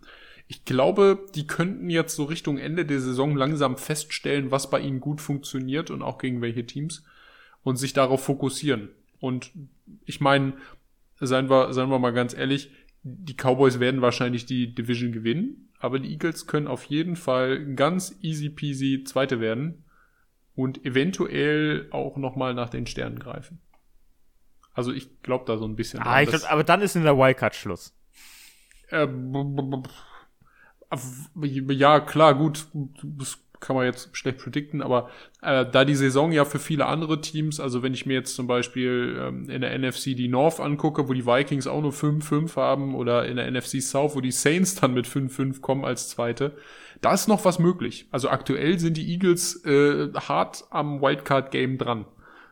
Ich 0.46 0.64
glaube, 0.64 1.24
die 1.34 1.46
könnten 1.46 1.88
jetzt 1.88 2.14
so 2.16 2.24
Richtung 2.24 2.58
Ende 2.58 2.84
der 2.84 3.00
Saison 3.00 3.36
langsam 3.36 3.76
feststellen, 3.76 4.50
was 4.50 4.68
bei 4.68 4.80
ihnen 4.80 5.00
gut 5.00 5.20
funktioniert 5.20 5.90
und 5.90 6.02
auch 6.02 6.18
gegen 6.18 6.42
welche 6.42 6.66
Teams 6.66 7.04
und 7.62 7.76
sich 7.76 7.94
darauf 7.94 8.22
fokussieren. 8.22 8.90
Und 9.20 9.52
ich 10.04 10.20
meine, 10.20 10.54
seien 11.18 11.48
wir, 11.48 11.72
seien 11.72 11.88
wir 11.88 11.98
mal 11.98 12.12
ganz 12.12 12.34
ehrlich, 12.34 12.70
die 13.02 13.34
Cowboys 13.34 13.80
werden 13.80 14.02
wahrscheinlich 14.02 14.46
die 14.46 14.74
Division 14.74 15.12
gewinnen, 15.12 15.70
aber 15.78 15.98
die 15.98 16.10
Eagles 16.10 16.46
können 16.46 16.66
auf 16.66 16.84
jeden 16.84 17.16
Fall 17.16 17.74
ganz 17.74 18.18
easy 18.22 18.50
peasy 18.50 19.04
Zweite 19.04 19.40
werden 19.40 19.84
und 20.54 20.84
eventuell 20.84 21.88
auch 21.90 22.16
nochmal 22.16 22.54
nach 22.54 22.70
den 22.70 22.86
Sternen 22.86 23.18
greifen. 23.18 23.60
Also 24.74 24.92
ich 24.92 25.22
glaube 25.22 25.44
da 25.46 25.56
so 25.56 25.64
ein 25.64 25.76
bisschen. 25.76 26.00
Ah, 26.02 26.20
ich 26.20 26.28
glaub, 26.28 26.50
aber 26.50 26.64
dann 26.64 26.82
ist 26.82 26.96
in 26.96 27.04
der 27.04 27.16
Wildcard 27.16 27.54
Schluss. 27.54 27.94
Äh, 28.90 29.08
ja, 31.72 32.00
klar, 32.00 32.34
gut, 32.34 32.66
das 33.02 33.38
kann 33.60 33.76
man 33.76 33.86
jetzt 33.86 34.14
schlecht 34.14 34.38
predikten, 34.38 34.82
aber 34.82 35.08
äh, 35.40 35.64
da 35.64 35.84
die 35.84 35.94
Saison 35.94 36.32
ja 36.32 36.44
für 36.44 36.58
viele 36.58 36.86
andere 36.86 37.20
Teams, 37.22 37.60
also 37.60 37.82
wenn 37.82 37.94
ich 37.94 38.04
mir 38.04 38.12
jetzt 38.12 38.34
zum 38.34 38.46
Beispiel 38.46 39.18
ähm, 39.18 39.48
in 39.48 39.62
der 39.62 39.76
NFC 39.78 40.14
die 40.16 40.28
North 40.28 40.60
angucke, 40.60 41.08
wo 41.08 41.14
die 41.14 41.24
Vikings 41.24 41.66
auch 41.66 41.80
nur 41.80 41.92
5-5 41.92 42.56
haben, 42.56 42.94
oder 42.94 43.26
in 43.26 43.36
der 43.36 43.50
NFC 43.50 43.80
South, 43.80 44.14
wo 44.14 44.20
die 44.20 44.32
Saints 44.32 44.74
dann 44.74 44.92
mit 44.92 45.06
5-5 45.06 45.60
kommen 45.60 45.84
als 45.84 46.10
Zweite, 46.10 46.56
da 47.00 47.14
ist 47.14 47.26
noch 47.26 47.44
was 47.44 47.58
möglich. 47.58 48.06
Also 48.10 48.28
aktuell 48.28 48.78
sind 48.78 48.96
die 48.96 49.10
Eagles 49.10 49.64
äh, 49.64 50.12
hart 50.12 50.64
am 50.70 51.00
Wildcard-Game 51.00 51.78
dran. 51.78 52.04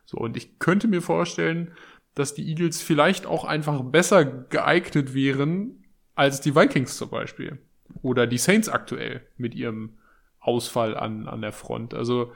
So, 0.04 0.18
und 0.18 0.36
ich 0.36 0.58
könnte 0.58 0.88
mir 0.88 1.02
vorstellen, 1.02 1.72
dass 2.14 2.34
die 2.34 2.48
Eagles 2.48 2.82
vielleicht 2.82 3.26
auch 3.26 3.44
einfach 3.44 3.82
besser 3.82 4.24
geeignet 4.24 5.14
wären 5.14 5.84
als 6.14 6.40
die 6.40 6.54
Vikings 6.54 6.96
zum 6.96 7.10
Beispiel 7.10 7.58
oder 8.02 8.26
die 8.26 8.38
Saints 8.38 8.68
aktuell 8.68 9.22
mit 9.36 9.54
ihrem 9.54 9.94
Ausfall 10.40 10.96
an, 10.96 11.28
an 11.28 11.40
der 11.40 11.52
Front. 11.52 11.94
Also 11.94 12.32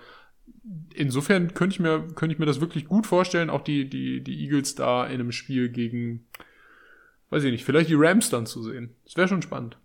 insofern 0.95 1.55
könnte 1.55 1.75
ich 1.75 1.81
mir, 1.81 2.07
könnte 2.15 2.33
ich 2.33 2.39
mir 2.39 2.47
das 2.47 2.61
wirklich 2.61 2.87
gut 2.87 3.07
vorstellen, 3.07 3.51
auch 3.51 3.63
die, 3.63 3.89
die, 3.89 4.23
die 4.23 4.45
Eagles 4.45 4.75
da 4.75 5.05
in 5.07 5.15
einem 5.15 5.33
Spiel 5.33 5.69
gegen, 5.69 6.27
weiß 7.31 7.45
ich 7.45 7.53
nicht, 7.53 7.65
vielleicht 7.65 7.91
die 7.91 7.97
Rams 7.97 8.31
dann 8.31 8.47
zu 8.47 8.63
sehen. 8.63 8.95
Das 9.05 9.17
wäre 9.17 9.29
schon 9.29 9.43
spannend. 9.43 9.77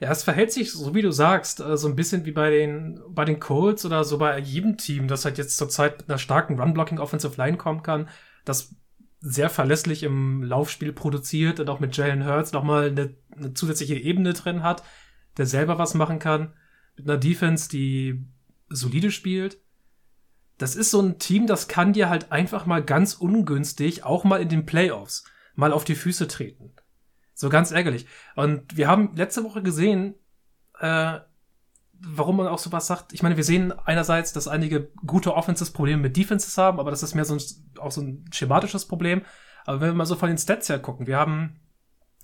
Ja, 0.00 0.12
es 0.12 0.22
verhält 0.22 0.52
sich, 0.52 0.72
so 0.72 0.94
wie 0.94 1.02
du 1.02 1.10
sagst, 1.10 1.60
äh, 1.60 1.76
so 1.76 1.88
ein 1.88 1.96
bisschen 1.96 2.24
wie 2.24 2.30
bei 2.30 2.50
den, 2.50 3.00
bei 3.08 3.24
den 3.24 3.40
Colts 3.40 3.84
oder 3.84 4.04
so 4.04 4.18
bei 4.18 4.38
jedem 4.38 4.76
Team, 4.76 5.08
das 5.08 5.24
halt 5.24 5.38
jetzt 5.38 5.56
zurzeit 5.56 5.98
mit 5.98 6.08
einer 6.08 6.18
starken 6.18 6.60
Run-Blocking 6.60 6.98
Offensive 6.98 7.36
Line 7.36 7.56
kommen 7.56 7.82
kann. 7.82 8.08
Das 8.44 8.76
sehr 9.20 9.50
verlässlich 9.50 10.04
im 10.04 10.44
Laufspiel 10.44 10.92
produziert 10.92 11.58
und 11.58 11.68
auch 11.68 11.80
mit 11.80 11.96
Jalen 11.96 12.24
Hurts 12.24 12.52
nochmal 12.52 12.88
eine, 12.88 13.16
eine 13.36 13.54
zusätzliche 13.54 13.96
Ebene 13.96 14.32
drin 14.32 14.62
hat, 14.62 14.84
der 15.36 15.46
selber 15.46 15.78
was 15.78 15.94
machen 15.94 16.20
kann, 16.20 16.54
mit 16.96 17.08
einer 17.08 17.18
Defense, 17.18 17.68
die 17.68 18.24
solide 18.68 19.10
spielt. 19.10 19.58
Das 20.58 20.76
ist 20.76 20.90
so 20.90 21.00
ein 21.00 21.18
Team, 21.18 21.48
das 21.48 21.66
kann 21.66 21.92
dir 21.92 22.08
halt 22.08 22.30
einfach 22.30 22.66
mal 22.66 22.82
ganz 22.84 23.14
ungünstig 23.14 24.04
auch 24.04 24.22
mal 24.22 24.40
in 24.40 24.48
den 24.48 24.66
Playoffs 24.66 25.24
mal 25.54 25.72
auf 25.72 25.84
die 25.84 25.96
Füße 25.96 26.28
treten. 26.28 26.72
So 27.38 27.50
ganz 27.50 27.70
ärgerlich. 27.70 28.04
Und 28.34 28.76
wir 28.76 28.88
haben 28.88 29.14
letzte 29.14 29.44
Woche 29.44 29.62
gesehen, 29.62 30.16
äh, 30.80 31.20
warum 32.00 32.36
man 32.36 32.48
auch 32.48 32.58
sowas 32.58 32.88
sagt. 32.88 33.12
Ich 33.12 33.22
meine, 33.22 33.36
wir 33.36 33.44
sehen 33.44 33.70
einerseits, 33.70 34.32
dass 34.32 34.48
einige 34.48 34.90
gute 35.06 35.36
Offenses 35.36 35.70
Probleme 35.70 36.02
mit 36.02 36.16
Defenses 36.16 36.58
haben, 36.58 36.80
aber 36.80 36.90
das 36.90 37.04
ist 37.04 37.14
mehr 37.14 37.24
so 37.24 37.34
ein, 37.34 37.40
auch 37.78 37.92
so 37.92 38.00
ein 38.00 38.24
schematisches 38.32 38.88
Problem. 38.88 39.22
Aber 39.66 39.80
wenn 39.80 39.90
wir 39.90 39.94
mal 39.94 40.04
so 40.04 40.16
von 40.16 40.28
den 40.28 40.36
Stats 40.36 40.68
her 40.68 40.80
gucken, 40.80 41.06
wir 41.06 41.16
haben, 41.16 41.60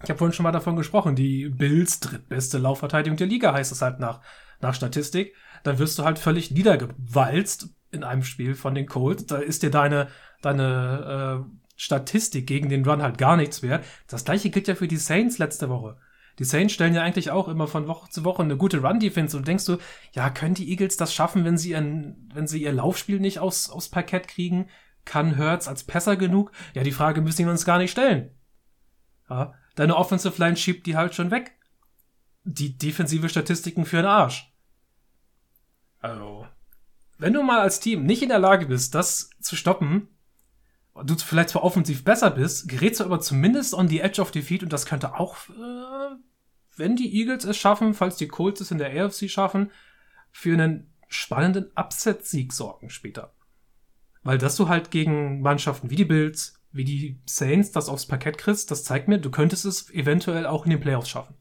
ich 0.02 0.10
habe 0.10 0.18
vorhin 0.18 0.32
schon 0.32 0.42
mal 0.42 0.50
davon 0.50 0.74
gesprochen, 0.74 1.14
die 1.14 1.48
Bills 1.48 2.00
drittbeste 2.00 2.58
Laufverteidigung 2.58 3.16
der 3.16 3.28
Liga 3.28 3.52
heißt 3.52 3.70
es 3.70 3.82
halt 3.82 4.00
nach, 4.00 4.20
nach 4.60 4.74
Statistik. 4.74 5.36
Dann 5.62 5.78
wirst 5.78 5.96
du 5.96 6.04
halt 6.04 6.18
völlig 6.18 6.50
niedergewalzt 6.50 7.68
in 7.92 8.02
einem 8.02 8.24
Spiel 8.24 8.56
von 8.56 8.74
den 8.74 8.86
Colts. 8.86 9.26
Da 9.26 9.36
ist 9.36 9.62
dir 9.62 9.70
deine, 9.70 10.08
deine 10.42 11.46
äh, 11.46 11.63
Statistik 11.76 12.46
gegen 12.46 12.68
den 12.68 12.84
Run 12.84 13.02
halt 13.02 13.18
gar 13.18 13.36
nichts 13.36 13.62
wert. 13.62 13.84
Das 14.06 14.24
gleiche 14.24 14.50
gilt 14.50 14.68
ja 14.68 14.74
für 14.74 14.88
die 14.88 14.96
Saints 14.96 15.38
letzte 15.38 15.68
Woche. 15.68 15.98
Die 16.38 16.44
Saints 16.44 16.72
stellen 16.72 16.94
ja 16.94 17.02
eigentlich 17.02 17.30
auch 17.30 17.48
immer 17.48 17.68
von 17.68 17.86
Woche 17.86 18.10
zu 18.10 18.24
Woche 18.24 18.42
eine 18.42 18.56
gute 18.56 18.82
Run-Defense 18.82 19.36
und 19.36 19.46
denkst 19.46 19.66
du, 19.66 19.78
ja, 20.12 20.30
können 20.30 20.54
die 20.54 20.68
Eagles 20.68 20.96
das 20.96 21.14
schaffen, 21.14 21.44
wenn 21.44 21.58
sie 21.58 21.70
ihren, 21.70 22.30
wenn 22.34 22.46
sie 22.46 22.62
ihr 22.62 22.72
Laufspiel 22.72 23.20
nicht 23.20 23.38
aus, 23.38 23.70
aufs 23.70 23.88
Parkett 23.88 24.26
kriegen? 24.26 24.68
Kann 25.04 25.38
Hurts 25.38 25.68
als 25.68 25.84
Pässer 25.84 26.16
genug? 26.16 26.50
Ja, 26.74 26.82
die 26.82 26.92
Frage 26.92 27.20
müssen 27.20 27.44
wir 27.44 27.52
uns 27.52 27.64
gar 27.64 27.78
nicht 27.78 27.92
stellen. 27.92 28.30
Ja, 29.28 29.54
deine 29.76 29.96
Offensive 29.96 30.40
Line 30.42 30.56
schiebt 30.56 30.86
die 30.86 30.96
halt 30.96 31.14
schon 31.14 31.30
weg. 31.30 31.56
Die 32.42 32.76
defensive 32.76 33.28
Statistiken 33.28 33.84
für 33.84 33.96
den 33.96 34.06
Arsch. 34.06 34.52
Also, 36.00 36.46
wenn 37.18 37.32
du 37.32 37.42
mal 37.42 37.60
als 37.60 37.80
Team 37.80 38.04
nicht 38.04 38.22
in 38.22 38.28
der 38.28 38.38
Lage 38.38 38.66
bist, 38.66 38.94
das 38.94 39.30
zu 39.40 39.56
stoppen, 39.56 40.08
du 41.02 41.16
vielleicht 41.16 41.50
zwar 41.50 41.64
offensiv 41.64 42.04
besser 42.04 42.30
bist, 42.30 42.68
gerätst 42.68 43.00
du 43.00 43.04
aber 43.04 43.20
zumindest 43.20 43.74
on 43.74 43.88
the 43.88 44.00
edge 44.00 44.20
of 44.20 44.30
defeat 44.30 44.62
und 44.62 44.72
das 44.72 44.86
könnte 44.86 45.14
auch, 45.18 45.36
äh, 45.48 46.16
wenn 46.76 46.96
die 46.96 47.18
Eagles 47.18 47.44
es 47.44 47.56
schaffen, 47.56 47.94
falls 47.94 48.16
die 48.16 48.28
Colts 48.28 48.60
es 48.60 48.70
in 48.70 48.78
der 48.78 48.90
AFC 48.90 49.28
schaffen, 49.28 49.70
für 50.30 50.52
einen 50.54 50.92
spannenden 51.08 51.70
Upset-Sieg 51.76 52.52
sorgen 52.52 52.90
später. 52.90 53.34
Weil 54.22 54.38
dass 54.38 54.56
du 54.56 54.68
halt 54.68 54.90
gegen 54.90 55.40
Mannschaften 55.40 55.90
wie 55.90 55.96
die 55.96 56.04
Bills, 56.04 56.60
wie 56.72 56.84
die 56.84 57.20
Saints 57.26 57.70
das 57.70 57.88
aufs 57.88 58.06
Parkett 58.06 58.38
kriegst, 58.38 58.70
das 58.70 58.84
zeigt 58.84 59.06
mir, 59.06 59.18
du 59.18 59.30
könntest 59.30 59.64
es 59.64 59.90
eventuell 59.90 60.46
auch 60.46 60.64
in 60.64 60.70
den 60.70 60.80
Playoffs 60.80 61.08
schaffen. 61.08 61.36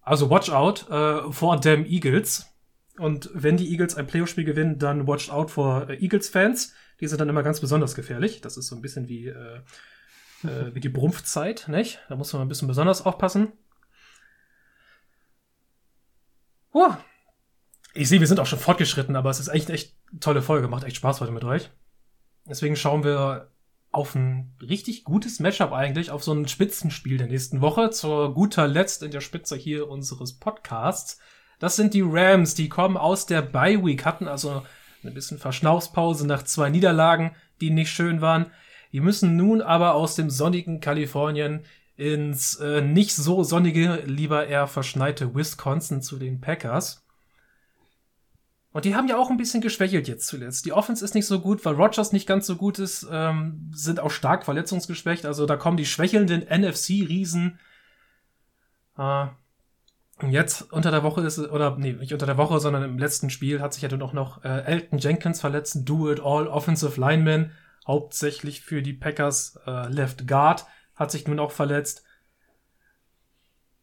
Also 0.00 0.30
watch 0.30 0.50
out 0.50 0.88
äh, 0.90 1.30
for 1.32 1.60
them 1.60 1.84
Eagles. 1.86 2.46
Und 2.98 3.30
wenn 3.34 3.56
die 3.56 3.70
Eagles 3.70 3.96
ein 3.96 4.06
Playoff-Spiel 4.06 4.44
gewinnen, 4.44 4.78
dann 4.78 5.06
watch 5.06 5.30
out 5.30 5.50
for 5.50 5.88
äh, 5.88 5.96
Eagles-Fans 5.96 6.74
die 7.00 7.08
sind 7.08 7.20
dann 7.20 7.28
immer 7.28 7.42
ganz 7.42 7.60
besonders 7.60 7.94
gefährlich. 7.94 8.40
Das 8.40 8.56
ist 8.56 8.68
so 8.68 8.76
ein 8.76 8.82
bisschen 8.82 9.08
wie, 9.08 9.28
äh, 9.28 9.60
äh, 10.44 10.74
wie 10.74 10.80
die 10.80 10.88
Brumpfzeit, 10.88 11.66
nicht? 11.68 12.00
Da 12.08 12.16
muss 12.16 12.32
man 12.32 12.42
ein 12.42 12.48
bisschen 12.48 12.68
besonders 12.68 13.04
aufpassen. 13.04 13.52
Oh. 16.72 16.94
Ich 17.94 18.08
sehe, 18.08 18.20
wir 18.20 18.26
sind 18.26 18.40
auch 18.40 18.46
schon 18.46 18.58
fortgeschritten, 18.58 19.16
aber 19.16 19.30
es 19.30 19.38
ist 19.38 19.48
echt 19.48 19.70
echt 19.70 19.94
tolle 20.20 20.42
Folge. 20.42 20.68
Macht 20.68 20.84
echt 20.84 20.96
Spaß 20.96 21.20
heute 21.20 21.32
mit 21.32 21.44
euch. 21.44 21.70
Deswegen 22.46 22.76
schauen 22.76 23.04
wir 23.04 23.52
auf 23.92 24.16
ein 24.16 24.56
richtig 24.60 25.04
gutes 25.04 25.38
Matchup 25.38 25.72
eigentlich, 25.72 26.10
auf 26.10 26.24
so 26.24 26.32
ein 26.32 26.48
Spitzenspiel 26.48 27.16
der 27.16 27.28
nächsten 27.28 27.60
Woche. 27.60 27.90
Zur 27.90 28.34
guter 28.34 28.66
Letzt 28.66 29.04
in 29.04 29.12
der 29.12 29.20
Spitze 29.20 29.56
hier 29.56 29.88
unseres 29.88 30.38
Podcasts. 30.38 31.20
Das 31.58 31.76
sind 31.76 31.94
die 31.94 32.04
Rams, 32.04 32.54
die 32.54 32.68
kommen 32.68 32.96
aus 32.96 33.26
der 33.26 33.42
Bye 33.42 33.84
Week, 33.84 34.04
hatten 34.04 34.28
also 34.28 34.62
ein 35.02 35.14
bisschen 35.14 35.38
Verschnaufspause 35.38 36.26
nach 36.26 36.42
zwei 36.42 36.70
Niederlagen, 36.70 37.34
die 37.60 37.70
nicht 37.70 37.90
schön 37.90 38.20
waren. 38.20 38.46
Die 38.92 39.00
müssen 39.00 39.36
nun 39.36 39.60
aber 39.60 39.94
aus 39.94 40.14
dem 40.14 40.30
sonnigen 40.30 40.80
Kalifornien 40.80 41.64
ins 41.96 42.56
äh, 42.56 42.80
nicht 42.80 43.14
so 43.14 43.44
sonnige, 43.44 44.02
lieber 44.06 44.46
eher 44.46 44.66
verschneite 44.66 45.34
Wisconsin 45.34 46.02
zu 46.02 46.16
den 46.16 46.40
Packers. 46.40 47.04
Und 48.72 48.84
die 48.84 48.96
haben 48.96 49.06
ja 49.06 49.16
auch 49.16 49.30
ein 49.30 49.36
bisschen 49.36 49.60
geschwächelt 49.60 50.08
jetzt 50.08 50.26
zuletzt. 50.26 50.64
Die 50.66 50.72
Offense 50.72 51.04
ist 51.04 51.14
nicht 51.14 51.26
so 51.26 51.40
gut, 51.40 51.64
weil 51.64 51.74
Rogers 51.74 52.10
nicht 52.10 52.26
ganz 52.26 52.44
so 52.44 52.56
gut 52.56 52.80
ist, 52.80 53.06
ähm, 53.08 53.70
sind 53.72 54.00
auch 54.00 54.10
stark 54.10 54.44
verletzungsgeschwächt. 54.44 55.26
Also 55.26 55.46
da 55.46 55.56
kommen 55.56 55.76
die 55.76 55.86
schwächelnden 55.86 56.42
NFC-Riesen. 56.42 57.60
Äh, 58.98 59.26
jetzt 60.22 60.72
unter 60.72 60.90
der 60.90 61.02
Woche 61.02 61.22
ist 61.22 61.38
oder 61.38 61.76
nee, 61.76 61.92
nicht 61.92 62.12
unter 62.12 62.26
der 62.26 62.36
Woche, 62.38 62.60
sondern 62.60 62.82
im 62.82 62.98
letzten 62.98 63.30
Spiel 63.30 63.60
hat 63.60 63.74
sich 63.74 63.82
ja 63.82 63.88
dann 63.88 64.02
auch 64.02 64.12
noch 64.12 64.44
äh, 64.44 64.64
Elton 64.64 64.98
Jenkins 64.98 65.40
verletzt, 65.40 65.80
Do 65.84 66.10
It 66.10 66.20
All 66.20 66.46
Offensive 66.46 67.00
Lineman, 67.00 67.50
hauptsächlich 67.86 68.60
für 68.60 68.82
die 68.82 68.92
Packers 68.92 69.58
äh, 69.66 69.88
Left 69.88 70.28
Guard, 70.28 70.66
hat 70.94 71.10
sich 71.10 71.26
nun 71.26 71.40
auch 71.40 71.50
verletzt. 71.50 72.04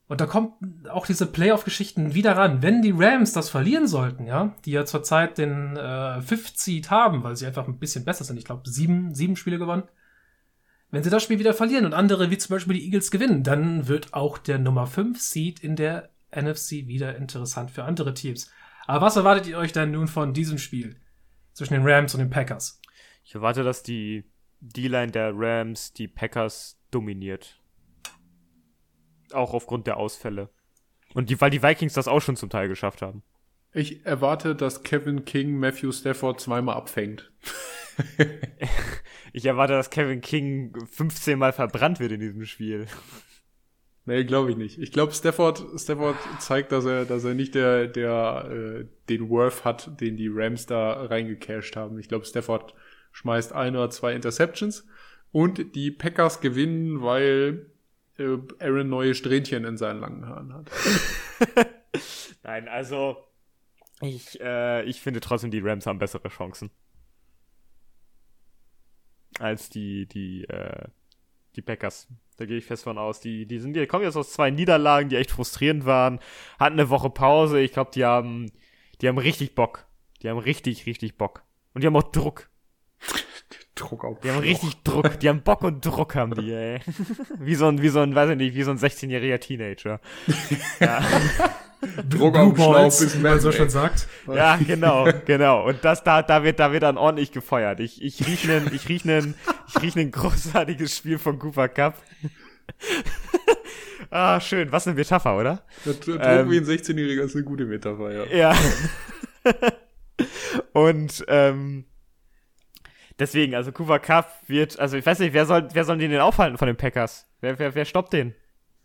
Und 0.08 0.20
da 0.20 0.26
kommt 0.26 0.54
auch 0.90 1.06
diese 1.06 1.26
Playoff-Geschichten 1.26 2.14
wieder 2.14 2.36
ran. 2.36 2.62
Wenn 2.62 2.82
die 2.82 2.94
Rams 2.94 3.32
das 3.32 3.50
verlieren 3.50 3.88
sollten, 3.88 4.26
ja, 4.26 4.54
die 4.66 4.72
ja 4.72 4.84
zurzeit 4.84 5.38
den 5.38 5.78
äh, 5.78 6.22
Fifth 6.22 6.60
Seed 6.60 6.92
haben, 6.92 7.24
weil 7.24 7.38
sie 7.38 7.46
einfach 7.46 7.66
ein 7.66 7.80
bisschen 7.80 8.04
besser 8.04 8.26
sind, 8.26 8.38
ich 8.38 8.44
glaube 8.44 8.70
sieben, 8.70 9.16
sieben 9.16 9.38
Spiele 9.38 9.58
gewonnen. 9.58 9.84
Wenn 10.90 11.04
sie 11.04 11.10
das 11.10 11.24
Spiel 11.24 11.40
wieder 11.40 11.54
verlieren 11.54 11.86
und 11.86 11.94
andere 11.94 12.30
wie 12.30 12.38
zum 12.38 12.54
Beispiel 12.54 12.74
die 12.76 12.84
Eagles 12.84 13.10
gewinnen, 13.10 13.44
dann 13.44 13.88
wird 13.88 14.14
auch 14.14 14.38
der 14.38 14.60
Nummer 14.60 14.86
5 14.86 15.18
Seed 15.18 15.62
in 15.62 15.78
der 15.78 16.10
NFC 16.36 16.88
wieder 16.88 17.16
interessant 17.16 17.72
für 17.72 17.84
andere 17.84 18.14
Teams. 18.14 18.52
Aber 18.88 19.06
was 19.06 19.16
erwartet 19.16 19.48
ihr 19.48 19.58
euch 19.58 19.74
denn 19.74 19.92
nun 19.92 20.08
von 20.08 20.34
diesem 20.34 20.58
Spiel 20.58 20.96
zwischen 21.54 21.74
den 21.74 21.88
Rams 21.88 22.14
und 22.14 22.20
den 22.20 22.30
Packers? 22.30 22.82
Ich 23.24 23.36
erwarte, 23.36 23.64
dass 23.64 23.84
die 23.84 24.24
D-Line 24.60 25.12
der 25.12 25.32
Rams 25.36 25.94
die 25.94 26.08
Packers 26.08 26.80
dominiert. 26.92 27.62
Auch 29.32 29.54
aufgrund 29.54 29.88
der 29.88 29.98
Ausfälle. 29.98 30.50
Und 31.14 31.30
die, 31.30 31.40
weil 31.42 31.50
die 31.50 31.64
Vikings 31.64 31.94
das 31.94 32.08
auch 32.08 32.22
schon 32.22 32.36
zum 32.36 32.50
Teil 32.50 32.68
geschafft 32.68 33.02
haben. 33.02 33.24
Ich 33.74 34.06
erwarte, 34.06 34.56
dass 34.56 34.84
Kevin 34.84 35.24
King 35.24 35.58
Matthew 35.58 35.92
Stafford 35.92 36.42
zweimal 36.42 36.76
abfängt. 36.76 37.32
ich 39.34 39.46
erwarte, 39.46 39.74
dass 39.74 39.90
Kevin 39.90 40.22
King 40.22 40.74
15 40.92 41.40
Mal 41.40 41.54
verbrannt 41.54 42.00
wird 42.00 42.12
in 42.12 42.20
diesem 42.20 42.46
Spiel. 42.46 42.88
Nee, 44.06 44.24
glaube 44.24 44.50
ich 44.50 44.58
nicht. 44.58 44.80
Ich 44.80 44.92
glaube, 44.92 45.14
Stafford, 45.14 45.64
Stafford 45.78 46.18
zeigt, 46.40 46.72
dass 46.72 46.86
er, 46.86 47.06
dass 47.06 47.24
er 47.24 47.36
nicht 47.36 47.54
der, 47.54 47.88
der 47.88 48.50
äh, 48.52 48.86
den 49.10 49.30
Worth 49.30 49.64
hat, 49.64 50.02
den 50.02 50.18
die 50.18 50.30
Rams 50.32 50.66
da 50.66 51.06
reingecashed 51.06 51.76
haben. 51.76 52.00
Ich 52.00 52.08
glaube, 52.08 52.26
Stafford 52.26 52.74
schmeißt 53.12 53.54
ein 53.54 53.76
oder 53.76 53.90
zwei 53.92 54.14
Interceptions 54.14 54.88
und 55.32 55.76
die 55.76 55.92
Packers 55.92 56.42
gewinnen, 56.42 57.02
weil 57.02 57.72
äh, 58.18 58.38
Aaron 58.60 58.90
neue 58.90 59.14
Strähnchen 59.14 59.66
in 59.66 59.78
seinen 59.78 60.00
langen 60.00 60.26
Haaren 60.26 60.54
hat. 60.54 60.72
Nein, 62.44 62.68
also 62.68 63.18
ich, 64.02 64.40
äh, 64.42 64.84
ich 64.84 65.00
finde 65.00 65.20
trotzdem, 65.20 65.52
die 65.52 65.60
Rams 65.60 65.86
haben 65.86 66.00
bessere 66.00 66.30
Chancen. 66.30 66.72
Als 69.40 69.70
die, 69.70 70.08
die, 70.08 70.44
äh, 70.46 70.88
die 71.56 71.62
Packers. 71.62 72.08
Da 72.42 72.48
gehe 72.48 72.58
ich 72.58 72.66
fest 72.66 72.86
von 72.86 72.98
aus. 72.98 73.20
Die, 73.20 73.46
die 73.46 73.60
sind, 73.60 73.76
die 73.76 73.86
kommen 73.86 74.04
jetzt 74.04 74.16
aus 74.16 74.34
zwei 74.34 74.50
Niederlagen, 74.50 75.10
die 75.10 75.16
echt 75.16 75.30
frustrierend 75.30 75.86
waren, 75.86 76.20
hatten 76.60 76.80
eine 76.80 76.90
Woche 76.90 77.12
Pause. 77.12 77.60
Ich 77.62 77.72
glaube, 77.72 77.92
die 77.94 78.04
haben, 78.04 78.52
die 79.00 79.08
haben 79.08 79.20
richtig 79.20 79.54
Bock. 79.54 79.86
Die 80.24 80.28
haben 80.30 80.40
richtig, 80.40 80.88
richtig 80.88 81.20
Bock. 81.20 81.44
Und 81.76 81.84
die 81.84 81.88
haben 81.88 81.96
auch 81.96 82.12
Druck. 82.12 82.50
Druck 83.76 84.04
auf. 84.04 84.20
Die 84.22 84.30
haben 84.30 84.40
richtig 84.40 84.84
Druck. 84.84 85.20
Die 85.20 85.30
haben 85.30 85.42
Bock 85.42 85.64
und 85.64 85.86
Druck 85.86 86.16
haben 86.16 86.34
die, 86.36 86.52
ey. 86.52 86.80
wie 87.40 87.56
so 87.56 87.68
ein, 87.68 87.82
wie 87.82 87.90
so 87.90 88.00
ein, 88.00 88.14
weiß 88.14 88.32
ich 88.32 88.38
nicht, 88.38 88.56
wie 88.56 88.64
so 88.64 88.72
ein 88.72 88.78
16-jähriger 88.78 89.40
Teenager. 89.40 90.00
ja. 90.80 91.02
Druck 92.08 92.38
auf 92.38 92.56
Schlauch, 92.56 93.00
bis 93.00 93.16
man 93.16 93.40
so 93.40 93.52
schon 93.52 93.70
sagt. 93.70 94.08
Ja, 94.28 94.58
genau, 94.58 95.08
genau. 95.26 95.68
Und 95.68 95.84
das, 95.84 96.04
da, 96.04 96.22
da 96.22 96.44
wird, 96.44 96.60
da 96.60 96.72
wird 96.72 96.84
dann 96.84 96.98
ordentlich 96.98 97.32
gefeuert. 97.32 97.80
Ich, 97.80 98.02
ich 98.04 98.28
riech 98.28 98.46
nen, 98.46 98.70
ich 98.74 98.88
riech 98.88 99.04
nen, 99.04 99.34
ich 99.68 99.82
riech 99.82 99.96
nen 99.96 100.12
großartiges 100.12 100.96
Spiel 100.96 101.18
von 101.18 101.40
Cooper 101.40 101.70
Cup. 101.70 101.96
ah, 104.12 104.40
schön. 104.40 104.72
Was 104.72 104.86
eine 104.86 104.96
Metapher, 104.96 105.38
oder? 105.38 105.64
Druck 105.84 106.20
ähm, 106.22 106.52
wie 106.52 106.58
ein 106.58 106.66
16-Jähriger 106.66 107.24
ist 107.24 107.36
eine 107.36 107.46
gute 107.46 107.66
Metapher, 107.66 108.28
ja. 108.28 108.54
Ja. 108.54 108.56
und, 110.74 111.26
ähm, 111.28 111.86
Deswegen, 113.22 113.54
also 113.54 113.72
Cooper 113.72 114.00
Cup 114.00 114.34
wird, 114.48 114.80
also 114.80 114.98
ich 114.98 115.06
weiß 115.06 115.20
nicht, 115.20 115.32
wer 115.34 115.46
soll, 115.46 115.68
wer 115.74 115.84
soll 115.84 116.00
den 116.00 116.10
denn 116.10 116.22
aufhalten 116.22 116.58
von 116.58 116.66
den 116.66 116.76
Packers? 116.76 117.28
Wer, 117.40 117.60
wer, 117.60 117.76
wer 117.76 117.86
stoppt 117.86 118.14
den? 118.14 118.34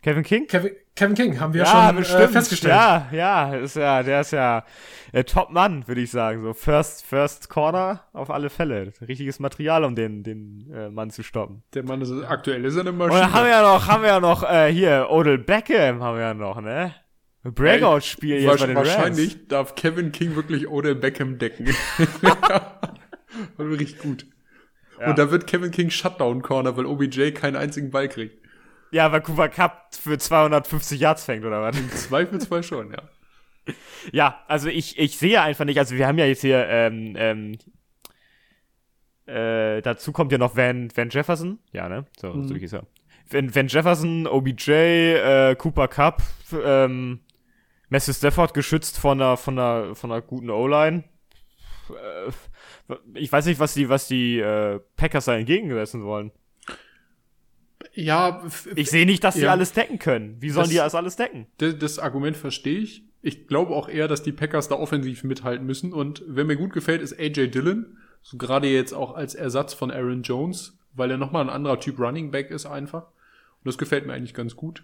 Kevin 0.03 0.21
King? 0.21 0.45
Kevin, 0.45 0.73
Kevin 0.95 1.15
King, 1.15 1.39
haben 1.39 1.55
wir 1.55 1.63
ja, 1.63 2.03
schon 2.03 2.21
äh, 2.21 2.27
festgestellt. 2.27 2.71
Ja, 2.71 3.07
ja, 3.11 3.55
ist 3.55 3.75
ja, 3.75 4.03
der 4.03 4.21
ist 4.21 4.29
ja 4.29 4.63
äh, 5.11 5.23
Top-Mann, 5.23 5.87
würde 5.87 6.01
ich 6.01 6.11
sagen. 6.11 6.43
So 6.43 6.53
First, 6.53 7.03
First 7.03 7.49
Corner 7.49 8.03
auf 8.13 8.29
alle 8.29 8.51
Fälle. 8.51 8.93
Richtiges 9.07 9.39
Material, 9.39 9.83
um 9.83 9.95
den, 9.95 10.21
den 10.21 10.71
äh, 10.71 10.89
Mann 10.91 11.09
zu 11.09 11.23
stoppen. 11.23 11.63
Der 11.73 11.83
Mann 11.83 11.99
ist 12.03 12.11
aktuell 12.23 12.63
ist 12.63 12.75
er 12.75 12.81
eine 12.81 12.91
Maschine. 12.91 13.15
Und 13.15 13.21
dann 13.21 13.33
haben 13.33 13.45
wir 13.45 13.51
ja 13.51 13.63
noch, 13.63 13.87
haben 13.87 14.03
wir 14.03 14.09
ja 14.09 14.19
noch 14.19 14.43
äh, 14.43 14.71
hier 14.71 15.07
Odell 15.09 15.39
Beckham 15.39 16.03
haben 16.03 16.15
wir 16.15 16.23
ja 16.25 16.33
noch, 16.35 16.61
ne? 16.61 16.93
Breakout-Spiel 17.43 18.41
jetzt 18.41 18.59
bei 18.59 18.67
den 18.67 18.75
Wahrscheinlich 18.75 19.33
Rams. 19.33 19.47
darf 19.47 19.73
Kevin 19.73 20.11
King 20.11 20.35
wirklich 20.35 20.67
Odell 20.67 20.93
Beckham 20.93 21.39
decken. 21.39 21.65
War 23.57 23.69
wirklich 23.69 23.97
gut. 23.99 24.25
Ja. 24.99 25.09
Und 25.09 25.19
da 25.19 25.29
wird 25.31 25.47
Kevin 25.47 25.71
King 25.71 25.89
Shutdown 25.89 26.41
Corner, 26.41 26.75
weil 26.75 26.85
OBJ 26.85 27.31
keinen 27.31 27.55
einzigen 27.55 27.91
Ball 27.91 28.07
kriegt. 28.07 28.43
Ja, 28.91 29.11
weil 29.11 29.21
Cooper 29.21 29.49
Cup 29.49 29.89
für 29.93 30.17
250 30.17 30.99
Yards 30.99 31.25
fängt, 31.25 31.45
oder 31.45 31.61
was? 31.61 31.77
Im 31.77 31.89
Zweifelsfall 31.91 32.63
schon, 32.63 32.91
ja. 32.91 33.03
Ja, 34.13 34.43
also 34.47 34.69
ich, 34.69 34.97
ich 34.97 35.17
sehe 35.17 35.41
einfach 35.41 35.65
nicht, 35.65 35.77
also 35.77 35.95
wir 35.95 36.07
haben 36.07 36.17
ja 36.17 36.25
jetzt 36.25 36.41
hier, 36.41 36.65
ähm, 36.69 37.15
ähm, 37.17 37.57
äh, 39.25 39.81
dazu 39.81 40.13
kommt 40.13 40.31
ja 40.31 40.37
noch 40.37 40.55
Van, 40.55 40.89
Van 40.95 41.09
Jefferson. 41.09 41.59
Ja, 41.73 41.89
ne? 41.89 42.05
So, 42.17 42.33
mhm. 42.33 42.47
so 42.47 42.55
hieß 42.55 42.73
er. 42.73 42.87
Van, 43.29 43.53
Van 43.53 43.67
Jefferson, 43.67 44.25
OBJ, 44.25 44.71
äh, 44.71 45.55
Cooper 45.55 45.89
Cup, 45.89 46.23
ähm, 46.63 47.19
Messi 47.89 48.13
Stafford 48.13 48.53
geschützt 48.53 48.97
von 48.97 49.21
einer, 49.21 49.35
von 49.35 49.59
einer, 49.59 49.95
von 49.95 50.11
einer 50.11 50.21
guten 50.21 50.49
O-Line. 50.49 51.03
Äh, 51.89 52.31
ich 53.13 53.31
weiß 53.31 53.45
nicht, 53.45 53.59
was 53.59 53.73
die, 53.73 53.89
was 53.89 54.07
die 54.07 54.39
äh, 54.39 54.79
Packers 54.95 55.25
da 55.25 55.35
entgegensetzen 55.35 56.03
wollen. 56.03 56.31
Ja, 57.93 58.43
ich 58.75 58.89
sehe 58.89 59.05
nicht, 59.05 59.23
dass 59.23 59.35
ja. 59.35 59.41
die 59.41 59.47
alles 59.47 59.73
decken 59.73 59.99
können. 59.99 60.37
Wie 60.39 60.49
sollen 60.49 60.65
das, 60.65 60.69
die 60.69 60.77
das 60.77 60.95
alles 60.95 61.15
decken? 61.15 61.47
Das, 61.57 61.77
das 61.77 61.99
Argument 61.99 62.37
verstehe 62.37 62.79
ich. 62.79 63.03
Ich 63.21 63.47
glaube 63.47 63.75
auch 63.75 63.89
eher, 63.89 64.07
dass 64.07 64.23
die 64.23 64.31
Packers 64.31 64.67
da 64.67 64.75
offensiv 64.75 65.23
mithalten 65.23 65.65
müssen. 65.65 65.93
Und 65.93 66.23
wer 66.27 66.45
mir 66.45 66.55
gut 66.55 66.73
gefällt, 66.73 67.01
ist 67.01 67.19
AJ 67.19 67.49
Dillon. 67.49 67.97
So 68.21 68.37
gerade 68.37 68.67
jetzt 68.67 68.93
auch 68.93 69.15
als 69.15 69.35
Ersatz 69.35 69.73
von 69.73 69.91
Aaron 69.91 70.21
Jones, 70.21 70.77
weil 70.93 71.11
er 71.11 71.17
nochmal 71.17 71.43
ein 71.43 71.49
anderer 71.49 71.79
Typ 71.79 71.99
Running 71.99 72.31
Back 72.31 72.51
ist 72.51 72.65
einfach. 72.65 73.03
Und 73.07 73.65
das 73.65 73.77
gefällt 73.77 74.05
mir 74.05 74.13
eigentlich 74.13 74.33
ganz 74.33 74.55
gut. 74.55 74.83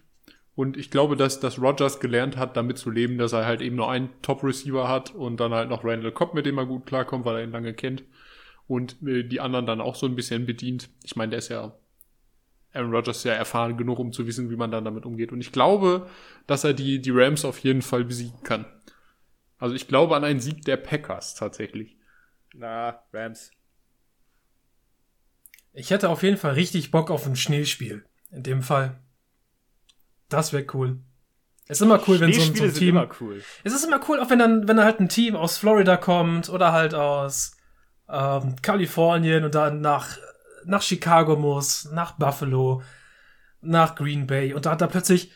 Und 0.55 0.77
ich 0.77 0.91
glaube, 0.91 1.15
dass, 1.17 1.39
dass 1.39 1.59
Rogers 1.59 1.99
gelernt 1.99 2.37
hat, 2.37 2.55
damit 2.55 2.77
zu 2.77 2.91
leben, 2.91 3.17
dass 3.17 3.33
er 3.33 3.45
halt 3.45 3.61
eben 3.61 3.75
nur 3.75 3.89
einen 3.89 4.09
Top-Receiver 4.21 4.87
hat 4.87 5.15
und 5.15 5.39
dann 5.39 5.53
halt 5.53 5.69
noch 5.69 5.83
Randall 5.83 6.11
Cobb, 6.11 6.35
mit 6.35 6.45
dem 6.45 6.59
er 6.59 6.67
gut 6.67 6.85
klarkommt, 6.85 7.25
weil 7.25 7.37
er 7.37 7.43
ihn 7.43 7.51
lange 7.51 7.73
kennt. 7.73 8.03
Und 8.67 9.01
äh, 9.01 9.23
die 9.23 9.41
anderen 9.41 9.65
dann 9.65 9.81
auch 9.81 9.95
so 9.95 10.05
ein 10.05 10.15
bisschen 10.15 10.45
bedient. 10.45 10.89
Ich 11.03 11.15
meine, 11.15 11.31
der 11.31 11.39
ist 11.39 11.49
ja 11.49 11.73
Aaron 12.73 12.91
Rodgers 12.91 13.23
ja 13.23 13.33
erfahren 13.33 13.77
genug, 13.77 13.99
um 13.99 14.11
zu 14.11 14.27
wissen, 14.27 14.49
wie 14.49 14.55
man 14.55 14.71
dann 14.71 14.85
damit 14.85 15.05
umgeht. 15.05 15.31
Und 15.31 15.41
ich 15.41 15.51
glaube, 15.51 16.07
dass 16.47 16.63
er 16.63 16.73
die, 16.73 17.01
die 17.01 17.11
Rams 17.11 17.45
auf 17.45 17.59
jeden 17.59 17.81
Fall 17.81 18.03
besiegen 18.03 18.41
kann. 18.43 18.65
Also 19.57 19.75
ich 19.75 19.87
glaube 19.87 20.15
an 20.15 20.23
einen 20.23 20.39
Sieg 20.39 20.63
der 20.65 20.77
Packers 20.77 21.35
tatsächlich. 21.35 21.97
Na, 22.53 23.03
Rams. 23.11 23.51
Ich 25.71 25.89
hätte 25.89 26.09
auf 26.09 26.21
jeden 26.21 26.37
Fall 26.37 26.53
richtig 26.53 26.91
Bock 26.91 27.09
auf 27.09 27.25
ein 27.25 27.35
Schneespiel. 27.35 28.05
In 28.31 28.43
dem 28.43 28.61
Fall. 28.61 28.99
Das 30.33 30.51
wäre 30.51 30.65
cool. 30.73 30.97
Es 31.67 31.79
ist 31.79 31.85
immer 31.85 32.01
cool, 32.07 32.19
wenn 32.19 32.33
so 32.33 32.41
ein, 32.41 32.55
so 32.55 32.63
ein 32.63 32.73
Team. 32.73 32.89
Immer 32.89 33.07
cool. 33.21 33.43
Es 33.63 33.71
ist 33.71 33.85
immer 33.85 33.99
cool, 34.09 34.19
auch 34.19 34.31
wenn 34.31 34.39
dann, 34.39 34.67
wenn 34.67 34.77
da 34.77 34.83
halt 34.83 34.99
ein 34.99 35.09
Team 35.09 35.35
aus 35.35 35.59
Florida 35.59 35.95
kommt 35.95 36.49
oder 36.49 36.71
halt 36.71 36.95
aus 36.95 37.55
ähm, 38.09 38.55
Kalifornien 38.63 39.45
und 39.45 39.53
dann 39.53 39.79
nach, 39.79 40.17
nach 40.65 40.81
Chicago 40.81 41.35
muss, 41.35 41.87
nach 41.91 42.13
Buffalo, 42.13 42.81
nach 43.61 43.93
Green 43.93 44.25
Bay 44.25 44.55
und 44.55 44.65
da 44.65 44.71
hat 44.71 44.81
da 44.81 44.87
plötzlich, 44.87 45.31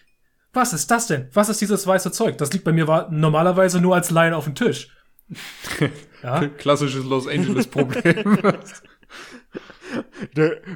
was 0.51 0.73
ist 0.73 0.89
das 0.89 1.05
denn? 1.05 1.29
Was 1.33 1.49
ist 1.49 1.61
dieses 1.61 1.85
weiße 1.85 2.11
Zeug? 2.11 2.39
Das 2.39 2.51
liegt 2.51 2.65
bei 2.65 2.71
mir 2.71 3.07
normalerweise 3.11 3.79
nur 3.79 3.93
als 3.93 4.09
Line 4.09 4.35
auf 4.35 4.45
dem 4.45 4.55
Tisch. 4.55 4.89
ja? 6.23 6.47
Klassisches 6.47 7.05
Los 7.05 7.27
Angeles 7.27 7.67
Problem. 7.67 8.39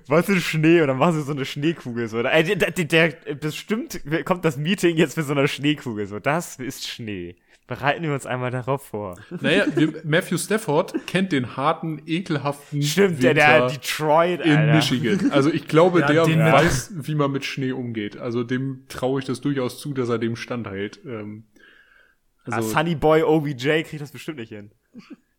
was 0.08 0.30
ist 0.30 0.44
Schnee? 0.44 0.82
Und 0.82 0.88
dann 0.88 0.98
machen 0.98 1.14
sie 1.14 1.24
so 1.24 1.32
eine 1.32 1.46
Schneekugel. 1.46 2.08
So. 2.08 2.22
Der, 2.22 2.44
der, 2.44 2.72
der, 2.72 3.36
bestimmt 3.36 4.02
kommt 4.26 4.46
das 4.46 4.58
Meeting 4.58 4.98
jetzt 4.98 5.18
mit 5.18 5.26
so 5.26 5.34
einer 5.34 5.48
Schneekugel. 5.48 6.08
So, 6.08 6.20
das 6.20 6.58
ist 6.58 6.88
Schnee. 6.88 7.36
Bereiten 7.68 8.04
wir 8.04 8.14
uns 8.14 8.26
einmal 8.26 8.52
darauf 8.52 8.86
vor. 8.88 9.18
Naja, 9.40 9.66
wir, 9.76 10.02
Matthew 10.04 10.38
Stafford 10.38 11.08
kennt 11.08 11.32
den 11.32 11.56
harten, 11.56 12.02
ekelhaften 12.06 12.82
Stimmt, 12.82 13.22
Winter 13.22 13.34
der, 13.34 13.60
der 13.60 13.70
Detroit, 13.70 14.42
Alter. 14.42 14.64
in 14.64 14.76
Michigan. 14.76 15.32
Also 15.32 15.50
ich 15.50 15.70
glaube, 15.70 16.02
ja, 16.02 16.08
der 16.08 16.26
weiß, 16.26 16.92
wie 17.08 17.16
man 17.16 17.32
mit 17.32 17.46
Schnee 17.46 17.72
umgeht. 17.72 18.18
Also 18.18 18.44
dem 18.44 18.86
traue 18.90 19.22
ich 19.22 19.26
das 19.26 19.40
durchaus 19.40 19.80
zu, 19.80 19.94
dass 19.94 20.10
er 20.10 20.20
dem 20.20 20.36
standhält. 20.36 21.00
Ähm, 21.06 21.46
also, 22.44 22.60
ah, 22.60 22.62
Sunny 22.62 22.96
Boy 22.96 23.24
OBJ 23.24 23.84
kriegt 23.84 24.02
das 24.02 24.12
bestimmt 24.12 24.40
nicht 24.40 24.50
hin. 24.50 24.72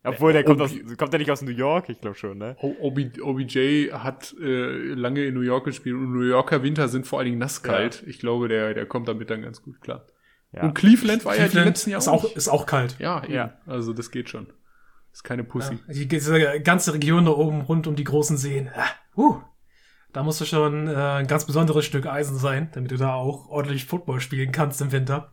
Obwohl, 0.05 0.33
der 0.33 0.43
kommt, 0.43 0.61
aus, 0.61 0.73
kommt 0.97 1.13
der 1.13 1.21
nicht 1.21 1.31
aus 1.31 1.43
New 1.43 1.53
York? 1.53 1.89
Ich 1.89 2.01
glaube 2.01 2.17
schon, 2.17 2.39
ne? 2.39 2.57
OBJ 2.61 3.93
hat 3.93 4.35
äh, 4.41 4.95
lange 4.95 5.25
in 5.25 5.35
New 5.35 5.43
York 5.43 5.65
gespielt 5.65 5.95
und 5.95 6.13
New 6.13 6.27
Yorker 6.27 6.63
Winter 6.65 6.89
sind 6.89 7.07
vor 7.07 7.21
allen 7.21 7.27
Dingen 7.27 7.39
nasskalt. 7.39 8.03
Ja. 8.03 8.09
Ich 8.09 8.19
glaube, 8.19 8.49
der, 8.49 8.75
der 8.75 8.87
kommt 8.87 9.07
damit 9.07 9.31
dann 9.31 9.43
ganz 9.43 9.63
gut 9.63 9.81
klar. 9.81 10.07
Ja. 10.53 10.65
Und 10.65 10.75
Cleveland 10.75 11.25
war 11.25 11.35
Cleveland 11.35 11.55
ja 11.55 11.61
die 11.63 11.69
letzten 11.69 11.91
Jahre 11.91 12.03
ist 12.03 12.09
auch, 12.09 12.37
ist 12.37 12.49
auch 12.49 12.67
kalt. 12.67 12.97
Ja, 12.99 13.23
eben. 13.23 13.33
ja. 13.33 13.59
Also 13.67 13.93
das 13.93 14.11
geht 14.11 14.29
schon. 14.29 14.49
Ist 15.13 15.23
keine 15.23 15.45
Pussy. 15.45 15.79
Ja, 15.87 15.95
die, 15.95 16.09
diese 16.09 16.61
ganze 16.63 16.95
Region 16.95 17.25
da 17.27 17.33
oben 17.33 17.61
rund 17.61 17.87
um 17.87 17.95
die 17.95 18.05
großen 18.05 18.37
Seen. 18.37 18.71
Uh, 19.17 19.41
da 20.13 20.23
musst 20.23 20.41
du 20.41 20.45
schon 20.45 20.89
äh, 20.89 20.95
ein 20.95 21.27
ganz 21.27 21.47
besonderes 21.47 21.85
Stück 21.85 22.07
Eisen 22.07 22.39
sein, 22.39 22.71
damit 22.73 22.91
du 22.91 22.97
da 22.97 23.15
auch 23.15 23.49
ordentlich 23.49 23.85
Football 23.85 24.21
spielen 24.21 24.53
kannst 24.53 24.81
im 24.81 24.91
Winter. 24.91 25.33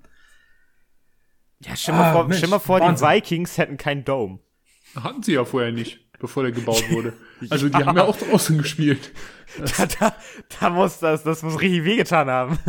Ja, 1.61 1.75
stell 1.75 1.95
mal 1.95 2.11
ah, 2.11 2.13
vor, 2.13 2.23
Mensch, 2.27 2.37
stell 2.37 2.49
mal 2.49 2.59
vor 2.59 2.79
die 2.79 3.01
Vikings 3.01 3.57
hätten 3.57 3.77
keinen 3.77 4.05
Dome. 4.05 4.39
Hatten 4.95 5.23
sie 5.23 5.33
ja 5.33 5.45
vorher 5.45 5.71
nicht, 5.71 5.99
bevor 6.19 6.43
der 6.43 6.51
gebaut 6.51 6.89
wurde. 6.91 7.13
Also 7.49 7.69
die 7.69 7.79
ja. 7.79 7.85
haben 7.85 7.95
ja 7.95 8.03
auch 8.03 8.17
draußen 8.17 8.57
gespielt. 8.57 9.11
Da, 9.77 9.85
da, 9.85 10.15
da, 10.59 10.69
muss 10.69 10.99
das, 10.99 11.23
das 11.23 11.41
muss 11.41 11.59
richtig 11.59 11.85
wehgetan 11.85 12.29
haben. 12.29 12.59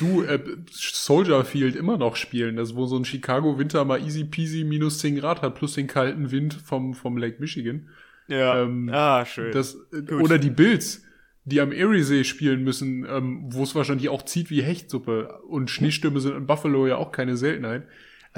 Du, 0.00 0.22
äh, 0.22 0.42
Soldier 0.70 1.44
Field 1.44 1.76
immer 1.76 1.98
noch 1.98 2.16
spielen, 2.16 2.56
das 2.56 2.74
wo 2.74 2.86
so 2.86 2.96
ein 2.96 3.04
Chicago 3.04 3.58
Winter 3.58 3.84
mal 3.84 4.00
easy 4.02 4.24
peasy 4.24 4.64
minus 4.64 4.98
10 5.00 5.16
Grad 5.16 5.42
hat, 5.42 5.56
plus 5.56 5.74
den 5.74 5.86
kalten 5.86 6.30
Wind 6.30 6.54
vom, 6.54 6.94
vom 6.94 7.18
Lake 7.18 7.36
Michigan. 7.38 7.90
Ja. 8.28 8.62
Ähm, 8.62 8.88
ah, 8.90 9.26
schön. 9.26 9.52
Das, 9.52 9.76
oder 10.10 10.38
die 10.38 10.48
Bills, 10.48 11.04
die 11.44 11.60
am 11.60 11.70
Eriesee 11.70 12.24
spielen 12.24 12.64
müssen, 12.64 13.06
ähm, 13.08 13.44
wo 13.52 13.62
es 13.62 13.74
wahrscheinlich 13.74 14.08
auch 14.08 14.22
zieht 14.22 14.48
wie 14.48 14.62
Hechtsuppe. 14.62 15.40
Und 15.46 15.70
Schneestürme 15.70 16.20
sind 16.20 16.34
in 16.34 16.46
Buffalo 16.46 16.86
ja 16.86 16.96
auch 16.96 17.12
keine 17.12 17.36
Seltenheit 17.36 17.86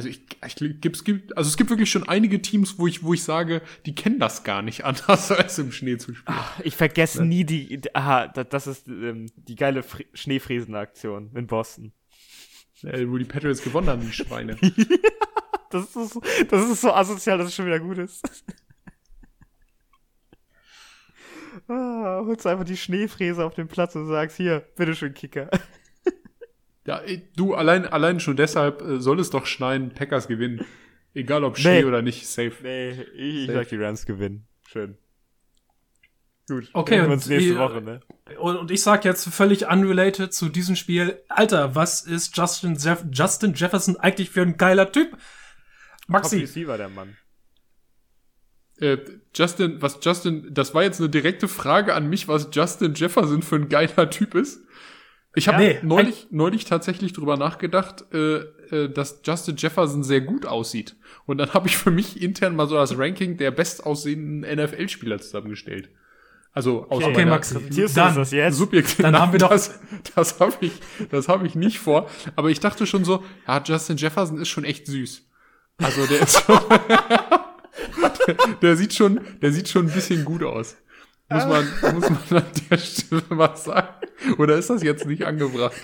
also 0.00 0.08
ich, 0.08 0.22
ich 0.46 0.80
gibt's 0.80 1.04
gibt 1.04 1.36
also 1.36 1.48
es 1.48 1.56
gibt 1.56 1.68
wirklich 1.68 1.90
schon 1.90 2.08
einige 2.08 2.40
Teams, 2.40 2.78
wo 2.78 2.86
ich 2.86 3.02
wo 3.02 3.12
ich 3.12 3.22
sage, 3.22 3.60
die 3.84 3.94
kennen 3.94 4.18
das 4.18 4.44
gar 4.44 4.62
nicht 4.62 4.84
anders 4.86 5.30
als 5.30 5.58
im 5.58 5.72
Schnee 5.72 5.98
zu 5.98 6.14
spielen. 6.14 6.36
Ach, 6.38 6.58
ich 6.60 6.76
vergesse 6.76 7.18
ja. 7.18 7.24
nie 7.24 7.44
die 7.44 7.82
aha, 7.94 8.28
das 8.28 8.66
ist 8.66 8.88
ähm, 8.88 9.26
die 9.36 9.56
geile 9.56 9.84
Schneefriesen-Aktion 10.14 11.32
in 11.34 11.46
Boston. 11.46 11.92
Wo 12.82 13.18
die 13.18 13.26
Patriots 13.26 13.62
gewonnen 13.62 13.88
haben, 13.88 14.00
die 14.00 14.12
Schweine. 14.12 14.56
das 15.70 15.84
ist 15.84 15.92
so, 15.92 16.22
das 16.48 16.70
ist 16.70 16.80
so 16.80 16.94
asozial, 16.94 17.36
dass 17.36 17.48
es 17.48 17.54
schon 17.54 17.66
wieder 17.66 17.78
gut 17.78 17.98
ist. 17.98 18.26
ah, 21.68 22.22
holst 22.24 22.46
einfach 22.46 22.64
die 22.64 22.78
Schneefräse 22.78 23.44
auf 23.44 23.52
den 23.52 23.68
Platz 23.68 23.94
und 23.96 24.08
sagst, 24.08 24.38
hier, 24.38 24.60
bitteschön, 24.76 25.12
Kicker. 25.12 25.50
Ja, 26.86 27.02
du, 27.36 27.54
allein, 27.54 27.86
allein 27.86 28.20
schon 28.20 28.36
deshalb 28.36 28.82
äh, 28.82 29.00
soll 29.00 29.20
es 29.20 29.30
doch 29.30 29.46
schneien, 29.46 29.90
Packers 29.90 30.28
gewinnen. 30.28 30.64
Egal 31.12 31.44
ob 31.44 31.58
Schnee 31.58 31.80
nee. 31.80 31.84
oder 31.84 32.02
nicht, 32.02 32.26
safe. 32.26 32.54
Nee, 32.62 32.92
ich, 33.14 33.48
ich 33.48 33.50
sag, 33.50 33.68
die 33.68 33.76
Rams 33.76 34.06
gewinnen. 34.06 34.46
Schön. 34.66 34.96
Gut. 36.48 36.68
Okay, 36.72 37.00
und, 37.00 37.28
nächste 37.28 37.58
Woche, 37.58 37.80
ne? 37.80 38.00
und 38.38 38.70
ich 38.70 38.82
sag 38.82 39.04
jetzt 39.04 39.28
völlig 39.28 39.68
unrelated 39.68 40.32
zu 40.32 40.48
diesem 40.48 40.74
Spiel, 40.74 41.22
Alter, 41.28 41.76
was 41.76 42.02
ist 42.02 42.36
Justin, 42.36 42.76
Jeff 42.76 43.04
Justin 43.12 43.54
Jefferson 43.54 43.96
eigentlich 43.96 44.30
für 44.30 44.42
ein 44.42 44.56
geiler 44.56 44.90
Typ? 44.90 45.16
Maxi. 46.08 46.44
Top 46.44 46.66
war 46.66 46.78
der 46.78 46.88
Mann. 46.88 47.16
Äh, 48.78 48.98
Justin, 49.34 49.80
was 49.80 49.98
Justin, 50.02 50.48
das 50.52 50.74
war 50.74 50.82
jetzt 50.82 51.00
eine 51.00 51.08
direkte 51.08 51.46
Frage 51.46 51.94
an 51.94 52.08
mich, 52.08 52.26
was 52.26 52.48
Justin 52.50 52.94
Jefferson 52.94 53.42
für 53.42 53.56
ein 53.56 53.68
geiler 53.68 54.10
Typ 54.10 54.34
ist. 54.34 54.60
Ich 55.34 55.46
habe 55.46 55.62
ja, 55.62 55.72
nee, 55.74 55.78
neulich, 55.82 56.26
neulich 56.30 56.64
tatsächlich 56.64 57.12
drüber 57.12 57.36
nachgedacht, 57.36 58.04
äh, 58.12 58.38
äh, 58.70 58.88
dass 58.92 59.20
Justin 59.24 59.56
Jefferson 59.56 60.02
sehr 60.02 60.20
gut 60.20 60.44
aussieht. 60.44 60.96
Und 61.24 61.38
dann 61.38 61.54
habe 61.54 61.68
ich 61.68 61.76
für 61.76 61.92
mich 61.92 62.20
intern 62.20 62.56
mal 62.56 62.66
so 62.66 62.74
das 62.74 62.98
Ranking 62.98 63.36
der 63.36 63.52
bestaussehenden 63.52 64.40
NFL-Spieler 64.40 65.20
zusammengestellt. 65.20 65.90
Also 66.52 66.86
aus 66.88 67.04
okay, 67.04 67.18
meiner 67.18 67.30
Max, 67.30 67.54
dann, 67.94 68.16
das 68.16 68.32
jetzt? 68.32 68.56
Subjektiv. 68.56 68.96
Dann 68.96 69.16
haben 69.16 69.30
wir 69.30 69.38
doch 69.38 69.50
das, 69.50 69.78
das 70.16 70.40
habe 70.40 70.54
ich, 70.60 70.72
das 71.10 71.28
habe 71.28 71.46
ich 71.46 71.54
nicht 71.54 71.78
vor. 71.78 72.08
Aber 72.34 72.50
ich 72.50 72.58
dachte 72.58 72.86
schon 72.86 73.04
so, 73.04 73.22
ja, 73.46 73.62
Justin 73.64 73.96
Jefferson 73.96 74.38
ist 74.38 74.48
schon 74.48 74.64
echt 74.64 74.86
süß. 74.86 75.26
Also 75.78 76.06
der 76.06 76.22
ist 76.22 76.44
schon, 76.44 76.58
der, 78.26 78.36
der 78.60 78.76
sieht 78.76 78.94
schon, 78.94 79.20
der 79.40 79.52
sieht 79.52 79.68
schon 79.68 79.86
ein 79.86 79.92
bisschen 79.92 80.24
gut 80.24 80.42
aus. 80.42 80.76
Muss 81.30 81.46
man, 81.46 81.66
muss 81.94 82.10
man 82.10 82.42
an 82.42 82.50
der 82.70 82.78
Stelle 82.78 83.22
mal 83.30 83.56
sagen. 83.56 83.88
Oder 84.38 84.56
ist 84.56 84.70
das 84.70 84.82
jetzt 84.82 85.06
nicht 85.06 85.24
angebracht? 85.24 85.76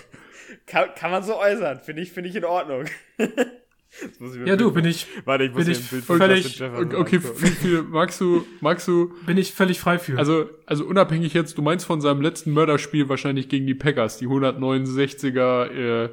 Kann, 0.65 0.89
kann 0.95 1.11
man 1.11 1.23
so 1.23 1.39
äußern. 1.39 1.79
Finde 1.79 2.01
ich, 2.01 2.11
finde 2.11 2.29
ich 2.29 2.35
in 2.35 2.45
Ordnung. 2.45 2.85
ja, 4.45 4.55
du, 4.57 4.71
bin 4.71 4.85
ich, 4.85 5.07
warte, 5.25 5.45
ich 5.45 5.53
muss 5.53 5.65
bin 5.65 5.73
ich 5.73 5.79
völlig, 5.79 6.61
okay, 6.61 7.19
viel, 7.19 7.51
viel, 7.51 7.81
magst 7.83 8.19
du, 8.19 8.45
magst 8.59 8.87
du, 8.87 9.13
bin 9.25 9.37
ich 9.37 9.53
völlig 9.53 9.79
frei 9.79 9.97
für. 9.97 10.17
Also, 10.17 10.49
also 10.65 10.85
unabhängig 10.85 11.33
jetzt, 11.33 11.57
du 11.57 11.61
meinst 11.61 11.85
von 11.85 12.01
seinem 12.01 12.21
letzten 12.21 12.51
Mörderspiel 12.51 13.07
wahrscheinlich 13.07 13.47
gegen 13.47 13.65
die 13.65 13.75
Packers, 13.75 14.17
die 14.17 14.27
169er, 14.27 15.69
äh, 15.71 16.09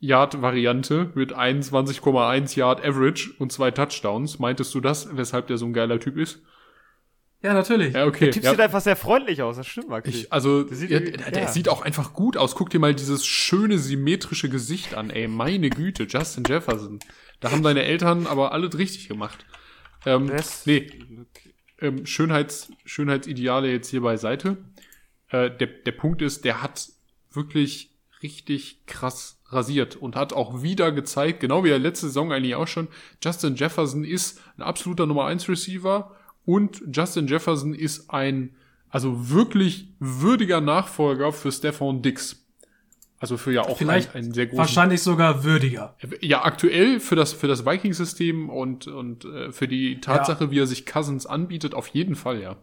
Yard-Variante 0.00 1.12
mit 1.14 1.34
21,1 1.34 2.58
Yard 2.58 2.84
Average 2.84 3.30
und 3.38 3.52
zwei 3.52 3.70
Touchdowns. 3.70 4.38
Meintest 4.38 4.74
du 4.74 4.80
das, 4.80 5.16
weshalb 5.16 5.46
der 5.46 5.56
so 5.56 5.64
ein 5.64 5.72
geiler 5.72 5.98
Typ 5.98 6.18
ist? 6.18 6.42
Ja, 7.44 7.52
natürlich. 7.52 7.92
Ja, 7.92 8.06
okay. 8.06 8.24
Der 8.24 8.32
Typ 8.32 8.44
ja. 8.44 8.50
sieht 8.52 8.60
einfach 8.60 8.80
sehr 8.80 8.96
freundlich 8.96 9.42
aus, 9.42 9.56
das 9.56 9.66
stimmt, 9.66 9.90
Maxi. 9.90 10.10
Ich, 10.10 10.32
also, 10.32 10.62
der 10.62 10.76
sieht, 10.78 10.90
ja, 10.90 11.00
der, 11.00 11.30
der 11.30 11.48
sieht 11.48 11.68
auch 11.68 11.82
einfach 11.82 12.14
gut 12.14 12.38
aus. 12.38 12.54
Guck 12.54 12.70
dir 12.70 12.78
mal 12.78 12.94
dieses 12.94 13.26
schöne, 13.26 13.78
symmetrische 13.78 14.48
Gesicht 14.48 14.94
an, 14.94 15.10
ey. 15.10 15.28
Meine 15.28 15.68
Güte, 15.68 16.04
Justin 16.08 16.44
Jefferson. 16.48 17.00
Da 17.40 17.50
haben 17.50 17.62
deine 17.62 17.82
Eltern 17.82 18.26
aber 18.26 18.52
alles 18.52 18.78
richtig 18.78 19.08
gemacht. 19.08 19.44
Ähm, 20.06 20.28
das, 20.28 20.64
nee, 20.64 20.90
ähm, 21.82 22.06
Schönheits, 22.06 22.72
Schönheitsideale 22.86 23.70
jetzt 23.70 23.90
hier 23.90 24.00
beiseite. 24.00 24.56
Äh, 25.28 25.50
der, 25.50 25.66
der 25.66 25.92
Punkt 25.92 26.22
ist, 26.22 26.46
der 26.46 26.62
hat 26.62 26.88
wirklich 27.30 27.90
richtig 28.22 28.86
krass 28.86 29.38
rasiert 29.48 29.96
und 29.96 30.16
hat 30.16 30.32
auch 30.32 30.62
wieder 30.62 30.92
gezeigt, 30.92 31.40
genau 31.40 31.62
wie 31.62 31.68
er 31.68 31.78
letzte 31.78 32.06
Saison 32.06 32.32
eigentlich 32.32 32.54
auch 32.54 32.68
schon, 32.68 32.88
Justin 33.22 33.54
Jefferson 33.54 34.02
ist 34.02 34.40
ein 34.56 34.62
absoluter 34.62 35.04
Nummer 35.04 35.26
1 35.26 35.46
Receiver 35.46 36.16
und 36.44 36.82
Justin 36.92 37.26
Jefferson 37.26 37.74
ist 37.74 38.10
ein, 38.10 38.54
also 38.88 39.30
wirklich 39.30 39.88
würdiger 39.98 40.60
Nachfolger 40.60 41.32
für 41.32 41.50
Stefan 41.50 42.02
Dix. 42.02 42.44
Also 43.18 43.38
für 43.38 43.52
ja 43.52 43.62
auch 43.62 43.78
Vielleicht 43.78 44.14
ein, 44.14 44.26
ein 44.26 44.34
sehr 44.34 44.46
großen, 44.46 44.58
Wahrscheinlich 44.58 45.02
sogar 45.02 45.44
würdiger. 45.44 45.96
Ja, 46.20 46.44
aktuell 46.44 47.00
für 47.00 47.16
das, 47.16 47.32
für 47.32 47.48
das 47.48 47.64
Vikings-System 47.64 48.50
und, 48.50 48.86
und 48.86 49.24
äh, 49.24 49.50
für 49.50 49.66
die 49.66 50.00
Tatsache, 50.00 50.44
ja. 50.44 50.50
wie 50.50 50.58
er 50.58 50.66
sich 50.66 50.84
Cousins 50.84 51.24
anbietet, 51.24 51.74
auf 51.74 51.86
jeden 51.88 52.16
Fall, 52.16 52.40
ja. 52.40 52.56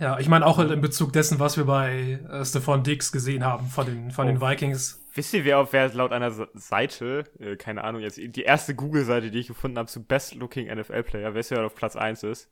Ja, 0.00 0.18
ich 0.18 0.28
meine 0.28 0.46
auch 0.46 0.58
in 0.58 0.80
Bezug 0.80 1.12
dessen, 1.12 1.38
was 1.38 1.56
wir 1.56 1.64
bei 1.64 2.20
äh, 2.30 2.44
Stefan 2.44 2.82
Dix 2.82 3.12
gesehen 3.12 3.44
haben 3.44 3.66
von 3.66 3.86
den, 3.86 4.10
von 4.10 4.26
oh. 4.26 4.30
den 4.30 4.40
Vikings. 4.40 5.04
Wisst 5.14 5.32
ihr, 5.32 5.44
wer, 5.44 5.72
wer 5.72 5.92
laut 5.94 6.12
einer 6.12 6.30
Seite, 6.54 7.24
äh, 7.38 7.56
keine 7.56 7.82
Ahnung, 7.82 8.02
jetzt 8.02 8.18
die 8.18 8.42
erste 8.42 8.74
Google-Seite, 8.74 9.30
die 9.30 9.38
ich 9.38 9.46
gefunden 9.48 9.78
habe, 9.78 9.88
zu 9.88 10.04
Best 10.04 10.34
Looking 10.34 10.66
NFL-Player, 10.72 11.34
wer 11.34 11.40
ist 11.40 11.50
ja 11.50 11.64
auf 11.64 11.74
Platz 11.74 11.96
1 11.96 12.22
ist? 12.24 12.50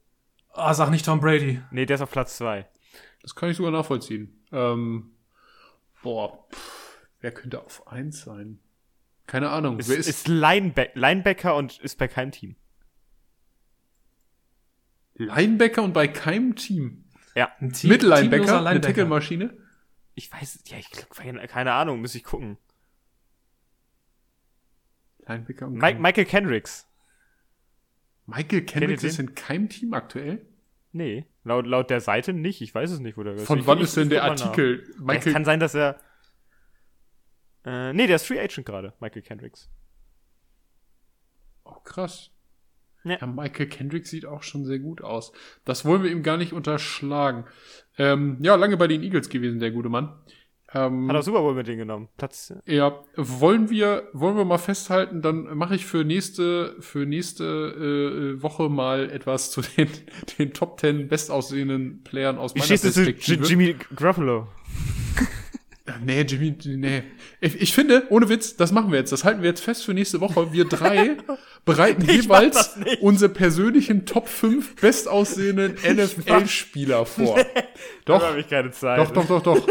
Ah, 0.55 0.73
sag 0.73 0.91
nicht 0.91 1.05
Tom 1.05 1.21
Brady. 1.21 1.61
Nee, 1.71 1.85
der 1.85 1.97
ist 1.97 2.01
auf 2.01 2.11
Platz 2.13 2.37
zwei. 2.37 2.69
Das 3.23 3.35
kann 3.35 3.51
ich 3.51 3.57
sogar 3.57 3.73
nachvollziehen. 3.73 4.45
Ähm, 4.53 5.17
boah, 6.03 6.47
pff, 6.53 6.99
wer 7.21 7.33
könnte 7.33 7.61
auf 7.61 7.87
eins 7.89 8.23
sein? 8.23 8.61
Keine 9.27 9.51
Ahnung. 9.51 9.79
Ist, 9.79 9.89
wer 9.89 9.97
ist, 9.97 10.07
ist 10.07 10.29
Lineback 10.29 10.93
Linebacker 10.95 11.57
und 11.57 11.79
ist 11.81 11.99
bei 11.99 12.07
keinem 12.07 12.31
Team. 12.31 12.57
Linebacker 15.15 15.83
und 15.83 15.93
bei 15.93 16.07
keinem 16.09 16.55
Team? 16.55 17.05
Ja. 17.35 17.51
Ein 17.61 17.73
Team, 17.73 17.91
Mit 17.91 18.03
Linebacker, 18.03 18.45
Linebacker. 18.45 18.67
eine 18.69 18.81
Tickelmaschine? 18.81 19.57
Ich 20.15 20.31
weiß, 20.33 20.61
ja, 20.67 20.79
ich 20.79 20.89
keine 21.49 21.73
Ahnung, 21.73 22.01
muss 22.01 22.15
ich 22.15 22.23
gucken. 22.23 22.59
Linebacker 25.27 25.67
und 25.67 25.75
Mike, 25.75 25.99
Michael 25.99 26.27
Kendricks. 26.27 26.87
Michael 28.27 28.63
Kendricks 28.63 29.05
ist 29.05 29.19
in 29.19 29.35
keinem 29.35 29.69
Team 29.69 29.93
aktuell? 29.95 30.45
Nee, 30.93 31.27
laut, 31.43 31.67
laut 31.67 31.91
der 31.91 32.01
Seite 32.01 32.33
nicht. 32.33 32.61
Ich 32.61 32.75
weiß 32.75 32.91
es 32.91 33.01
nicht, 33.01 33.17
wo 33.17 33.23
der 33.23 33.35
ist. 33.35 33.47
Von 33.47 33.59
ich, 33.59 33.67
wann 33.67 33.79
ich, 33.79 33.85
ist 33.85 33.97
denn 33.97 34.09
der 34.09 34.25
Artikel? 34.25 34.85
Michael 34.99 35.29
es 35.29 35.33
kann 35.33 35.45
sein, 35.45 35.61
dass 35.61 35.75
er. 35.75 36.01
Äh, 37.65 37.93
nee, 37.93 38.07
der 38.07 38.17
ist 38.17 38.27
Free 38.27 38.39
Agent 38.39 38.67
gerade, 38.67 38.95
Michael 39.01 39.23
Kendricks. 39.23 39.71
Oh, 41.65 41.81
krass. 41.83 42.31
Ja. 43.05 43.19
ja. 43.21 43.27
Michael 43.27 43.69
Kendrick 43.69 44.07
sieht 44.07 44.27
auch 44.27 44.43
schon 44.43 44.65
sehr 44.65 44.79
gut 44.79 45.03
aus. 45.03 45.33
Das 45.65 45.85
wollen 45.85 46.03
wir 46.03 46.11
ihm 46.11 46.23
gar 46.23 46.37
nicht 46.37 46.53
unterschlagen. 46.53 47.45
Ähm, 47.99 48.39
ja, 48.41 48.55
lange 48.55 48.77
bei 48.77 48.87
den 48.87 49.03
Eagles 49.03 49.29
gewesen, 49.29 49.61
der 49.61 49.71
gute 49.71 49.89
Mann. 49.89 50.15
Ähm, 50.75 51.09
Hat 51.09 51.17
er 51.17 51.23
Super 51.23 51.41
Bowl 51.41 51.55
mit 51.55 51.69
denen 51.69 51.79
genommen. 51.79 52.09
Platz. 52.17 52.53
Ja, 52.67 53.01
wollen 53.17 53.71
wir, 53.71 54.09
wollen 54.13 54.37
wir 54.37 54.45
mal 54.45 54.59
festhalten, 54.59 55.23
dann 55.23 55.57
mache 55.57 55.77
ich 55.77 55.87
für 55.87 56.05
nächste, 56.05 56.75
für 56.81 57.07
nächste 57.07 57.45
äh, 57.45 58.43
Woche 58.43 58.69
mal 58.69 59.09
etwas 59.11 59.53
zu 59.53 59.63
den, 59.63 59.89
den 60.39 60.53
Top 60.53 60.81
10 60.81 61.09
bestaussehenden 61.09 62.03
Playern 62.03 62.39
aus 62.39 62.55
meiner 62.55 62.67
Perspektive. 62.67 63.43
Zu 63.43 63.49
Jimmy 63.49 63.77
Garoppolo. 63.95 64.49
Nee, 66.03 66.23
Jimmy, 66.23 66.57
nee. 66.65 67.03
Ich, 67.43 67.61
ich, 67.61 67.75
finde, 67.75 68.07
ohne 68.09 68.31
Witz, 68.31 68.57
das 68.57 68.73
machen 68.73 68.91
wir 68.91 68.99
jetzt. 68.99 69.13
Das 69.13 69.23
halten 69.23 69.43
wir 69.43 69.51
jetzt 69.51 69.61
fest 69.61 69.85
für 69.85 69.93
nächste 69.93 70.19
Woche. 70.23 70.51
Wir 70.51 70.65
drei 70.65 71.19
bereiten 71.67 72.07
jeweils 72.11 72.79
unsere 73.03 73.31
persönlichen 73.31 74.07
Top 74.07 74.29
5 74.29 74.77
bestaussehenden 74.77 75.75
NFL-Spieler 75.75 77.05
vor. 77.05 77.37
Nee, 77.37 77.45
doch. 78.07 78.21
Da 78.21 78.29
habe 78.29 78.41
ich 78.41 78.49
keine 78.49 78.71
Zeit. 78.71 78.99
Doch, 78.99 79.11
doch, 79.11 79.27
doch, 79.27 79.43
doch. 79.43 79.67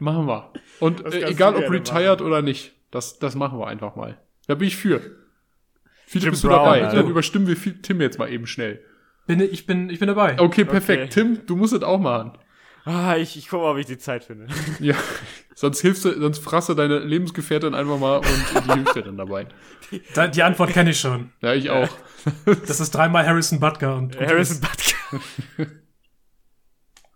Machen 0.00 0.26
wir. 0.26 0.52
Und 0.80 1.04
äh, 1.04 1.28
egal 1.28 1.56
ob 1.56 1.70
retired 1.70 2.20
machen. 2.20 2.26
oder 2.26 2.42
nicht, 2.42 2.72
das, 2.90 3.18
das 3.18 3.34
machen 3.34 3.58
wir 3.58 3.66
einfach 3.66 3.96
mal. 3.96 4.18
Da 4.46 4.54
bin 4.54 4.68
ich 4.68 4.76
für. 4.76 5.00
Viele 6.06 6.30
bist 6.30 6.44
du 6.44 6.48
dabei. 6.48 6.84
Also. 6.84 6.98
Dann 6.98 7.08
überstimmen 7.08 7.46
wir 7.46 7.82
Tim 7.82 8.00
jetzt 8.00 8.18
mal 8.18 8.30
eben 8.30 8.46
schnell. 8.46 8.84
Bin, 9.26 9.40
ich, 9.40 9.66
bin, 9.66 9.90
ich 9.90 9.98
bin 9.98 10.06
dabei. 10.06 10.38
Okay, 10.38 10.64
perfekt. 10.64 11.02
Okay. 11.02 11.10
Tim, 11.10 11.46
du 11.46 11.56
musst 11.56 11.72
es 11.72 11.82
auch 11.82 11.98
machen. 11.98 12.38
Ah, 12.84 13.16
ich, 13.16 13.36
ich 13.36 13.48
gucke 13.48 13.64
mal, 13.64 13.72
ob 13.72 13.78
ich 13.78 13.86
die 13.86 13.98
Zeit 13.98 14.22
finde. 14.22 14.46
Ja, 14.78 14.94
sonst 15.56 15.80
hilfst 15.80 16.04
du, 16.04 16.20
sonst 16.20 16.38
frasse 16.38 16.76
deine 16.76 17.00
Lebensgefährtin 17.00 17.74
einfach 17.74 17.98
mal 17.98 18.18
und 18.18 18.64
die 18.64 18.72
hilft 18.74 18.94
dir 18.94 19.02
dann 19.02 19.16
dabei. 19.16 19.48
Die, 19.90 20.30
die 20.30 20.42
Antwort 20.44 20.70
kenne 20.70 20.90
ich 20.90 21.00
schon. 21.00 21.32
Ja, 21.42 21.52
ich 21.52 21.70
auch. 21.70 21.88
Das 22.44 22.78
ist 22.78 22.92
dreimal 22.92 23.26
Harrison 23.26 23.58
Butker 23.58 23.96
und 23.96 24.18
Harrison 24.20 24.60
Butker. 24.60 25.20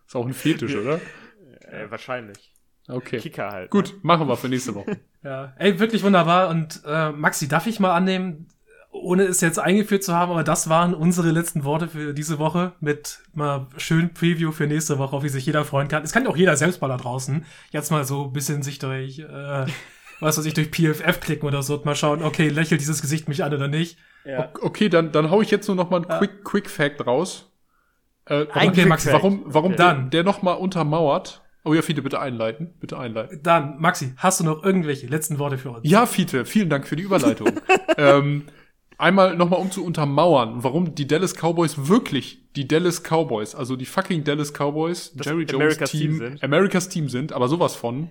Ist 0.06 0.16
auch 0.16 0.26
ein 0.26 0.34
Fetisch, 0.34 0.74
oder? 0.74 1.00
Äh, 1.60 1.88
wahrscheinlich. 1.88 2.49
Okay. 2.92 3.18
Kicker 3.18 3.50
halt. 3.50 3.70
Gut, 3.70 3.92
ne? 3.92 3.98
machen 4.02 4.28
wir 4.28 4.36
für 4.36 4.48
nächste 4.48 4.74
Woche. 4.74 4.98
ja, 5.22 5.52
ey, 5.56 5.78
wirklich 5.78 6.02
wunderbar. 6.02 6.48
Und 6.48 6.82
äh, 6.86 7.10
Maxi, 7.10 7.48
darf 7.48 7.66
ich 7.66 7.80
mal 7.80 7.94
annehmen, 7.94 8.48
ohne 8.92 9.22
es 9.24 9.40
jetzt 9.40 9.58
eingeführt 9.58 10.02
zu 10.02 10.14
haben, 10.14 10.32
aber 10.32 10.42
das 10.42 10.68
waren 10.68 10.94
unsere 10.94 11.30
letzten 11.30 11.64
Worte 11.64 11.88
für 11.88 12.12
diese 12.12 12.38
Woche 12.38 12.72
mit 12.80 13.20
mal 13.32 13.68
schön 13.76 14.12
Preview 14.12 14.50
für 14.50 14.66
nächste 14.66 14.98
Woche, 14.98 15.16
auf 15.16 15.22
wie 15.22 15.28
sich 15.28 15.46
jeder 15.46 15.64
freuen 15.64 15.88
kann. 15.88 16.02
Es 16.02 16.12
kann 16.12 16.24
ja 16.24 16.30
auch 16.30 16.36
jeder 16.36 16.56
selbst 16.56 16.80
mal 16.80 16.88
da 16.88 16.96
draußen 16.96 17.44
jetzt 17.70 17.90
mal 17.90 18.04
so 18.04 18.24
ein 18.24 18.32
bisschen 18.32 18.62
sich 18.62 18.78
durch, 18.78 19.20
äh, 19.20 19.66
was 20.18 20.38
weiß 20.38 20.44
ich, 20.44 20.54
durch 20.54 20.70
PFF 20.70 21.20
klicken 21.20 21.46
oder 21.46 21.62
so 21.62 21.74
und 21.74 21.84
mal 21.84 21.94
schauen, 21.94 22.22
okay, 22.22 22.48
lächelt 22.48 22.80
dieses 22.80 23.00
Gesicht 23.00 23.28
mich 23.28 23.44
an 23.44 23.54
oder 23.54 23.68
nicht. 23.68 23.96
Ja. 24.24 24.50
Okay, 24.60 24.88
dann, 24.88 25.12
dann 25.12 25.30
hau 25.30 25.40
ich 25.40 25.50
jetzt 25.50 25.68
nur 25.68 25.76
noch 25.76 25.90
mal 25.90 25.98
einen 25.98 26.10
ja. 26.10 26.18
Quick, 26.18 26.44
Quick 26.44 26.68
Fact 26.68 27.06
raus. 27.06 27.50
Äh, 28.26 28.46
warum, 28.52 28.68
okay, 28.68 28.86
Maxi, 28.86 29.12
warum, 29.12 29.42
warum 29.46 29.72
okay. 29.72 29.78
dann 29.78 30.10
der 30.10 30.24
noch 30.24 30.42
mal 30.42 30.52
untermauert? 30.52 31.42
Oh 31.64 31.74
ja, 31.74 31.82
Fiete, 31.82 32.02
bitte 32.02 32.20
einleiten. 32.20 32.74
Bitte 32.80 32.98
einleiten. 32.98 33.40
Dann, 33.42 33.78
Maxi, 33.80 34.12
hast 34.16 34.40
du 34.40 34.44
noch 34.44 34.64
irgendwelche 34.64 35.06
letzten 35.06 35.38
Worte 35.38 35.58
für 35.58 35.70
uns? 35.70 35.80
Ja, 35.82 36.06
Fiete, 36.06 36.44
vielen 36.44 36.70
Dank 36.70 36.86
für 36.86 36.96
die 36.96 37.02
Überleitung. 37.02 37.48
ähm, 37.98 38.44
einmal 38.96 39.36
nochmal 39.36 39.60
um 39.60 39.70
zu 39.70 39.84
untermauern, 39.84 40.62
warum 40.62 40.94
die 40.94 41.06
Dallas 41.06 41.34
Cowboys 41.34 41.88
wirklich 41.88 42.50
die 42.56 42.66
Dallas 42.66 43.02
Cowboys, 43.02 43.54
also 43.54 43.76
die 43.76 43.86
fucking 43.86 44.24
Dallas 44.24 44.52
Cowboys, 44.52 45.12
das 45.14 45.26
Jerry 45.26 45.44
Jones 45.44 45.54
America's 45.54 45.90
Team, 45.90 46.00
Team 46.00 46.18
sind. 46.18 46.44
Americas 46.44 46.88
Team 46.88 47.08
sind, 47.08 47.32
aber 47.32 47.48
sowas 47.48 47.74
von. 47.74 48.08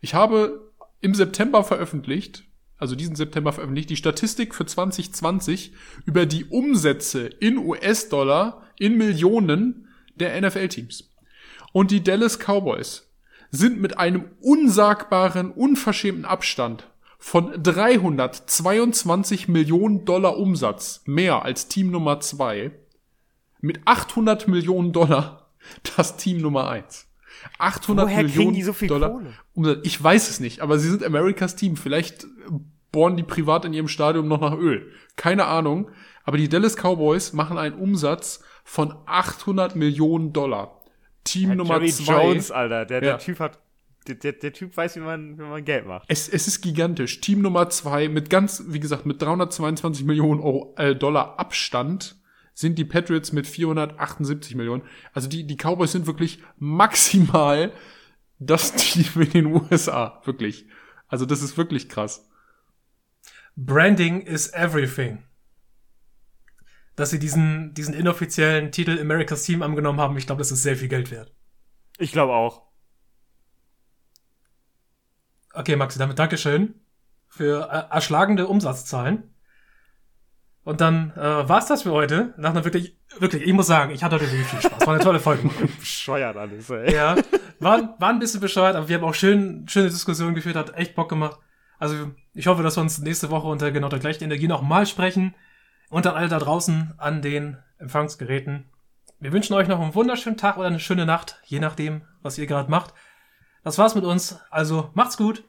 Ich 0.00 0.14
habe 0.14 0.72
im 1.00 1.14
September 1.14 1.64
veröffentlicht, 1.64 2.44
also 2.78 2.94
diesen 2.94 3.16
September 3.16 3.52
veröffentlicht, 3.52 3.90
die 3.90 3.96
Statistik 3.96 4.54
für 4.54 4.66
2020 4.66 5.72
über 6.04 6.26
die 6.26 6.44
Umsätze 6.46 7.26
in 7.26 7.58
US-Dollar 7.58 8.62
in 8.78 8.98
Millionen 8.98 9.88
der 10.16 10.40
NFL-Teams. 10.40 11.10
Und 11.76 11.90
die 11.90 12.02
Dallas 12.02 12.38
Cowboys 12.38 13.06
sind 13.50 13.82
mit 13.82 13.98
einem 13.98 14.30
unsagbaren, 14.40 15.50
unverschämten 15.50 16.24
Abstand 16.24 16.88
von 17.18 17.52
322 17.62 19.48
Millionen 19.48 20.06
Dollar 20.06 20.38
Umsatz, 20.38 21.02
mehr 21.04 21.42
als 21.44 21.68
Team 21.68 21.90
Nummer 21.90 22.18
zwei, 22.20 22.70
mit 23.60 23.80
800 23.84 24.48
Millionen 24.48 24.94
Dollar 24.94 25.50
das 25.98 26.16
Team 26.16 26.38
Nummer 26.38 26.66
eins. 26.66 27.08
800 27.58 28.06
Woher 28.06 28.22
Millionen 28.22 28.54
die 28.54 28.62
so 28.62 28.72
viel 28.72 28.88
Dollar 28.88 29.10
Kohle? 29.10 29.34
Umsatz. 29.52 29.80
Ich 29.82 30.02
weiß 30.02 30.30
es 30.30 30.40
nicht, 30.40 30.60
aber 30.60 30.78
sie 30.78 30.88
sind 30.88 31.04
Americas 31.04 31.56
Team. 31.56 31.76
Vielleicht 31.76 32.26
bohren 32.90 33.18
die 33.18 33.22
privat 33.22 33.66
in 33.66 33.74
ihrem 33.74 33.88
Stadion 33.88 34.28
noch 34.28 34.40
nach 34.40 34.56
Öl. 34.56 34.90
Keine 35.16 35.44
Ahnung. 35.44 35.90
Aber 36.24 36.38
die 36.38 36.48
Dallas 36.48 36.76
Cowboys 36.76 37.34
machen 37.34 37.58
einen 37.58 37.78
Umsatz 37.78 38.42
von 38.64 38.94
800 39.04 39.76
Millionen 39.76 40.32
Dollar. 40.32 40.75
Team 41.26 41.50
ja, 41.50 41.54
Nummer 41.56 41.74
Jerry 41.74 41.92
zwei. 41.92 42.24
Jones, 42.24 42.50
Alter. 42.50 42.86
Der, 42.86 43.00
der 43.00 43.18
Typ 43.18 43.40
hat 43.40 43.58
der, 44.08 44.14
der, 44.14 44.32
der, 44.32 44.52
Typ 44.52 44.76
weiß, 44.76 44.96
wie 44.96 45.00
man, 45.00 45.38
wie 45.38 45.42
man 45.42 45.64
Geld 45.64 45.86
macht. 45.86 46.06
Es, 46.08 46.28
es 46.28 46.46
ist 46.46 46.60
gigantisch. 46.60 47.20
Team 47.20 47.42
Nummer 47.42 47.68
zwei 47.70 48.08
mit 48.08 48.30
ganz, 48.30 48.64
wie 48.68 48.80
gesagt, 48.80 49.04
mit 49.04 49.20
322 49.20 50.04
Millionen 50.04 50.40
Euro, 50.40 50.74
äh, 50.78 50.94
Dollar 50.94 51.38
Abstand 51.38 52.16
sind 52.54 52.78
die 52.78 52.84
Patriots 52.84 53.32
mit 53.32 53.46
478 53.46 54.54
Millionen. 54.54 54.82
Also 55.12 55.28
die, 55.28 55.46
die 55.46 55.56
Cowboys 55.56 55.92
sind 55.92 56.06
wirklich 56.06 56.38
maximal 56.58 57.72
das 58.38 58.72
Team 58.76 59.22
in 59.22 59.30
den 59.30 59.46
USA. 59.46 60.22
Wirklich. 60.24 60.66
Also 61.08 61.26
das 61.26 61.42
ist 61.42 61.56
wirklich 61.58 61.88
krass. 61.88 62.28
Branding 63.56 64.20
is 64.22 64.52
everything. 64.52 65.24
Dass 66.96 67.10
sie 67.10 67.18
diesen, 67.18 67.74
diesen 67.74 67.94
inoffiziellen 67.94 68.72
Titel 68.72 68.98
America's 68.98 69.44
Team 69.44 69.62
angenommen 69.62 70.00
haben, 70.00 70.16
ich 70.16 70.26
glaube, 70.26 70.40
das 70.40 70.50
ist 70.50 70.62
sehr 70.62 70.76
viel 70.76 70.88
Geld 70.88 71.10
wert. 71.10 71.32
Ich 71.98 72.12
glaube 72.12 72.32
auch. 72.32 72.62
Okay, 75.52 75.76
Maxi, 75.76 75.98
damit 75.98 76.18
Dankeschön 76.18 76.74
für 77.28 77.68
äh, 77.70 77.94
erschlagende 77.94 78.46
Umsatzzahlen. 78.46 79.34
Und 80.64 80.80
dann 80.80 81.12
äh, 81.12 81.48
war 81.48 81.58
es 81.58 81.66
das 81.66 81.82
für 81.82 81.92
heute. 81.92 82.34
Nach 82.38 82.50
einer 82.50 82.64
wirklich, 82.64 82.96
wirklich, 83.18 83.42
ich 83.42 83.52
muss 83.52 83.68
sagen, 83.68 83.92
ich 83.92 84.02
hatte 84.02 84.16
heute 84.16 84.30
wirklich 84.30 84.48
viel 84.48 84.62
Spaß. 84.62 84.86
War 84.86 84.94
eine 84.94 85.04
tolle 85.04 85.20
Folge. 85.20 85.48
bescheuert 85.78 86.36
alles, 86.36 86.68
ey. 86.70 86.92
Ja, 86.92 87.14
war, 87.60 87.94
war 88.00 88.08
ein 88.08 88.18
bisschen 88.18 88.40
bescheuert, 88.40 88.74
aber 88.74 88.88
wir 88.88 88.96
haben 88.96 89.04
auch 89.04 89.14
schön, 89.14 89.66
schöne 89.68 89.90
Diskussionen 89.90 90.34
geführt, 90.34 90.56
hat 90.56 90.74
echt 90.74 90.94
Bock 90.94 91.08
gemacht. 91.08 91.38
Also 91.78 92.10
ich 92.34 92.46
hoffe, 92.48 92.62
dass 92.62 92.76
wir 92.76 92.80
uns 92.80 92.98
nächste 92.98 93.30
Woche 93.30 93.46
unter 93.46 93.70
genau 93.70 93.88
der 93.88 93.98
gleichen 93.98 94.24
Energie 94.24 94.48
nochmal 94.48 94.86
sprechen. 94.86 95.34
Und 95.88 96.06
dann 96.06 96.14
alle 96.14 96.28
da 96.28 96.38
draußen 96.38 96.94
an 96.98 97.22
den 97.22 97.58
Empfangsgeräten. 97.78 98.68
Wir 99.18 99.32
wünschen 99.32 99.54
euch 99.54 99.68
noch 99.68 99.80
einen 99.80 99.94
wunderschönen 99.94 100.36
Tag 100.36 100.56
oder 100.58 100.66
eine 100.66 100.80
schöne 100.80 101.06
Nacht, 101.06 101.40
je 101.44 101.60
nachdem, 101.60 102.02
was 102.22 102.38
ihr 102.38 102.46
gerade 102.46 102.70
macht. 102.70 102.92
Das 103.62 103.78
war's 103.78 103.94
mit 103.94 104.04
uns. 104.04 104.40
Also 104.50 104.90
macht's 104.94 105.16
gut 105.16 105.44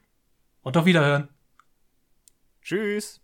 und 0.62 0.78
auf 0.78 0.86
Wiederhören. 0.86 1.30
Tschüss. 2.62 3.22